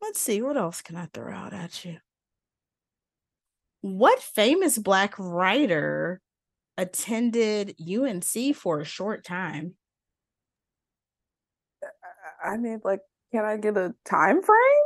Let's 0.00 0.20
see, 0.20 0.42
what 0.42 0.56
else 0.56 0.80
can 0.80 0.94
I 0.96 1.06
throw 1.12 1.32
out 1.32 1.52
at 1.52 1.84
you? 1.84 1.96
What 3.84 4.18
famous 4.18 4.78
black 4.78 5.12
writer 5.18 6.22
attended 6.78 7.76
UNC 7.78 8.56
for 8.56 8.80
a 8.80 8.84
short 8.84 9.26
time? 9.26 9.74
I 12.42 12.56
mean, 12.56 12.80
like, 12.82 13.00
can 13.30 13.44
I 13.44 13.58
get 13.58 13.76
a 13.76 13.94
time 14.06 14.42
frame? 14.42 14.84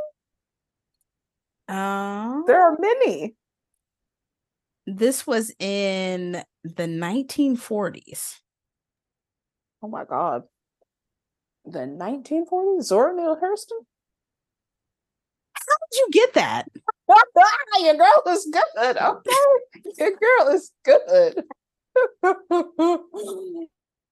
Um, 1.69 2.43
There 2.45 2.61
are 2.61 2.77
many. 2.77 3.37
this 4.85 5.25
was 5.25 5.53
in 5.59 6.43
the 6.65 6.87
1940s. 6.87 8.41
Oh 9.81 9.87
my 9.87 10.03
God. 10.03 10.43
The 11.63 11.85
1940s? 11.85 12.81
Zora 12.81 13.15
Neale 13.15 13.37
Hurston? 13.37 13.85
You 15.93 16.07
get 16.11 16.33
that? 16.33 16.67
Your 17.81 17.95
girl 17.95 18.23
is 18.27 18.47
good. 18.51 18.97
Okay. 18.97 19.31
Your 19.97 20.11
girl 20.11 20.53
is 20.53 20.71
good. 20.85 21.43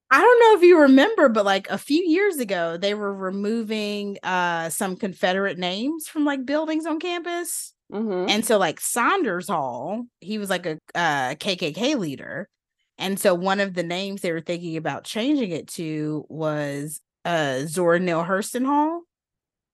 I 0.10 0.22
don't 0.22 0.39
know 0.39 0.57
if 0.57 0.64
you 0.64 0.80
remember, 0.80 1.27
but 1.27 1.44
like 1.45 1.69
a 1.69 1.77
few 1.77 2.02
years 2.03 2.38
ago, 2.38 2.77
they 2.77 2.94
were 2.94 3.14
removing 3.14 4.18
uh 4.23 4.69
some 4.69 4.95
Confederate 4.95 5.57
names 5.57 6.07
from 6.07 6.23
like 6.26 6.45
buildings 6.45 6.85
on 6.85 6.99
campus. 6.99 7.73
Mhm. 7.91 8.30
And 8.30 8.45
so 8.45 8.57
like 8.57 8.80
Saunders 8.80 9.49
Hall, 9.49 10.06
he 10.22 10.38
was 10.38 10.49
like 10.49 10.65
a 10.65 10.77
uh, 10.95 11.35
KKK 11.35 11.95
leader. 11.95 12.48
And 12.98 13.19
so 13.19 13.34
one 13.35 13.60
of 13.60 13.73
the 13.73 13.84
names 13.84 14.22
they 14.22 14.31
were 14.31 14.41
thinking 14.41 14.77
about 14.77 15.03
changing 15.03 15.52
it 15.52 15.68
to 15.69 16.26
was 16.30 17.02
uh 17.26 17.65
Zora 17.65 17.99
Neale 17.99 18.23
Hurston 18.23 18.65
Hall, 18.65 19.02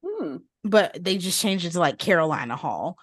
Hmm. 0.05 0.37
but 0.63 0.97
they 1.01 1.17
just 1.17 1.41
changed 1.41 1.65
it 1.65 1.71
to 1.71 1.79
like 1.79 1.97
Carolina 1.97 2.55
Hall, 2.57 2.97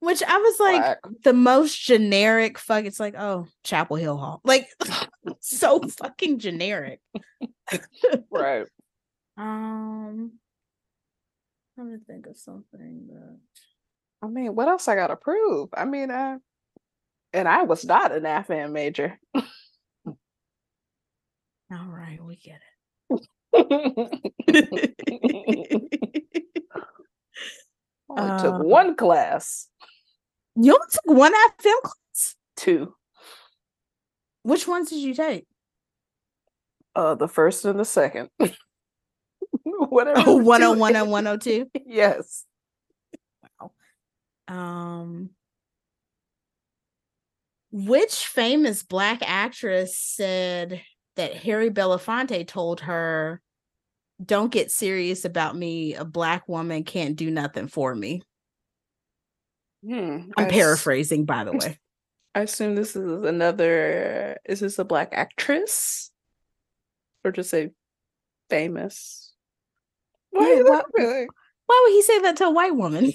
which 0.00 0.22
I 0.22 0.36
was 0.36 0.60
like 0.60 0.82
Whack. 0.82 0.98
the 1.24 1.32
most 1.32 1.80
generic 1.80 2.58
fuck. 2.58 2.84
It's 2.84 3.00
like, 3.00 3.14
oh, 3.16 3.46
Chapel 3.64 3.96
Hill 3.96 4.16
Hall. 4.18 4.40
Like 4.44 4.68
so 5.40 5.80
fucking 5.88 6.38
generic. 6.38 7.00
Right. 8.30 8.66
Um 9.38 10.32
I'm 11.78 11.86
gonna 11.86 11.98
think 12.06 12.26
of 12.26 12.36
something 12.36 13.06
that 13.08 13.38
I 14.22 14.26
mean, 14.26 14.54
what 14.54 14.68
else 14.68 14.88
I 14.88 14.94
gotta 14.94 15.16
prove? 15.16 15.70
I 15.74 15.86
mean, 15.86 16.10
uh, 16.10 16.38
and 17.32 17.48
I 17.48 17.62
was 17.62 17.84
not 17.84 18.12
an 18.12 18.24
AFAN 18.24 18.72
major. 18.72 19.18
all 19.34 19.44
right, 21.70 22.22
we 22.22 22.36
get 22.36 22.60
Only 22.60 22.71
it. 24.48 24.94
took 28.16 28.54
Uh, 28.54 28.58
one 28.58 28.94
class. 28.96 29.68
You 30.56 30.72
only 30.74 30.86
took 30.90 31.04
one 31.04 31.32
FM 31.32 31.82
class. 31.82 32.36
Two. 32.56 32.94
Which 34.42 34.66
ones 34.66 34.90
did 34.90 34.98
you 34.98 35.14
take? 35.14 35.46
Uh, 36.94 37.14
the 37.14 37.28
first 37.28 37.64
and 37.64 37.78
the 37.78 37.84
second. 37.84 38.28
Whatever. 39.64 40.22
Oh, 40.26 40.38
the 40.38 40.44
101 40.44 40.92
two 40.92 40.98
and 40.98 41.06
is. 41.06 41.12
102. 41.12 41.70
Yes. 41.86 42.44
Wow. 43.60 43.72
Um 44.48 45.30
Which 47.70 48.26
famous 48.26 48.82
black 48.82 49.20
actress 49.22 49.96
said 49.96 50.82
that 51.16 51.34
Harry 51.34 51.70
Belafonte 51.70 52.46
told 52.46 52.80
her, 52.80 53.40
"Don't 54.24 54.52
get 54.52 54.70
serious 54.70 55.24
about 55.24 55.56
me. 55.56 55.94
A 55.94 56.04
black 56.04 56.48
woman 56.48 56.84
can't 56.84 57.16
do 57.16 57.30
nothing 57.30 57.68
for 57.68 57.94
me." 57.94 58.22
Hmm. 59.84 60.30
I'm 60.36 60.44
I 60.44 60.44
s- 60.46 60.52
paraphrasing, 60.52 61.24
by 61.24 61.44
the 61.44 61.52
way. 61.52 61.78
I 62.34 62.40
assume 62.42 62.74
this 62.76 62.94
is 62.96 63.24
another. 63.24 64.38
Is 64.44 64.60
this 64.60 64.78
a 64.78 64.84
black 64.84 65.10
actress, 65.12 66.10
or 67.24 67.32
just 67.32 67.52
a 67.52 67.70
famous? 68.48 69.34
Why 70.30 70.48
Yeah, 70.54 70.62
why- 70.62 70.76
look 70.76 70.86
at 70.86 70.94
me 70.98 71.06
like- 71.06 71.28
Why 71.66 71.80
would 71.84 71.92
he 71.92 72.02
say 72.02 72.18
that 72.20 72.36
to 72.38 72.44
a 72.46 72.50
white 72.50 72.74
woman? 72.76 73.12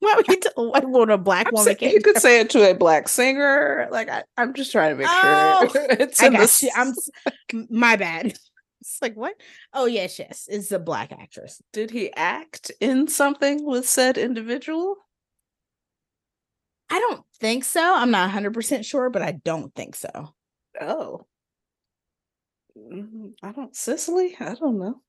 Why 0.00 0.14
would 0.16 0.26
he 0.26 0.36
tell 0.36 0.52
a 0.74 0.86
woman 0.86 1.10
a 1.10 1.18
black 1.18 1.48
I'm 1.48 1.54
woman 1.54 1.74
can't? 1.74 1.92
you 1.92 2.00
could 2.00 2.18
say 2.18 2.40
it 2.40 2.50
to 2.50 2.70
a 2.70 2.74
black 2.74 3.08
singer. 3.08 3.88
Like 3.90 4.08
I, 4.08 4.22
I'm 4.36 4.54
just 4.54 4.70
trying 4.70 4.90
to 4.92 4.96
make 4.96 5.08
Oh, 5.10 5.68
sure 5.72 5.86
it's 5.90 6.22
I 6.22 6.28
got 6.30 6.62
you. 6.62 6.70
I'm 6.76 6.88
s- 6.88 7.10
s- 7.26 7.32
m- 7.52 7.66
my 7.70 7.96
bad. 7.96 8.38
It's 8.80 9.02
like 9.02 9.16
what? 9.16 9.34
Oh 9.74 9.86
yes, 9.86 10.20
yes. 10.20 10.46
It's 10.48 10.70
a 10.70 10.78
black 10.78 11.10
actress. 11.10 11.60
Did 11.72 11.90
he 11.90 12.12
act 12.14 12.70
in 12.80 13.08
something 13.08 13.66
with 13.66 13.88
said 13.88 14.16
individual? 14.16 14.96
I 16.88 17.00
don't 17.00 17.24
think 17.40 17.64
so. 17.64 17.82
I'm 17.82 18.12
not 18.12 18.26
100 18.28 18.54
percent 18.54 18.84
sure, 18.84 19.10
but 19.10 19.20
I 19.20 19.32
don't 19.32 19.74
think 19.74 19.96
so. 19.96 20.32
Oh. 20.80 21.26
Mm, 22.78 23.32
I 23.42 23.50
don't 23.50 23.74
Cicely? 23.74 24.36
I 24.38 24.54
don't 24.54 24.78
know. 24.78 25.00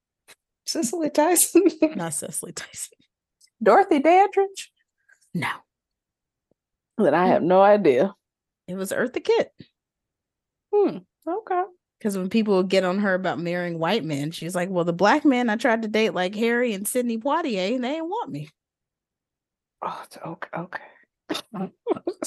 Cicely 0.65 1.11
Tyson? 1.11 1.63
Not 1.95 2.15
Cicely 2.15 2.51
Tyson. 2.53 2.97
Dorothy 3.63 3.99
Dandridge? 3.99 4.71
No, 5.33 5.49
Then 6.97 7.13
I 7.13 7.27
have 7.27 7.43
no 7.43 7.61
idea. 7.61 8.15
it 8.67 8.75
was 8.75 8.91
Eartha 8.91 9.23
Kitt. 9.23 9.51
Hmm. 10.73 10.97
Okay. 11.27 11.63
Because 11.99 12.17
when 12.17 12.29
people 12.29 12.55
would 12.57 12.69
get 12.69 12.83
on 12.85 12.99
her 12.99 13.13
about 13.13 13.39
marrying 13.39 13.77
white 13.79 14.03
men, 14.05 14.31
she's 14.31 14.55
like, 14.55 14.69
"Well, 14.69 14.85
the 14.85 14.93
black 14.93 15.25
men 15.25 15.49
I 15.49 15.55
tried 15.57 15.81
to 15.81 15.87
date, 15.87 16.13
like 16.13 16.33
Harry 16.35 16.73
and 16.73 16.87
Sidney 16.87 17.17
Poitier, 17.17 17.75
and 17.75 17.83
they 17.83 17.89
didn't 17.93 18.09
want 18.09 18.31
me." 18.31 18.49
Oh, 19.81 20.01
it's 20.05 20.17
okay. 20.17 20.49
Okay. 20.57 20.83
What? 21.51 21.71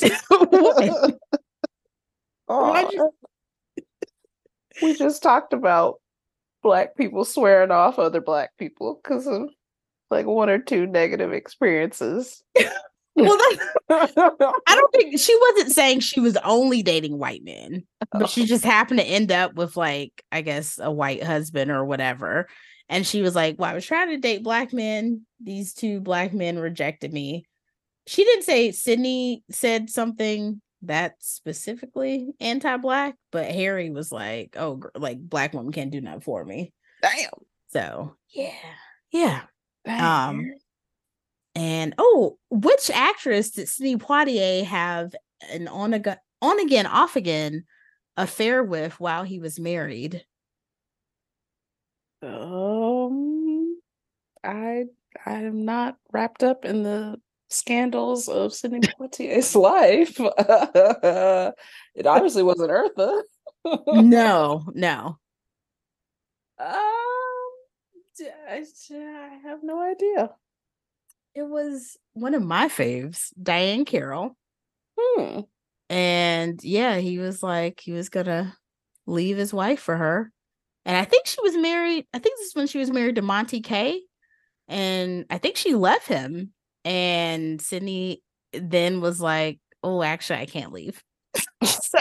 Oh, 2.49 2.91
you- 2.91 3.11
we 4.83 4.95
just 4.95 5.23
talked 5.23 5.53
about 5.53 6.01
black 6.63 6.97
people 6.97 7.25
swearing 7.25 7.71
off 7.71 7.99
other 7.99 8.21
black 8.21 8.51
people 8.59 9.01
because 9.03 9.27
of 9.27 9.49
like 10.11 10.27
one 10.27 10.51
or 10.51 10.59
two 10.59 10.87
negative 10.87 11.33
experiences. 11.33 12.43
Well, 13.15 13.39
I 13.91 14.63
don't 14.69 14.93
think 14.93 15.19
she 15.19 15.39
wasn't 15.39 15.73
saying 15.73 16.01
she 16.01 16.21
was 16.21 16.37
only 16.45 16.83
dating 16.83 17.19
white 17.19 17.45
men, 17.45 17.85
but 18.11 18.31
she 18.31 18.47
just 18.47 18.65
happened 18.65 19.01
to 19.01 19.07
end 19.07 19.31
up 19.31 19.55
with 19.55 19.77
like, 19.77 20.25
I 20.33 20.41
guess, 20.41 20.79
a 20.79 20.91
white 20.91 21.23
husband 21.23 21.71
or 21.71 21.85
whatever. 21.85 22.49
And 22.89 23.07
she 23.07 23.23
was 23.23 23.35
like, 23.35 23.57
Well, 23.59 23.71
I 23.71 23.75
was 23.75 23.87
trying 23.87 24.09
to 24.11 24.19
date 24.19 24.43
black 24.43 24.73
men. 24.73 25.27
These 25.43 25.75
two 25.75 26.01
black 26.01 26.33
men 26.33 26.59
rejected 26.59 27.13
me. 27.13 27.45
She 28.07 28.25
didn't 28.25 28.45
say 28.45 28.73
Sidney 28.73 29.45
said 29.51 29.91
something 29.91 30.61
that 30.83 31.15
specifically 31.21 32.29
anti-black, 32.41 33.15
but 33.31 33.47
Harry 33.47 33.91
was 33.91 34.11
like, 34.11 34.57
Oh, 34.59 34.81
like 34.97 35.19
black 35.21 35.53
woman 35.53 35.73
can't 35.73 35.91
do 35.91 36.01
nothing 36.01 36.21
for 36.21 36.45
me. 36.45 36.73
Damn. 37.03 37.31
So 37.69 38.17
yeah. 38.31 38.53
Yeah. 39.11 39.43
Um, 39.87 40.53
And 41.55 41.95
oh, 41.99 42.39
which 42.51 42.91
actress 42.91 43.51
did 43.51 43.69
Sidney 43.69 43.97
Poitier 43.97 44.65
have 44.65 45.15
an 45.51 45.69
on 45.69 45.93
again, 45.93 46.19
on 46.41 46.59
again, 46.61 46.87
off 46.87 47.17
again 47.17 47.65
affair 48.17 48.63
with 48.63 48.99
while 48.99 49.23
he 49.23 49.39
was 49.39 49.61
married? 49.61 50.25
Um, 52.23 53.79
I 54.45 54.85
I 55.27 55.33
am 55.33 55.65
not 55.65 55.97
wrapped 56.13 56.43
up 56.43 56.65
in 56.65 56.83
the 56.83 57.21
scandals 57.51 58.29
of 58.29 58.55
Sidney 58.55 58.81
Poitier's 59.01 59.55
life. 59.55 60.19
it 61.95 62.07
obviously 62.07 62.43
wasn't 62.43 62.71
Eartha. 62.71 63.23
no, 63.89 64.65
no. 64.75 65.19
Um, 66.59 66.69
I, 68.49 68.65
I 68.93 69.39
have 69.43 69.61
no 69.63 69.81
idea. 69.81 70.31
It 71.35 71.43
was 71.43 71.97
one 72.13 72.35
of 72.35 72.43
my 72.43 72.69
faves, 72.69 73.33
Diahann 73.41 73.87
Carroll. 73.87 74.37
Hmm. 74.99 75.41
And 75.89 76.63
yeah, 76.63 76.97
he 76.97 77.19
was 77.19 77.43
like, 77.43 77.81
he 77.81 77.93
was 77.93 78.09
gonna 78.09 78.57
leave 79.07 79.37
his 79.37 79.53
wife 79.53 79.81
for 79.81 79.97
her. 79.97 80.31
And 80.85 80.97
I 80.97 81.05
think 81.05 81.27
she 81.27 81.41
was 81.43 81.57
married. 81.57 82.07
I 82.13 82.19
think 82.19 82.39
this 82.39 82.49
is 82.49 82.55
when 82.55 82.67
she 82.67 82.79
was 82.79 82.91
married 82.91 83.17
to 83.17 83.23
Monte 83.23 83.61
Kay. 83.61 84.03
And 84.69 85.27
I 85.31 85.39
think 85.39 85.57
she 85.57 85.75
left 85.75 86.07
him. 86.07 86.53
And 86.85 87.61
Sidney 87.61 88.23
then 88.53 89.01
was 89.01 89.21
like, 89.21 89.61
Oh, 89.85 90.03
actually, 90.03 90.41
I 90.41 90.47
can't 90.47 90.73
leave. 90.73 91.03
so 91.65 91.99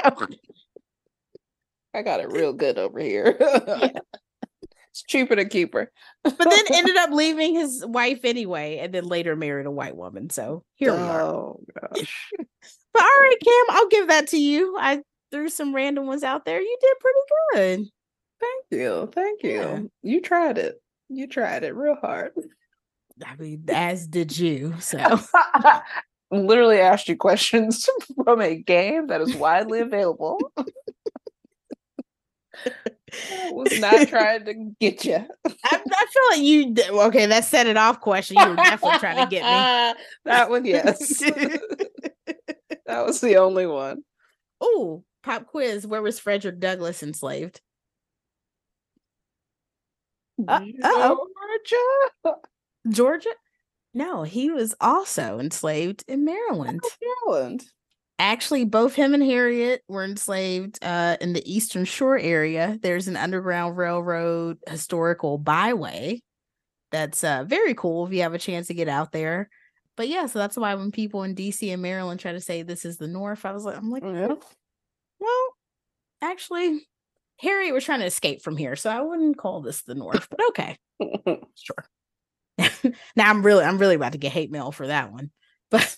I 1.93 2.01
got 2.01 2.19
it 2.19 2.31
real 2.31 2.53
good 2.53 2.77
over 2.77 2.99
here. 2.99 3.37
it's 4.91 5.03
cheaper 5.03 5.35
to 5.35 5.45
keep 5.45 5.73
her. 5.73 5.91
but 6.23 6.37
then 6.37 6.63
ended 6.73 6.97
up 6.97 7.11
leaving 7.11 7.55
his 7.55 7.85
wife 7.85 8.19
anyway, 8.23 8.77
and 8.77 8.93
then 8.93 9.05
later 9.05 9.35
married 9.35 9.65
a 9.65 9.71
white 9.71 9.95
woman. 9.95 10.29
So 10.29 10.63
here 10.75 10.93
we 10.93 10.99
are. 10.99 11.21
Oh 11.21 11.59
gosh. 11.79 12.31
But 12.93 13.03
all 13.03 13.07
right, 13.21 13.37
Cam, 13.41 13.77
I'll 13.77 13.87
give 13.87 14.09
that 14.09 14.27
to 14.27 14.37
you. 14.37 14.75
I 14.77 15.01
threw 15.31 15.47
some 15.47 15.73
random 15.73 16.07
ones 16.07 16.23
out 16.23 16.43
there. 16.43 16.61
You 16.61 16.77
did 16.81 16.93
pretty 16.99 17.19
good. 17.53 17.89
Thank 18.41 18.81
you. 18.81 19.09
Thank 19.13 19.43
you. 19.43 19.51
Yeah. 19.51 19.79
You 20.03 20.19
tried 20.19 20.57
it. 20.57 20.81
You 21.07 21.27
tried 21.27 21.63
it 21.63 21.73
real 21.73 21.95
hard. 21.95 22.33
I 23.25 23.35
mean, 23.37 23.63
as 23.69 24.07
did 24.07 24.37
you. 24.37 24.73
So 24.81 24.97
Literally 26.31 26.79
asked 26.79 27.07
you 27.07 27.15
questions 27.15 27.87
from 28.23 28.41
a 28.41 28.55
game 28.55 29.07
that 29.07 29.21
is 29.21 29.35
widely 29.35 29.79
available. 29.79 30.39
Was 33.51 33.79
not 33.79 34.07
trying 34.07 34.45
to 34.45 34.53
get 34.79 35.03
you. 35.05 35.15
I, 35.45 35.53
I 35.73 36.05
feel 36.13 36.23
like 36.31 36.41
you 36.41 36.75
okay. 37.07 37.25
That 37.25 37.45
set 37.45 37.67
it 37.67 37.77
off 37.77 37.99
question. 37.99 38.37
You 38.37 38.49
were 38.49 38.55
definitely 38.55 38.99
trying 38.99 39.25
to 39.25 39.29
get 39.29 39.43
me. 39.43 40.01
that 40.25 40.49
one, 40.49 40.65
yes. 40.65 41.19
that 42.85 43.05
was 43.05 43.19
the 43.21 43.37
only 43.37 43.67
one. 43.67 44.03
Oh, 44.59 45.03
pop 45.23 45.47
quiz. 45.47 45.85
Where 45.85 46.01
was 46.01 46.19
Frederick 46.19 46.59
Douglass 46.59 47.03
enslaved? 47.03 47.61
Uh. 50.47 50.61
Georgia? 51.65 52.37
Georgia? 52.89 53.29
No, 53.93 54.23
he 54.23 54.49
was 54.49 54.73
also 54.79 55.37
enslaved 55.39 56.03
in 56.07 56.23
Maryland. 56.23 56.81
Maryland. 57.27 57.63
Actually, 58.21 58.65
both 58.65 58.93
him 58.93 59.15
and 59.15 59.23
Harriet 59.23 59.81
were 59.87 60.03
enslaved 60.03 60.77
uh, 60.83 61.17
in 61.19 61.33
the 61.33 61.41
Eastern 61.51 61.85
Shore 61.85 62.19
area. 62.19 62.77
There's 62.79 63.07
an 63.07 63.17
Underground 63.17 63.75
Railroad 63.77 64.59
historical 64.69 65.39
byway 65.39 66.21
that's 66.91 67.23
uh, 67.23 67.45
very 67.47 67.73
cool 67.73 68.05
if 68.05 68.13
you 68.13 68.21
have 68.21 68.35
a 68.35 68.37
chance 68.37 68.67
to 68.67 68.75
get 68.75 68.87
out 68.87 69.11
there. 69.11 69.49
But 69.97 70.07
yeah, 70.07 70.27
so 70.27 70.37
that's 70.37 70.55
why 70.55 70.75
when 70.75 70.91
people 70.91 71.23
in 71.23 71.33
DC 71.33 71.73
and 71.73 71.81
Maryland 71.81 72.19
try 72.19 72.31
to 72.31 72.39
say 72.39 72.61
this 72.61 72.85
is 72.85 72.97
the 72.97 73.07
North, 73.07 73.43
I 73.43 73.53
was 73.53 73.65
like, 73.65 73.75
I'm 73.75 73.89
like, 73.89 74.03
Yeah. 74.03 74.35
well, 75.19 75.47
actually, 76.21 76.87
Harriet 77.39 77.73
was 77.73 77.83
trying 77.83 78.01
to 78.01 78.05
escape 78.05 78.43
from 78.43 78.55
here, 78.55 78.75
so 78.75 78.91
I 78.91 79.01
wouldn't 79.01 79.39
call 79.39 79.61
this 79.61 79.81
the 79.81 79.95
North. 79.95 80.27
But 80.29 80.41
okay, 80.49 80.77
sure. 81.55 81.85
now 83.15 83.31
I'm 83.31 83.41
really, 83.41 83.65
I'm 83.65 83.79
really 83.79 83.95
about 83.95 84.11
to 84.11 84.19
get 84.19 84.31
hate 84.31 84.51
mail 84.51 84.71
for 84.71 84.85
that 84.85 85.11
one. 85.11 85.31
But 85.71 85.97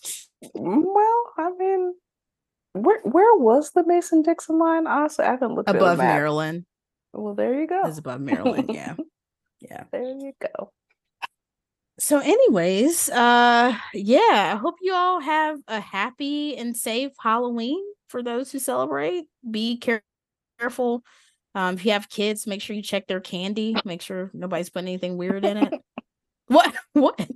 well, 0.53 1.23
I 1.37 1.51
mean, 1.57 1.93
where 2.73 2.99
where 3.03 3.35
was 3.37 3.71
the 3.71 3.85
Mason 3.85 4.21
Dixon 4.21 4.57
line? 4.59 4.87
Honestly, 4.87 5.25
I 5.25 5.31
haven't 5.31 5.55
looked 5.55 5.69
above. 5.69 5.97
Maryland 5.99 6.65
Well, 7.13 7.33
there 7.35 7.59
you 7.59 7.67
go. 7.67 7.87
is 7.87 7.97
above 7.97 8.21
Maryland. 8.21 8.69
Yeah, 8.73 8.95
yeah. 9.61 9.83
There 9.91 10.03
you 10.03 10.33
go. 10.39 10.71
so 11.99 12.17
anyways 12.19 13.07
uh 13.11 13.71
yeah 13.93 14.53
i 14.55 14.57
hope 14.59 14.75
you 14.81 14.91
all 14.93 15.19
have 15.19 15.59
a 15.67 15.79
happy 15.79 16.57
and 16.57 16.75
safe 16.75 17.11
halloween 17.21 17.79
for 18.09 18.23
those 18.23 18.51
who 18.51 18.57
celebrate 18.57 19.25
be 19.51 19.77
care- 19.77 20.01
careful 20.59 21.03
um 21.53 21.75
if 21.75 21.85
you 21.85 21.91
have 21.91 22.09
kids 22.09 22.47
make 22.47 22.61
sure 22.63 22.75
you 22.75 22.81
check 22.81 23.05
their 23.05 23.19
candy 23.19 23.75
make 23.85 24.01
sure 24.01 24.31
nobody's 24.33 24.71
putting 24.71 24.87
anything 24.87 25.17
weird 25.17 25.45
in 25.45 25.57
it 25.57 25.73
what 26.47 26.73
what 26.93 27.29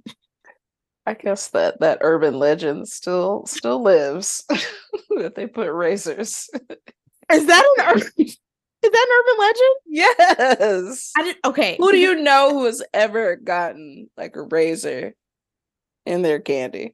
I 1.08 1.14
guess 1.14 1.48
that 1.50 1.80
that 1.80 2.00
urban 2.02 2.38
legend 2.38 2.90
still 2.90 3.46
still 3.46 3.82
lives 3.82 4.44
that 5.18 5.36
they 5.36 5.48
put 5.48 5.72
razors. 5.72 6.50
is 7.32 7.46
that 7.48 7.76
an 7.78 7.86
urban 7.88 8.12
is 8.18 8.38
that 8.82 9.08
an 9.08 9.14
urban 9.20 9.40
legend 9.40 9.76
Yes. 9.88 11.12
i 11.18 11.24
didn't 11.24 11.40
okay 11.46 11.78
Who 11.80 11.92
do 11.92 11.98
you 11.98 12.16
know 12.22 12.50
who 12.52 12.66
has 12.66 12.84
ever 12.94 13.38
gotten 13.38 14.10
like 14.18 14.36
a 14.36 14.42
razor 14.44 15.16
in 16.06 16.22
their 16.24 16.40
candy? 16.40 16.94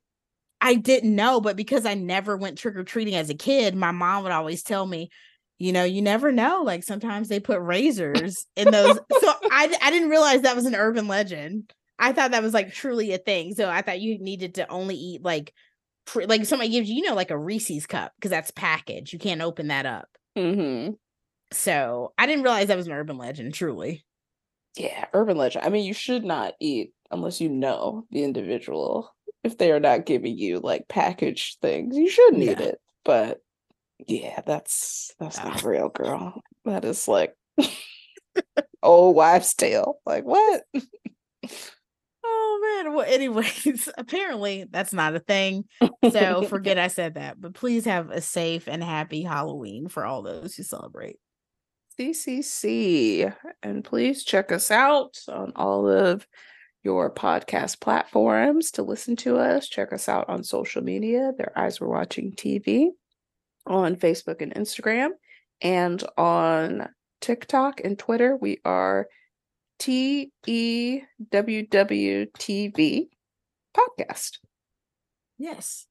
I 0.61 0.75
didn't 0.75 1.13
know, 1.15 1.41
but 1.41 1.57
because 1.57 1.85
I 1.85 1.93
never 1.93 2.37
went 2.37 2.57
trick 2.57 2.75
or 2.77 2.83
treating 2.85 3.15
as 3.15 3.29
a 3.29 3.35
kid, 3.35 3.75
my 3.75 3.91
mom 3.91 4.23
would 4.23 4.31
always 4.31 4.63
tell 4.63 4.85
me, 4.85 5.09
you 5.59 5.73
know, 5.73 5.83
you 5.83 6.01
never 6.01 6.31
know. 6.31 6.61
Like 6.63 6.83
sometimes 6.83 7.27
they 7.27 7.39
put 7.41 7.59
razors 7.59 8.45
in 8.55 8.71
those. 8.71 8.97
so 9.19 9.33
I, 9.51 9.75
I 9.81 9.91
didn't 9.91 10.09
realize 10.09 10.41
that 10.43 10.55
was 10.55 10.65
an 10.65 10.75
urban 10.75 11.07
legend. 11.09 11.73
I 11.99 12.13
thought 12.13 12.31
that 12.31 12.43
was 12.43 12.53
like 12.53 12.73
truly 12.73 13.13
a 13.13 13.17
thing. 13.17 13.53
So 13.55 13.69
I 13.69 13.81
thought 13.81 14.01
you 14.01 14.17
needed 14.19 14.55
to 14.55 14.67
only 14.69 14.95
eat 14.95 15.23
like, 15.23 15.53
pre- 16.05 16.25
like 16.25 16.45
somebody 16.45 16.69
gives 16.71 16.89
you, 16.89 16.95
you 16.97 17.03
know, 17.03 17.15
like 17.15 17.31
a 17.31 17.37
Reese's 17.37 17.85
cup 17.85 18.11
because 18.17 18.31
that's 18.31 18.51
packaged. 18.51 19.13
You 19.13 19.19
can't 19.19 19.41
open 19.41 19.67
that 19.67 19.85
up. 19.85 20.07
Mm-hmm. 20.37 20.93
So 21.51 22.13
I 22.17 22.25
didn't 22.25 22.43
realize 22.43 22.67
that 22.67 22.77
was 22.77 22.87
an 22.87 22.93
urban 22.93 23.17
legend. 23.17 23.53
Truly. 23.53 24.03
Yeah, 24.75 25.05
urban 25.13 25.37
legend. 25.37 25.65
I 25.65 25.69
mean, 25.69 25.85
you 25.85 25.93
should 25.93 26.25
not 26.25 26.53
eat 26.59 26.93
unless 27.11 27.39
you 27.39 27.49
know 27.49 28.05
the 28.11 28.23
individual. 28.23 29.13
If 29.43 29.57
they 29.57 29.71
are 29.71 29.79
not 29.79 30.05
giving 30.05 30.37
you 30.37 30.59
like 30.59 30.87
packaged 30.87 31.59
things, 31.61 31.95
you 31.95 32.09
shouldn't 32.09 32.41
eat 32.41 32.59
it. 32.59 32.79
But 33.05 33.39
yeah, 34.07 34.41
that's 34.45 35.13
that's 35.19 35.37
Ah. 35.37 35.49
not 35.49 35.63
real, 35.63 35.89
girl. 35.89 36.41
That 36.65 36.85
is 36.85 37.07
like 37.07 37.35
old 38.83 39.15
wives' 39.15 39.53
tale. 39.53 39.99
Like 40.05 40.23
what? 40.23 40.63
Oh 42.23 42.81
man. 42.83 42.93
Well, 42.93 43.05
anyways, 43.07 43.89
apparently 43.97 44.65
that's 44.69 44.93
not 44.93 45.15
a 45.15 45.19
thing. 45.19 45.65
So 46.11 46.43
forget 46.49 46.77
I 46.77 46.87
said 46.87 47.15
that. 47.15 47.39
But 47.39 47.53
please 47.53 47.85
have 47.85 48.09
a 48.09 48.21
safe 48.21 48.67
and 48.67 48.83
happy 48.83 49.23
Halloween 49.23 49.87
for 49.87 50.05
all 50.05 50.21
those 50.21 50.55
who 50.55 50.63
celebrate. 50.63 51.17
CCC. 51.99 53.33
And 53.61 53.83
please 53.83 54.23
check 54.23 54.51
us 54.51 54.71
out 54.71 55.19
on 55.27 55.53
all 55.55 55.87
of 55.87 56.25
your 56.83 57.13
podcast 57.13 57.79
platforms 57.79 58.71
to 58.71 58.83
listen 58.83 59.15
to 59.17 59.37
us. 59.37 59.69
Check 59.69 59.93
us 59.93 60.09
out 60.09 60.27
on 60.29 60.43
social 60.43 60.81
media. 60.81 61.31
Their 61.37 61.51
Eyes 61.55 61.79
Were 61.79 61.89
Watching 61.89 62.33
TV 62.33 62.89
on 63.65 63.95
Facebook 63.95 64.41
and 64.41 64.53
Instagram. 64.53 65.09
And 65.61 66.03
on 66.17 66.89
TikTok 67.21 67.81
and 67.83 67.97
Twitter, 67.97 68.35
we 68.35 68.59
are 68.65 69.07
T 69.83 70.31
E 70.47 71.01
W 71.29 71.67
W 71.67 72.25
TV 72.39 73.09
podcast. 73.75 74.37
Yes. 75.37 75.87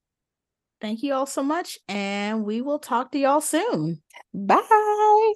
Thank 0.80 1.02
you 1.02 1.12
all 1.12 1.26
so 1.26 1.42
much. 1.42 1.78
And 1.90 2.42
we 2.42 2.62
will 2.62 2.78
talk 2.78 3.12
to 3.12 3.18
y'all 3.18 3.42
soon. 3.42 4.00
Bye. 4.32 5.32